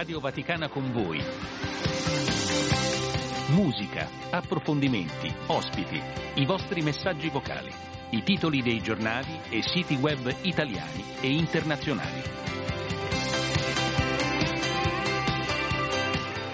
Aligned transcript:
Radio 0.00 0.18
Vaticana 0.18 0.68
con 0.68 0.90
voi. 0.92 1.22
Musica, 3.48 4.08
approfondimenti, 4.30 5.30
ospiti, 5.48 6.00
i 6.36 6.46
vostri 6.46 6.80
messaggi 6.80 7.28
vocali, 7.28 7.70
i 8.12 8.22
titoli 8.22 8.62
dei 8.62 8.80
giornali 8.80 9.38
e 9.50 9.60
siti 9.60 9.96
web 9.96 10.34
italiani 10.40 11.04
e 11.20 11.30
internazionali. 11.30 12.22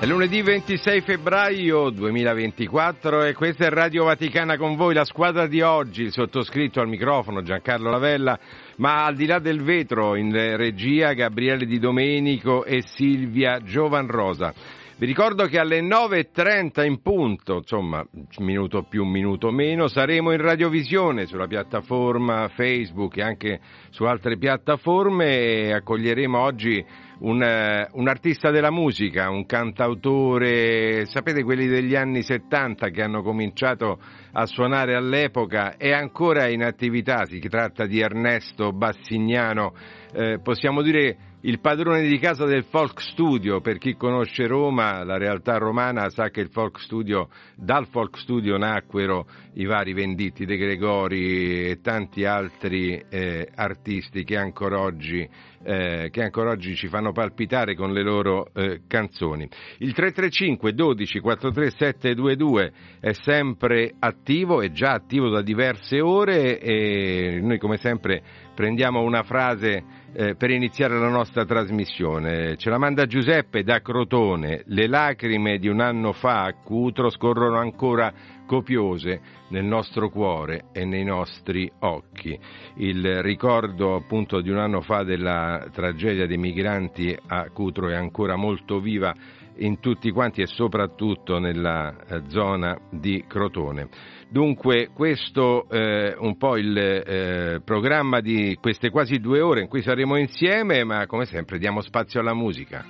È 0.01 0.05
lunedì 0.07 0.43
26 0.43 1.01
febbraio 1.03 1.91
2024 1.91 3.23
e 3.23 3.33
questa 3.33 3.67
è 3.67 3.69
Radio 3.71 4.05
Vaticana 4.05 4.57
con 4.57 4.75
voi, 4.75 4.93
la 4.93 5.05
squadra 5.05 5.47
di 5.47 5.63
oggi, 5.63 6.03
il 6.03 6.13
sottoscritto 6.13 6.81
al 6.81 6.89
microfono 6.89 7.43
Giancarlo 7.43 7.91
Lavella, 7.91 8.39
ma 8.77 9.05
al 9.05 9.15
di 9.15 9.27
là 9.27 9.39
del 9.39 9.63
vetro 9.63 10.17
in 10.17 10.33
regia 10.57 11.13
Gabriele 11.13 11.67
Di 11.67 11.79
Domenico 11.79 12.65
e 12.65 12.83
Silvia 12.83 13.61
Giovanrosa. 13.61 14.53
Vi 14.99 15.05
ricordo 15.05 15.45
che 15.45 15.59
alle 15.59 15.83
9.30 15.83 16.87
in 16.87 17.03
punto, 17.03 17.57
insomma, 17.57 18.03
minuto 18.39 18.85
più, 18.85 19.05
minuto 19.05 19.51
meno, 19.51 19.89
saremo 19.89 20.33
in 20.33 20.41
radiovisione 20.41 21.27
sulla 21.27 21.47
piattaforma 21.47 22.49
Facebook 22.49 23.19
e 23.19 23.23
anche 23.23 23.61
su 23.91 24.05
altre 24.05 24.39
piattaforme 24.39 25.39
e 25.39 25.73
accoglieremo 25.75 26.39
oggi 26.39 26.83
un, 27.19 27.87
un, 27.93 28.09
artista 28.09 28.51
della 28.51 28.71
musica, 28.71 29.29
un 29.29 29.45
cantautore, 29.45 31.05
sapete 31.05 31.43
quelli 31.43 31.67
degli 31.67 31.95
anni 31.95 32.23
70 32.23 32.89
che 32.89 33.03
hanno 33.03 33.23
cominciato 33.23 33.99
a 34.33 34.47
suonare 34.47 34.95
all'epoca, 34.95 35.77
è 35.77 35.93
ancora 35.93 36.49
in 36.49 36.63
attività, 36.63 37.27
si 37.27 37.39
tratta 37.39 37.85
di 37.85 38.01
Ernesto 38.01 38.73
Bassignano, 38.73 39.75
eh, 40.17 40.41
possiamo 40.43 40.81
dire 40.81 41.35
il 41.43 41.61
padrone 41.61 42.09
di 42.09 42.19
casa 42.19 42.47
del 42.47 42.65
Folk 42.65 43.01
Studio, 43.01 43.61
per 43.61 43.77
chi 43.79 43.95
conosce 43.95 44.47
Roma, 44.47 45.05
la 45.05 45.19
realtà 45.19 45.59
romana 45.59 46.09
sa 46.09 46.31
che 46.31 46.47
Folk 46.47 46.81
Studio, 46.81 47.29
dal 47.55 47.87
Folk 47.87 48.19
Studio 48.19 48.57
nacquero 48.57 49.27
i 49.53 49.65
vari 49.65 49.93
Venditti 49.93 50.45
De 50.45 50.57
Gregori 50.57 51.69
e 51.69 51.81
tanti 51.83 52.25
altri 52.25 53.01
eh, 53.11 53.49
artisti 53.55 54.25
che 54.25 54.37
ancora, 54.37 54.81
oggi, 54.81 55.29
eh, 55.63 56.09
che 56.11 56.23
ancora 56.23 56.51
oggi 56.51 56.75
ci 56.75 56.89
fanno 56.89 57.13
palpitare 57.13 57.77
con 57.77 57.93
le 57.93 58.03
loro 58.03 58.49
eh, 58.55 58.81
canzoni. 58.89 59.49
Il 59.79 59.93
335 59.93 60.73
12 60.73 61.21
43 61.21 61.71
722 61.71 62.73
è 62.99 63.13
sempre 63.13 63.93
attivo, 63.99 64.63
è 64.63 64.73
già 64.73 64.93
attivo 64.95 65.29
da 65.29 65.43
diverse 65.43 66.01
ore 66.01 66.59
e 66.59 67.39
noi 67.41 67.59
come 67.59 67.77
sempre 67.77 68.46
prendiamo 68.57 69.03
una 69.03 69.23
frase 69.23 69.85
eh, 70.15 70.35
per 70.35 70.51
iniziare 70.51 70.99
la 70.99 71.11
nostra 71.11 71.45
trasmissione. 71.45 72.57
Ce 72.57 72.71
la 72.71 72.79
manda 72.79 73.05
Giuseppe 73.05 73.63
da 73.63 73.83
Crotone. 73.83 74.63
Le 74.65 74.89
lacrime 74.89 75.59
di 75.59 75.69
un 75.69 75.81
anno 75.81 76.13
fa 76.13 76.45
a 76.45 76.55
Cutro 76.55 77.11
scorrono 77.11 77.59
ancora 77.59 78.11
copiose 78.47 79.21
nel 79.49 79.65
nostro 79.65 80.09
cuore 80.09 80.69
e 80.73 80.87
nei 80.87 81.05
nostri 81.05 81.71
occhi. 81.81 82.39
Il 82.77 83.23
ricordo 83.23 83.95
appunto 83.95 84.41
di 84.41 84.49
un 84.49 84.59
anno 84.59 84.81
fa 84.81 85.03
della 85.03 85.67
tragedia 85.71 86.27
dei 86.27 86.39
migranti 86.39 87.15
a 87.27 87.51
Cutro 87.51 87.91
è 87.91 87.95
ancora 87.95 88.37
molto 88.37 88.81
viva 88.81 89.15
in 89.59 89.81
tutti 89.81 90.11
quanti 90.11 90.41
e 90.41 90.47
soprattutto 90.47 91.39
nella 91.39 91.95
eh, 91.95 92.23
zona 92.29 92.79
di 92.91 93.23
Crotone. 93.27 93.89
Dunque 94.29 94.89
questo 94.93 95.69
è 95.69 95.77
eh, 95.77 96.17
un 96.19 96.37
po' 96.37 96.57
il 96.57 96.77
eh, 96.77 97.61
programma 97.65 98.21
di 98.21 98.59
queste 98.61 98.91
quasi 98.91 99.19
due 99.19 99.41
ore 99.41 99.61
in 99.61 99.69
cui 99.69 99.83
saremo 99.83 100.17
insieme, 100.17 100.83
ma 100.83 101.07
come 101.07 101.27
sempre 101.27 101.59
diamo 101.59 101.81
spazio 101.81 102.21
alla 102.21 102.35
musica. 102.35 102.85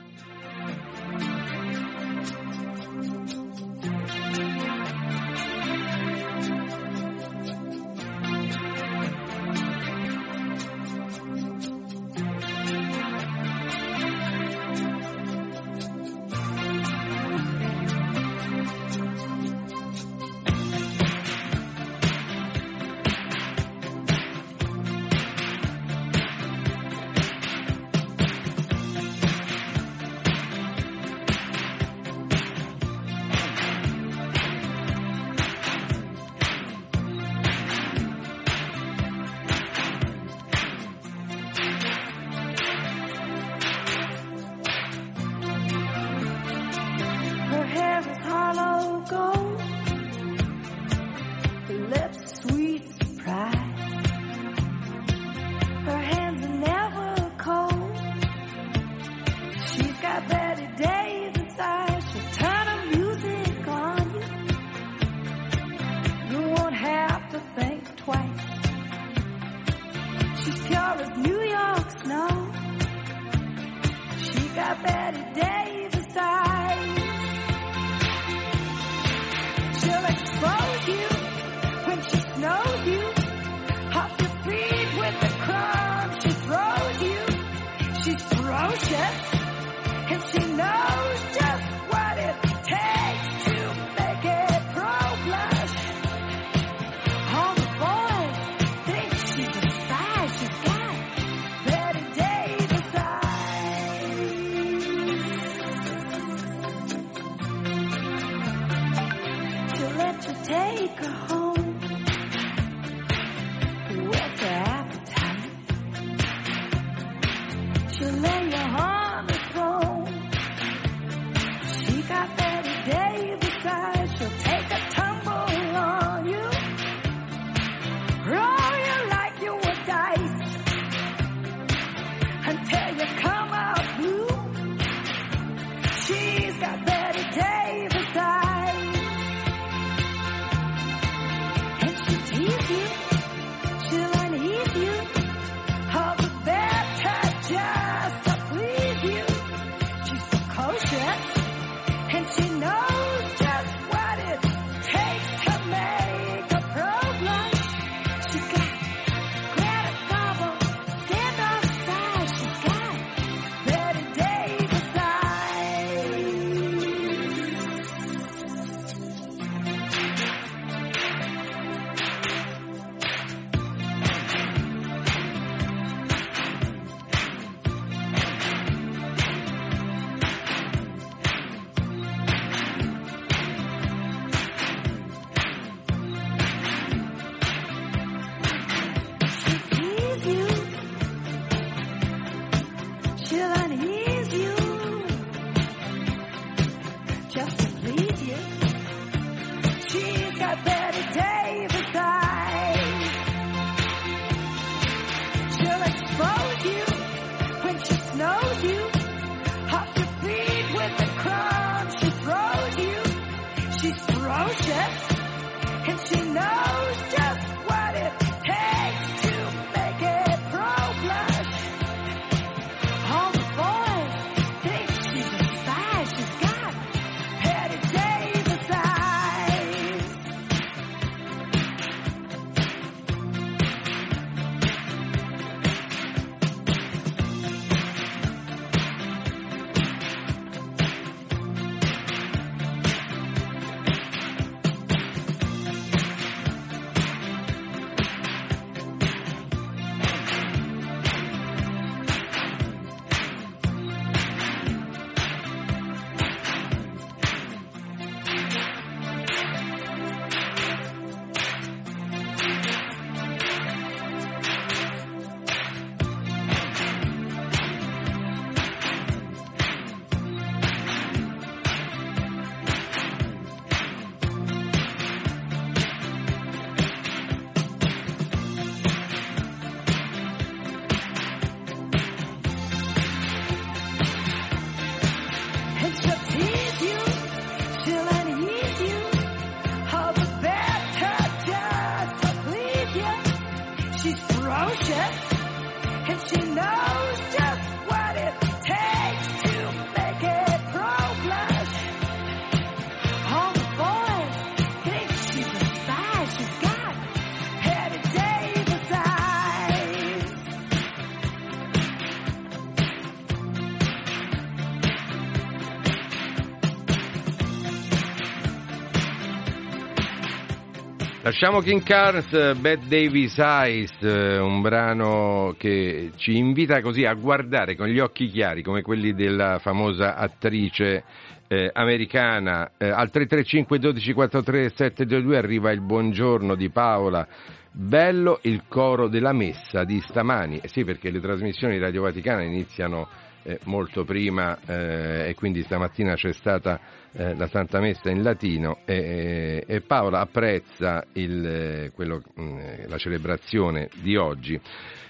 Lasciamo 321.38 321.60
King 321.60 321.82
Carnes, 321.82 322.56
Bad 322.56 322.86
Davis 322.86 323.36
Eyes, 323.36 323.92
un 324.00 324.62
brano 324.62 325.54
che 325.58 326.12
ci 326.16 326.38
invita 326.38 326.80
così 326.80 327.04
a 327.04 327.12
guardare 327.12 327.76
con 327.76 327.88
gli 327.88 327.98
occhi 327.98 328.28
chiari 328.28 328.62
come 328.62 328.80
quelli 328.80 329.12
della 329.12 329.58
famosa 329.58 330.16
attrice 330.16 331.04
eh, 331.46 331.70
americana. 331.74 332.70
Eh, 332.78 332.88
al 332.88 333.10
335 333.10 333.78
12 333.78 334.12
43 334.14 334.68
722 334.70 335.36
arriva 335.36 335.70
il 335.72 335.82
buongiorno 335.82 336.54
di 336.54 336.70
Paola. 336.70 337.28
Bello 337.70 338.38
il 338.44 338.62
coro 338.66 339.06
della 339.06 339.34
messa 339.34 339.84
di 339.84 340.00
stamani. 340.00 340.60
Eh 340.62 340.68
sì, 340.68 340.84
perché 340.84 341.10
le 341.10 341.20
trasmissioni 341.20 341.74
di 341.74 341.80
Radio 341.80 342.00
Vaticana 342.00 342.44
iniziano 342.44 343.08
eh, 343.46 343.60
molto 343.64 344.04
prima 344.04 344.58
eh, 344.66 345.28
e 345.28 345.34
quindi 345.36 345.62
stamattina 345.62 346.14
c'è 346.14 346.32
stata 346.32 346.80
eh, 347.12 347.36
la 347.36 347.46
Santa 347.46 347.78
Messa 347.78 348.10
in 348.10 348.22
latino 348.22 348.78
e, 348.84 349.62
e 349.64 349.80
Paola 349.82 350.18
apprezza 350.18 351.04
il, 351.12 351.46
eh, 351.46 351.90
quello, 351.94 352.22
mh, 352.34 352.42
mm, 352.42 352.58
la 352.88 352.98
celebrazione 352.98 353.88
di 354.00 354.16
oggi. 354.16 354.60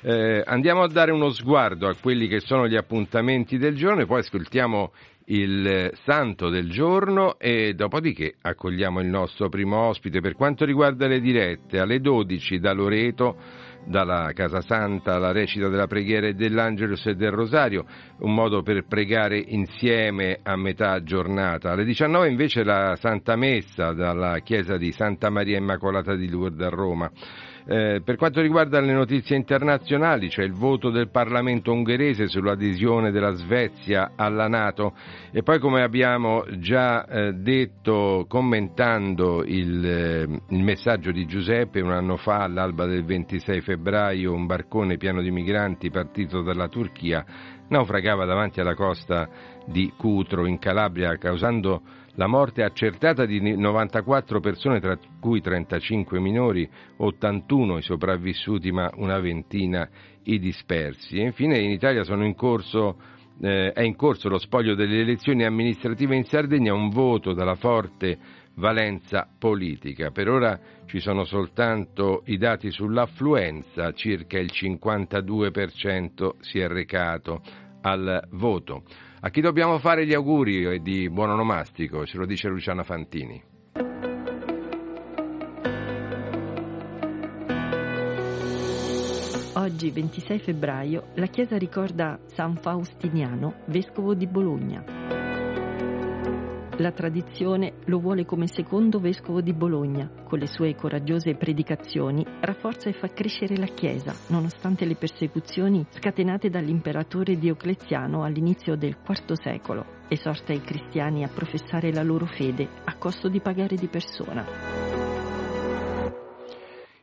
Eh, 0.02 0.42
andiamo 0.44 0.82
a 0.82 0.88
dare 0.88 1.12
uno 1.12 1.30
sguardo 1.30 1.88
a 1.88 1.96
quelli 1.98 2.28
che 2.28 2.40
sono 2.40 2.68
gli 2.68 2.76
appuntamenti 2.76 3.56
del 3.56 3.74
giorno 3.74 4.02
e 4.02 4.06
poi 4.06 4.20
ascoltiamo 4.20 4.92
il 5.28 5.92
santo 6.04 6.50
del 6.50 6.70
giorno 6.70 7.38
e 7.38 7.74
dopodiché 7.74 8.34
accogliamo 8.40 9.00
il 9.00 9.08
nostro 9.08 9.48
primo 9.48 9.78
ospite. 9.78 10.20
Per 10.20 10.34
quanto 10.34 10.64
riguarda 10.64 11.06
le 11.06 11.20
dirette, 11.20 11.78
alle 11.78 12.00
12 12.00 12.60
da 12.60 12.72
Loreto 12.72 13.36
dalla 13.86 14.32
Casa 14.34 14.60
Santa 14.60 15.18
la 15.18 15.32
recita 15.32 15.68
della 15.68 15.86
preghiera 15.86 16.30
dell'Angelus 16.32 17.06
e 17.06 17.14
del 17.14 17.30
Rosario, 17.30 17.84
un 18.18 18.34
modo 18.34 18.62
per 18.62 18.84
pregare 18.86 19.38
insieme 19.38 20.40
a 20.42 20.56
metà 20.56 21.02
giornata. 21.02 21.70
Alle 21.70 21.84
19 21.84 22.28
invece 22.28 22.64
la 22.64 22.96
Santa 22.96 23.36
Messa 23.36 23.92
dalla 23.92 24.40
chiesa 24.40 24.76
di 24.76 24.92
Santa 24.92 25.30
Maria 25.30 25.58
Immacolata 25.58 26.14
di 26.14 26.28
Lourdes 26.28 26.66
a 26.66 26.70
Roma. 26.70 27.10
Eh, 27.68 28.00
per 28.04 28.14
quanto 28.14 28.40
riguarda 28.40 28.78
le 28.78 28.92
notizie 28.92 29.34
internazionali, 29.34 30.28
c'è 30.28 30.44
il 30.44 30.52
voto 30.52 30.90
del 30.90 31.10
Parlamento 31.10 31.72
ungherese 31.72 32.28
sull'adesione 32.28 33.10
della 33.10 33.32
Svezia 33.32 34.12
alla 34.14 34.46
Nato 34.46 34.94
e 35.32 35.42
poi 35.42 35.58
come 35.58 35.82
abbiamo 35.82 36.44
già 36.58 37.04
eh, 37.04 37.32
detto 37.32 38.26
commentando 38.28 39.42
il, 39.44 39.84
eh, 39.84 40.22
il, 40.48 40.62
messaggio 40.62 41.10
di 41.10 41.26
Giuseppe 41.26 41.80
un 41.80 41.90
anno 41.90 42.16
fa 42.16 42.44
all'alba 42.44 42.86
del 42.86 43.04
26 43.04 43.60
febbraio 43.60 44.32
un 44.32 44.46
barcone 44.46 44.96
pieno 44.96 45.20
di 45.20 45.32
migranti 45.32 45.90
partito 45.90 46.42
dalla 46.42 46.68
Turchia 46.68 47.24
naufragava 47.68 48.24
davanti 48.26 48.60
alla 48.60 48.76
costa 48.76 49.28
di 49.66 49.92
Cutro 49.96 50.46
in 50.46 50.60
Calabria 50.60 51.16
causando 51.16 51.82
la 52.16 52.26
morte 52.26 52.62
accertata 52.62 53.24
di 53.24 53.40
94 53.56 54.40
persone, 54.40 54.80
tra 54.80 54.98
cui 55.20 55.40
35 55.40 56.18
minori, 56.18 56.68
81 56.96 57.78
i 57.78 57.82
sopravvissuti, 57.82 58.72
ma 58.72 58.90
una 58.96 59.18
ventina 59.20 59.88
i 60.24 60.38
dispersi. 60.38 61.18
E 61.18 61.22
infine 61.22 61.58
in 61.58 61.70
Italia 61.70 62.02
in 62.24 62.34
corso, 62.34 62.96
eh, 63.40 63.72
è 63.72 63.82
in 63.82 63.96
corso 63.96 64.28
lo 64.28 64.38
spoglio 64.38 64.74
delle 64.74 65.00
elezioni 65.00 65.44
amministrative 65.44 66.16
in 66.16 66.24
Sardegna, 66.24 66.72
un 66.72 66.88
voto 66.88 67.32
dalla 67.32 67.54
forte 67.54 68.18
valenza 68.54 69.28
politica. 69.38 70.10
Per 70.10 70.28
ora 70.28 70.58
ci 70.86 71.00
sono 71.00 71.24
soltanto 71.24 72.22
i 72.26 72.38
dati 72.38 72.70
sull'affluenza, 72.70 73.92
circa 73.92 74.38
il 74.38 74.50
52% 74.52 76.30
si 76.40 76.60
è 76.60 76.66
recato 76.66 77.42
al 77.82 78.26
voto. 78.30 78.82
A 79.18 79.30
chi 79.30 79.40
dobbiamo 79.40 79.78
fare 79.78 80.06
gli 80.06 80.12
auguri 80.12 80.80
di 80.82 81.08
buon 81.08 81.30
onomastico? 81.30 82.04
Ce 82.04 82.18
lo 82.18 82.26
dice 82.26 82.48
Luciana 82.48 82.82
Fantini. 82.82 83.42
Oggi, 89.54 89.90
26 89.90 90.38
febbraio, 90.38 91.08
la 91.14 91.26
Chiesa 91.26 91.56
ricorda 91.56 92.20
San 92.26 92.56
Faustiniano, 92.56 93.62
vescovo 93.66 94.14
di 94.14 94.26
Bologna. 94.26 95.35
La 96.78 96.92
tradizione 96.92 97.76
lo 97.86 97.98
vuole 98.00 98.26
come 98.26 98.46
secondo 98.46 99.00
vescovo 99.00 99.40
di 99.40 99.54
Bologna. 99.54 100.10
Con 100.24 100.38
le 100.38 100.46
sue 100.46 100.74
coraggiose 100.74 101.34
predicazioni 101.34 102.22
rafforza 102.40 102.90
e 102.90 102.92
fa 102.92 103.08
crescere 103.08 103.56
la 103.56 103.64
Chiesa, 103.64 104.14
nonostante 104.26 104.84
le 104.84 104.94
persecuzioni 104.94 105.86
scatenate 105.88 106.50
dall'imperatore 106.50 107.38
Diocleziano 107.38 108.24
all'inizio 108.24 108.76
del 108.76 108.94
IV 109.08 109.32
secolo. 109.32 109.86
Esorta 110.08 110.52
i 110.52 110.60
cristiani 110.60 111.24
a 111.24 111.30
professare 111.32 111.90
la 111.94 112.02
loro 112.02 112.26
fede 112.26 112.68
a 112.84 112.94
costo 112.98 113.28
di 113.28 113.40
pagare 113.40 113.76
di 113.76 113.86
persona. 113.86 114.44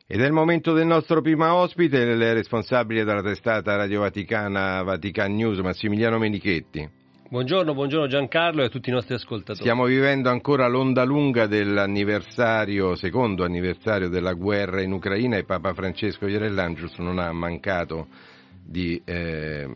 Ed 0.06 0.22
è 0.22 0.26
il 0.26 0.34
momento 0.34 0.74
del 0.74 0.86
nostro 0.86 1.22
primo 1.22 1.52
ospite, 1.52 1.98
il 1.98 2.34
responsabile 2.34 3.04
della 3.04 3.24
testata 3.24 3.76
Radio 3.76 4.02
Vaticana 4.02 4.84
Vatican 4.84 5.34
News, 5.34 5.58
Massimiliano 5.58 6.20
Menichetti. 6.20 7.02
Buongiorno, 7.34 7.74
buongiorno 7.74 8.06
Giancarlo 8.06 8.62
e 8.62 8.66
a 8.66 8.70
tutti 8.70 8.90
i 8.90 8.94
nostri 8.94 9.16
ascoltatori. 9.16 9.58
Stiamo 9.58 9.86
vivendo 9.86 10.30
ancora 10.30 10.68
l'onda 10.68 11.04
lunga 11.04 11.48
dell'anniversario, 11.48 12.94
secondo 12.94 13.44
anniversario 13.44 14.08
della 14.08 14.34
guerra 14.34 14.84
in 14.84 14.92
Ucraina 14.92 15.38
e 15.38 15.44
Papa 15.44 15.74
Francesco 15.74 16.28
Ierellangels 16.28 16.96
non 17.00 17.18
ha 17.18 17.32
mancato 17.32 18.06
di 18.64 19.02
eh, 19.06 19.68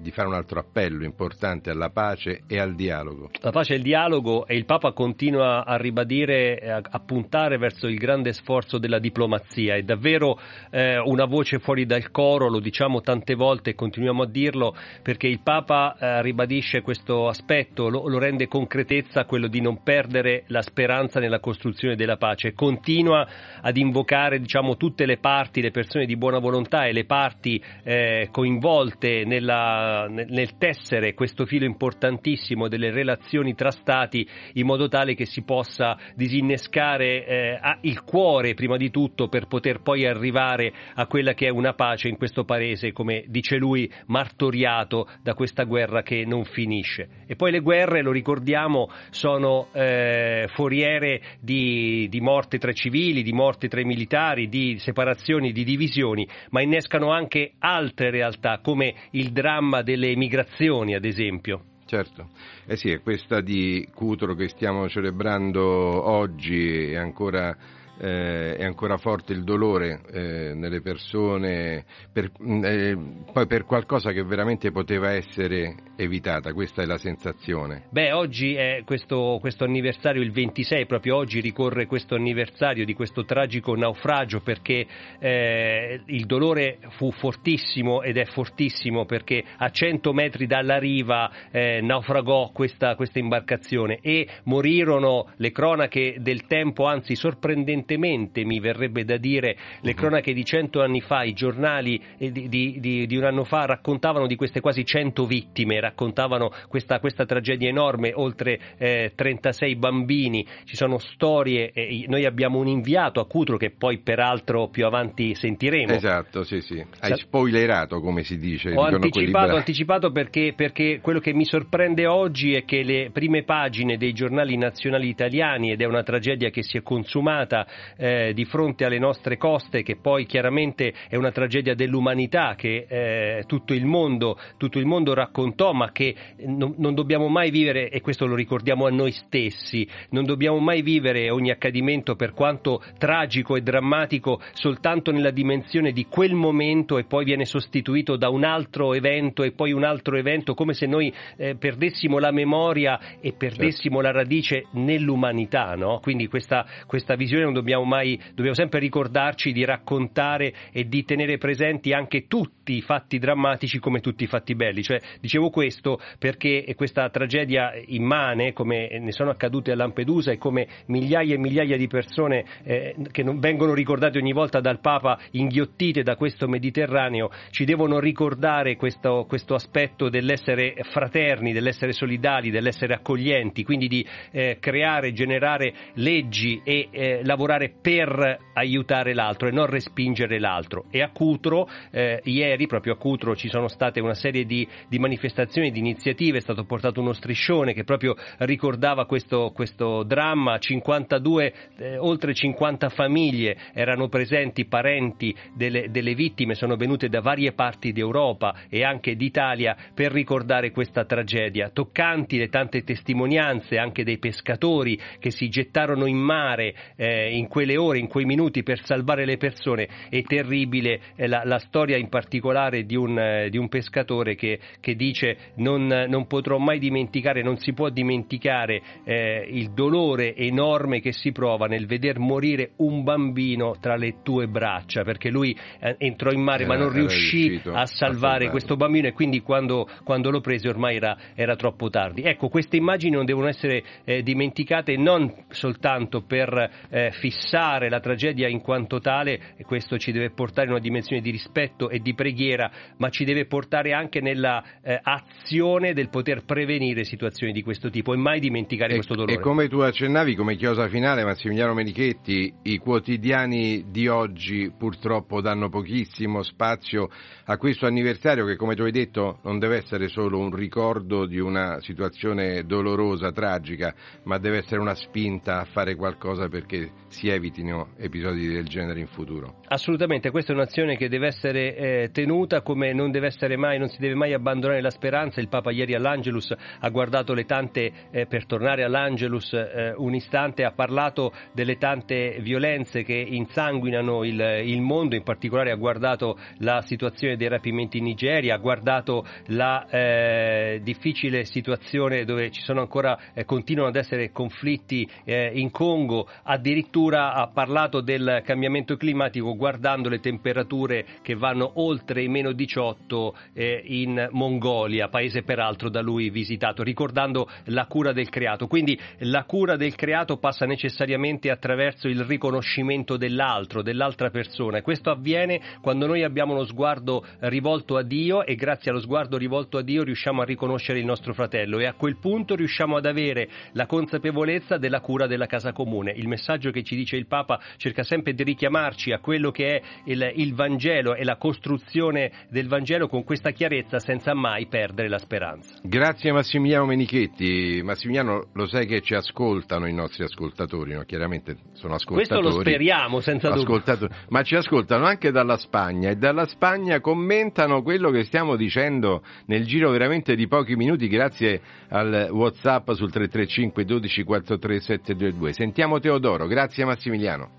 di 0.00 0.10
fare 0.10 0.28
un 0.28 0.34
altro 0.34 0.60
appello 0.60 1.04
importante 1.04 1.70
alla 1.70 1.90
pace 1.90 2.42
e 2.46 2.58
al 2.58 2.74
dialogo. 2.74 3.30
La 3.40 3.50
pace 3.50 3.74
e 3.74 3.76
il 3.76 3.82
dialogo 3.82 4.46
e 4.46 4.56
il 4.56 4.64
Papa 4.64 4.92
continua 4.92 5.64
a 5.64 5.76
ribadire, 5.76 6.80
a, 6.88 7.00
puntare 7.00 7.58
verso 7.58 7.86
il 7.86 7.96
grande 7.96 8.32
sforzo 8.32 8.78
della 8.78 8.98
diplomazia. 8.98 9.74
È 9.74 9.82
davvero 9.82 10.38
eh, 10.70 10.98
una 10.98 11.24
voce 11.24 11.58
fuori 11.58 11.86
dal 11.86 12.10
coro, 12.10 12.48
lo 12.48 12.60
diciamo 12.60 13.00
tante 13.00 13.34
volte 13.34 13.70
e 13.70 13.74
continuiamo 13.74 14.22
a 14.22 14.26
dirlo 14.26 14.74
perché 15.02 15.26
il 15.26 15.40
Papa 15.42 15.96
eh, 15.98 16.22
ribadisce 16.22 16.82
questo 16.82 17.28
aspetto, 17.28 17.88
lo, 17.88 18.08
lo, 18.08 18.18
rende 18.18 18.48
concretezza 18.48 19.24
quello 19.24 19.46
di 19.46 19.60
non 19.60 19.82
perdere 19.82 20.44
la 20.48 20.62
speranza 20.62 21.20
nella 21.20 21.40
costruzione 21.40 21.96
della 21.96 22.16
pace. 22.16 22.52
Continua 22.52 23.26
ad 23.60 23.76
invocare 23.76 24.40
diciamo, 24.40 24.76
tutte 24.76 25.06
le 25.06 25.18
parti, 25.18 25.60
le 25.60 25.70
persone 25.70 26.06
di 26.06 26.16
buona 26.16 26.38
volontà 26.38 26.86
e 26.86 26.92
le 26.92 27.04
parti 27.04 27.62
eh, 27.82 28.07
coinvolte 28.30 29.24
nella 29.24 30.06
nel 30.08 30.56
tessere 30.56 31.14
questo 31.14 31.46
filo 31.46 31.64
importantissimo 31.64 32.68
delle 32.68 32.90
relazioni 32.90 33.54
tra 33.54 33.70
Stati 33.70 34.26
in 34.54 34.66
modo 34.66 34.88
tale 34.88 35.14
che 35.14 35.26
si 35.26 35.42
possa 35.42 35.96
disinnescare 36.14 37.24
eh, 37.24 37.58
il 37.82 38.02
cuore 38.02 38.54
prima 38.54 38.76
di 38.76 38.90
tutto 38.90 39.28
per 39.28 39.46
poter 39.46 39.80
poi 39.80 40.06
arrivare 40.06 40.72
a 40.94 41.06
quella 41.06 41.34
che 41.34 41.46
è 41.46 41.50
una 41.50 41.74
pace 41.74 42.08
in 42.08 42.16
questo 42.16 42.44
paese, 42.44 42.92
come 42.92 43.24
dice 43.26 43.56
lui, 43.56 43.90
martoriato 44.06 45.08
da 45.22 45.34
questa 45.34 45.64
guerra 45.64 46.02
che 46.02 46.24
non 46.26 46.44
finisce. 46.44 47.08
E 47.26 47.36
poi 47.36 47.50
le 47.50 47.60
guerre, 47.60 48.02
lo 48.02 48.12
ricordiamo, 48.12 48.90
sono 49.10 49.68
eh, 49.72 50.48
foriere 50.48 51.20
di, 51.40 52.06
di 52.08 52.20
morte 52.20 52.58
tra 52.58 52.72
civili, 52.72 53.22
di 53.22 53.32
morte 53.32 53.68
tra 53.68 53.80
i 53.80 53.84
militari, 53.84 54.48
di 54.48 54.78
separazioni, 54.78 55.52
di 55.52 55.64
divisioni, 55.64 56.26
ma 56.50 56.62
innescano 56.62 57.10
anche 57.10 57.52
altre 57.98 58.10
realtà 58.10 58.60
come 58.62 58.94
il 59.10 59.32
dramma 59.32 59.82
delle 59.82 60.14
migrazioni, 60.14 60.94
ad 60.94 61.04
esempio. 61.04 61.64
Certo, 61.84 62.28
eh 62.66 62.76
sì, 62.76 62.90
è 62.90 63.00
questa 63.00 63.40
di 63.40 63.88
Cutro 63.92 64.34
che 64.34 64.48
stiamo 64.48 64.88
celebrando 64.88 65.62
oggi 65.64 66.92
è 66.92 66.96
ancora 66.96 67.56
eh, 67.98 68.56
è 68.56 68.64
ancora 68.64 68.96
forte 68.96 69.32
il 69.32 69.42
dolore 69.42 70.00
eh, 70.12 70.52
nelle 70.54 70.80
persone, 70.80 71.84
per, 72.12 72.30
mm, 72.42 72.64
eh, 72.64 72.98
poi 73.32 73.46
per 73.46 73.64
qualcosa 73.64 74.12
che 74.12 74.22
veramente 74.22 74.70
poteva 74.70 75.10
essere 75.10 75.74
evitata, 75.96 76.52
questa 76.52 76.82
è 76.82 76.86
la 76.86 76.98
sensazione. 76.98 77.84
Beh, 77.90 78.12
oggi 78.12 78.54
è 78.54 78.82
questo, 78.84 79.38
questo 79.40 79.64
anniversario, 79.64 80.22
il 80.22 80.30
26, 80.30 80.86
proprio 80.86 81.16
oggi 81.16 81.40
ricorre 81.40 81.86
questo 81.86 82.14
anniversario 82.14 82.84
di 82.84 82.94
questo 82.94 83.24
tragico 83.24 83.74
naufragio 83.74 84.40
perché 84.40 84.86
eh, 85.18 86.00
il 86.06 86.26
dolore 86.26 86.78
fu 86.90 87.10
fortissimo 87.10 88.02
ed 88.02 88.16
è 88.16 88.24
fortissimo 88.26 89.06
perché 89.06 89.42
a 89.56 89.70
100 89.70 90.12
metri 90.12 90.46
dalla 90.46 90.78
riva 90.78 91.30
eh, 91.50 91.80
naufragò 91.80 92.50
questa, 92.52 92.94
questa 92.94 93.18
imbarcazione 93.18 93.98
e 94.00 94.28
morirono 94.44 95.32
le 95.36 95.50
cronache 95.50 96.16
del 96.20 96.46
tempo, 96.46 96.84
anzi 96.84 97.16
sorprendentemente 97.16 97.87
recentemente, 97.88 98.44
mi 98.44 98.60
verrebbe 98.60 99.04
da 99.04 99.16
dire, 99.16 99.56
le 99.80 99.92
mhm. 99.92 99.96
cronache 99.96 100.34
di 100.34 100.44
cento 100.44 100.82
anni 100.82 101.00
fa, 101.00 101.22
i 101.22 101.32
giornali 101.32 102.00
di, 102.18 102.48
di, 102.48 102.76
di, 102.78 103.06
di, 103.06 103.16
un 103.16 103.24
anno 103.24 103.44
fa 103.44 103.64
raccontavano 103.64 104.26
di 104.26 104.36
queste 104.36 104.60
quasi 104.60 104.84
cento 104.84 105.24
vittime, 105.26 105.80
raccontavano 105.80 106.50
questa, 106.68 107.00
questa 107.00 107.24
tragedia 107.24 107.68
enorme, 107.68 108.12
oltre 108.14 108.60
eh, 108.76 109.12
36 109.14 109.76
bambini, 109.76 110.46
ci 110.64 110.76
sono 110.76 110.98
storie, 110.98 111.70
eh, 111.72 112.04
noi 112.08 112.26
abbiamo 112.26 112.58
un 112.58 112.68
inviato 112.68 113.20
a 113.20 113.26
Cutro 113.26 113.56
che 113.56 113.70
poi 113.70 113.98
peraltro 113.98 114.68
più 114.68 114.84
avanti 114.84 115.34
sentiremo. 115.34 115.92
Esatto, 115.92 116.42
sì, 116.42 116.60
sì. 116.60 116.84
Hai 117.00 117.16
spoilerato 117.16 118.00
come 118.00 118.22
si 118.22 118.38
dice. 118.38 118.72
Ho 118.74 118.82
anticipato, 118.82 119.56
anticipato 119.56 120.10
perché, 120.10 120.52
perché 120.54 121.00
quello 121.00 121.20
che 121.20 121.32
mi 121.32 121.44
sorprende 121.44 122.06
oggi 122.06 122.54
è 122.54 122.64
che 122.64 122.82
le 122.82 123.10
prime 123.12 123.44
pagine 123.44 123.96
dei 123.96 124.12
giornali 124.12 124.56
nazionali 124.56 125.08
italiani, 125.08 125.72
ed 125.72 125.80
è 125.80 125.84
una 125.84 126.02
tragedia 126.02 126.50
che 126.50 126.62
si 126.62 126.76
è 126.76 126.82
consumata 126.82 127.66
eh, 127.96 128.32
di 128.34 128.44
fronte 128.44 128.84
alle 128.84 128.98
nostre 128.98 129.36
coste, 129.36 129.82
che 129.82 129.96
poi 129.96 130.26
chiaramente 130.26 130.92
è 131.08 131.16
una 131.16 131.30
tragedia 131.30 131.74
dell'umanità 131.74 132.54
che 132.56 132.86
eh, 132.88 133.44
tutto, 133.46 133.74
il 133.74 133.84
mondo, 133.84 134.38
tutto, 134.56 134.78
il 134.78 134.86
mondo, 134.86 135.14
raccontò, 135.14 135.72
ma 135.72 135.92
che 135.92 136.14
non, 136.46 136.74
non 136.78 136.94
dobbiamo 136.94 137.28
mai 137.28 137.50
vivere, 137.50 137.88
e 137.88 138.00
questo 138.00 138.26
lo 138.26 138.34
ricordiamo 138.34 138.86
a 138.86 138.90
noi 138.90 139.12
stessi, 139.12 139.88
non 140.10 140.24
dobbiamo 140.24 140.58
mai 140.58 140.82
vivere 140.82 141.30
ogni 141.30 141.50
accadimento 141.50 142.16
per 142.16 142.32
quanto 142.32 142.82
tragico 142.98 143.56
e 143.56 143.62
drammatico 143.62 144.40
soltanto 144.52 145.10
nella 145.10 145.30
dimensione 145.30 145.92
di 145.92 146.06
quel 146.06 146.34
momento 146.34 146.98
e 146.98 147.04
poi 147.04 147.24
viene 147.24 147.44
sostituito 147.44 148.16
da 148.16 148.28
un 148.28 148.44
altro 148.44 148.94
evento 148.94 149.42
e 149.42 149.52
poi 149.52 149.72
un 149.72 149.84
altro 149.84 150.16
evento, 150.16 150.54
come 150.54 150.74
se 150.74 150.86
noi 150.86 151.12
eh, 151.36 151.56
perdessimo 151.56 152.18
la 152.18 152.30
memoria 152.30 152.98
e 153.20 153.32
perdessimo 153.32 153.96
certo. 153.96 154.00
la 154.00 154.10
radice 154.10 154.66
nell'umanità. 154.72 155.74
No? 155.74 156.00
Quindi 156.00 156.26
questa, 156.26 156.66
questa 156.86 157.14
visione 157.14 157.44
non 157.44 157.52
dobbiamo 157.52 157.67
mai, 157.76 158.20
dobbiamo 158.28 158.54
sempre 158.54 158.78
ricordarci 158.78 159.52
di 159.52 159.64
raccontare 159.64 160.52
e 160.72 160.88
di 160.88 161.04
tenere 161.04 161.38
presenti 161.38 161.92
anche 161.92 162.26
tutti 162.26 162.76
i 162.76 162.80
fatti 162.80 163.18
drammatici 163.18 163.78
come 163.78 164.00
tutti 164.00 164.24
i 164.24 164.26
fatti 164.26 164.54
belli. 164.54 164.82
Cioè, 164.82 165.00
dicevo 165.20 165.50
questo 165.50 166.00
perché 166.18 166.64
questa 166.76 167.08
tragedia 167.10 167.72
immane, 167.86 168.52
come 168.52 168.98
ne 168.98 169.12
sono 169.12 169.30
accadute 169.30 169.72
a 169.72 169.76
Lampedusa 169.76 170.32
e 170.32 170.38
come 170.38 170.66
migliaia 170.86 171.34
e 171.34 171.38
migliaia 171.38 171.76
di 171.76 171.86
persone 171.86 172.44
eh, 172.64 172.94
che 173.10 173.24
vengono 173.24 173.74
ricordate 173.74 174.18
ogni 174.18 174.32
volta 174.32 174.60
dal 174.60 174.80
Papa 174.80 175.18
inghiottite 175.32 176.02
da 176.02 176.16
questo 176.16 176.46
Mediterraneo, 176.48 177.30
ci 177.50 177.64
devono 177.64 177.98
ricordare 177.98 178.76
questo, 178.76 179.24
questo 179.28 179.54
aspetto 179.54 180.08
dell'essere 180.08 180.74
fraterni, 180.90 181.52
dell'essere 181.52 181.92
solidali, 181.92 182.50
dell'essere 182.50 182.94
accoglienti, 182.94 183.64
quindi 183.64 183.88
di 183.88 184.06
eh, 184.30 184.58
creare, 184.60 185.12
generare 185.12 185.74
leggi 185.94 186.60
e 186.64 186.88
eh, 186.90 187.20
lavorare 187.24 187.57
per 187.80 188.38
aiutare 188.54 189.14
l'altro 189.14 189.48
e 189.48 189.50
non 189.50 189.66
respingere 189.66 190.38
l'altro. 190.38 190.84
E 190.90 191.02
a 191.02 191.10
Cutro, 191.10 191.68
eh, 191.90 192.20
ieri 192.24 192.66
proprio 192.66 192.94
a 192.94 192.96
Cutro 192.96 193.34
ci 193.34 193.48
sono 193.48 193.68
state 193.68 194.00
una 194.00 194.14
serie 194.14 194.44
di, 194.44 194.66
di, 194.88 194.98
manifestazioni, 194.98 195.70
di 195.70 195.78
iniziative, 195.78 196.38
è 196.38 196.40
stato 196.40 196.64
portato 196.64 197.00
uno 197.00 197.12
striscione 197.12 197.72
che 197.72 197.84
proprio 197.84 198.14
ricordava 198.38 199.06
questo, 199.06 199.50
questo 199.54 200.02
dramma, 200.04 200.58
52, 200.58 201.54
eh, 201.76 201.98
oltre 201.98 202.34
50 202.34 202.88
famiglie 202.90 203.56
erano 203.72 204.08
presenti, 204.08 204.66
parenti 204.66 205.34
delle, 205.54 205.90
delle 205.90 206.14
vittime, 206.14 206.54
sono 206.54 206.76
venute 206.76 207.08
da 207.08 207.20
varie 207.20 207.52
parti 207.52 207.92
d'Europa 207.92 208.54
e 208.68 208.84
anche 208.84 209.16
d'Italia 209.16 209.76
per 209.94 210.12
ricordare 210.12 210.70
questa 210.70 211.04
tragedia. 211.04 211.70
Toccanti 211.70 212.38
le 212.38 212.48
tante 212.48 212.82
testimonianze 212.82 213.78
anche 213.78 214.04
dei 214.04 214.18
pescatori 214.18 214.98
che 215.18 215.30
si 215.30 215.48
gettarono 215.48 216.06
in 216.06 216.18
mare 216.18 216.74
eh, 216.96 217.36
in 217.38 217.48
quelle 217.48 217.76
ore, 217.76 217.98
in 217.98 218.08
quei 218.08 218.24
minuti 218.24 218.62
per 218.62 218.84
salvare 218.84 219.24
le 219.24 219.36
persone. 219.36 219.88
È 220.08 220.22
terribile 220.22 221.00
eh, 221.16 221.26
la, 221.26 221.42
la, 221.44 221.58
storia 221.58 221.96
in 221.96 222.08
particolare 222.08 222.84
di 222.84 222.96
un, 222.96 223.18
eh, 223.18 223.48
di 223.50 223.58
un 223.58 223.68
pescatore 223.68 224.34
che, 224.34 224.58
che 224.80 224.94
dice 224.94 225.52
non, 225.56 225.86
non, 225.86 226.26
potrò 226.26 226.58
mai 226.58 226.78
dimenticare, 226.78 227.42
non 227.42 227.56
si 227.56 227.72
può 227.72 227.88
dimenticare 227.88 228.82
eh, 229.04 229.46
il 229.50 229.72
dolore 229.72 230.34
enorme 230.34 231.00
che 231.00 231.12
si 231.12 231.32
prova 231.32 231.66
nel 231.66 231.86
veder 231.86 232.18
morire 232.18 232.72
un 232.76 233.02
bambino 233.02 233.76
tra 233.80 233.96
le 233.96 234.16
tue 234.22 234.46
braccia, 234.46 235.02
perché 235.02 235.30
lui 235.30 235.56
eh, 235.80 235.94
entrò 235.98 236.30
in 236.30 236.42
mare 236.42 236.66
ma 236.66 236.76
non 236.76 236.92
riuscì 236.92 237.60
a 237.64 237.86
salvare 237.86 238.46
a 238.46 238.50
questo 238.50 238.76
bambino 238.76 239.08
e 239.08 239.12
quindi 239.12 239.40
quando, 239.40 239.88
quando 240.04 240.30
lo 240.30 240.40
prese 240.40 240.68
ormai 240.68 240.96
era, 240.96 241.16
era, 241.34 241.56
troppo 241.56 241.88
tardi. 241.88 242.22
Ecco, 242.22 242.48
queste 242.48 242.76
immagini 242.76 243.14
non 243.16 243.24
devono 243.24 243.48
essere 243.48 243.82
eh, 244.04 244.22
dimenticate 244.22 244.96
non 244.96 245.32
soltanto 245.48 246.22
per 246.22 246.70
eh, 246.90 247.10
fissare 247.30 247.90
la 247.90 248.00
tragedia 248.00 248.48
in 248.48 248.60
quanto 248.60 249.00
tale, 249.00 249.54
e 249.56 249.64
questo 249.64 249.98
ci 249.98 250.12
deve 250.12 250.30
portare 250.30 250.66
in 250.66 250.72
una 250.72 250.80
dimensione 250.80 251.20
di 251.20 251.30
rispetto 251.30 251.90
e 251.90 251.98
di 252.00 252.14
preghiera, 252.14 252.70
ma 252.96 253.10
ci 253.10 253.24
deve 253.24 253.46
portare 253.46 253.92
anche 253.92 254.20
nella 254.20 254.64
eh, 254.82 254.98
azione 255.02 255.92
del 255.92 256.08
poter 256.08 256.44
prevenire 256.44 257.04
situazioni 257.04 257.52
di 257.52 257.62
questo 257.62 257.90
tipo 257.90 258.14
e 258.14 258.16
mai 258.16 258.40
dimenticare 258.40 258.92
e, 258.92 258.94
questo 258.96 259.14
dolore. 259.14 259.34
E 259.34 259.40
come 259.40 259.68
tu 259.68 259.80
accennavi, 259.80 260.34
come 260.34 260.56
chiosa 260.56 260.88
finale, 260.88 261.24
Massimiliano 261.24 261.74
Menichetti, 261.74 262.52
i 262.62 262.78
quotidiani 262.78 263.84
di 263.90 264.08
oggi 264.08 264.72
purtroppo 264.76 265.40
danno 265.40 265.68
pochissimo 265.68 266.42
spazio 266.42 267.08
a 267.44 267.56
questo 267.56 267.86
anniversario 267.86 268.46
che, 268.46 268.56
come 268.56 268.74
tu 268.74 268.82
hai 268.82 268.92
detto, 268.92 269.40
non 269.42 269.58
deve 269.58 269.76
essere 269.76 270.08
solo 270.08 270.38
un 270.38 270.54
ricordo 270.54 271.26
di 271.26 271.38
una 271.38 271.80
situazione 271.80 272.64
dolorosa, 272.64 273.32
tragica, 273.32 273.94
ma 274.24 274.38
deve 274.38 274.58
essere 274.58 274.80
una 274.80 274.94
spinta 274.94 275.60
a 275.60 275.64
fare 275.64 275.94
qualcosa 275.94 276.48
perché 276.48 276.90
si 277.18 277.28
evitino 277.28 277.88
episodi 277.96 278.46
del 278.46 278.68
genere 278.68 279.00
in 279.00 279.08
futuro. 279.08 279.56
Assolutamente, 279.66 280.30
questa 280.30 280.52
è 280.52 280.54
un'azione 280.54 280.96
che 280.96 281.08
deve 281.08 281.26
essere 281.26 281.74
eh, 281.74 282.10
tenuta 282.12 282.62
come 282.62 282.92
non 282.92 283.10
deve 283.10 283.26
essere 283.26 283.56
mai, 283.56 283.76
non 283.76 283.88
si 283.88 283.98
deve 283.98 284.14
mai 284.14 284.34
abbandonare 284.34 284.80
la 284.80 284.90
speranza. 284.90 285.40
Il 285.40 285.48
Papa 285.48 285.72
ieri 285.72 285.94
all'Angelus 285.94 286.54
ha 286.78 286.88
guardato 286.90 287.34
le 287.34 287.44
tante, 287.44 287.90
eh, 288.12 288.26
per 288.26 288.46
tornare 288.46 288.84
all'Angelus 288.84 289.52
eh, 289.52 289.94
un 289.96 290.14
istante, 290.14 290.62
ha 290.62 290.70
parlato 290.70 291.32
delle 291.52 291.76
tante 291.76 292.38
violenze 292.40 293.02
che 293.02 293.16
insanguinano 293.16 294.22
il, 294.22 294.40
il 294.64 294.80
mondo, 294.80 295.16
in 295.16 295.24
particolare 295.24 295.72
ha 295.72 295.76
guardato 295.76 296.38
la 296.58 296.82
situazione 296.82 297.36
dei 297.36 297.48
rapimenti 297.48 297.98
in 297.98 298.04
Nigeria, 298.04 298.54
ha 298.54 298.58
guardato 298.58 299.26
la 299.46 299.88
eh, 299.88 300.80
difficile 300.84 301.44
situazione 301.44 302.24
dove 302.24 302.52
ci 302.52 302.60
sono 302.62 302.80
ancora, 302.80 303.18
eh, 303.34 303.44
continuano 303.44 303.88
ad 303.88 303.96
essere 303.96 304.30
conflitti 304.30 305.08
eh, 305.24 305.50
in 305.54 305.72
Congo, 305.72 306.28
addirittura 306.44 307.06
ha 307.14 307.48
parlato 307.48 308.00
del 308.00 308.42
cambiamento 308.44 308.96
climatico 308.96 309.56
guardando 309.56 310.08
le 310.08 310.20
temperature 310.20 311.06
che 311.22 311.34
vanno 311.34 311.72
oltre 311.76 312.22
i 312.22 312.28
meno 312.28 312.52
18 312.52 313.36
eh, 313.54 313.82
in 313.84 314.28
Mongolia, 314.32 315.08
paese 315.08 315.42
peraltro 315.42 315.88
da 315.88 316.00
lui 316.00 316.30
visitato, 316.30 316.82
ricordando 316.82 317.48
la 317.66 317.86
cura 317.86 318.12
del 318.12 318.28
creato. 318.28 318.66
Quindi 318.66 318.98
la 319.20 319.44
cura 319.44 319.76
del 319.76 319.94
creato 319.94 320.36
passa 320.38 320.66
necessariamente 320.66 321.50
attraverso 321.50 322.08
il 322.08 322.24
riconoscimento 322.24 323.16
dell'altro, 323.16 323.82
dell'altra 323.82 324.30
persona. 324.30 324.82
Questo 324.82 325.10
avviene 325.10 325.60
quando 325.80 326.06
noi 326.06 326.22
abbiamo 326.22 326.54
lo 326.54 326.64
sguardo 326.64 327.24
rivolto 327.40 327.96
a 327.96 328.02
Dio 328.02 328.44
e 328.44 328.54
grazie 328.54 328.90
allo 328.90 329.00
sguardo 329.00 329.36
rivolto 329.36 329.78
a 329.78 329.82
Dio 329.82 330.02
riusciamo 330.02 330.42
a 330.42 330.44
riconoscere 330.44 330.98
il 330.98 331.04
nostro 331.04 331.32
fratello 331.32 331.78
e 331.78 331.86
a 331.86 331.94
quel 331.94 332.18
punto 332.18 332.54
riusciamo 332.54 332.96
ad 332.96 333.06
avere 333.06 333.48
la 333.72 333.86
consapevolezza 333.86 334.76
della 334.78 335.00
cura 335.00 335.26
della 335.26 335.46
casa 335.46 335.72
comune. 335.72 336.12
Il 336.12 336.28
messaggio 336.28 336.70
che 336.70 336.82
ci 336.82 336.96
dice 336.98 337.16
il 337.16 337.26
Papa 337.26 337.60
cerca 337.76 338.02
sempre 338.02 338.32
di 338.32 338.42
richiamarci 338.42 339.12
a 339.12 339.18
quello 339.18 339.50
che 339.50 339.76
è 339.76 339.82
il, 340.04 340.32
il 340.36 340.54
Vangelo 340.54 341.14
e 341.14 341.24
la 341.24 341.36
costruzione 341.36 342.46
del 342.50 342.68
Vangelo 342.68 343.08
con 343.08 343.24
questa 343.24 343.50
chiarezza 343.50 343.98
senza 343.98 344.34
mai 344.34 344.66
perdere 344.66 345.08
la 345.08 345.18
speranza. 345.18 345.78
Grazie 345.82 346.32
Massimiliano 346.32 346.86
Menichetti. 346.86 347.80
Massimiliano, 347.82 348.48
lo 348.52 348.66
sai 348.66 348.86
che 348.86 349.00
ci 349.00 349.14
ascoltano 349.14 349.86
i 349.86 349.92
nostri 349.92 350.24
ascoltatori, 350.24 350.94
no? 350.94 351.02
chiaramente 351.04 351.56
sono 351.72 351.94
ascoltatori. 351.94 352.40
Questo 352.40 352.56
lo 352.56 352.60
speriamo 352.60 353.20
senza 353.20 353.50
dubbio. 353.50 353.82
Ma 354.28 354.42
ci 354.42 354.56
ascoltano 354.56 355.04
anche 355.04 355.30
dalla 355.30 355.56
Spagna 355.56 356.10
e 356.10 356.16
dalla 356.16 356.46
Spagna 356.46 357.00
commentano 357.00 357.82
quello 357.82 358.10
che 358.10 358.24
stiamo 358.24 358.56
dicendo 358.56 359.22
nel 359.46 359.64
giro 359.64 359.90
veramente 359.90 360.34
di 360.34 360.46
pochi 360.48 360.74
minuti 360.74 361.08
grazie 361.08 361.60
al 361.88 362.28
WhatsApp 362.30 362.90
sul 362.92 363.10
335 363.10 363.84
12 363.84 364.24
43 364.24 364.80
722. 364.80 365.52
Sentiamo 365.52 365.98
Teodoro, 366.00 366.46
grazie 366.46 366.84
Massimiliano. 366.88 367.50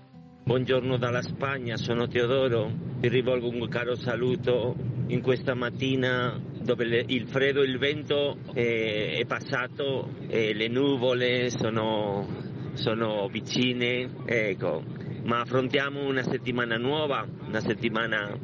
Buongiorno 0.42 0.96
dalla 0.96 1.22
Spagna, 1.22 1.76
sono 1.76 2.08
Teodoro, 2.08 2.68
vi 2.98 3.08
rivolgo 3.08 3.48
un 3.48 3.68
caro 3.68 3.94
saluto 3.94 4.74
in 5.06 5.20
questa 5.22 5.54
mattina 5.54 6.36
dove 6.60 7.04
il 7.06 7.28
freddo 7.28 7.62
e 7.62 7.66
il 7.66 7.78
vento 7.78 8.38
è, 8.52 9.18
è 9.18 9.24
passato 9.26 10.14
e 10.26 10.52
le 10.52 10.66
nuvole 10.66 11.48
sono, 11.50 12.26
sono 12.72 13.28
vicine, 13.28 14.10
ecco. 14.24 14.82
ma 15.22 15.42
affrontiamo 15.42 16.04
una 16.04 16.24
settimana 16.24 16.76
nuova, 16.76 17.24
una 17.46 17.60
settimana 17.60 18.36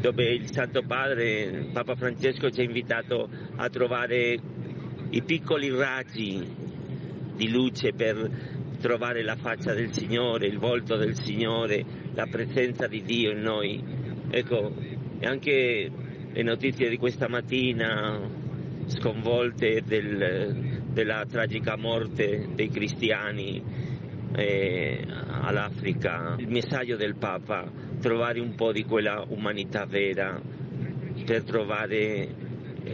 dove 0.00 0.32
il 0.32 0.50
Santo 0.50 0.82
Padre, 0.82 1.68
Papa 1.72 1.94
Francesco, 1.94 2.50
ci 2.50 2.60
ha 2.60 2.64
invitato 2.64 3.28
a 3.54 3.68
trovare 3.68 4.36
i 5.10 5.22
piccoli 5.22 5.70
raggi 5.70 6.44
di 7.36 7.50
luce 7.50 7.92
per 7.92 8.62
trovare 8.80 9.22
la 9.22 9.36
faccia 9.36 9.72
del 9.72 9.92
Signore, 9.92 10.46
il 10.46 10.58
volto 10.58 10.96
del 10.96 11.14
Signore, 11.14 11.84
la 12.14 12.26
presenza 12.26 12.86
di 12.86 13.02
Dio 13.02 13.30
in 13.32 13.40
noi. 13.40 13.82
Ecco, 14.30 14.74
anche 15.22 15.90
le 16.32 16.42
notizie 16.42 16.88
di 16.88 16.96
questa 16.96 17.28
mattina 17.28 18.42
sconvolte 18.86 19.82
del, 19.84 20.82
della 20.90 21.24
tragica 21.26 21.76
morte 21.76 22.48
dei 22.54 22.68
cristiani 22.68 23.62
eh, 24.36 25.06
all'Africa, 25.42 26.34
il 26.38 26.48
messaggio 26.48 26.96
del 26.96 27.16
Papa, 27.16 27.70
trovare 28.00 28.40
un 28.40 28.54
po' 28.54 28.72
di 28.72 28.84
quella 28.84 29.24
umanità 29.28 29.86
vera 29.86 30.40
per 31.24 31.44
trovare 31.44 32.28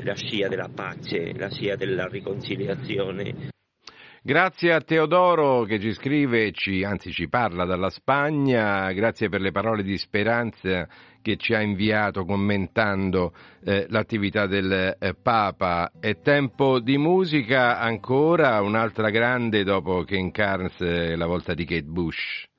la 0.02 0.14
scia 0.14 0.48
della 0.48 0.70
pace, 0.72 1.32
la 1.36 1.50
scia 1.50 1.76
della 1.76 2.06
riconciliazione. 2.06 3.58
Grazie 4.22 4.74
a 4.74 4.82
Teodoro 4.82 5.62
che 5.62 5.80
ci 5.80 5.94
scrive, 5.94 6.52
ci, 6.52 6.84
anzi 6.84 7.10
ci 7.10 7.26
parla 7.30 7.64
dalla 7.64 7.88
Spagna, 7.88 8.92
grazie 8.92 9.30
per 9.30 9.40
le 9.40 9.50
parole 9.50 9.82
di 9.82 9.96
speranza 9.96 10.86
che 11.22 11.38
ci 11.38 11.54
ha 11.54 11.62
inviato 11.62 12.26
commentando 12.26 13.32
eh, 13.64 13.86
l'attività 13.88 14.46
del 14.46 14.94
eh, 14.98 15.14
Papa. 15.14 15.92
È 15.98 16.20
tempo 16.20 16.80
di 16.80 16.98
musica 16.98 17.78
ancora, 17.78 18.60
un'altra 18.60 19.08
grande 19.08 19.64
dopo 19.64 20.04
Ken 20.04 20.30
Carnes, 20.30 20.78
eh, 20.82 21.16
la 21.16 21.26
volta 21.26 21.54
di 21.54 21.64
Kate 21.64 21.84
Bush. 21.84 22.49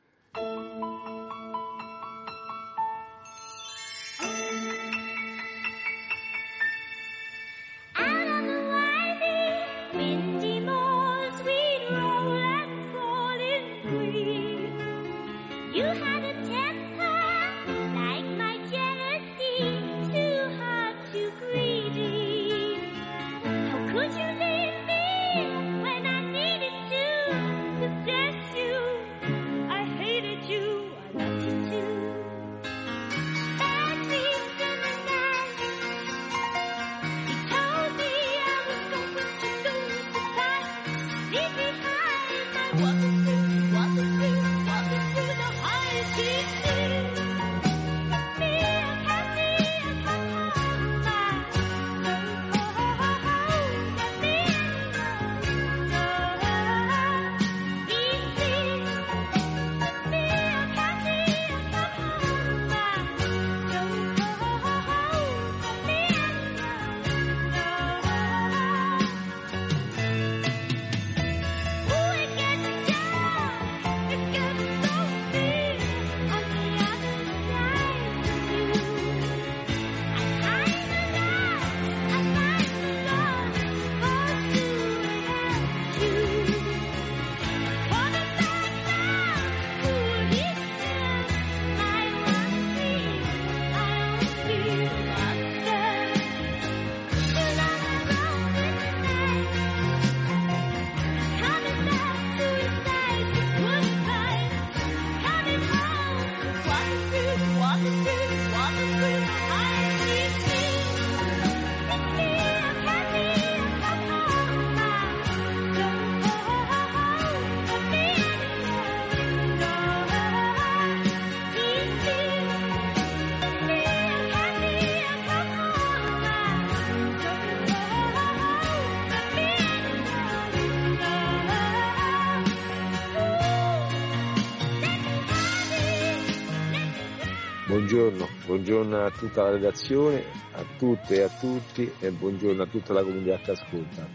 Buongiorno, 138.71 139.05
a 139.05 139.11
tutta 139.11 139.43
la 139.43 139.49
redazione, 139.49 140.23
a 140.53 140.63
tutte 140.77 141.15
e 141.15 141.21
a 141.23 141.27
tutti 141.27 141.91
e 141.99 142.09
buongiorno 142.09 142.63
a 142.63 142.67
tutta 142.67 142.93
la 142.93 143.03
comunità 143.03 143.35
che 143.39 143.51
ascolta. 143.51 144.07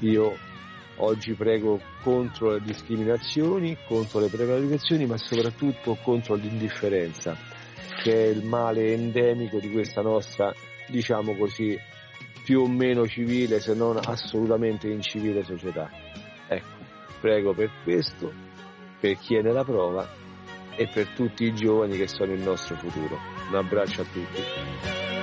Io 0.00 0.36
oggi 0.96 1.34
prego 1.34 1.80
contro 2.02 2.54
le 2.54 2.60
discriminazioni, 2.60 3.76
contro 3.86 4.18
le 4.18 4.26
prevaricazioni, 4.26 5.06
ma 5.06 5.16
soprattutto 5.16 5.96
contro 6.02 6.34
l'indifferenza, 6.34 7.36
che 8.02 8.12
è 8.12 8.26
il 8.30 8.44
male 8.44 8.94
endemico 8.94 9.60
di 9.60 9.70
questa 9.70 10.02
nostra, 10.02 10.52
diciamo 10.88 11.36
così, 11.36 11.78
più 12.42 12.62
o 12.62 12.66
meno 12.66 13.06
civile, 13.06 13.60
se 13.60 13.74
non 13.74 13.96
assolutamente 14.02 14.88
incivile 14.88 15.44
società. 15.44 15.88
Ecco, 16.48 16.84
prego 17.20 17.54
per 17.54 17.70
questo, 17.84 18.32
per 18.98 19.16
chi 19.18 19.36
è 19.36 19.40
nella 19.40 19.62
prova 19.62 20.22
e 20.76 20.86
per 20.86 21.08
tutti 21.08 21.44
i 21.44 21.54
giovani 21.54 21.96
che 21.96 22.08
sono 22.08 22.32
il 22.32 22.40
nostro 22.40 22.76
futuro. 22.76 23.18
Un 23.48 23.56
abbraccio 23.56 24.02
a 24.02 24.04
tutti. 24.04 25.13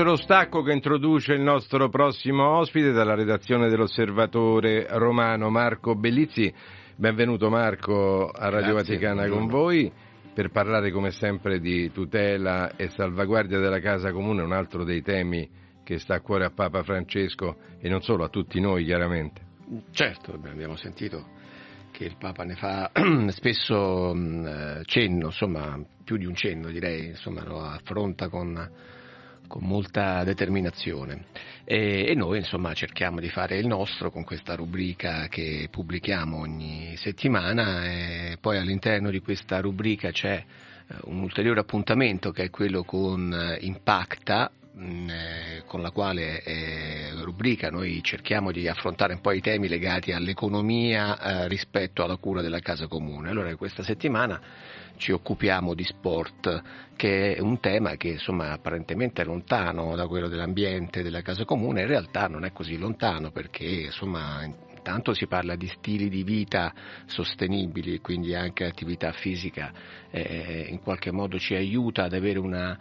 Questo 0.00 0.02
è 0.02 0.04
lo 0.04 0.16
stacco 0.16 0.62
che 0.62 0.72
introduce 0.72 1.34
il 1.34 1.42
nostro 1.42 1.90
prossimo 1.90 2.56
ospite 2.56 2.90
dalla 2.90 3.14
redazione 3.14 3.68
dell'Osservatore 3.68 4.86
Romano, 4.88 5.50
Marco 5.50 5.94
Bellizzi. 5.94 6.52
Benvenuto 6.96 7.50
Marco 7.50 8.30
a 8.30 8.48
Radio 8.48 8.74
Grazie, 8.74 8.94
Vaticana 8.94 9.26
buongiorno. 9.26 9.38
con 9.38 9.46
voi 9.48 9.92
per 10.32 10.50
parlare 10.50 10.90
come 10.90 11.10
sempre 11.10 11.60
di 11.60 11.90
tutela 11.92 12.76
e 12.76 12.88
salvaguardia 12.88 13.58
della 13.58 13.80
casa 13.80 14.10
comune, 14.10 14.42
un 14.42 14.52
altro 14.52 14.84
dei 14.84 15.02
temi 15.02 15.48
che 15.84 15.98
sta 15.98 16.14
a 16.14 16.20
cuore 16.20 16.46
a 16.46 16.50
Papa 16.50 16.82
Francesco 16.82 17.56
e 17.78 17.88
non 17.90 18.00
solo 18.00 18.24
a 18.24 18.28
tutti 18.28 18.58
noi 18.58 18.84
chiaramente. 18.84 19.42
Certo, 19.90 20.32
abbiamo 20.32 20.76
sentito 20.76 21.26
che 21.90 22.04
il 22.04 22.16
Papa 22.18 22.44
ne 22.44 22.54
fa 22.54 22.90
spesso 23.28 24.12
mm, 24.14 24.80
cenno, 24.84 25.26
insomma 25.26 25.78
più 26.02 26.16
di 26.16 26.24
un 26.24 26.34
cenno 26.34 26.70
direi, 26.70 27.08
insomma 27.08 27.44
lo 27.44 27.60
affronta 27.60 28.28
con 28.28 28.98
con 29.50 29.64
molta 29.64 30.22
determinazione 30.22 31.24
e, 31.64 32.06
e, 32.06 32.14
noi 32.14 32.38
insomma 32.38 32.72
cerchiamo 32.72 33.18
di 33.18 33.28
fare 33.28 33.58
il 33.58 33.66
nostro 33.66 34.12
con 34.12 34.22
questa 34.22 34.54
rubrica 34.54 35.26
che 35.26 35.66
pubblichiamo 35.68 36.38
ogni 36.38 36.94
settimana 36.96 37.84
e 37.84 38.38
poi 38.40 38.58
all'interno 38.58 39.10
di 39.10 39.18
questa 39.18 39.60
rubrica 39.60 40.12
c'è 40.12 40.36
eh, 40.36 40.94
un 41.06 41.18
ulteriore 41.18 41.58
appuntamento 41.58 42.30
che 42.30 42.44
è 42.44 42.50
quello 42.50 42.84
con 42.84 43.34
eh, 43.34 43.58
Impacta 43.62 44.52
mm, 44.78 45.08
eh, 45.10 45.62
con 45.66 45.82
la 45.82 45.90
quale 45.90 46.44
eh, 46.44 47.10
rubrica 47.22 47.70
noi 47.70 48.00
cerchiamo 48.04 48.52
di 48.52 48.68
affrontare 48.68 49.14
un 49.14 49.20
po' 49.20 49.32
i 49.32 49.40
temi 49.40 49.66
legati 49.66 50.12
all'economia 50.12 51.18
eh, 51.18 51.48
rispetto 51.48 52.04
alla 52.04 52.16
cura 52.16 52.40
della 52.40 52.60
casa 52.60 52.86
comune. 52.86 53.30
Allora 53.30 53.54
questa 53.56 53.82
settimana 53.82 54.40
ci 55.00 55.12
occupiamo 55.12 55.72
di 55.74 55.82
sport, 55.82 56.62
che 56.94 57.34
è 57.34 57.40
un 57.40 57.58
tema 57.58 57.96
che 57.96 58.08
insomma 58.08 58.52
apparentemente 58.52 59.22
è 59.22 59.24
lontano 59.24 59.96
da 59.96 60.06
quello 60.06 60.28
dell'ambiente, 60.28 61.02
della 61.02 61.22
casa 61.22 61.46
comune, 61.46 61.80
in 61.80 61.88
realtà 61.88 62.28
non 62.28 62.44
è 62.44 62.52
così 62.52 62.76
lontano 62.76 63.30
perché 63.30 63.64
insomma 63.64 64.46
tanto 64.82 65.12
si 65.14 65.26
parla 65.26 65.56
di 65.56 65.66
stili 65.66 66.08
di 66.08 66.22
vita 66.22 66.72
sostenibili, 67.06 68.00
quindi 68.00 68.34
anche 68.34 68.64
l'attività 68.64 69.12
fisica 69.12 69.72
eh, 70.10 70.66
in 70.68 70.80
qualche 70.80 71.10
modo 71.10 71.38
ci 71.38 71.54
aiuta 71.54 72.04
ad 72.04 72.12
avere 72.12 72.38
una, 72.38 72.78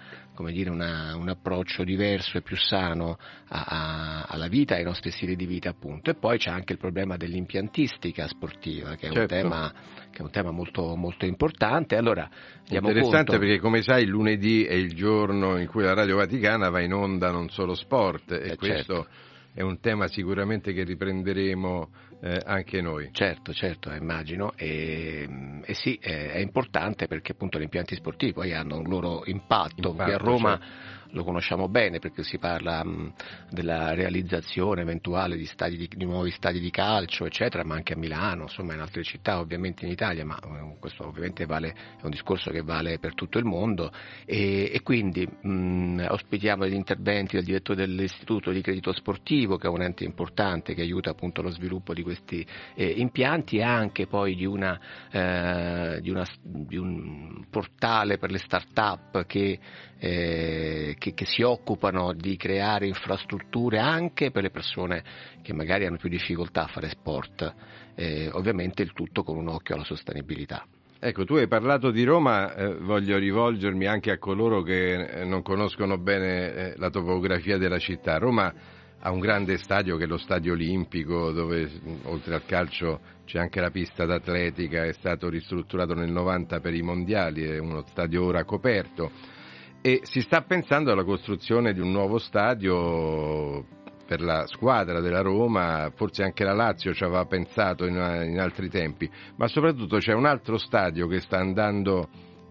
dire, 0.52 0.70
una, 0.70 1.16
un 1.16 1.30
approccio 1.30 1.84
diverso 1.84 2.38
e 2.38 2.42
più 2.42 2.58
sano 2.58 3.18
a, 3.48 3.64
a, 3.64 4.24
alla 4.24 4.48
vita 4.48 4.76
ai 4.76 4.84
nostri 4.84 5.12
stili 5.12 5.36
di 5.36 5.46
vita 5.46 5.70
appunto. 5.70 6.10
E 6.10 6.16
poi 6.16 6.38
c'è 6.38 6.50
anche 6.50 6.74
il 6.74 6.80
problema 6.80 7.18
dell'impiantistica 7.18 8.28
sportiva 8.28 8.96
che 8.96 9.08
è 9.08 9.12
certo. 9.12 9.20
un 9.20 9.42
tema, 9.42 9.74
che 10.12 10.20
è 10.20 10.22
un 10.22 10.32
tema 10.32 10.52
molto, 10.52 10.96
molto 10.96 11.26
importante. 11.26 11.96
Allora, 11.96 12.30
Interessante 12.68 13.32
conto... 13.32 13.40
perché 13.40 13.60
come 13.60 13.82
sai 13.82 14.06
lunedì 14.06 14.64
è 14.64 14.74
il 14.74 14.94
giorno 14.94 15.58
in 15.58 15.68
cui 15.68 15.84
la 15.84 15.94
Radio 15.94 16.18
Vaticana 16.18 16.70
va 16.70 16.82
in 16.82 16.94
onda 16.94 17.32
non 17.32 17.50
solo 17.50 17.74
sport 17.74 18.32
e 18.32 18.52
eh, 18.52 18.56
questo 18.56 18.94
certo. 18.94 19.08
è 19.54 19.62
un 19.62 19.80
tema 19.80 20.08
sicuramente 20.08 20.74
che 20.74 20.84
riprenderemo 20.84 21.90
eh, 22.22 22.42
anche 22.46 22.82
noi. 22.82 23.10
Certo, 23.12 23.54
certo, 23.54 23.92
immagino. 23.92 24.54
E, 24.56 25.62
e 25.64 25.74
sì, 25.74 25.98
è, 26.02 26.32
è, 26.32 26.40
importante 26.40 27.08
perché 27.08 27.32
appunto 27.32 27.58
gli 27.58 27.64
impianti 27.64 27.96
sportivi 27.96 28.34
poi 28.34 28.54
hanno 28.54 28.78
un 28.78 28.88
loro 28.88 29.24
impatto. 29.26 29.90
impatto 29.90 29.94
qui 29.94 30.14
a 30.14 30.18
Roma 30.18 30.58
certo 30.60 30.99
lo 31.12 31.24
conosciamo 31.24 31.68
bene 31.68 32.00
perché 32.00 32.24
si 32.24 32.38
parla 32.38 32.84
mh, 32.84 33.14
della 33.50 33.94
realizzazione 33.94 34.82
eventuale 34.82 35.38
di, 35.38 35.46
stadi 35.46 35.78
di, 35.78 35.90
di, 35.96 36.06
nuovi 36.06 36.32
stadi 36.32 36.60
di 36.60 36.70
calcio, 36.70 37.26
eccetera, 37.26 37.64
ma 37.64 37.76
anche 37.76 37.94
a 37.94 37.98
Milano, 37.98 38.44
insomma 38.44 38.74
in 38.74 38.82
altre 38.82 39.04
città, 39.04 39.40
ovviamente 39.40 39.86
in 39.86 39.92
Italia, 39.92 40.26
ma 40.26 40.38
eh, 40.38 40.76
questo 40.80 41.08
ovviamente 41.08 41.46
vale, 41.46 41.70
è 41.70 42.04
un 42.04 42.12
discorso 42.12 42.52
che 42.52 42.62
vale 42.62 43.00
per 43.00 43.16
tutto 43.16 43.38
il 43.38 43.46
mondo. 43.46 43.92
E, 44.26 44.72
e 44.74 44.82
quindi 44.82 45.28
mh, 45.28 46.06
ospitiamo 46.10 46.68
gli 46.68 46.74
interventi 46.74 47.36
del 47.36 47.46
direttore 47.46 47.86
dell'Istituto 47.86 48.52
di 48.52 48.62
Credito 48.62 48.92
Sportivo, 48.92 49.58
che 49.58 49.68
è 49.68 49.70
un 49.70 49.82
ente 49.82 50.04
importante 50.04 50.74
che 50.74 50.82
aiuta 50.82 51.10
appunto 51.12 51.42
lo 51.42 51.50
sviluppo 51.50 51.94
di 51.94 52.04
questi 52.04 52.46
eh, 52.76 52.86
impianti 52.86 53.58
e 53.58 53.64
anche 53.64 54.08
poi 54.08 54.36
di, 54.36 54.46
una, 54.46 54.80
eh, 55.12 56.00
di, 56.02 56.10
una, 56.10 56.26
di 56.42 56.78
un 56.78 57.46
portale 57.50 58.18
per 58.18 58.32
le 58.32 58.38
start-up 58.38 59.26
che 59.26 59.60
eh, 60.00 60.96
che, 61.00 61.16
che, 61.16 61.26
si 61.26 61.42
occupano 61.42 62.14
di 62.14 62.38
creare 62.38 62.86
infrastrutture 62.86 63.80
anche 63.80 64.30
per 64.30 64.44
le 64.44 64.52
persone 64.52 65.04
che 65.42 65.54
magari 65.54 65.88
hanno 65.88 65.98
più 65.98 66.10
difficoltà 66.10 66.66
a 66.66 66.68
fare 66.68 66.90
sport, 66.90 67.56
eh, 67.96 68.30
ovviamente 68.34 68.84
il 68.84 68.94
tutto 68.94 69.24
con 69.24 69.38
un 69.38 69.48
occhio 69.48 69.74
alla 69.74 69.84
sostenibilità. 69.84 70.64
Ecco, 71.02 71.24
tu 71.24 71.36
hai 71.36 71.48
parlato 71.48 71.92
di 71.92 72.04
Roma, 72.04 72.54
eh, 72.54 72.76
voglio 72.76 73.18
rivolgermi 73.18 73.86
anche 73.88 74.12
a 74.12 74.18
coloro 74.18 74.62
che 74.62 74.96
eh, 74.96 75.24
non 75.24 75.42
conoscono 75.42 75.98
bene 75.98 76.54
eh, 76.54 76.74
la 76.76 76.90
topografia 76.90 77.58
della 77.58 77.80
città. 77.80 78.18
Roma 78.18 78.54
ha 79.00 79.10
un 79.12 79.20
grande 79.20 79.58
stadio 79.58 79.96
che 79.96 80.04
è 80.04 80.08
lo 80.08 80.18
Stadio 80.18 80.52
Olimpico, 80.52 81.32
dove 81.32 81.72
oltre 82.04 82.36
al 82.36 82.46
calcio 82.46 83.00
c'è 83.24 83.40
anche 83.40 83.62
la 83.62 83.72
pista 83.72 84.06
d'atletica, 84.06 84.84
è 84.84 84.92
stato 84.92 85.30
ristrutturato 85.30 85.94
nel 85.94 86.12
90 86.12 86.60
per 86.60 86.74
i 86.74 86.82
mondiali, 86.82 87.46
è 87.46 87.60
uno 87.60 87.86
stadio 87.88 88.26
ora 88.26 88.44
coperto 88.44 89.38
e 89.82 90.02
si 90.04 90.22
sta 90.22 90.42
pensando 90.42 90.92
alla 90.92 91.04
costruzione 91.04 91.74
di 91.74 91.80
un 91.80 91.92
nuovo 91.92 92.18
stadio 92.18 93.66
per 94.06 94.22
la 94.22 94.48
squadra 94.48 95.02
della 95.02 95.22
Roma, 95.22 95.92
forse 95.96 96.24
anche 96.24 96.44
la 96.44 96.54
Lazio 96.54 96.94
ci 96.94 97.04
aveva 97.04 97.26
pensato 97.26 97.86
in, 97.86 97.94
in 97.96 98.40
altri 98.40 98.68
tempi, 98.68 99.10
ma 99.36 99.48
soprattutto 99.48 99.98
c'è 99.98 100.14
un 100.14 100.26
altro 100.26 100.58
stadio 100.58 101.08
che 101.08 101.20
sta 101.20 101.38
andando 101.38 102.10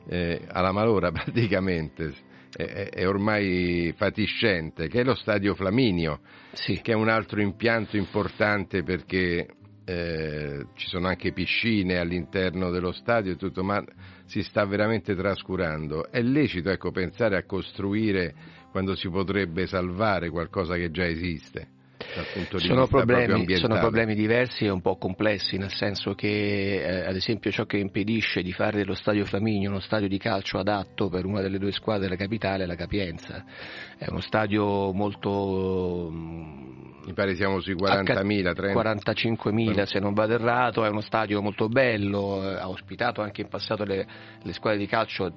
eh, 0.09 0.41
alla 0.49 0.71
malora 0.71 1.11
praticamente, 1.13 2.15
è, 2.55 2.91
è, 2.91 3.07
ormai 3.09 3.93
fatiscente, 3.97 4.89
che 4.89 5.01
è 5.01 5.05
lo 5.05 5.15
stadio 5.15 5.55
Flaminio, 5.55 6.21
sì. 6.53 6.81
che 6.81 6.93
è 6.93 6.95
un 6.95 7.09
altro 7.09 7.41
impianto 7.41 7.97
importante 7.97 8.83
perché 8.83 9.49
eh, 9.89 10.67
ci 10.75 10.87
sono 10.87 11.09
anche 11.09 11.33
piscine 11.33 11.97
all'interno 11.97 12.71
dello 12.71 12.93
stadio 12.93 13.33
e 13.33 13.37
tutto, 13.37 13.65
ma 13.65 13.83
si 14.27 14.43
sta 14.43 14.67
veramente 14.67 15.15
trascurando. 15.15 16.11
È 16.11 16.21
lecito 16.21 16.69
ecco, 16.69 16.91
pensare 16.91 17.39
a 17.39 17.45
costruire 17.45 18.35
quando 18.71 18.95
si 18.95 19.09
potrebbe 19.09 19.67
salvare 19.67 20.29
qualcosa 20.29 20.75
che 20.75 20.91
già 20.91 21.07
esiste? 21.07 21.78
Sono 22.59 22.87
problemi, 22.87 23.57
sono 23.57 23.79
problemi, 23.79 24.15
diversi 24.15 24.65
e 24.65 24.71
un 24.71 24.81
po' 24.81 24.97
complessi, 24.97 25.59
nel 25.59 25.73
senso 25.73 26.15
che 26.15 26.83
eh, 26.83 27.07
ad 27.07 27.15
esempio 27.15 27.51
ciò 27.51 27.65
che 27.65 27.77
impedisce 27.77 28.43
di 28.43 28.53
fare 28.53 28.79
dello 28.79 28.95
stadio 28.95 29.25
Flaminio 29.25 29.71
uno 29.71 29.81
stadio 29.81 30.09
di 30.09 30.19
calcio 30.19 30.59
adatto 30.59 31.09
per 31.09 31.27
una 31.27 31.41
delle 31.41 31.59
due 31.59 31.73
squadre 31.73 32.05
della 32.05 32.17
capitale 32.17 32.65
è 32.65 32.67
la 32.67 32.77
capienza. 32.77 33.45
È 33.97 34.07
uno 34.09 34.21
stadio 34.21 34.93
molto 34.93 36.11
mi 37.09 37.15
pare 37.15 37.35
siamo 37.37 37.59
sui 37.61 37.75
40.000, 37.75 38.53
45.000 38.75 39.85
se 39.85 39.99
non 39.99 40.13
vado 40.13 40.35
errato, 40.35 40.85
è 40.85 40.89
uno 40.91 41.01
stadio 41.01 41.41
molto 41.41 41.67
bello, 41.69 42.43
eh, 42.51 42.57
ha 42.57 42.69
ospitato 42.69 43.23
anche 43.23 43.41
in 43.41 43.49
passato 43.49 43.85
le, 43.85 44.07
le 44.43 44.53
squadre 44.53 44.79
di 44.79 44.87
calcio 44.87 45.33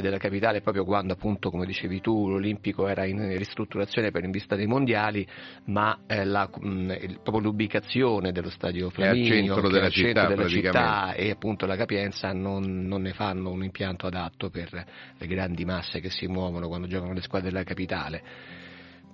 della 0.00 0.18
capitale 0.18 0.60
proprio 0.60 0.84
quando 0.84 1.12
appunto 1.12 1.50
come 1.50 1.66
dicevi 1.66 2.00
tu 2.00 2.28
l'Olimpico 2.28 2.86
era 2.88 3.04
in 3.04 3.36
ristrutturazione 3.36 4.10
per 4.10 4.24
in 4.24 4.30
vista 4.30 4.56
dei 4.56 4.66
mondiali 4.66 5.26
ma 5.66 6.00
eh, 6.06 6.24
la, 6.24 6.48
mh, 6.52 7.20
proprio 7.22 7.44
l'ubicazione 7.44 8.32
dello 8.32 8.50
stadio 8.50 8.90
Flaminio 8.90 9.34
è 9.34 9.38
al 9.38 9.44
centro 9.44 9.68
della, 9.68 9.90
città, 9.90 10.26
della 10.26 10.48
città, 10.48 11.12
e 11.14 11.30
appunto 11.30 11.66
la 11.66 11.76
Capienza 11.76 12.32
non, 12.32 12.86
non, 12.86 13.02
ne 13.02 13.12
fanno 13.12 13.50
un 13.50 13.62
impianto 13.62 14.06
adatto 14.06 14.50
per 14.50 14.70
le 15.16 15.26
grandi 15.26 15.64
masse 15.64 16.00
che 16.00 16.10
si 16.10 16.26
muovono 16.26 16.68
quando 16.68 16.86
giocano 16.86 17.12
le 17.12 17.22
squadre 17.22 17.50
della 17.50 17.64
capitale 17.64 18.22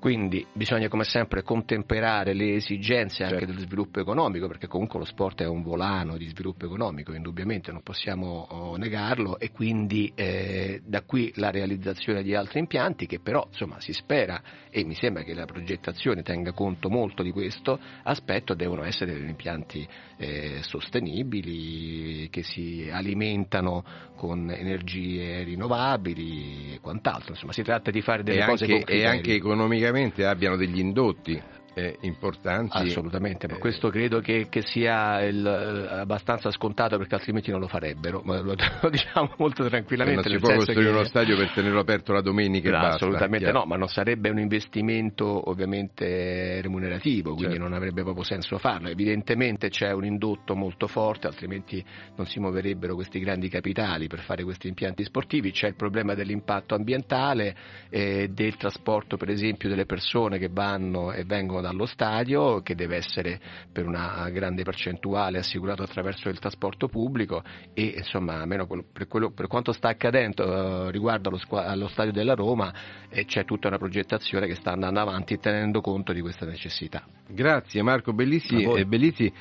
quindi 0.00 0.44
bisogna 0.54 0.88
come 0.88 1.04
sempre 1.04 1.42
contemperare 1.42 2.32
le 2.32 2.54
esigenze 2.54 3.22
anche 3.22 3.40
certo. 3.40 3.52
dello 3.52 3.64
sviluppo 3.66 4.00
economico, 4.00 4.46
perché 4.48 4.66
comunque 4.66 4.98
lo 4.98 5.04
sport 5.04 5.42
è 5.42 5.46
un 5.46 5.62
volano 5.62 6.16
di 6.16 6.26
sviluppo 6.26 6.64
economico, 6.64 7.12
indubbiamente 7.12 7.70
non 7.70 7.82
possiamo 7.82 8.46
oh, 8.48 8.76
negarlo 8.76 9.38
e 9.38 9.52
quindi 9.52 10.10
eh, 10.14 10.80
da 10.84 11.02
qui 11.02 11.30
la 11.36 11.50
realizzazione 11.50 12.22
di 12.22 12.34
altri 12.34 12.60
impianti 12.60 13.04
che 13.06 13.20
però 13.20 13.46
insomma 13.46 13.78
si 13.78 13.92
spera 13.92 14.42
e 14.70 14.84
mi 14.84 14.94
sembra 14.94 15.22
che 15.22 15.34
la 15.34 15.44
progettazione 15.44 16.22
tenga 16.22 16.52
conto 16.52 16.88
molto 16.88 17.22
di 17.22 17.30
questo 17.30 17.78
aspetto, 18.02 18.54
devono 18.54 18.84
essere 18.84 19.12
degli 19.12 19.28
impianti 19.28 19.86
eh, 20.20 20.58
sostenibili 20.60 22.28
che 22.28 22.42
si 22.42 22.90
alimentano 22.92 23.82
con 24.16 24.50
energie 24.50 25.42
rinnovabili 25.44 26.74
e 26.74 26.80
quant'altro, 26.80 27.30
insomma 27.30 27.52
si 27.52 27.62
tratta 27.62 27.90
di 27.90 28.02
fare 28.02 28.22
delle 28.22 28.42
e 28.42 28.46
cose 28.46 28.64
anche, 28.66 28.92
E 28.92 29.06
anche 29.06 29.34
economicamente 29.34 30.26
abbiano 30.26 30.56
degli 30.56 30.78
indotti 30.78 31.40
eh, 31.80 31.96
importanti. 32.02 32.76
Assolutamente, 32.76 33.48
ma 33.48 33.56
eh, 33.56 33.58
questo 33.58 33.88
credo 33.88 34.20
che, 34.20 34.48
che 34.50 34.62
sia 34.62 35.22
il, 35.24 35.44
eh, 35.44 36.00
abbastanza 36.00 36.50
scontato 36.50 36.98
perché 36.98 37.14
altrimenti 37.14 37.50
non 37.50 37.60
lo 37.60 37.68
farebbero, 37.68 38.20
ma 38.24 38.40
lo, 38.40 38.54
lo 38.82 38.90
diciamo 38.90 39.34
molto 39.38 39.66
tranquillamente. 39.68 40.28
Non 40.28 40.38
si 40.38 40.44
può 40.44 40.54
costruire 40.54 40.90
che... 40.90 40.96
uno 40.96 41.04
stadio 41.04 41.36
per 41.36 41.50
tenerlo 41.52 41.80
aperto 41.80 42.12
la 42.12 42.20
domenica 42.20 42.70
no, 42.70 42.76
e 42.76 42.80
basta. 42.80 42.94
Assolutamente 42.96 43.44
chiaro. 43.46 43.60
no, 43.60 43.64
ma 43.64 43.76
non 43.76 43.88
sarebbe 43.88 44.28
un 44.28 44.38
investimento 44.38 45.48
ovviamente 45.48 46.60
remunerativo, 46.60 47.34
quindi 47.34 47.54
certo. 47.54 47.68
non 47.68 47.72
avrebbe 47.72 48.02
proprio 48.02 48.24
senso 48.24 48.58
farlo. 48.58 48.88
Evidentemente 48.88 49.68
c'è 49.70 49.92
un 49.92 50.04
indotto 50.04 50.54
molto 50.54 50.86
forte, 50.86 51.26
altrimenti 51.26 51.82
non 52.16 52.26
si 52.26 52.40
muoverebbero 52.40 52.94
questi 52.94 53.18
grandi 53.20 53.48
capitali 53.48 54.06
per 54.06 54.20
fare 54.20 54.44
questi 54.44 54.68
impianti 54.68 55.04
sportivi. 55.04 55.50
C'è 55.52 55.68
il 55.68 55.76
problema 55.76 56.14
dell'impatto 56.14 56.74
ambientale, 56.74 57.56
eh, 57.88 58.28
del 58.28 58.56
trasporto 58.56 59.16
per 59.16 59.30
esempio 59.30 59.68
delle 59.68 59.86
persone 59.86 60.38
che 60.38 60.48
vanno 60.50 61.12
e 61.12 61.24
vengono 61.24 61.69
dallo 61.70 61.86
stadio 61.86 62.60
che 62.62 62.74
deve 62.74 62.96
essere 62.96 63.40
per 63.72 63.86
una 63.86 64.28
grande 64.30 64.62
percentuale 64.62 65.38
assicurato 65.38 65.82
attraverso 65.82 66.28
il 66.28 66.38
trasporto 66.38 66.88
pubblico 66.88 67.42
e 67.72 67.94
insomma 67.96 68.40
almeno 68.40 68.66
per, 68.66 69.06
quello, 69.06 69.30
per 69.30 69.46
quanto 69.46 69.72
sta 69.72 69.88
accadendo 69.88 70.88
eh, 70.88 70.90
riguardo 70.90 71.28
allo, 71.28 71.40
allo, 71.58 71.88
stadio 71.88 72.12
della 72.12 72.34
Roma 72.34 72.72
eh, 73.08 73.24
c'è 73.24 73.44
tutta 73.44 73.68
una 73.68 73.78
progettazione 73.78 74.46
che 74.46 74.54
sta 74.54 74.72
andando 74.72 75.00
avanti 75.00 75.38
tenendo 75.38 75.80
conto 75.80 76.12
di 76.12 76.20
questa 76.20 76.44
necessità. 76.44 77.04
Grazie 77.28 77.82
Marco 77.82 78.12
Bellissi. 78.12 78.62
Eh, 78.62 78.84
Bellissi 78.84 79.32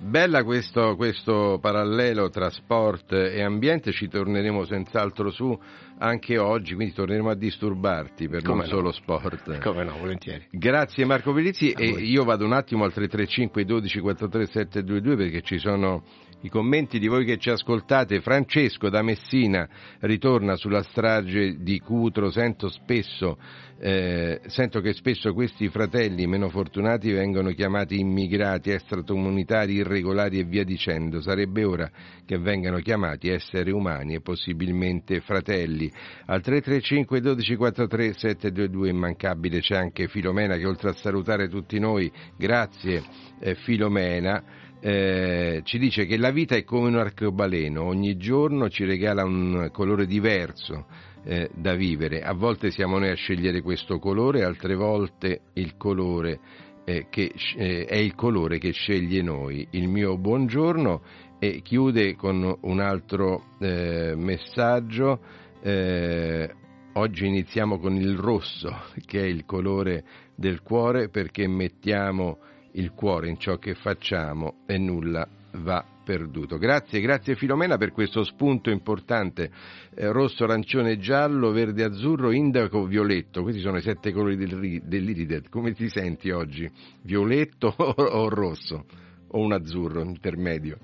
Bella 0.00 0.44
questo, 0.44 0.94
questo, 0.94 1.58
parallelo 1.60 2.30
tra 2.30 2.50
sport 2.50 3.12
e 3.14 3.42
ambiente, 3.42 3.90
ci 3.90 4.06
torneremo 4.06 4.64
senz'altro 4.64 5.30
su 5.30 5.58
anche 5.98 6.38
oggi, 6.38 6.74
quindi 6.74 6.94
torneremo 6.94 7.30
a 7.30 7.34
disturbarti 7.34 8.28
per 8.28 8.42
Come 8.42 8.60
non 8.60 8.64
no. 8.64 8.70
solo 8.70 8.92
sport. 8.92 9.60
Come 9.60 9.84
no, 9.84 9.96
volentieri. 9.98 10.46
Grazie 10.50 11.04
Marco 11.04 11.32
Pelizzi 11.32 11.72
e 11.72 11.86
io 11.86 12.24
vado 12.24 12.44
un 12.44 12.52
attimo 12.52 12.84
al 12.84 12.92
335 12.92 13.64
12 13.64 14.00
43 14.00 14.46
722 14.46 15.16
perché 15.16 15.42
ci 15.42 15.58
sono 15.58 16.02
i 16.42 16.48
commenti 16.48 16.98
di 16.98 17.08
voi 17.08 17.24
che 17.24 17.38
ci 17.38 17.50
ascoltate. 17.50 18.20
Francesco 18.20 18.88
da 18.88 19.02
Messina 19.02 19.68
ritorna 20.00 20.56
sulla 20.56 20.82
strage 20.82 21.56
di 21.58 21.80
Cutro, 21.80 22.30
sento 22.30 22.68
spesso 22.68 23.36
eh, 23.80 24.40
sento 24.46 24.80
che 24.80 24.92
spesso 24.92 25.32
questi 25.32 25.68
fratelli 25.68 26.26
meno 26.26 26.48
fortunati 26.48 27.12
vengono 27.12 27.50
chiamati 27.50 28.00
immigrati 28.00 28.70
extracomunitari 28.70 29.74
irregolari 29.74 30.40
e 30.40 30.44
via 30.44 30.64
dicendo. 30.64 31.20
Sarebbe 31.20 31.64
ora 31.64 31.88
che 32.26 32.38
vengano 32.38 32.78
chiamati 32.78 33.28
esseri 33.28 33.70
umani 33.70 34.14
e 34.14 34.20
possibilmente 34.20 35.20
fratelli. 35.20 35.90
Al 36.26 36.42
335 36.42 37.20
12 37.20 37.56
43 37.56 38.12
722 38.14 38.88
immancabile 38.88 39.60
c'è 39.60 39.76
anche 39.76 40.08
Filomena 40.08 40.56
che 40.56 40.66
oltre 40.66 40.90
a 40.90 40.94
salutare 40.94 41.48
tutti 41.48 41.78
noi, 41.78 42.10
grazie 42.36 43.02
eh, 43.38 43.54
Filomena, 43.54 44.42
eh, 44.80 45.60
ci 45.64 45.78
dice 45.78 46.06
che 46.06 46.16
la 46.16 46.30
vita 46.30 46.54
è 46.54 46.64
come 46.64 46.88
un 46.88 46.96
arcobaleno, 46.96 47.82
ogni 47.82 48.16
giorno 48.16 48.68
ci 48.68 48.84
regala 48.84 49.24
un 49.24 49.70
colore 49.72 50.06
diverso 50.06 50.86
eh, 51.24 51.50
da 51.54 51.74
vivere, 51.74 52.22
a 52.22 52.32
volte 52.32 52.70
siamo 52.70 52.98
noi 52.98 53.10
a 53.10 53.14
scegliere 53.14 53.60
questo 53.60 53.98
colore, 53.98 54.44
altre 54.44 54.74
volte 54.74 55.40
il 55.54 55.76
colore 55.76 56.40
eh, 56.88 57.06
che, 57.10 57.34
eh, 57.56 57.84
è 57.84 57.96
il 57.96 58.14
colore 58.14 58.58
che 58.58 58.72
sceglie 58.72 59.20
noi. 59.20 59.66
Il 59.72 59.88
mio 59.88 60.16
buongiorno 60.16 61.02
e 61.38 61.60
chiude 61.60 62.14
con 62.16 62.56
un 62.62 62.80
altro 62.80 63.44
eh, 63.60 64.14
messaggio. 64.16 65.20
Eh, 65.60 66.50
oggi 66.94 67.26
iniziamo 67.26 67.78
con 67.78 67.94
il 67.94 68.16
rosso, 68.16 68.74
che 69.04 69.20
è 69.20 69.26
il 69.26 69.44
colore 69.44 70.02
del 70.34 70.62
cuore, 70.62 71.10
perché 71.10 71.46
mettiamo 71.46 72.38
il 72.78 72.92
cuore 72.92 73.28
in 73.28 73.38
ciò 73.38 73.56
che 73.56 73.74
facciamo 73.74 74.58
e 74.66 74.78
nulla 74.78 75.26
va 75.52 75.84
perduto. 76.04 76.56
Grazie, 76.56 77.00
grazie 77.00 77.34
Filomena 77.34 77.76
per 77.76 77.92
questo 77.92 78.22
spunto 78.24 78.70
importante. 78.70 79.50
Eh, 79.94 80.10
rosso, 80.10 80.44
arancione, 80.44 80.98
giallo, 80.98 81.50
verde, 81.50 81.84
azzurro, 81.84 82.30
indaco, 82.30 82.86
violetto. 82.86 83.42
Questi 83.42 83.60
sono 83.60 83.78
i 83.78 83.82
sette 83.82 84.12
colori 84.12 84.36
del, 84.36 84.80
dell'iride. 84.84 85.42
Come 85.50 85.72
ti 85.72 85.88
senti 85.88 86.30
oggi? 86.30 86.70
Violetto 87.02 87.74
o, 87.76 87.94
o 88.02 88.28
rosso? 88.28 88.84
O 89.30 89.40
un 89.40 89.52
azzurro 89.52 90.00
intermedio? 90.00 90.78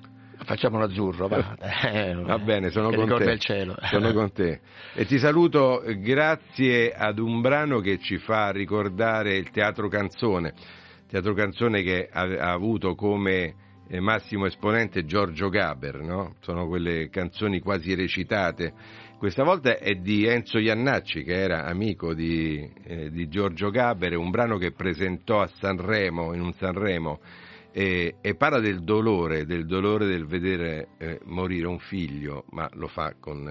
Facciamo 0.45 0.79
l'azzurro, 0.79 1.29
va. 1.29 1.57
Eh, 1.85 2.15
va 2.15 2.39
bene, 2.39 2.71
sono 2.71 2.91
con 2.91 3.17
te. 3.17 3.39
Sono 3.89 4.13
con 4.13 4.33
te. 4.33 4.61
E 4.95 5.07
ti 5.07 5.19
saluto 5.19 5.83
grazie 5.99 6.93
ad 6.93 7.19
un 7.19 7.41
brano 7.41 7.79
che 7.79 7.99
ci 7.99 8.19
fa 8.19 8.51
ricordare 8.51 9.37
il 9.37 9.51
teatro 9.51 9.89
canzone 9.89 10.83
teatro 11.07 11.35
canzone 11.35 11.83
che 11.83 12.09
ha, 12.11 12.23
ha 12.23 12.53
avuto 12.53 12.95
come 12.95 13.55
eh, 13.89 14.01
massimo 14.01 14.47
esponente 14.47 15.05
Giorgio 15.05 15.49
Gaber, 15.49 16.01
no? 16.01 16.37
sono 16.41 16.67
quelle 16.67 17.09
canzoni 17.11 17.61
quasi 17.61 17.95
recitate. 17.95 18.73
Questa 19.19 19.43
volta 19.43 19.79
è 19.79 19.95
di 19.95 20.27
Enzo 20.27 20.59
Iannacci, 20.59 21.23
che 21.23 21.35
era 21.35 21.65
amico 21.65 22.15
di, 22.15 22.71
eh, 22.85 23.11
di 23.11 23.29
Giorgio 23.29 23.71
Gaber, 23.71 24.17
un 24.17 24.31
brano 24.31 24.59
che 24.59 24.73
presentò 24.73 25.41
a 25.41 25.47
Sanremo, 25.47 26.35
in 26.35 26.41
un 26.41 26.53
Sanremo, 26.53 27.21
e, 27.73 28.17
e 28.21 28.35
parla 28.35 28.61
del 28.61 28.85
dolore, 28.85 29.47
del 29.47 29.67
dolore 29.67 30.07
del 30.07 30.27
vedere 30.27 30.89
eh, 30.99 31.21
morire 31.25 31.67
un 31.67 31.79
figlio, 31.79 32.45
ma 32.51 32.69
lo 32.75 32.87
fa 32.87 33.15
con 33.19 33.45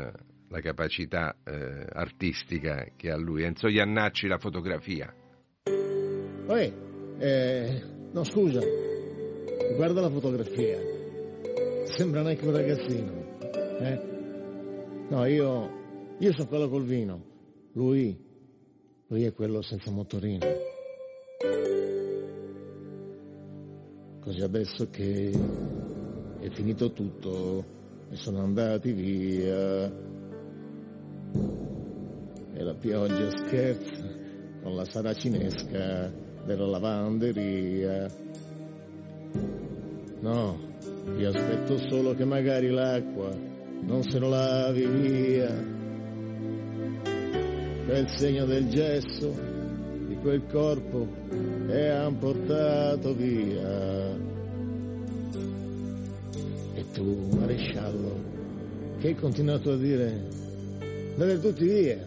la 0.49 0.61
capacità 0.61 1.35
eh, 1.43 1.87
artistica 1.91 2.85
che 2.95 3.09
ha 3.09 3.17
lui. 3.17 3.43
Enzo 3.43 3.67
Iannacci, 3.67 4.27
la 4.27 4.37
fotografia. 4.37 5.11
Oi. 6.47 6.92
Eh, 7.19 7.82
no, 8.12 8.23
scusa, 8.23 8.60
guarda 9.76 10.02
la 10.02 10.10
fotografia. 10.10 10.78
Sembra 11.86 12.21
un 12.21 12.52
ragazzino. 12.52 13.12
Eh? 13.80 14.02
No, 15.10 15.26
io, 15.26 15.69
io 16.17 16.32
sono 16.34 16.47
quello 16.47 16.69
col 16.69 16.84
vino. 16.84 17.23
Lui, 17.73 18.17
lui 19.08 19.23
è 19.23 19.34
quello 19.34 19.62
senza 19.62 19.91
motorino. 19.91 20.45
Così 24.19 24.41
adesso 24.41 24.89
che 24.89 25.32
è 26.39 26.49
finito 26.49 26.91
tutto 26.93 27.65
e 28.10 28.15
sono 28.15 28.41
andati 28.41 28.91
via 28.91 29.91
e 32.54 32.63
la 32.63 32.73
pioggia 32.76 33.30
scherza 33.32 34.21
con 34.62 34.76
la 34.76 34.86
saracinesca 34.86 36.22
della 36.45 36.67
lavanderia. 36.67 38.10
No, 40.19 40.60
io 41.17 41.29
aspetto 41.29 41.77
solo 41.89 42.13
che 42.13 42.25
magari 42.25 42.69
l'acqua 42.69 43.29
non 43.82 44.03
se 44.03 44.19
lo 44.19 44.29
lavi 44.29 44.86
via. 44.86 45.82
Quel 47.86 48.08
segno 48.15 48.45
del 48.45 48.69
gesso 48.69 49.34
di 50.08 50.15
quel 50.17 50.45
corpo 50.47 51.08
e 51.67 51.89
han 51.89 52.17
portato 52.17 53.13
via. 53.13 54.15
E 56.75 56.86
tu, 56.93 57.27
maresciallo, 57.38 58.32
che 58.99 59.08
hai 59.08 59.15
continuato 59.15 59.71
a 59.71 59.77
dire, 59.77 60.21
andate 61.13 61.39
tutti 61.39 61.65
via. 61.65 61.97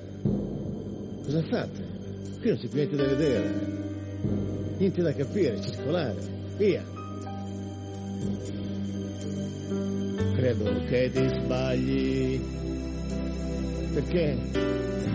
Cosa 1.24 1.42
fate? 1.42 1.84
Qui 2.40 2.48
non 2.48 2.58
si 2.58 2.68
finisce 2.68 2.96
da 2.96 3.04
vedere 3.04 3.75
niente 4.78 5.02
da 5.02 5.12
capire, 5.12 5.60
circolare, 5.60 6.16
via. 6.56 6.84
Credo 10.34 10.84
che 10.88 11.10
ti 11.12 11.28
sbagli, 11.28 12.40
perché 13.94 14.38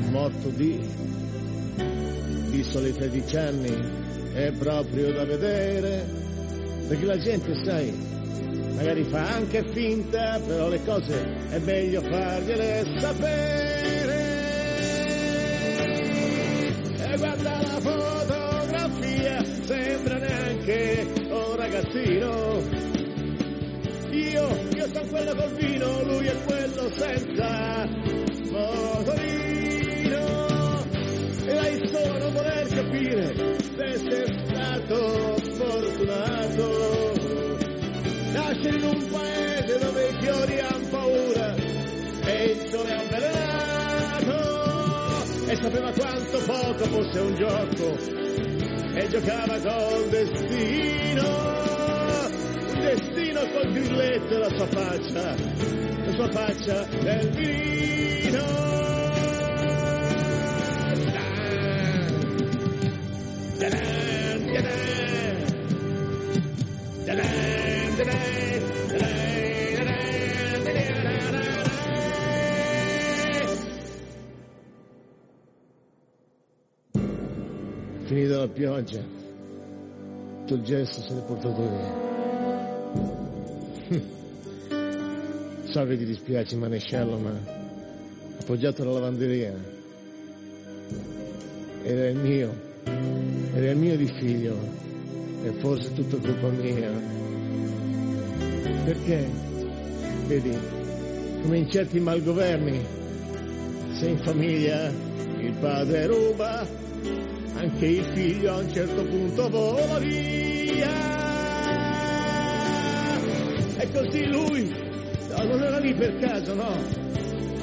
morto 0.09 0.49
di, 0.49 0.79
di 2.49 2.63
soli 2.63 2.91
13 2.91 3.37
anni 3.37 3.99
è 4.33 4.51
proprio 4.57 5.11
da 5.13 5.25
vedere, 5.25 6.05
perché 6.87 7.05
la 7.05 7.17
gente, 7.17 7.53
sai, 7.63 7.93
magari 8.75 9.03
fa 9.03 9.35
anche 9.35 9.63
finta, 9.71 10.39
però 10.45 10.69
le 10.69 10.83
cose 10.83 11.49
è 11.49 11.59
meglio 11.59 12.01
fargliele 12.01 12.99
sapere. 12.99 14.39
E 16.97 17.17
guarda 17.17 17.61
la 17.61 17.79
fotografia 17.79 18.40
neanche 20.65 21.07
un 21.29 21.55
ragazzino. 21.55 22.61
Io, 24.11 24.47
io 24.75 24.87
sono 24.93 25.07
quello 25.09 25.35
col 25.35 25.51
vino, 25.55 26.03
lui 26.03 26.25
è 26.27 26.35
quello 26.43 26.91
senza 26.93 27.87
motorino. 28.51 30.19
E 31.45 31.57
hai 31.57 31.87
solo 31.87 32.17
non 32.19 32.33
voler 32.33 32.67
capire 32.67 33.33
se 33.75 33.97
sei 33.97 34.45
stato 34.47 35.35
fortunato. 35.55 37.13
Nascere 38.33 38.77
in 38.77 38.83
un 38.83 39.07
paese 39.09 39.79
dove 39.79 40.07
i 40.07 40.17
fiori 40.21 40.59
hanno 40.59 40.87
paura 40.89 41.55
e 42.25 42.43
il 42.45 42.69
sole 42.69 42.93
avvelenato. 42.93 44.39
E 45.47 45.55
sapeva 45.55 45.91
quanto 45.91 46.37
poco 46.45 46.83
fosse 46.85 47.19
un 47.19 47.35
gioco 47.35 48.20
e 48.93 49.07
giocava 49.07 49.57
col 49.59 50.09
destino, 50.09 51.23
il 52.73 52.81
destino 52.81 53.39
col 53.51 53.71
grilletto 53.71 54.33
e 54.33 54.37
la 54.37 54.49
sua 54.49 54.67
faccia, 54.67 55.35
la 56.05 56.13
sua 56.13 56.29
faccia 56.31 56.83
del 57.01 57.29
vino. 57.29 58.90
Pioggia, 78.51 79.01
tutto 80.39 80.53
il 80.53 80.63
gesso 80.63 81.01
se 81.01 81.13
l'è 81.13 81.21
portato 81.21 81.61
via. 81.61 82.09
so 85.71 85.85
che 85.85 85.97
ti 85.97 86.05
dispiace 86.05 86.55
manesciallo, 86.55 87.17
ma 87.17 87.31
appoggiato 88.39 88.81
alla 88.81 88.93
lavanderia. 88.93 89.53
Era 91.83 92.09
il 92.09 92.17
mio, 92.17 92.53
era 93.53 93.71
il 93.71 93.77
mio 93.77 93.95
di 93.95 94.07
figlio, 94.19 94.55
e 95.43 95.51
forse 95.59 95.93
tutto 95.93 96.17
colpa 96.17 96.49
mia. 96.49 96.91
Perché, 98.83 99.29
vedi, 100.27 100.57
come 101.41 101.57
in 101.57 101.69
certi 101.69 101.99
malgoverni, 101.99 102.85
se 103.93 104.07
in 104.07 104.17
famiglia 104.19 104.91
il 105.39 105.53
padre 105.59 106.05
ruba, 106.07 106.67
anche 107.61 107.85
il 107.85 108.03
figlio 108.15 108.53
a 108.53 108.57
un 108.57 108.73
certo 108.73 109.03
punto 109.03 109.49
vola 109.49 109.99
via. 109.99 110.89
E 113.77 113.91
così 113.91 114.25
lui, 114.25 114.75
no, 115.29 115.43
non 115.43 115.61
era 115.61 115.77
lì 115.77 115.93
per 115.93 116.17
caso, 116.17 116.55
no, 116.55 116.75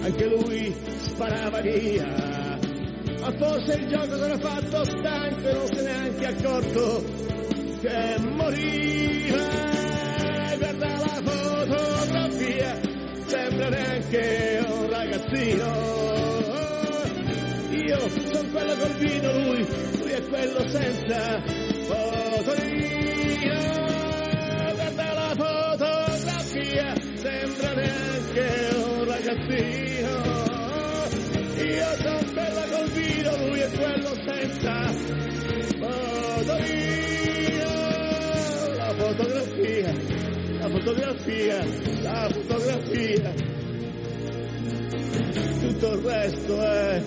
anche 0.03 0.27
lui 0.27 0.73
sparava 1.01 1.61
via. 1.61 2.07
Ma 3.21 3.33
forse 3.37 3.73
il 3.75 3.89
gioco 3.89 4.15
si 4.15 4.23
era 4.23 4.39
fatto 4.39 4.85
stanco 4.85 5.49
e 5.49 5.53
non 5.53 5.67
se 5.67 5.83
neanche 5.83 6.27
accorto 6.27 7.05
che 7.81 8.17
moriva. 8.21 9.37
Guarda 10.59 10.87
la 10.87 11.23
fotografia, 11.25 12.81
sembra 13.27 13.69
neanche 13.69 14.65
un 14.69 14.91
ragazzino. 14.91 16.07
Io 17.71 18.09
quello 18.59 18.75
col 18.75 18.95
vino, 18.97 19.33
lui, 19.33 19.67
lui 19.99 20.11
è 20.11 20.23
quello 20.23 20.69
senza 20.69 21.41
motorino. 21.89 22.97
Guarda 24.75 25.13
la 25.13 25.33
fotografia, 25.37 26.95
sembra 27.15 27.73
neanche 27.75 28.47
un 28.75 29.05
ragazzino. 29.05 30.11
Io 31.57 31.91
sono 32.03 32.21
quella 32.33 32.65
col 32.71 32.89
vino, 32.91 33.31
lui 33.47 33.61
è 33.61 33.71
quello 33.71 34.13
senza 34.27 34.75
motorino. 35.79 37.07
La 38.77 38.93
fotografia, 38.97 39.93
la 40.59 40.69
fotografia, 40.69 41.65
la 42.03 42.29
fotografia. 42.33 43.57
Tutto 45.61 45.93
il 45.93 45.99
resto 46.03 46.61
è 46.61 47.03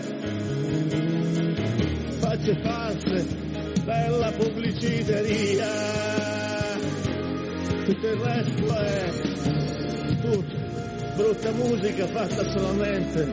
facce 2.20 2.56
false, 2.62 3.26
bella 3.84 4.32
pubbliciteria. 4.32 5.68
Tutto 7.86 8.08
il 8.08 8.16
resto 8.16 8.76
è 8.78 9.12
tutto, 10.22 10.56
brutta 11.16 11.52
musica 11.52 12.06
fatta 12.08 12.44
solamente 12.50 13.26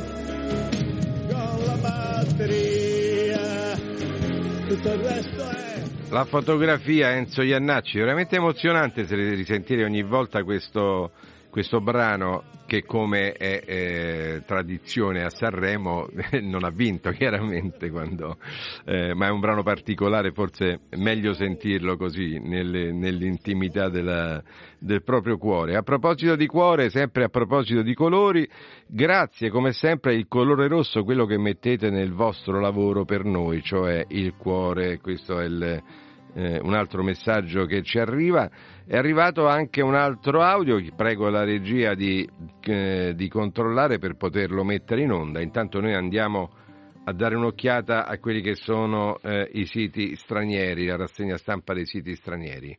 con 1.29 1.65
la 1.67 1.77
batteria. 1.81 3.77
Tutto 4.67 4.93
il 4.93 4.99
resto 5.01 5.49
è 5.49 5.83
La 6.11 6.25
fotografia 6.25 7.13
Enzo 7.13 7.43
Iannacci, 7.43 7.99
veramente 7.99 8.37
emozionante 8.37 9.07
se 9.07 9.15
risentire 9.15 9.85
ogni 9.85 10.03
volta 10.03 10.43
questo, 10.43 11.13
questo 11.59 11.81
brano 11.81 12.45
che 12.67 12.85
come 12.85 13.33
è 13.33 13.65
eh, 13.67 14.43
tradizione 14.47 15.25
a 15.25 15.29
Sanremo 15.29 16.07
non 16.43 16.63
ha 16.63 16.71
vinto 16.71 17.11
chiaramente, 17.11 17.91
quando, 17.91 18.37
eh, 18.85 19.13
ma 19.13 19.27
è 19.27 19.31
un 19.31 19.41
brano 19.41 19.65
particolare, 19.65 20.31
forse 20.31 20.83
meglio 20.91 21.33
sentirlo 21.33 21.97
così 21.97 22.39
nelle, 22.39 22.93
nell'intimità 22.93 23.89
della, 23.89 24.41
del 24.79 25.03
proprio 25.03 25.37
cuore. 25.37 25.75
A 25.75 25.83
proposito 25.83 26.37
di 26.37 26.47
cuore, 26.47 26.91
sempre 26.91 27.25
a 27.25 27.29
proposito 27.29 27.83
di 27.83 27.95
colori, 27.95 28.49
grazie 28.87 29.51
come 29.51 29.73
sempre 29.73 30.15
il 30.15 30.29
colore 30.29 30.69
rosso, 30.69 31.03
quello 31.03 31.27
che 31.27 31.39
mettete 31.39 31.91
nel 31.91 32.13
vostro 32.13 32.61
lavoro 32.61 33.05
per 33.05 33.25
noi, 33.25 33.65
cioè 33.65 34.05
il 34.11 34.37
cuore, 34.37 35.01
questo 35.01 35.41
è 35.41 35.45
il, 35.45 35.83
eh, 36.35 36.61
un 36.63 36.75
altro 36.75 37.03
messaggio 37.03 37.65
che 37.65 37.83
ci 37.83 37.99
arriva. 37.99 38.49
È 38.89 38.97
arrivato 38.97 39.47
anche 39.47 39.83
un 39.83 39.95
altro 39.95 40.41
audio, 40.41 40.83
prego 40.97 41.29
la 41.29 41.45
regia 41.45 41.93
di, 41.93 42.27
eh, 42.63 43.13
di 43.15 43.29
controllare 43.29 43.99
per 43.99 44.15
poterlo 44.17 44.65
mettere 44.65 45.03
in 45.03 45.13
onda. 45.13 45.43
Intanto 45.43 45.79
noi 45.79 45.93
andiamo 45.93 46.49
a 47.05 47.13
dare 47.13 47.37
un'occhiata 47.37 48.07
a 48.07 48.19
quelli 48.19 48.41
che 48.41 48.55
sono 48.55 49.19
eh, 49.19 49.47
i 49.53 49.67
siti 49.67 50.17
stranieri, 50.17 50.87
la 50.87 50.97
rassegna 50.97 51.37
stampa 51.37 51.75
dei 51.75 51.85
siti 51.85 52.15
stranieri. 52.15 52.79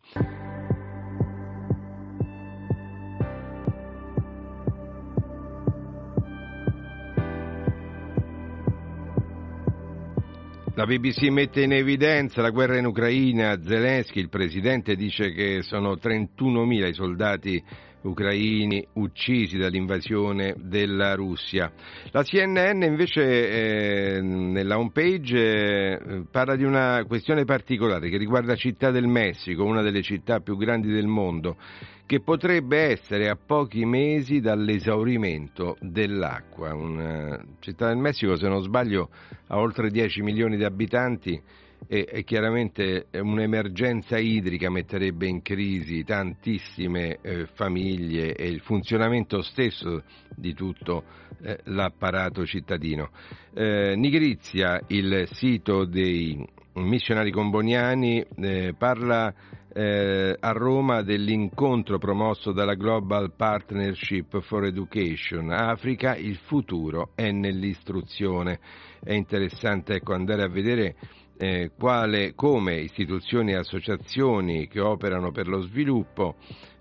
La 10.80 10.86
BBC 10.86 11.24
mette 11.24 11.64
in 11.64 11.74
evidenza 11.74 12.42
la 12.42 12.52
guerra 12.52 12.78
in 12.78 12.86
Ucraina, 12.86 13.62
Zelensky, 13.62 14.22
il 14.22 14.30
presidente, 14.30 14.96
dice 14.96 15.34
che 15.34 15.62
sono 15.62 15.96
31.000 15.96 16.88
i 16.88 16.94
soldati 16.94 17.64
ucraini 18.02 18.86
uccisi 18.94 19.58
dall'invasione 19.58 20.56
della 20.58 21.16
Russia. 21.16 21.72
La 22.12 22.24
CNN 22.24 22.84
invece 22.84 24.18
eh, 24.18 24.22
nella 24.22 24.78
homepage 24.78 26.00
eh, 26.00 26.24
parla 26.30 26.56
di 26.56 26.64
una 26.64 27.04
questione 27.06 27.46
particolare 27.46 28.10
che 28.10 28.18
riguarda 28.18 28.56
Città 28.56 28.92
del 28.92 29.08
Messico, 29.08 29.66
una 29.66 29.82
delle 29.82 30.02
città 30.02 30.40
più 30.40 30.56
grandi 30.58 30.90
del 30.90 31.08
mondo, 31.08 31.58
che 32.06 32.22
potrebbe 32.22 32.90
essere 32.90 33.30
a 33.30 33.38
pochi 33.38 33.86
mesi 33.86 34.40
dall'esaurimento 34.40 35.78
dell'acqua. 35.80 36.74
Una 36.74 37.40
città 37.60 37.88
del 37.88 37.98
Messico, 37.98 38.36
se 38.36 38.48
non 38.48 38.64
sbaglio, 38.64 39.10
ha 39.48 39.58
oltre 39.58 39.92
10 39.92 40.22
milioni 40.24 40.58
di 40.58 40.64
abitanti 40.64 41.40
e, 41.88 42.08
e, 42.10 42.24
chiaramente 42.24 43.08
un'emergenza 43.12 44.18
idrica 44.18 44.70
metterebbe 44.70 45.28
in 45.28 45.42
crisi 45.42 46.04
tantissime 46.04 47.20
eh, 47.22 47.48
famiglie 47.54 48.36
e 48.36 48.48
il 48.48 48.62
funzionamento 48.62 49.42
stesso 49.42 50.04
di 50.36 50.54
tutto 50.54 51.04
eh, 51.42 51.60
l'apparato 51.66 52.46
cittadino. 52.46 53.10
Eh, 53.54 53.96
Nigrizia, 53.96 54.82
il 54.88 55.28
sito 55.32 55.86
dei 55.86 56.46
missionari 56.74 57.32
comboniani, 57.32 58.26
eh, 58.36 58.74
parla 58.78 59.34
eh, 59.72 60.36
a 60.40 60.52
Roma 60.52 61.02
dell'incontro 61.04 61.98
promosso 61.98 62.52
dalla 62.52 62.74
Global 62.74 63.34
Partnership 63.36 64.42
for 64.42 64.66
Education 64.66 65.52
Africa, 65.52 66.16
il 66.16 66.38
futuro 66.38 67.12
è 67.16 67.32
nell'istruzione. 67.32 68.60
È 69.02 69.14
interessante 69.14 69.96
ecco, 69.96 70.14
andare 70.14 70.44
a 70.44 70.50
vedere 70.50 70.96
eh, 71.42 71.72
quale, 71.78 72.34
come 72.36 72.76
istituzioni 72.82 73.54
e 73.54 73.56
associazioni 73.56 74.68
che 74.68 74.82
operano 74.82 75.32
per 75.32 75.48
lo 75.48 75.62
sviluppo 75.62 76.36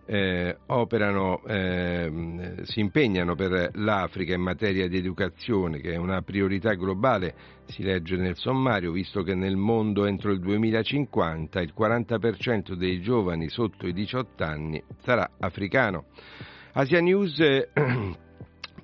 eh, 0.04 0.56
operano, 0.66 1.44
eh, 1.44 2.54
si 2.62 2.80
impegnano 2.80 3.36
per 3.36 3.70
l'Africa 3.74 4.34
in 4.34 4.40
materia 4.40 4.88
di 4.88 4.96
educazione, 4.96 5.78
che 5.78 5.92
è 5.92 5.96
una 5.96 6.22
priorità 6.22 6.72
globale, 6.72 7.34
si 7.66 7.84
legge 7.84 8.16
nel 8.16 8.34
sommario, 8.34 8.90
visto 8.90 9.22
che 9.22 9.34
nel 9.34 9.56
mondo 9.56 10.06
entro 10.06 10.32
il 10.32 10.40
2050 10.40 11.60
il 11.60 11.72
40% 11.78 12.72
dei 12.72 13.00
giovani 13.00 13.48
sotto 13.48 13.86
i 13.86 13.92
18 13.92 14.42
anni 14.42 14.82
sarà 15.02 15.30
africano. 15.38 16.06
Asia 16.72 17.00
News 17.00 17.38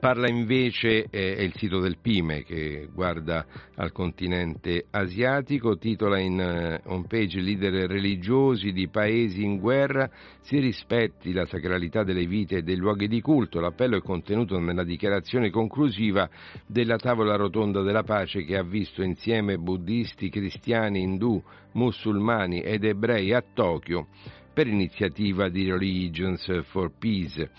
Parla 0.05 0.29
invece, 0.29 1.07
eh, 1.09 1.35
è 1.35 1.41
il 1.41 1.55
sito 1.55 1.81
del 1.81 1.97
Pime 1.97 2.43
che 2.43 2.91
guarda 2.93 3.47
al 3.77 3.91
continente 3.91 4.85
asiatico, 4.91 5.79
titola 5.79 6.19
in 6.19 6.39
eh, 6.39 6.83
homepage 6.85 7.41
leader 7.41 7.89
religiosi 7.89 8.73
di 8.73 8.87
paesi 8.89 9.43
in 9.43 9.59
guerra, 9.59 10.11
si 10.43 10.59
rispetti 10.59 11.33
la 11.33 11.47
sacralità 11.47 12.05
delle 12.05 12.27
vite 12.27 12.57
e 12.59 12.63
dei 12.63 12.77
luoghi 12.77 13.09
di 13.09 13.23
culto. 13.23 13.61
L'appello 13.61 13.97
è 13.97 14.03
contenuto 14.03 14.59
nella 14.59 14.85
dichiarazione 14.85 15.49
conclusiva 15.49 16.29
della 16.67 16.99
tavola 16.99 17.37
rotonda 17.37 17.81
della 17.81 18.03
pace 18.03 18.45
che 18.45 18.59
ha 18.59 18.63
visto 18.63 19.03
insieme 19.03 19.57
buddisti, 19.57 20.29
cristiani, 20.29 21.01
indù, 21.01 21.43
musulmani 21.73 22.61
ed 22.61 22.85
ebrei 22.85 23.33
a 23.33 23.43
Tokyo 23.55 24.09
per 24.53 24.67
iniziativa 24.67 25.49
di 25.49 25.71
Religions 25.71 26.63
for 26.65 26.93
Peace. 26.99 27.51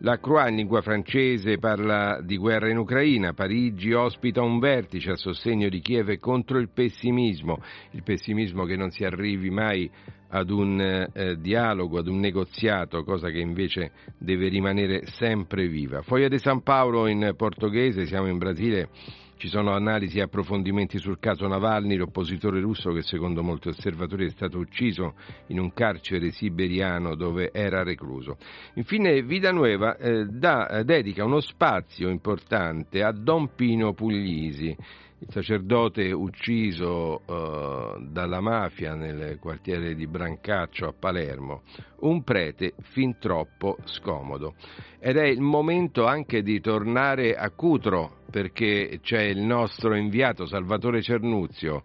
La 0.00 0.18
Croix 0.18 0.46
in 0.50 0.56
lingua 0.56 0.82
francese 0.82 1.56
parla 1.56 2.20
di 2.22 2.36
guerra 2.36 2.68
in 2.68 2.76
Ucraina, 2.76 3.32
Parigi 3.32 3.92
ospita 3.92 4.42
un 4.42 4.58
vertice 4.58 5.12
a 5.12 5.16
sostegno 5.16 5.70
di 5.70 5.80
Kiev 5.80 6.18
contro 6.18 6.58
il 6.58 6.68
pessimismo, 6.68 7.62
il 7.92 8.02
pessimismo 8.02 8.64
che 8.64 8.76
non 8.76 8.90
si 8.90 9.04
arrivi 9.04 9.48
mai 9.48 9.90
ad 10.28 10.50
un 10.50 10.78
eh, 10.80 11.36
dialogo, 11.40 11.98
ad 11.98 12.08
un 12.08 12.18
negoziato, 12.18 13.04
cosa 13.04 13.30
che 13.30 13.38
invece 13.38 13.92
deve 14.18 14.48
rimanere 14.48 15.06
sempre 15.06 15.66
viva. 15.66 16.02
Foglia 16.02 16.28
de 16.28 16.38
San 16.40 16.62
Paolo 16.62 17.06
in 17.06 17.32
portoghese, 17.34 18.04
siamo 18.04 18.26
in 18.26 18.36
Brasile, 18.36 18.90
ci 19.36 19.48
sono 19.48 19.72
analisi 19.72 20.18
e 20.18 20.22
approfondimenti 20.22 20.98
sul 20.98 21.18
caso 21.18 21.46
Navalny, 21.46 21.96
l'oppositore 21.96 22.60
russo 22.60 22.92
che 22.92 23.02
secondo 23.02 23.42
molti 23.42 23.68
osservatori 23.68 24.26
è 24.26 24.30
stato 24.30 24.58
ucciso 24.58 25.14
in 25.48 25.58
un 25.58 25.72
carcere 25.72 26.30
siberiano 26.30 27.14
dove 27.14 27.50
era 27.52 27.82
recluso. 27.82 28.38
Infine 28.74 29.22
Vidanueva 29.22 29.96
eh, 29.96 30.24
da, 30.26 30.68
eh, 30.68 30.84
dedica 30.84 31.24
uno 31.24 31.40
spazio 31.40 32.08
importante 32.08 33.02
a 33.02 33.12
Don 33.12 33.54
Pino 33.54 33.92
Puglisi 33.92 34.76
il 35.18 35.28
sacerdote 35.30 36.12
ucciso 36.12 37.22
uh, 37.24 38.02
dalla 38.02 38.40
mafia 38.40 38.94
nel 38.94 39.38
quartiere 39.38 39.94
di 39.94 40.06
Brancaccio 40.06 40.86
a 40.86 40.92
Palermo, 40.92 41.62
un 42.00 42.22
prete 42.22 42.74
fin 42.80 43.18
troppo 43.18 43.78
scomodo. 43.84 44.54
Ed 44.98 45.16
è 45.16 45.24
il 45.24 45.40
momento 45.40 46.04
anche 46.06 46.42
di 46.42 46.60
tornare 46.60 47.34
a 47.34 47.50
Cutro 47.50 48.24
perché 48.30 48.98
c'è 49.02 49.22
il 49.22 49.40
nostro 49.40 49.94
inviato 49.94 50.44
Salvatore 50.44 51.00
Cernuzio. 51.00 51.84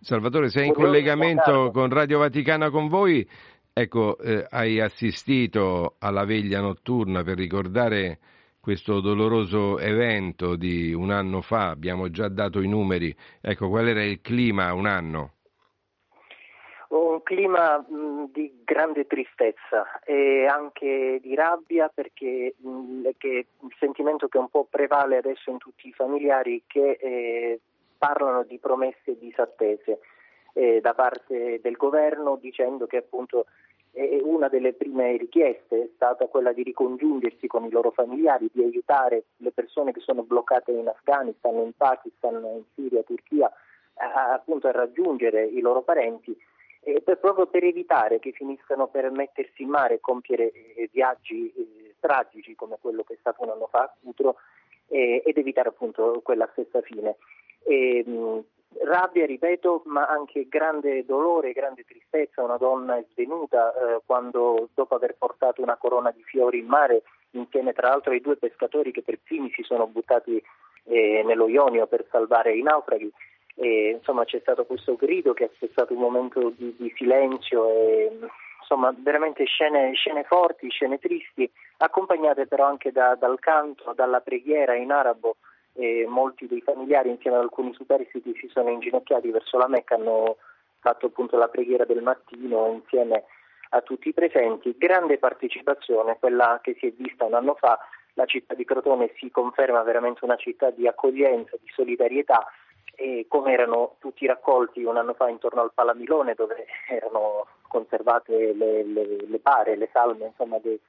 Salvatore, 0.00 0.48
sei 0.48 0.68
in 0.68 0.72
collegamento 0.72 1.70
con 1.72 1.88
Radio 1.90 2.18
Vaticana 2.18 2.70
con 2.70 2.88
voi. 2.88 3.26
Ecco, 3.72 4.18
eh, 4.18 4.44
hai 4.50 4.80
assistito 4.80 5.94
alla 5.98 6.24
veglia 6.24 6.60
notturna 6.60 7.22
per 7.22 7.36
ricordare 7.36 8.18
questo 8.60 9.00
doloroso 9.00 9.78
evento 9.78 10.54
di 10.54 10.92
un 10.92 11.10
anno 11.10 11.40
fa, 11.40 11.70
abbiamo 11.70 12.10
già 12.10 12.28
dato 12.28 12.60
i 12.60 12.68
numeri, 12.68 13.14
ecco 13.40 13.68
qual 13.68 13.88
era 13.88 14.04
il 14.04 14.20
clima 14.20 14.72
un 14.74 14.86
anno? 14.86 15.32
un 16.90 17.22
clima 17.22 17.78
mh, 17.78 18.32
di 18.32 18.62
grande 18.64 19.06
tristezza 19.06 20.00
e 20.04 20.46
anche 20.46 21.20
di 21.22 21.34
rabbia 21.36 21.88
perché 21.88 22.54
mh, 22.56 23.08
il 23.22 23.46
sentimento 23.78 24.26
che 24.26 24.38
un 24.38 24.48
po' 24.48 24.66
prevale 24.68 25.16
adesso 25.16 25.50
in 25.50 25.58
tutti 25.58 25.88
i 25.88 25.92
familiari 25.92 26.64
che 26.66 26.98
eh, 27.00 27.60
parlano 27.96 28.42
di 28.42 28.58
promesse 28.58 29.16
disattese 29.18 30.00
eh, 30.54 30.80
da 30.80 30.94
parte 30.94 31.60
del 31.62 31.76
governo 31.76 32.36
dicendo 32.40 32.86
che 32.86 32.96
appunto 32.96 33.46
eh, 33.92 34.20
una 34.22 34.48
delle 34.48 34.72
prime 34.72 35.16
richieste 35.16 35.82
è 35.82 35.88
stata 35.94 36.26
quella 36.26 36.52
di 36.52 36.62
ricongiungersi 36.62 37.46
con 37.46 37.64
i 37.64 37.70
loro 37.70 37.90
familiari, 37.90 38.50
di 38.52 38.62
aiutare 38.62 39.24
le 39.38 39.50
persone 39.52 39.92
che 39.92 40.00
sono 40.00 40.22
bloccate 40.22 40.72
in 40.72 40.88
Afghanistan, 40.88 41.54
in 41.56 41.72
Pakistan, 41.76 42.34
in 42.34 42.62
Siria, 42.74 43.02
Turchia, 43.02 43.50
a, 43.94 44.32
appunto 44.32 44.68
a 44.68 44.72
raggiungere 44.72 45.44
i 45.44 45.60
loro 45.60 45.82
parenti 45.82 46.36
eh, 46.82 47.00
per, 47.02 47.18
proprio 47.18 47.46
per 47.46 47.64
evitare 47.64 48.18
che 48.18 48.32
finiscano 48.32 48.88
per 48.88 49.10
mettersi 49.10 49.62
in 49.62 49.68
mare 49.68 49.94
e 49.94 50.00
compiere 50.00 50.50
eh, 50.52 50.88
viaggi 50.92 51.52
eh, 51.52 51.94
tragici 52.00 52.54
come 52.54 52.78
quello 52.80 53.02
che 53.02 53.14
è 53.14 53.18
stato 53.20 53.42
un 53.42 53.50
anno 53.50 53.66
fa 53.66 53.82
a 53.82 53.94
Cutro 54.00 54.36
ed 54.92 55.38
evitare 55.38 55.68
appunto 55.68 56.20
quella 56.20 56.48
stessa 56.50 56.80
fine. 56.80 57.14
E, 57.62 58.02
mh, 58.04 58.40
rabbia, 58.84 59.26
ripeto, 59.26 59.82
ma 59.86 60.06
anche 60.06 60.46
grande 60.48 61.04
dolore, 61.04 61.52
grande 61.52 61.84
tristezza. 61.84 62.42
Una 62.42 62.56
donna 62.56 62.96
è 62.96 63.04
svenuta 63.12 63.72
eh, 63.72 64.00
quando, 64.06 64.68
dopo 64.74 64.94
aver 64.94 65.16
portato 65.18 65.62
una 65.62 65.76
corona 65.76 66.10
di 66.10 66.22
fiori 66.22 66.58
in 66.58 66.66
mare, 66.66 67.02
insieme 67.32 67.72
tra 67.72 67.88
l'altro 67.88 68.12
ai 68.12 68.20
due 68.20 68.36
pescatori 68.36 68.92
che 68.92 69.02
per 69.02 69.18
primi 69.22 69.50
si 69.54 69.62
sono 69.62 69.86
buttati 69.86 70.42
eh, 70.84 71.22
nello 71.24 71.48
Ionio 71.48 71.86
per 71.86 72.06
salvare 72.10 72.56
i 72.56 72.62
naufraghi, 72.62 73.12
e, 73.56 73.90
insomma, 73.90 74.24
c'è 74.24 74.40
stato 74.40 74.64
questo 74.64 74.96
grido 74.96 75.34
che 75.34 75.44
ha 75.44 75.50
spezzato 75.54 75.92
un 75.92 76.00
momento 76.00 76.50
di, 76.56 76.74
di 76.78 76.92
silenzio 76.96 77.68
e 77.68 78.18
insomma, 78.60 78.94
veramente 78.96 79.44
scene, 79.44 79.92
scene, 79.94 80.24
forti, 80.24 80.70
scene 80.70 80.98
tristi, 80.98 81.50
accompagnate 81.78 82.46
però 82.46 82.66
anche 82.66 82.90
da, 82.92 83.16
dal 83.16 83.38
canto, 83.38 83.92
dalla 83.92 84.20
preghiera 84.20 84.74
in 84.74 84.92
arabo. 84.92 85.36
E 85.72 86.04
molti 86.06 86.46
dei 86.46 86.60
familiari 86.60 87.10
insieme 87.10 87.36
ad 87.36 87.42
alcuni 87.42 87.72
superstiti 87.74 88.34
si 88.40 88.48
sono 88.48 88.70
inginocchiati 88.70 89.30
verso 89.30 89.56
la 89.56 89.68
Mecca, 89.68 89.94
hanno 89.94 90.36
fatto 90.80 91.06
appunto 91.06 91.36
la 91.36 91.48
preghiera 91.48 91.84
del 91.84 92.02
mattino 92.02 92.66
insieme 92.72 93.24
a 93.70 93.80
tutti 93.80 94.08
i 94.08 94.14
presenti. 94.14 94.74
Grande 94.76 95.18
partecipazione, 95.18 96.18
quella 96.18 96.58
che 96.62 96.76
si 96.78 96.86
è 96.86 96.92
vista 96.92 97.24
un 97.24 97.34
anno 97.34 97.54
fa, 97.54 97.78
la 98.14 98.24
città 98.26 98.54
di 98.54 98.64
Crotone 98.64 99.12
si 99.16 99.30
conferma 99.30 99.82
veramente 99.82 100.24
una 100.24 100.36
città 100.36 100.70
di 100.70 100.86
accoglienza, 100.86 101.56
di 101.60 101.70
solidarietà 101.72 102.46
e 102.96 103.24
come 103.28 103.52
erano 103.52 103.96
tutti 103.98 104.26
raccolti 104.26 104.82
un 104.82 104.96
anno 104.96 105.14
fa 105.14 105.28
intorno 105.28 105.62
al 105.62 105.72
Palamilone 105.72 106.34
dove 106.34 106.66
erano 106.88 107.46
conservate 107.68 108.52
le, 108.52 108.84
le, 108.84 109.16
le 109.26 109.38
pare, 109.38 109.76
le 109.76 109.88
salme 109.92 110.26
insomma, 110.26 110.58
de, 110.58 110.80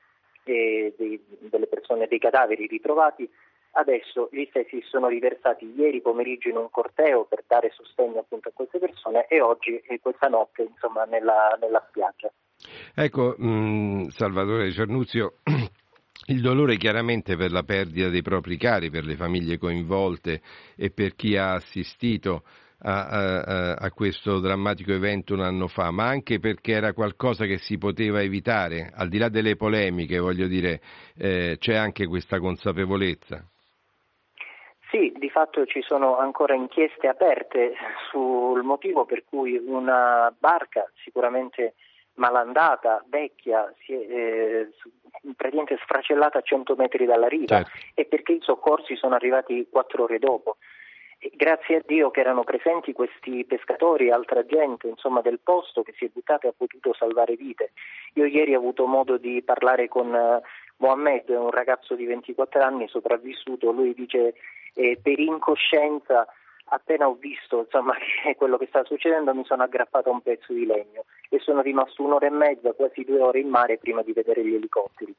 de, 0.44 0.94
de, 0.98 1.22
delle 1.40 1.68
persone, 1.68 2.08
dei 2.08 2.20
cadaveri 2.20 2.68
ritrovati, 2.68 3.30
adesso 3.72 4.30
gli 4.32 4.46
stessi 4.50 4.82
sono 4.84 5.08
riversati 5.08 5.74
ieri 5.76 6.02
pomeriggio 6.02 6.50
in 6.50 6.58
un 6.58 6.70
corteo 6.70 7.26
per 7.26 7.44
dare 7.48 7.72
sostegno 7.72 8.20
appunto 8.20 8.50
a 8.50 8.52
queste 8.54 8.80
persone 8.80 9.28
e 9.28 9.42
oggi 9.42 9.78
e 9.78 10.00
questa 10.00 10.28
notte 10.28 10.64
insomma, 10.64 11.04
nella, 11.06 11.58
nella 11.60 11.84
spiaggia. 11.90 12.32
Ecco, 12.94 13.36
mh, 13.38 13.48
mm, 13.48 14.08
Salvatore 14.08 14.72
Cernuzio, 14.72 15.36
il 16.28 16.42
dolore 16.42 16.78
chiaramente 16.78 17.36
per 17.36 17.52
la 17.52 17.64
perdita 17.64 18.10
dei 18.10 18.22
propri 18.22 18.58
cari, 18.58 18.90
per 18.90 19.06
le 19.06 19.16
famiglie 19.16 19.58
coinvolte 19.58 20.42
e 20.76 20.92
per 20.92 21.16
chi 21.16 21.38
ha 21.38 21.54
assistito 21.54 22.44
a, 22.84 23.08
a, 23.08 23.74
a, 23.74 23.92
questo 23.92 24.40
drammatico 24.40 24.92
evento 24.92 25.34
un 25.34 25.42
anno 25.42 25.68
fa, 25.68 25.92
ma 25.92 26.08
anche 26.08 26.40
perché 26.40 26.74
era 26.74 26.94
qualcosa 26.94 27.46
che 27.46 27.58
si 27.60 27.78
poteva 27.78 28.22
evitare, 28.22 28.92
al 28.94 29.08
di 29.08 29.18
là 29.18 29.30
delle 29.30 29.56
polemiche, 29.56 30.18
voglio 30.18 30.48
dire, 30.48 30.82
eh, 31.16 31.58
c'è 31.60 31.76
anche 31.76 32.08
questa 32.08 32.40
consapevolezza. 32.40 33.46
Sì, 34.92 35.14
di 35.16 35.30
fatto 35.30 35.66
ci 35.66 35.82
sono 35.82 36.18
ancora 36.18 36.54
inchieste 36.54 37.08
aperte 37.08 37.76
sul 38.10 38.62
motivo 38.62 39.06
per 39.06 39.24
cui 39.24 39.56
una 39.56 40.36
barca 40.38 40.92
sicuramente 41.02 41.76
malandata, 42.16 43.02
vecchia, 43.08 43.74
si 43.86 43.94
è 43.94 43.98
eh, 43.98 44.70
praticamente 45.38 45.80
sfracellata 45.82 46.40
a 46.40 46.42
100 46.42 46.76
metri 46.76 47.06
dalla 47.06 47.30
riva 47.30 47.64
certo. 47.64 47.72
e 47.94 48.04
perché 48.04 48.34
i 48.34 48.42
soccorsi 48.42 48.98
sono 48.98 49.16
arrivati 49.16 49.66
quattro 49.72 50.04
ore 50.04 50.20
dopo. 50.20 50.58
E 51.20 51.32
grazie 51.36 51.78
a 51.78 51.84
Dio 51.86 52.12
che 52.12 52.20
erano 52.20 52.44
presenti 52.44 52.92
questi 52.92 53.46
pescatori 53.46 54.08
e 54.08 54.12
altra 54.12 54.46
gente 54.46 54.88
insomma, 54.90 55.22
del 55.22 55.40
posto 55.42 55.84
che 55.84 55.94
si 55.96 56.04
è 56.04 56.10
buttata 56.12 56.48
e 56.48 56.50
ha 56.50 56.54
potuto 56.58 56.94
salvare 56.94 57.36
vite. 57.36 57.72
Io 58.16 58.26
ieri 58.26 58.56
ho 58.56 58.58
avuto 58.58 58.88
modo 58.88 59.16
di 59.18 59.42
parlare 59.42 59.88
con 59.88 60.42
Mohammed, 60.82 61.30
un 61.30 61.52
ragazzo 61.52 61.94
di 61.94 62.06
24 62.06 62.64
anni 62.64 62.88
sopravvissuto, 62.88 63.72
lui 63.72 63.94
dice 63.94 64.34
eh, 64.74 65.00
per 65.02 65.20
incoscienza 65.20 66.28
appena 66.74 67.08
ho 67.08 67.14
visto 67.20 67.60
insomma, 67.60 67.94
che 68.24 68.36
quello 68.36 68.58
che 68.58 68.66
sta 68.68 68.84
succedendo 68.84 69.34
mi 69.34 69.46
sono 69.46 69.64
aggrappato 69.64 70.10
a 70.10 70.14
un 70.14 70.22
pezzo 70.22 70.54
di 70.54 70.66
legno 70.66 71.06
e 71.30 71.40
sono 71.40 71.62
rimasto 71.62 72.04
un'ora 72.04 72.26
e 72.26 72.32
mezza, 72.32 72.74
quasi 72.74 73.04
due 73.04 73.22
ore 73.22 73.40
in 73.40 73.50
mare 73.50 73.78
prima 73.78 74.02
di 74.02 74.12
vedere 74.12 74.44
gli 74.44 74.56
elicotteri. 74.56 75.14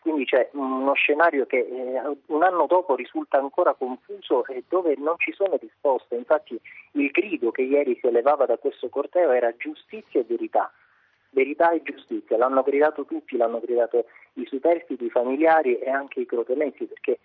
Quindi 0.00 0.26
c'è 0.26 0.50
uno 0.52 0.92
scenario 0.92 1.46
che 1.46 1.58
eh, 1.58 2.00
un 2.26 2.42
anno 2.42 2.66
dopo 2.66 2.94
risulta 2.94 3.38
ancora 3.38 3.72
confuso 3.74 4.44
e 4.46 4.64
dove 4.68 4.94
non 4.98 5.14
ci 5.16 5.32
sono 5.32 5.56
risposte. 5.58 6.14
Infatti 6.14 6.60
il 6.92 7.10
grido 7.10 7.50
che 7.50 7.62
ieri 7.62 7.98
si 8.00 8.06
elevava 8.06 8.44
da 8.44 8.58
questo 8.58 8.88
corteo 8.88 9.32
era 9.32 9.52
giustizia 9.56 10.20
e 10.20 10.24
verità. 10.24 10.70
Verità 11.36 11.70
e 11.72 11.82
giustizia, 11.82 12.38
l'hanno 12.38 12.62
gridato 12.62 13.04
tutti, 13.04 13.36
l'hanno 13.36 13.60
gridato 13.60 14.06
i 14.34 14.46
superstiti, 14.46 15.04
i 15.04 15.10
familiari 15.10 15.78
e 15.78 15.90
anche 15.90 16.20
i 16.20 16.26
crotonesi, 16.26 16.86
perché 16.86 17.18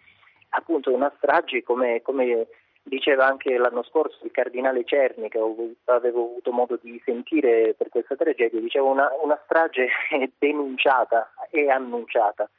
appunto 0.49 0.91
è 0.91 0.93
una 0.93 1.13
strage 1.15 1.63
come, 1.63 2.01
come 2.01 2.47
Diceva 2.83 3.27
anche 3.27 3.57
l'anno 3.57 3.83
scorso 3.83 4.25
il 4.25 4.31
cardinale 4.31 4.83
Cerni, 4.83 5.29
che 5.29 5.37
avevo 5.85 6.25
avuto 6.25 6.51
modo 6.51 6.79
di 6.81 6.99
sentire 7.05 7.75
per 7.77 7.89
questa 7.89 8.15
tragedia, 8.15 8.59
diceva 8.59 8.85
una, 8.85 9.07
una 9.21 9.39
strage 9.43 9.87
denunciata 10.39 11.31
e 11.51 11.69
annunciata. 11.69 12.49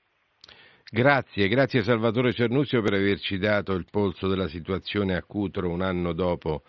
Grazie, 0.89 1.49
grazie 1.49 1.83
Salvatore 1.83 2.33
Cernuzio 2.33 2.83
per 2.83 2.93
averci 2.93 3.39
dato 3.39 3.73
il 3.73 3.87
polso 3.91 4.29
della 4.29 4.47
situazione 4.47 5.17
a 5.17 5.25
Cutro 5.25 5.69
un 5.69 5.81
anno 5.81 6.13
dopo 6.13 6.63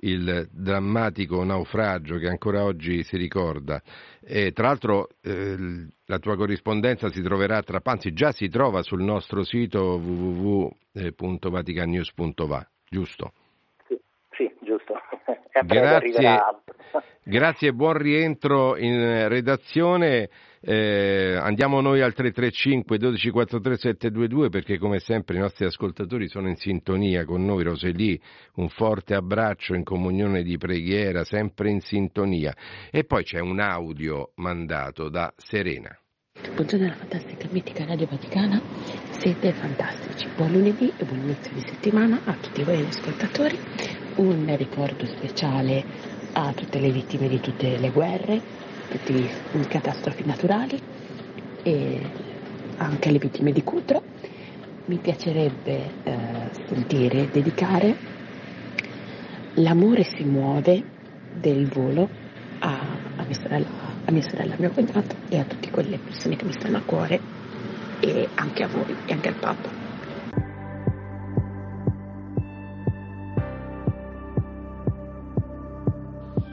il 0.00 0.46
drammatico 0.50 1.42
naufragio 1.44 2.18
che 2.18 2.28
ancora 2.28 2.64
oggi 2.64 3.02
si 3.02 3.16
ricorda. 3.16 3.82
E, 4.20 4.52
tra 4.52 4.66
l'altro 4.66 5.08
eh, 5.22 5.88
la 6.04 6.18
tua 6.18 6.36
corrispondenza 6.36 7.08
si 7.10 7.22
troverà 7.22 7.62
tra, 7.62 7.80
anzi 7.82 8.12
già 8.12 8.32
si 8.32 8.48
trova 8.48 8.82
sul 8.82 9.02
nostro 9.02 9.42
sito 9.44 9.96
www.vaticannews.va 9.96 12.68
giusto? 12.88 13.32
Giusto. 14.66 14.94
Grazie, 15.64 16.38
grazie, 17.22 17.72
buon 17.72 17.94
rientro 17.94 18.76
in 18.76 19.28
redazione. 19.28 20.28
Eh, 20.60 21.38
andiamo 21.40 21.80
noi 21.80 22.02
al 22.02 22.12
335 22.12 22.98
1243 22.98 23.76
722 23.76 24.48
perché 24.50 24.76
come 24.78 24.98
sempre 24.98 25.36
i 25.36 25.38
nostri 25.38 25.64
ascoltatori 25.64 26.28
sono 26.28 26.48
in 26.48 26.56
sintonia 26.56 27.24
con 27.24 27.44
noi. 27.44 27.62
Roseli, 27.62 28.20
un 28.56 28.68
forte 28.68 29.14
abbraccio 29.14 29.74
in 29.74 29.84
comunione 29.84 30.42
di 30.42 30.58
preghiera, 30.58 31.24
sempre 31.24 31.70
in 31.70 31.80
sintonia. 31.80 32.52
E 32.90 33.04
poi 33.04 33.22
c'è 33.22 33.38
un 33.38 33.60
audio 33.60 34.32
mandato 34.34 35.08
da 35.08 35.32
Serena. 35.36 35.96
Buongiorno 36.54 36.86
alla 36.86 36.96
fantastica 36.96 37.48
mitica 37.50 37.86
Radio 37.86 38.06
Vaticana, 38.10 38.60
siete 39.10 39.52
fantastici. 39.52 40.28
Buon 40.36 40.52
lunedì 40.52 40.92
e 40.98 41.04
buon 41.04 41.20
inizio 41.20 41.52
di 41.54 41.60
settimana 41.60 42.20
a 42.24 42.34
tutti 42.34 42.62
voi 42.62 42.84
ascoltatori. 42.84 44.05
Un 44.16 44.56
ricordo 44.56 45.06
speciale 45.06 45.84
a 46.32 46.52
tutte 46.52 46.78
le 46.78 46.90
vittime 46.90 47.28
di 47.28 47.40
tutte 47.40 47.78
le 47.78 47.90
guerre, 47.90 48.40
tutte 48.88 49.12
le 49.12 49.66
catastrofi 49.68 50.24
naturali 50.24 50.80
e 51.62 52.00
anche 52.78 53.08
alle 53.08 53.18
vittime 53.18 53.52
di 53.52 53.62
Cutro. 53.62 54.02
Mi 54.86 54.98
piacerebbe 54.98 55.90
eh, 56.04 56.16
sentire 56.68 57.28
dedicare 57.30 58.14
L'amore 59.58 60.04
si 60.04 60.22
muove 60.22 60.84
del 61.40 61.66
volo 61.66 62.08
a, 62.58 62.78
a 63.16 63.24
mia 63.24 63.34
sorella 63.40 63.94
a 64.04 64.12
mia 64.12 64.22
sorella, 64.22 64.54
a 64.54 64.56
mio 64.58 64.70
cognato 64.70 65.16
e 65.28 65.38
a 65.38 65.44
tutte 65.44 65.70
quelle 65.70 65.98
persone 65.98 66.36
che 66.36 66.44
mi 66.44 66.52
stanno 66.52 66.76
a 66.76 66.82
cuore 66.82 67.20
e 68.00 68.28
anche 68.34 68.62
a 68.62 68.68
voi 68.68 68.94
e 69.06 69.12
anche 69.12 69.28
al 69.28 69.34
Papa. 69.34 69.85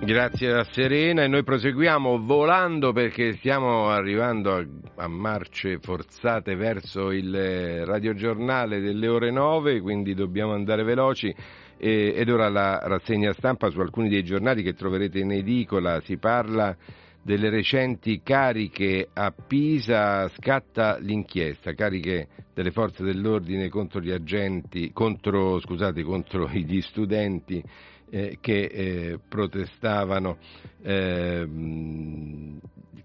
Grazie 0.06 0.52
a 0.52 0.64
Serena 0.66 1.24
e 1.24 1.28
noi 1.28 1.44
proseguiamo 1.44 2.18
volando 2.20 2.92
perché 2.92 3.34
stiamo 3.38 3.90
arrivando 3.90 4.54
a 4.54 4.66
a 4.96 5.08
marce 5.08 5.80
forzate 5.80 6.56
verso 6.56 7.12
il 7.12 7.34
eh, 7.34 7.86
radiogiornale 7.86 8.80
delle 8.80 9.08
ore 9.08 9.32
9, 9.32 9.82
quindi 9.82 10.14
dobbiamo 10.14 10.54
andare 10.54 10.84
veloci. 10.84 11.34
ed 11.78 12.30
ora 12.30 12.48
la 12.50 12.80
rassegna 12.84 13.34
stampa 13.34 13.70
su 13.70 13.80
alcuni 13.80 14.08
dei 14.08 14.24
giornali 14.24 14.62
che 14.64 14.74
troverete 14.74 15.20
in 15.20 15.32
edicola. 15.32 16.00
Si 16.02 16.18
parla 16.18 16.76
delle 17.22 17.50
recenti 17.50 18.22
cariche 18.24 19.10
a 19.14 19.32
Pisa, 19.32 20.30
scatta 20.30 20.98
l'inchiesta, 21.00 21.74
cariche 21.74 22.28
delle 22.54 22.72
forze 22.72 23.04
dell'ordine 23.04 23.70
contro 23.70 24.00
gli 24.00 24.12
agenti, 24.12 24.92
contro, 24.94 25.60
scusate, 25.60 26.04
contro 26.04 26.48
gli 26.54 26.82
studenti 26.82 27.64
eh, 28.14 28.38
che 28.40 28.66
eh, 28.66 29.20
protestavano. 29.28 30.38
Eh, 30.84 31.48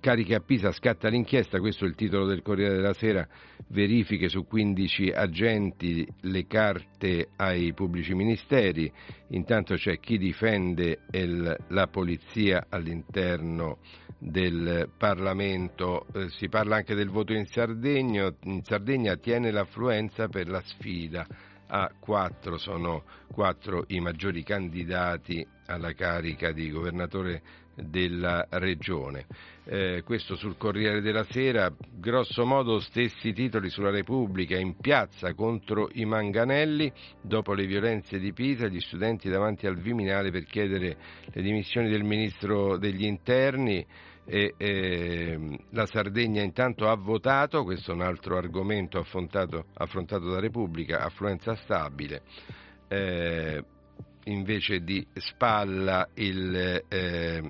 cariche 0.00 0.34
a 0.34 0.40
Pisa, 0.40 0.70
scatta 0.70 1.08
l'inchiesta, 1.08 1.58
questo 1.58 1.84
è 1.84 1.88
il 1.88 1.94
titolo 1.94 2.26
del 2.26 2.42
Corriere 2.42 2.76
della 2.76 2.92
Sera, 2.92 3.26
verifiche 3.68 4.28
su 4.28 4.46
15 4.46 5.08
agenti, 5.08 6.06
le 6.20 6.46
carte 6.46 7.30
ai 7.36 7.72
pubblici 7.72 8.14
ministeri, 8.14 8.90
intanto 9.28 9.74
c'è 9.74 9.98
chi 9.98 10.18
difende 10.18 11.00
il, 11.10 11.56
la 11.68 11.86
polizia 11.88 12.66
all'interno 12.68 13.78
del 14.18 14.88
Parlamento, 14.96 16.06
eh, 16.14 16.28
si 16.28 16.48
parla 16.48 16.76
anche 16.76 16.94
del 16.94 17.08
voto 17.08 17.32
in 17.32 17.46
Sardegna, 17.46 18.32
in 18.44 18.62
Sardegna 18.62 19.16
tiene 19.16 19.50
l'affluenza 19.50 20.28
per 20.28 20.48
la 20.48 20.60
sfida 20.60 21.26
a 21.68 21.92
quattro, 21.98 22.58
sono 22.58 23.04
quattro 23.30 23.84
i 23.88 24.00
maggiori 24.00 24.42
candidati 24.42 25.46
alla 25.66 25.92
carica 25.92 26.50
di 26.52 26.70
governatore 26.70 27.42
della 27.74 28.46
regione. 28.50 29.26
Eh, 29.64 30.02
questo 30.04 30.34
sul 30.34 30.56
Corriere 30.56 31.00
della 31.00 31.24
Sera, 31.24 31.72
grosso 31.90 32.44
modo 32.44 32.80
stessi 32.80 33.32
titoli 33.32 33.68
sulla 33.68 33.90
Repubblica, 33.90 34.56
in 34.56 34.76
piazza 34.76 35.34
contro 35.34 35.88
i 35.92 36.04
manganelli, 36.04 36.90
dopo 37.20 37.52
le 37.52 37.66
violenze 37.66 38.18
di 38.18 38.32
Pisa, 38.32 38.66
gli 38.66 38.80
studenti 38.80 39.28
davanti 39.28 39.66
al 39.66 39.76
Viminale 39.76 40.30
per 40.30 40.44
chiedere 40.44 40.96
le 41.26 41.42
dimissioni 41.42 41.88
del 41.90 42.02
Ministro 42.02 42.78
degli 42.78 43.04
Interni, 43.04 43.86
e, 44.30 44.52
eh, 44.58 45.58
la 45.70 45.86
Sardegna 45.86 46.42
intanto 46.42 46.86
ha 46.86 46.94
votato, 46.96 47.64
questo 47.64 47.92
è 47.92 47.94
un 47.94 48.02
altro 48.02 48.36
argomento 48.36 48.98
affrontato, 48.98 49.68
affrontato 49.72 50.28
da 50.28 50.38
Repubblica, 50.38 51.00
affluenza 51.00 51.54
stabile, 51.54 52.22
eh, 52.88 53.64
invece 54.24 54.80
di 54.80 55.06
spalla 55.14 56.06
il, 56.14 56.84
eh, 56.88 57.42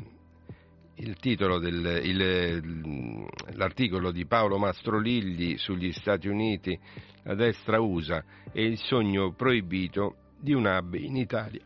il 0.95 1.17
del, 1.21 2.01
il, 2.05 3.27
l'articolo 3.57 4.13
di 4.13 4.25
Paolo 4.27 4.59
Mastroligli 4.59 5.57
sugli 5.57 5.91
Stati 5.91 6.29
Uniti, 6.29 6.79
la 7.25 7.35
destra 7.35 7.81
USA 7.81 8.23
e 8.53 8.65
il 8.65 8.79
sogno 8.79 9.33
proibito 9.33 10.15
di 10.39 10.53
un 10.53 10.67
hub 10.67 10.95
in 10.95 11.17
Italia. 11.17 11.63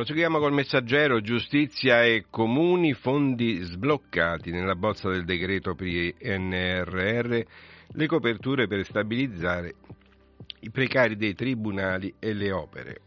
Proseguiamo 0.00 0.38
col 0.38 0.54
messaggero 0.54 1.20
giustizia 1.20 2.02
e 2.02 2.24
comuni, 2.30 2.94
fondi 2.94 3.60
sbloccati 3.60 4.50
nella 4.50 4.74
bozza 4.74 5.10
del 5.10 5.26
decreto 5.26 5.74
PNRR, 5.74 7.40
le 7.86 8.06
coperture 8.06 8.66
per 8.66 8.82
stabilizzare 8.86 9.74
i 10.60 10.70
precari 10.70 11.16
dei 11.16 11.34
tribunali 11.34 12.14
e 12.18 12.32
le 12.32 12.50
opere. 12.50 13.00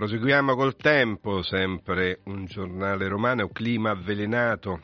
Proseguiamo 0.00 0.54
col 0.54 0.76
tempo, 0.76 1.42
sempre 1.42 2.20
un 2.24 2.46
giornale 2.46 3.06
romano, 3.06 3.48
clima 3.48 3.90
avvelenato 3.90 4.80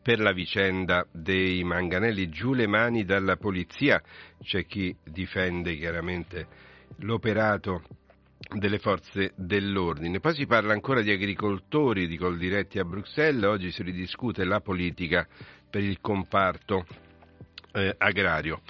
per 0.00 0.18
la 0.18 0.32
vicenda 0.32 1.06
dei 1.12 1.62
manganelli, 1.62 2.30
giù 2.30 2.54
le 2.54 2.66
mani 2.66 3.04
dalla 3.04 3.36
polizia, 3.36 4.02
c'è 4.42 4.64
chi 4.64 4.96
difende 5.04 5.76
chiaramente 5.76 6.46
l'operato 7.00 7.82
delle 8.54 8.78
forze 8.78 9.34
dell'ordine. 9.36 10.20
Poi 10.20 10.32
si 10.32 10.46
parla 10.46 10.72
ancora 10.72 11.02
di 11.02 11.10
agricoltori 11.10 12.06
di 12.06 12.16
Coldiretti 12.16 12.78
a 12.78 12.84
Bruxelles, 12.84 13.44
oggi 13.44 13.70
si 13.70 13.82
ridiscute 13.82 14.44
la 14.44 14.60
politica 14.60 15.28
per 15.68 15.82
il 15.82 16.00
comparto 16.00 16.86
eh, 17.72 17.94
agrario. 17.98 18.62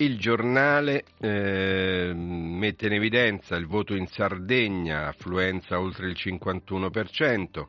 Il 0.00 0.18
giornale 0.18 1.04
eh, 1.20 2.10
mette 2.14 2.86
in 2.86 2.94
evidenza 2.94 3.54
il 3.56 3.66
voto 3.66 3.94
in 3.94 4.06
Sardegna, 4.06 5.08
affluenza 5.08 5.78
oltre 5.78 6.08
il 6.08 6.16
51%, 6.18 7.66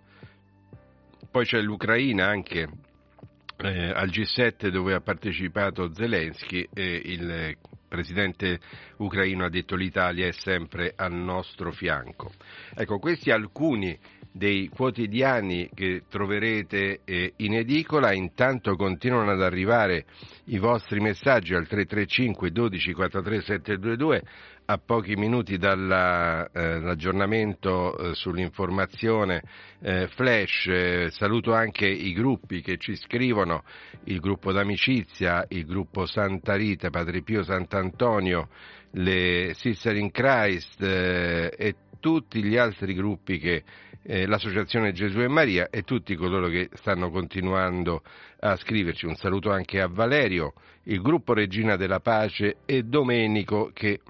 poi 1.29 1.43
c'è 1.43 1.59
l'Ucraina 1.59 2.27
anche 2.27 2.69
eh, 3.57 3.91
al 3.93 4.07
G7 4.07 4.69
dove 4.69 4.93
ha 4.93 5.01
partecipato 5.01 5.93
Zelensky 5.93 6.69
e 6.73 7.01
il 7.03 7.57
presidente 7.89 8.61
ucraino 8.99 9.43
ha 9.43 9.49
detto 9.49 9.75
l'Italia 9.75 10.25
è 10.25 10.31
sempre 10.31 10.93
al 10.95 11.11
nostro 11.11 11.73
fianco. 11.73 12.31
Ecco, 12.73 12.97
questi 12.99 13.29
alcuni 13.29 13.99
dei 14.31 14.69
quotidiani 14.69 15.69
che 15.73 16.03
troverete 16.09 17.01
eh, 17.03 17.33
in 17.37 17.55
edicola, 17.55 18.13
intanto 18.13 18.75
continuano 18.75 19.31
ad 19.31 19.41
arrivare 19.41 20.05
i 20.45 20.57
vostri 20.57 20.99
messaggi 20.99 21.53
al 21.53 21.67
335 21.67 22.51
12 22.51 22.93
43 22.93 23.41
722 23.41 24.23
a 24.65 24.77
pochi 24.77 25.15
minuti 25.15 25.57
dall'aggiornamento 25.57 27.97
eh, 27.97 28.09
eh, 28.09 28.13
sull'informazione 28.13 29.41
eh, 29.81 30.07
flash, 30.07 30.67
eh, 30.67 31.07
saluto 31.11 31.53
anche 31.53 31.87
i 31.87 32.13
gruppi 32.13 32.61
che 32.61 32.77
ci 32.77 32.95
scrivono, 32.95 33.63
il 34.05 34.21
gruppo 34.21 34.53
d'amicizia, 34.53 35.43
il 35.49 35.65
gruppo 35.65 36.05
Santa 36.05 36.55
Rita, 36.55 36.89
Padre 36.89 37.21
Pio 37.21 37.43
Sant'Antonio, 37.43 38.47
le 38.91 39.51
Sister 39.55 39.97
in 39.97 40.11
Christ 40.11 40.81
eh, 40.81 41.53
e 41.57 41.75
tutti 42.01 42.43
gli 42.43 42.57
altri 42.57 42.93
gruppi 42.93 43.39
che 43.39 43.63
eh, 44.03 44.25
l'Associazione 44.25 44.91
Gesù 44.91 45.21
e 45.21 45.29
Maria 45.29 45.69
e 45.69 45.83
tutti 45.83 46.15
coloro 46.15 46.49
che 46.49 46.69
stanno 46.73 47.09
continuando 47.09 48.03
a 48.39 48.57
scriverci. 48.57 49.05
Un 49.05 49.15
saluto 49.15 49.49
anche 49.51 49.79
a 49.79 49.87
Valerio, 49.87 50.53
il 50.83 51.01
gruppo 51.01 51.33
Regina 51.33 51.77
della 51.77 52.01
Pace 52.01 52.57
e 52.65 52.83
Domenico 52.83 53.71
che 53.73 54.01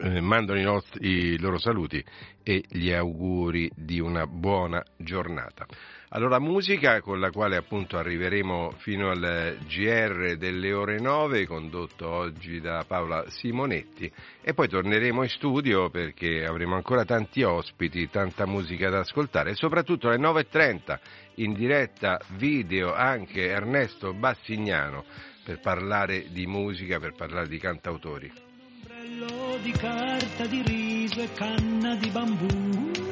eh, 0.00 0.20
mandano 0.20 0.60
i, 0.60 0.62
nostri, 0.62 1.08
i 1.08 1.38
loro 1.38 1.58
saluti 1.58 2.04
e 2.42 2.62
gli 2.68 2.92
auguri 2.92 3.70
di 3.74 3.98
una 3.98 4.26
buona 4.26 4.84
giornata. 4.96 5.66
Allora 6.10 6.38
musica 6.38 7.02
con 7.02 7.20
la 7.20 7.30
quale 7.30 7.56
appunto 7.56 7.98
arriveremo 7.98 8.72
fino 8.78 9.10
al 9.10 9.58
GR 9.66 10.36
delle 10.38 10.72
ore 10.72 10.98
9 10.98 11.46
condotto 11.46 12.08
oggi 12.08 12.60
da 12.60 12.82
Paola 12.86 13.28
Simonetti 13.28 14.10
e 14.40 14.54
poi 14.54 14.68
torneremo 14.68 15.22
in 15.22 15.28
studio 15.28 15.90
perché 15.90 16.46
avremo 16.46 16.76
ancora 16.76 17.04
tanti 17.04 17.42
ospiti, 17.42 18.08
tanta 18.08 18.46
musica 18.46 18.88
da 18.88 19.00
ascoltare 19.00 19.50
e 19.50 19.54
soprattutto 19.54 20.08
alle 20.08 20.16
9.30 20.16 20.98
in 21.36 21.52
diretta 21.52 22.18
video 22.36 22.94
anche 22.94 23.46
Ernesto 23.46 24.14
Bassignano 24.14 25.04
per 25.44 25.60
parlare 25.60 26.28
di 26.30 26.46
musica, 26.46 26.98
per 26.98 27.12
parlare 27.12 27.48
di 27.48 27.58
cantautori. 27.58 28.32
Ombrello 28.80 29.58
di 29.60 29.72
carta 29.72 30.46
di 30.46 30.62
riso 30.62 31.20
e 31.20 31.30
canna 31.34 31.96
di 31.96 32.08
bambù 32.08 33.07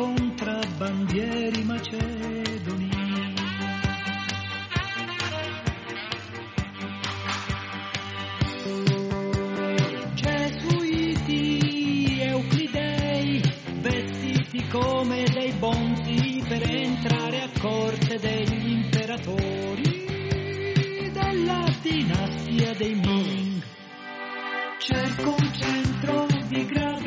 contrabbandieri 0.00 1.62
macedoni. 1.64 2.88
Gesuiti, 10.14 11.48
euclidei, 12.22 13.42
vestiti 13.80 14.66
come 14.68 15.24
dei 15.34 15.52
bonzi 15.58 16.42
per 16.48 16.62
entrare 16.62 17.42
a 17.42 17.50
corte 17.60 18.18
degli 18.18 18.70
imperatori 18.70 20.06
della 21.12 21.64
dinastia 21.82 22.74
dei 22.74 22.94
Ming. 22.94 23.62
Cerco 24.78 25.34
un 25.38 25.52
centro 25.52 25.89
di 26.60 26.99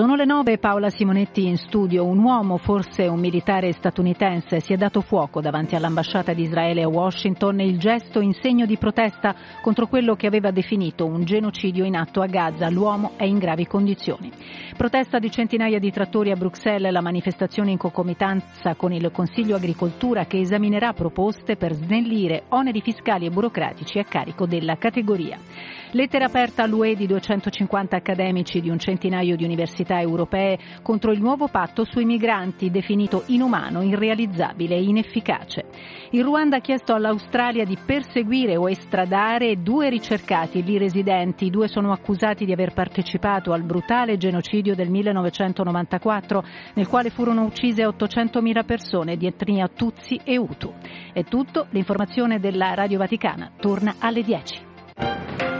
Sono 0.00 0.14
le 0.14 0.24
nove, 0.24 0.56
Paola 0.56 0.88
Simonetti 0.88 1.46
in 1.46 1.58
studio. 1.58 2.06
Un 2.06 2.20
uomo, 2.20 2.56
forse 2.56 3.06
un 3.06 3.20
militare 3.20 3.70
statunitense, 3.70 4.60
si 4.60 4.72
è 4.72 4.76
dato 4.78 5.02
fuoco 5.02 5.42
davanti 5.42 5.74
all'ambasciata 5.74 6.32
di 6.32 6.44
Israele 6.44 6.84
a 6.84 6.88
Washington 6.88 7.60
il 7.60 7.78
gesto 7.78 8.22
in 8.22 8.32
segno 8.32 8.64
di 8.64 8.78
protesta 8.78 9.34
contro 9.60 9.88
quello 9.88 10.14
che 10.14 10.26
aveva 10.26 10.52
definito 10.52 11.04
un 11.04 11.24
genocidio 11.24 11.84
in 11.84 11.96
atto 11.96 12.22
a 12.22 12.26
Gaza. 12.28 12.70
L'uomo 12.70 13.10
è 13.18 13.24
in 13.24 13.36
gravi 13.36 13.66
condizioni. 13.66 14.32
Protesta 14.74 15.18
di 15.18 15.30
centinaia 15.30 15.78
di 15.78 15.90
trattori 15.90 16.30
a 16.30 16.34
Bruxelles, 16.34 16.90
la 16.90 17.02
manifestazione 17.02 17.70
in 17.70 17.76
concomitanza 17.76 18.76
con 18.76 18.94
il 18.94 19.10
Consiglio 19.12 19.56
Agricoltura 19.56 20.24
che 20.24 20.40
esaminerà 20.40 20.94
proposte 20.94 21.56
per 21.56 21.74
snellire 21.74 22.44
oneri 22.48 22.80
fiscali 22.80 23.26
e 23.26 23.30
burocratici 23.30 23.98
a 23.98 24.04
carico 24.04 24.46
della 24.46 24.76
categoria. 24.76 25.36
Lettera 25.92 26.26
aperta 26.26 26.62
all'UE 26.62 26.94
di 26.94 27.08
250 27.08 27.96
accademici 27.96 28.60
di 28.60 28.70
un 28.70 28.78
centinaio 28.78 29.34
di 29.34 29.42
università 29.42 30.00
europee 30.00 30.56
contro 30.82 31.10
il 31.10 31.20
nuovo 31.20 31.48
patto 31.48 31.84
sui 31.84 32.04
migranti, 32.04 32.70
definito 32.70 33.24
inumano, 33.26 33.82
irrealizzabile 33.82 34.76
e 34.76 34.82
inefficace. 34.84 35.64
Il 36.10 36.22
Ruanda 36.22 36.58
ha 36.58 36.60
chiesto 36.60 36.94
all'Australia 36.94 37.64
di 37.64 37.76
perseguire 37.84 38.56
o 38.56 38.70
estradare 38.70 39.62
due 39.62 39.88
ricercati 39.88 40.62
lì 40.62 40.78
residenti. 40.78 41.46
I 41.46 41.50
due 41.50 41.66
sono 41.66 41.90
accusati 41.90 42.44
di 42.44 42.52
aver 42.52 42.72
partecipato 42.72 43.52
al 43.52 43.64
brutale 43.64 44.16
genocidio 44.16 44.76
del 44.76 44.90
1994, 44.90 46.44
nel 46.74 46.86
quale 46.86 47.10
furono 47.10 47.42
uccise 47.42 47.84
800.000 47.84 48.64
persone 48.64 49.16
di 49.16 49.26
etnia 49.26 49.66
Tutsi 49.66 50.20
e 50.22 50.38
Hutu. 50.38 50.72
È 51.12 51.24
tutto, 51.24 51.66
l'informazione 51.70 52.38
della 52.38 52.74
Radio 52.74 52.98
Vaticana 52.98 53.50
torna 53.58 53.96
alle 53.98 54.22
10. 54.22 55.59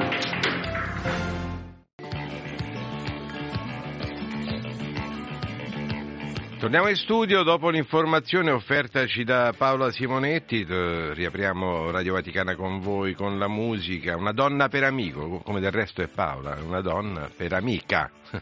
Torniamo 6.60 6.88
in 6.88 6.96
studio 6.96 7.42
dopo 7.42 7.70
l'informazione 7.70 8.50
offertaci 8.50 9.24
da 9.24 9.54
Paola 9.56 9.90
Simonetti, 9.90 10.60
eh, 10.68 11.14
riapriamo 11.14 11.90
Radio 11.90 12.12
Vaticana 12.12 12.54
con 12.54 12.80
voi 12.80 13.14
con 13.14 13.38
la 13.38 13.48
musica, 13.48 14.14
una 14.14 14.32
donna 14.32 14.68
per 14.68 14.84
amico, 14.84 15.38
come 15.38 15.60
del 15.60 15.70
resto 15.70 16.02
è 16.02 16.08
Paola, 16.08 16.58
una 16.62 16.82
donna 16.82 17.30
per 17.34 17.54
amica. 17.54 18.10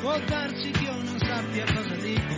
Può 0.00 0.18
darsi 0.26 0.70
che 0.72 0.82
io 0.82 0.94
non 0.96 1.18
sappia 1.20 1.64
cosa 1.72 1.94
dico, 1.94 2.34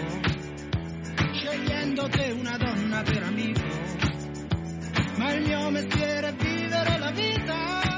scegliendo 1.33 2.09
te 2.11 2.31
una 2.39 2.59
donna 2.59 3.01
per 3.01 3.23
amico, 3.23 3.63
ma 5.17 5.33
il 5.33 5.47
mio 5.47 5.71
mestiere 5.71 6.29
è 6.29 6.35
vivere 6.35 6.99
la 6.99 7.11
vita, 7.11 7.92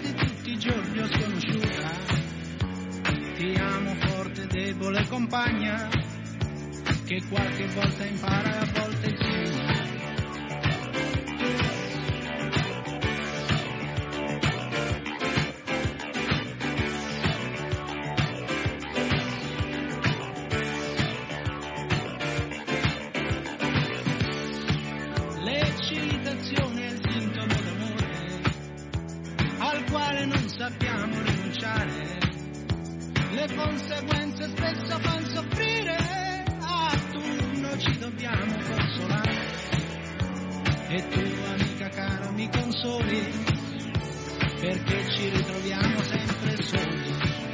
di 0.00 0.14
tutti 0.14 0.50
i 0.52 0.58
giorni 0.58 0.98
o 0.98 1.06
sconosciuta. 1.06 1.90
Ti 3.34 3.54
amo 3.58 3.94
forte, 3.94 4.46
debole 4.46 5.06
compagna, 5.08 5.88
che 7.04 7.22
qualche 7.28 7.66
volta 7.68 8.04
impara 8.04 8.54
e 8.54 8.58
a 8.58 8.80
volte 8.80 9.10
insegna. 9.10 9.77
Al 29.78 29.90
quale 29.90 30.24
non 30.24 30.48
sappiamo 30.48 31.22
rinunciare. 31.22 32.18
Le 33.30 33.54
conseguenze 33.54 34.48
spesso 34.48 34.98
fanno 34.98 35.26
soffrire, 35.28 35.96
a 36.60 36.90
turno 37.12 37.78
ci 37.78 37.98
dobbiamo 37.98 38.56
consolare. 38.56 39.36
E 40.88 41.08
tu, 41.08 41.20
amica 41.20 41.88
cara, 41.90 42.30
mi 42.30 42.48
consoli, 42.50 43.32
perché 44.60 45.10
ci 45.10 45.28
ritroviamo 45.28 46.02
sempre 46.02 46.62
soli. 46.62 47.47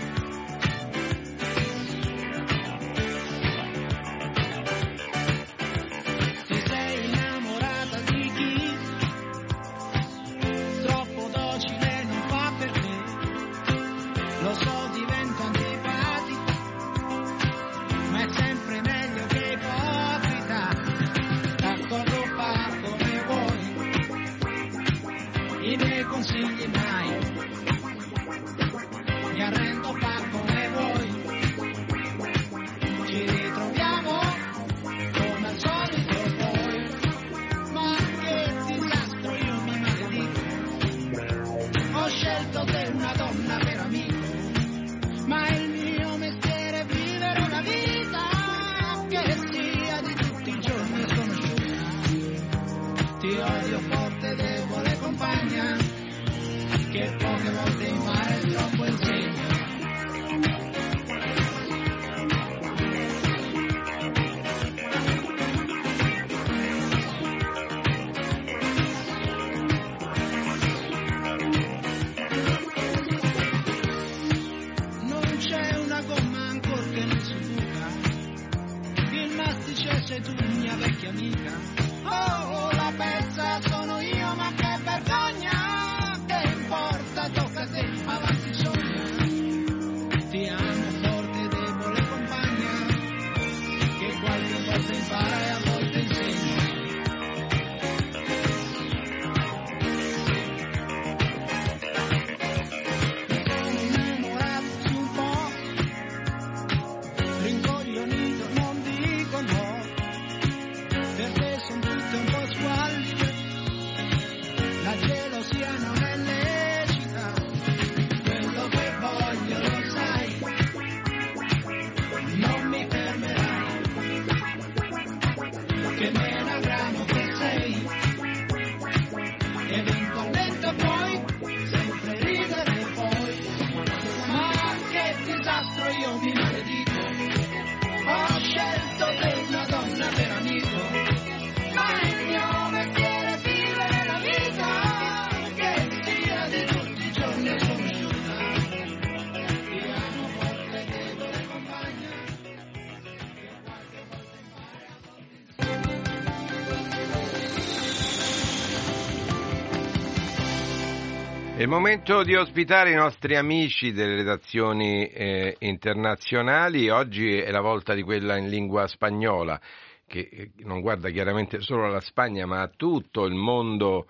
Momento 161.74 162.22
di 162.22 162.36
ospitare 162.36 162.92
i 162.92 162.94
nostri 162.94 163.34
amici 163.34 163.90
delle 163.90 164.14
redazioni 164.14 165.08
eh, 165.08 165.56
internazionali. 165.58 166.88
Oggi 166.88 167.36
è 167.36 167.50
la 167.50 167.60
volta 167.60 167.94
di 167.94 168.02
quella 168.02 168.36
in 168.36 168.48
lingua 168.48 168.86
spagnola, 168.86 169.60
che 170.06 170.28
eh, 170.30 170.50
non 170.58 170.80
guarda 170.80 171.10
chiaramente 171.10 171.60
solo 171.60 171.86
alla 171.86 172.00
Spagna, 172.00 172.46
ma 172.46 172.60
a 172.60 172.68
tutto 172.68 173.24
il 173.24 173.34
mondo 173.34 174.06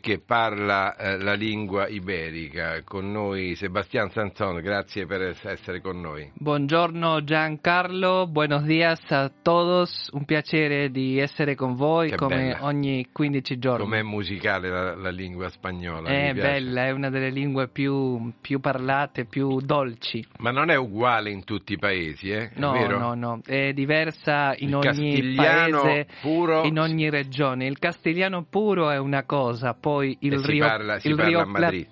che 0.00 0.18
parla 0.18 0.96
eh, 0.96 1.16
la 1.18 1.34
lingua 1.34 1.86
iberica. 1.86 2.82
Con 2.82 3.12
noi 3.12 3.54
Sebastián 3.54 4.10
Sanzón, 4.10 4.60
grazie 4.60 5.06
per 5.06 5.36
essere 5.44 5.80
con 5.80 6.00
noi. 6.00 6.28
Buongiorno 6.34 7.22
Giancarlo, 7.22 8.26
buenos 8.26 8.64
días 8.64 9.00
a 9.10 9.30
todos, 9.42 10.08
un 10.12 10.24
piacere 10.24 10.90
di 10.90 11.18
essere 11.20 11.54
con 11.54 11.74
voi 11.76 12.10
Che 12.10 12.16
come 12.16 12.36
bella. 12.52 12.64
ogni 12.64 13.06
15 13.12 13.58
giorni. 13.58 13.84
Com'è 13.84 14.02
musicale 14.02 14.68
la, 14.68 14.96
la 14.96 15.10
lingua 15.10 15.48
spagnola? 15.50 16.08
È 16.08 16.34
bella, 16.34 16.86
è 16.86 16.90
una 16.90 17.08
delle 17.08 17.30
lingue 17.30 17.68
più, 17.68 18.32
più 18.40 18.58
parlate, 18.58 19.24
più 19.26 19.60
dolci. 19.60 20.24
Ma 20.38 20.50
non 20.50 20.70
è 20.70 20.74
uguale 20.76 21.30
in 21.30 21.44
tutti 21.44 21.74
i 21.74 21.78
paesi, 21.78 22.30
eh? 22.30 22.48
È 22.50 22.58
No, 22.58 22.72
vero? 22.72 22.98
no, 22.98 23.14
no, 23.14 23.40
è 23.46 23.72
diversa 23.72 24.52
in 24.58 24.70
Il 24.70 24.74
ogni 24.74 25.34
paese, 25.36 26.06
puro- 26.20 26.64
in 26.64 26.78
ogni 26.80 27.08
regione. 27.08 27.66
Il 27.66 27.78
castigliano 27.78 28.44
puro 28.50 28.90
è 28.90 28.98
una 28.98 29.24
cosa, 29.24 29.74
poi 29.78 30.16
il 30.20 30.34
E 30.34 30.38
si 30.38 30.46
Rio, 30.46 30.66
parla- 30.66 30.98
il 31.02 31.18
Rio 31.18 31.40
a 31.40 31.46
Madrid. 31.46 31.86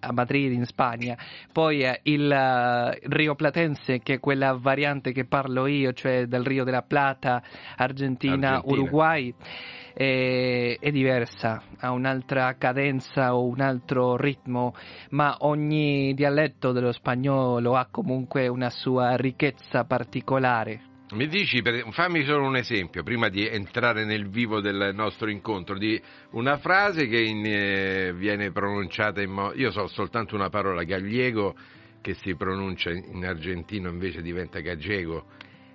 a 0.00 0.12
Madrid 0.12 0.52
in 0.52 0.64
Spagna, 0.64 1.16
poi 1.52 1.82
eh, 1.82 2.00
il 2.04 2.30
eh, 2.30 2.98
Rio 3.02 3.34
Platense 3.34 3.98
che 4.00 4.14
è 4.14 4.20
quella 4.20 4.56
variante 4.58 5.12
che 5.12 5.24
parlo 5.26 5.66
io, 5.66 5.92
cioè 5.92 6.26
del 6.26 6.44
Rio 6.44 6.64
della 6.64 6.82
Plata, 6.82 7.42
Argentina, 7.76 8.54
Argentina. 8.54 8.60
Uruguay, 8.64 9.34
è, 9.92 10.76
è 10.80 10.90
diversa, 10.90 11.62
ha 11.78 11.90
un'altra 11.90 12.54
cadenza 12.56 13.34
o 13.34 13.44
un 13.44 13.60
altro 13.60 14.16
ritmo, 14.16 14.74
ma 15.10 15.36
ogni 15.40 16.14
dialetto 16.14 16.72
dello 16.72 16.92
spagnolo 16.92 17.76
ha 17.76 17.88
comunque 17.90 18.48
una 18.48 18.70
sua 18.70 19.16
ricchezza 19.16 19.84
particolare. 19.84 20.89
Mi 21.12 21.26
dici, 21.26 21.60
fammi 21.90 22.22
solo 22.22 22.46
un 22.46 22.54
esempio, 22.54 23.02
prima 23.02 23.28
di 23.28 23.44
entrare 23.44 24.04
nel 24.04 24.28
vivo 24.28 24.60
del 24.60 24.92
nostro 24.94 25.28
incontro, 25.28 25.76
di 25.76 26.00
una 26.30 26.58
frase 26.58 27.08
che 27.08 27.20
in, 27.20 27.44
eh, 27.44 28.12
viene 28.14 28.52
pronunciata 28.52 29.20
in 29.20 29.30
modo... 29.30 29.54
Io 29.56 29.72
so 29.72 29.88
soltanto 29.88 30.36
una 30.36 30.50
parola, 30.50 30.84
gallego, 30.84 31.56
che 32.00 32.14
si 32.14 32.36
pronuncia 32.36 32.90
in 32.90 33.24
argentino 33.26 33.88
invece 33.88 34.22
diventa 34.22 34.60
gallego. 34.60 35.26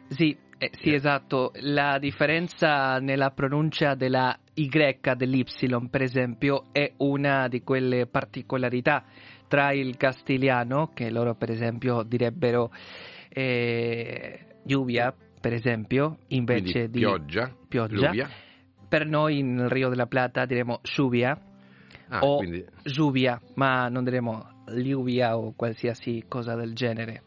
Sì, 0.08 0.38
eh, 0.58 0.70
sì, 0.72 0.94
esatto. 0.94 1.52
La 1.62 1.98
differenza 2.00 3.00
nella 3.00 3.32
pronuncia 3.32 3.94
della 3.94 4.40
Y, 4.54 4.70
dell'Y, 4.70 5.44
per 5.90 6.02
esempio, 6.02 6.68
è 6.72 6.94
una 6.98 7.50
di 7.50 7.62
quelle 7.62 8.08
particolarità 8.08 9.04
tra 9.50 9.74
il 9.74 9.98
castigliano, 9.98 10.92
che 10.94 11.10
loro 11.10 11.36
per 11.36 11.50
esempio 11.52 12.04
direbbero 12.04 12.72
eh, 13.30 14.40
lluvia, 14.64 15.14
per 15.46 15.54
esempio, 15.54 16.18
invece 16.30 16.72
Quindi 16.72 16.90
di 16.90 17.00
pioggia, 17.02 17.56
pioggia. 17.68 18.08
lluvia. 18.08 18.28
Per 18.90 19.06
noi 19.06 19.38
in 19.38 19.70
Rio 19.70 19.90
della 19.90 20.08
Plata 20.08 20.44
diremo 20.46 20.80
lluvia 20.98 21.40
Ah, 22.08 22.20
o 22.22 22.38
quindi- 22.38 22.66
lluvia, 22.96 23.40
ma 23.54 23.88
non 23.88 24.04
diremo 24.04 24.64
lluvia 24.70 25.38
o 25.38 25.54
qualsiasi 25.56 26.24
cosa 26.28 26.56
del 26.56 26.74
genere. 26.74 27.22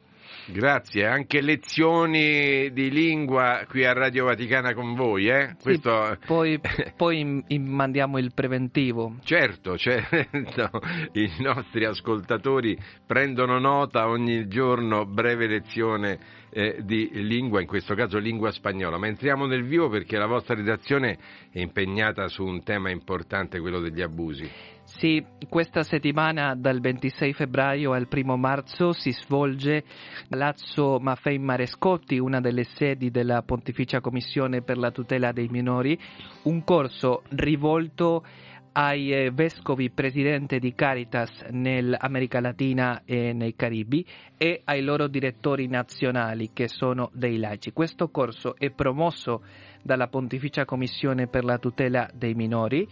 Grazie, 0.50 1.04
anche 1.06 1.42
lezioni 1.42 2.72
di 2.72 2.90
lingua 2.90 3.66
qui 3.68 3.84
a 3.84 3.92
Radio 3.92 4.24
Vaticana 4.24 4.72
con 4.72 4.94
voi, 4.94 5.28
eh? 5.28 5.48
Sì, 5.58 5.62
Questo... 5.62 6.16
poi, 6.24 6.58
poi 6.96 7.44
mandiamo 7.58 8.16
il 8.16 8.32
preventivo. 8.32 9.16
Certo, 9.24 9.76
certo, 9.76 10.70
i 11.12 11.30
nostri 11.40 11.84
ascoltatori 11.84 12.78
prendono 13.06 13.58
nota 13.58 14.08
ogni 14.08 14.48
giorno, 14.48 15.04
breve 15.04 15.46
lezione 15.46 16.18
eh, 16.48 16.78
di 16.82 17.10
lingua, 17.12 17.60
in 17.60 17.66
questo 17.66 17.94
caso 17.94 18.16
lingua 18.16 18.50
spagnola. 18.50 18.96
Ma 18.96 19.06
entriamo 19.06 19.44
nel 19.44 19.64
vivo 19.64 19.90
perché 19.90 20.16
la 20.16 20.26
vostra 20.26 20.54
redazione 20.54 21.18
è 21.52 21.60
impegnata 21.60 22.26
su 22.28 22.42
un 22.42 22.62
tema 22.62 22.88
importante, 22.88 23.60
quello 23.60 23.80
degli 23.80 24.00
abusi. 24.00 24.50
Sì, 24.98 25.24
questa 25.48 25.84
settimana 25.84 26.56
dal 26.56 26.80
26 26.80 27.32
febbraio 27.32 27.92
al 27.92 28.08
1 28.10 28.36
marzo 28.36 28.90
si 28.90 29.12
svolge 29.12 29.76
a 29.76 29.82
Palazzo 30.28 30.98
Maffei 30.98 31.38
Marescotti, 31.38 32.18
una 32.18 32.40
delle 32.40 32.64
sedi 32.64 33.12
della 33.12 33.42
Pontificia 33.42 34.00
Commissione 34.00 34.60
per 34.62 34.76
la 34.76 34.90
tutela 34.90 35.30
dei 35.30 35.46
minori, 35.46 35.96
un 36.42 36.64
corso 36.64 37.22
rivolto 37.36 38.24
ai 38.72 39.12
eh, 39.12 39.30
vescovi 39.30 39.88
presidente 39.88 40.58
di 40.58 40.74
Caritas 40.74 41.46
nell'America 41.50 42.40
Latina 42.40 43.02
e 43.04 43.32
nei 43.32 43.54
Caribi 43.54 44.04
e 44.36 44.62
ai 44.64 44.82
loro 44.82 45.06
direttori 45.06 45.68
nazionali 45.68 46.50
che 46.52 46.66
sono 46.66 47.10
dei 47.12 47.38
laici. 47.38 47.70
Questo 47.70 48.08
corso 48.08 48.56
è 48.56 48.70
promosso 48.70 49.44
dalla 49.80 50.08
Pontificia 50.08 50.64
Commissione 50.64 51.28
per 51.28 51.44
la 51.44 51.58
tutela 51.58 52.10
dei 52.12 52.34
minori 52.34 52.88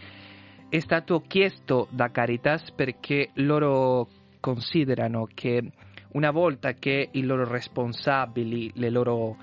è 0.68 0.80
stato 0.80 1.20
chiesto 1.20 1.86
da 1.90 2.10
Caritas 2.10 2.72
perché 2.72 3.30
loro 3.34 4.08
considerano 4.40 5.28
che 5.32 5.62
una 6.12 6.30
volta 6.30 6.72
che 6.72 7.08
i 7.12 7.22
loro 7.22 7.46
responsabili, 7.46 8.72
loro, 8.90 9.36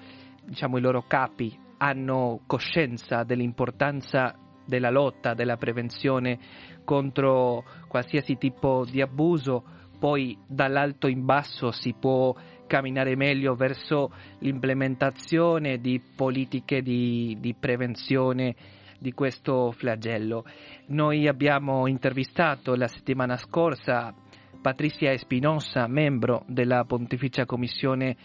diciamo, 0.44 0.78
i 0.78 0.82
loro 0.82 1.04
capi 1.08 1.58
hanno 1.78 2.42
coscienza 2.46 3.24
dell'importanza 3.24 4.36
della 4.66 4.90
lotta, 4.90 5.34
della 5.34 5.56
prevenzione 5.56 6.40
contro 6.84 7.64
qualsiasi 7.88 8.38
tipo 8.38 8.86
di 8.90 9.02
abuso, 9.02 9.64
poi 10.00 10.38
dall'alto 10.46 11.08
in 11.08 11.26
basso 11.26 11.72
si 11.72 11.94
può 11.98 12.36
camminare 12.68 13.16
meglio 13.16 13.56
verso 13.56 14.12
l'implementazione 14.40 15.78
di 15.78 16.02
politiche 16.16 16.82
di, 16.82 17.38
di 17.40 17.54
prevenzione 17.54 18.56
di 19.04 19.12
questo 19.12 19.74
flagello. 19.74 20.46
Noi 20.88 21.28
abbiamo 21.28 21.88
intervistato 21.88 22.74
la 22.74 22.88
settimana 22.88 23.36
scorsa 23.36 24.16
Patrizia 24.62 25.12
Espinosa, 25.12 25.88
membro 25.88 26.46
della 26.48 26.86
Pontificia 26.86 27.46
Commissione 27.46 28.16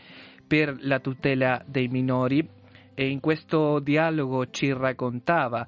per 0.46 0.76
la 0.82 1.00
tutela 1.00 1.60
dei 1.66 1.88
minori 1.88 2.48
e 2.94 3.08
in 3.08 3.18
questo 3.18 3.80
dialogo 3.80 4.50
ci 4.50 4.72
raccontava 4.72 5.66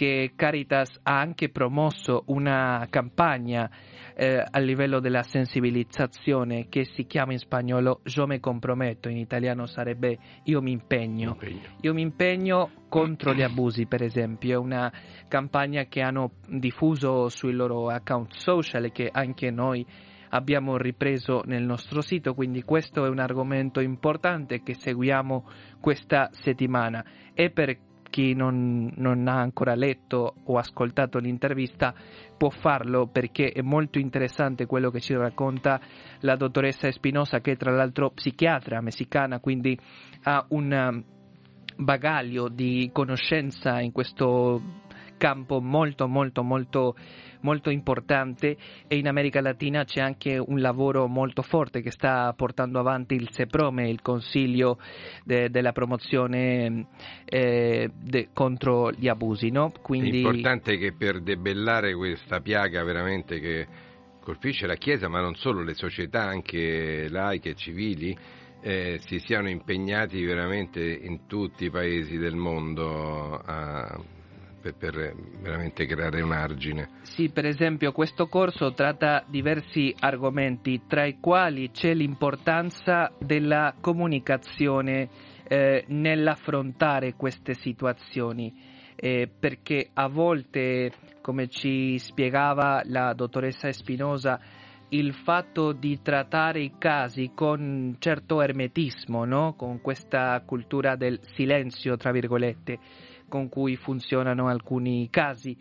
che 0.00 0.32
Caritas 0.34 0.98
ha 1.02 1.20
anche 1.20 1.50
promosso 1.50 2.22
una 2.28 2.86
campagna 2.88 3.70
eh, 4.16 4.42
a 4.50 4.58
livello 4.58 4.98
della 4.98 5.22
sensibilizzazione 5.22 6.68
che 6.70 6.86
si 6.86 7.04
chiama 7.04 7.32
in 7.32 7.38
spagnolo 7.38 8.00
Yo 8.04 8.26
me 8.26 8.40
comprometto, 8.40 9.10
in 9.10 9.18
italiano 9.18 9.66
sarebbe 9.66 10.16
Io 10.44 10.62
mi 10.62 10.70
impegno. 10.70 11.36
Io 11.82 11.92
mi 11.92 12.00
impegno 12.00 12.70
contro 12.88 13.34
gli 13.34 13.42
abusi, 13.42 13.84
per 13.84 14.02
esempio, 14.02 14.54
è 14.54 14.56
una 14.56 14.90
campagna 15.28 15.84
che 15.84 16.00
hanno 16.00 16.30
diffuso 16.48 17.28
sui 17.28 17.52
loro 17.52 17.88
account 17.90 18.32
social 18.32 18.86
e 18.86 18.92
che 18.92 19.10
anche 19.12 19.50
noi 19.50 19.86
abbiamo 20.30 20.78
ripreso 20.78 21.42
nel 21.44 21.64
nostro 21.64 22.00
sito, 22.00 22.32
quindi 22.32 22.62
questo 22.62 23.04
è 23.04 23.08
un 23.10 23.18
argomento 23.18 23.80
importante 23.80 24.62
che 24.62 24.72
seguiamo 24.72 25.46
questa 25.78 26.30
settimana. 26.32 27.04
E 27.34 27.50
per 27.50 27.88
chi 28.10 28.34
non, 28.34 28.92
non, 28.96 29.26
ha 29.28 29.40
ancora 29.40 29.74
letto 29.74 30.34
o 30.44 30.58
ascoltato 30.58 31.18
l'intervista 31.18 31.94
può 32.36 32.50
farlo 32.50 33.06
perché 33.06 33.52
è 33.52 33.62
molto 33.62 33.98
interessante 33.98 34.66
quello 34.66 34.90
che 34.90 35.00
ci 35.00 35.14
racconta 35.14 35.80
la 36.20 36.36
dottoressa 36.36 36.88
Espinosa 36.88 37.40
che 37.40 37.52
è 37.52 37.56
tra 37.56 37.70
l'altro 37.72 38.10
psichiatra 38.10 38.80
messicana, 38.80 39.40
quindi 39.40 39.78
ha 40.24 40.44
un 40.48 41.02
bagaglio 41.76 42.48
di 42.48 42.90
conoscenza 42.92 43.80
in 43.80 43.92
questo 43.92 44.60
campo 45.16 45.60
molto 45.60 46.08
molto 46.08 46.42
molto 46.42 46.94
molto 47.40 47.70
importante 47.70 48.56
e 48.86 48.96
in 48.96 49.08
America 49.08 49.40
Latina 49.40 49.84
c'è 49.84 50.00
anche 50.00 50.36
un 50.38 50.60
lavoro 50.60 51.06
molto 51.06 51.42
forte 51.42 51.80
che 51.80 51.90
sta 51.90 52.32
portando 52.34 52.78
avanti 52.78 53.14
il 53.14 53.28
SEPROME, 53.30 53.88
il 53.88 54.02
Consiglio 54.02 54.78
de, 55.24 55.50
della 55.50 55.72
promozione 55.72 56.86
eh, 57.24 57.90
de, 57.94 58.28
contro 58.32 58.90
gli 58.92 59.08
abusi. 59.08 59.50
No? 59.50 59.72
Quindi... 59.80 60.22
È 60.22 60.28
importante 60.28 60.76
che 60.76 60.92
per 60.92 61.20
debellare 61.20 61.94
questa 61.94 62.40
piaga 62.40 62.82
veramente 62.84 63.40
che 63.40 63.66
colpisce 64.20 64.66
la 64.66 64.76
Chiesa, 64.76 65.08
ma 65.08 65.20
non 65.20 65.34
solo 65.34 65.62
le 65.62 65.74
società, 65.74 66.22
anche 66.22 67.08
laiche 67.08 67.50
e 67.50 67.54
civili, 67.54 68.16
eh, 68.62 68.98
si 69.06 69.18
siano 69.20 69.48
impegnati 69.48 70.22
veramente 70.24 70.82
in 70.82 71.26
tutti 71.26 71.64
i 71.64 71.70
paesi 71.70 72.16
del 72.18 72.36
mondo 72.36 73.40
a 73.44 73.98
per, 74.60 74.74
per, 74.74 75.14
veramente 75.40 75.86
creare 75.86 76.20
un 76.20 76.32
argine. 76.32 76.88
Sì, 77.02 77.30
per 77.30 77.46
esempio 77.46 77.92
questo 77.92 78.26
corso 78.26 78.72
tratta 78.72 79.24
diversi 79.26 79.94
argomenti, 79.98 80.82
tra 80.86 81.04
i 81.04 81.18
quali 81.20 81.70
c'è 81.70 81.94
l'importanza 81.94 83.12
della 83.18 83.74
comunicazione 83.80 85.08
eh, 85.48 85.84
nell'affrontare 85.88 87.14
queste 87.14 87.54
situazioni, 87.54 88.52
eh, 88.94 89.28
perché 89.28 89.90
a 89.94 90.08
volte, 90.08 90.92
come 91.20 91.48
ci 91.48 91.98
spiegava 91.98 92.82
la 92.84 93.12
dottoressa 93.14 93.68
Espinosa, 93.68 94.38
il 94.90 95.14
fatto 95.14 95.72
di 95.72 96.00
trattare 96.02 96.60
i 96.60 96.72
casi 96.78 97.30
con 97.34 97.96
certo 97.98 98.42
ermetismo, 98.42 99.24
no? 99.24 99.54
con 99.54 99.80
questa 99.80 100.40
cultura 100.44 100.96
del 100.96 101.20
silenzio, 101.34 101.96
tra 101.96 102.10
virgolette, 102.10 102.78
con 103.30 103.48
cui 103.48 103.76
funzionano 103.76 104.48
alcuni 104.48 105.08
casi 105.10 105.56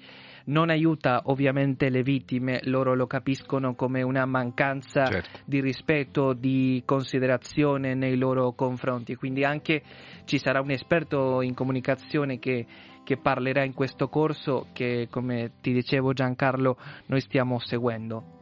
non 0.49 0.69
aiuta 0.69 1.21
ovviamente 1.25 1.89
le 1.89 2.01
vittime, 2.01 2.59
loro 2.63 2.95
lo 2.95 3.07
capiscono 3.07 3.75
come 3.75 4.01
una 4.01 4.25
mancanza 4.25 5.05
Certo. 5.05 5.39
di 5.45 5.61
rispetto, 5.61 6.33
di 6.33 6.81
considerazione 6.85 7.93
nei 7.93 8.17
loro 8.17 8.51
confronti. 8.53 9.15
Quindi 9.15 9.43
anche 9.43 9.81
ci 10.25 10.37
sarà 10.37 10.59
un 10.59 10.71
esperto 10.71 11.41
in 11.41 11.53
comunicazione 11.53 12.39
che, 12.39 12.65
che 13.03 13.17
parlerà 13.17 13.63
in 13.63 13.73
questo 13.73 14.09
corso 14.09 14.67
che, 14.73 15.07
come 15.09 15.51
ti 15.61 15.71
dicevo 15.71 16.13
Giancarlo, 16.13 16.77
noi 17.05 17.21
stiamo 17.21 17.59
seguendo. 17.59 18.37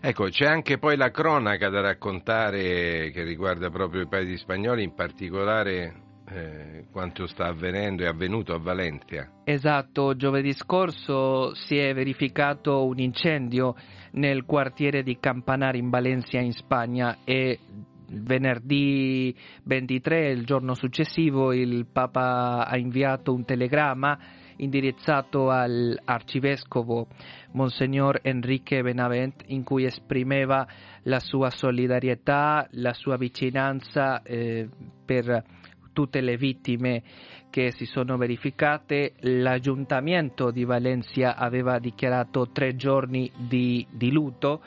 Ecco, 0.00 0.28
c'è 0.28 0.44
anche 0.44 0.78
poi 0.78 0.96
la 0.96 1.10
cronaca 1.10 1.70
da 1.70 1.80
raccontare 1.80 3.10
che 3.10 3.22
riguarda 3.24 3.70
proprio 3.70 4.02
i 4.02 4.06
paesi 4.06 4.36
spagnoli, 4.36 4.82
in 4.82 4.94
particolare 4.94 6.03
eh, 6.30 6.86
quanto 6.90 7.26
sta 7.26 7.46
avvenendo 7.46 8.02
e 8.02 8.06
avvenuto 8.06 8.54
a 8.54 8.58
Valencia. 8.58 9.30
Esatto, 9.44 10.16
giovedì 10.16 10.52
scorso 10.52 11.54
si 11.54 11.76
è 11.76 11.92
verificato 11.92 12.86
un 12.86 12.98
incendio 12.98 13.74
nel 14.12 14.44
quartiere 14.44 15.02
di 15.02 15.18
Campanari 15.18 15.78
in 15.78 15.90
Valencia 15.90 16.38
in 16.38 16.52
Spagna 16.52 17.18
e 17.24 17.58
venerdì 18.06 19.34
23, 19.64 20.30
il 20.30 20.44
giorno 20.44 20.74
successivo, 20.74 21.52
il 21.52 21.86
Papa 21.90 22.66
ha 22.66 22.76
inviato 22.76 23.32
un 23.32 23.44
telegramma 23.44 24.18
indirizzato 24.56 25.50
all'arcivescovo 25.50 27.08
Monsignor 27.52 28.20
Enrique 28.22 28.82
Benavent 28.82 29.42
in 29.46 29.64
cui 29.64 29.84
esprimeva 29.84 30.66
la 31.02 31.18
sua 31.18 31.50
solidarietà, 31.50 32.68
la 32.72 32.92
sua 32.92 33.16
vicinanza 33.16 34.22
eh, 34.22 34.68
per 35.04 35.42
tutte 35.94 36.20
le 36.20 36.36
vittime 36.36 37.02
che 37.48 37.70
si 37.70 37.86
sono 37.86 38.18
verificate. 38.18 39.14
L'aggiuntamento 39.20 40.50
di 40.50 40.64
Valencia 40.64 41.36
aveva 41.36 41.78
dichiarato 41.78 42.50
tre 42.52 42.76
giorni 42.76 43.30
di, 43.34 43.86
di 43.90 44.12
lutto. 44.12 44.60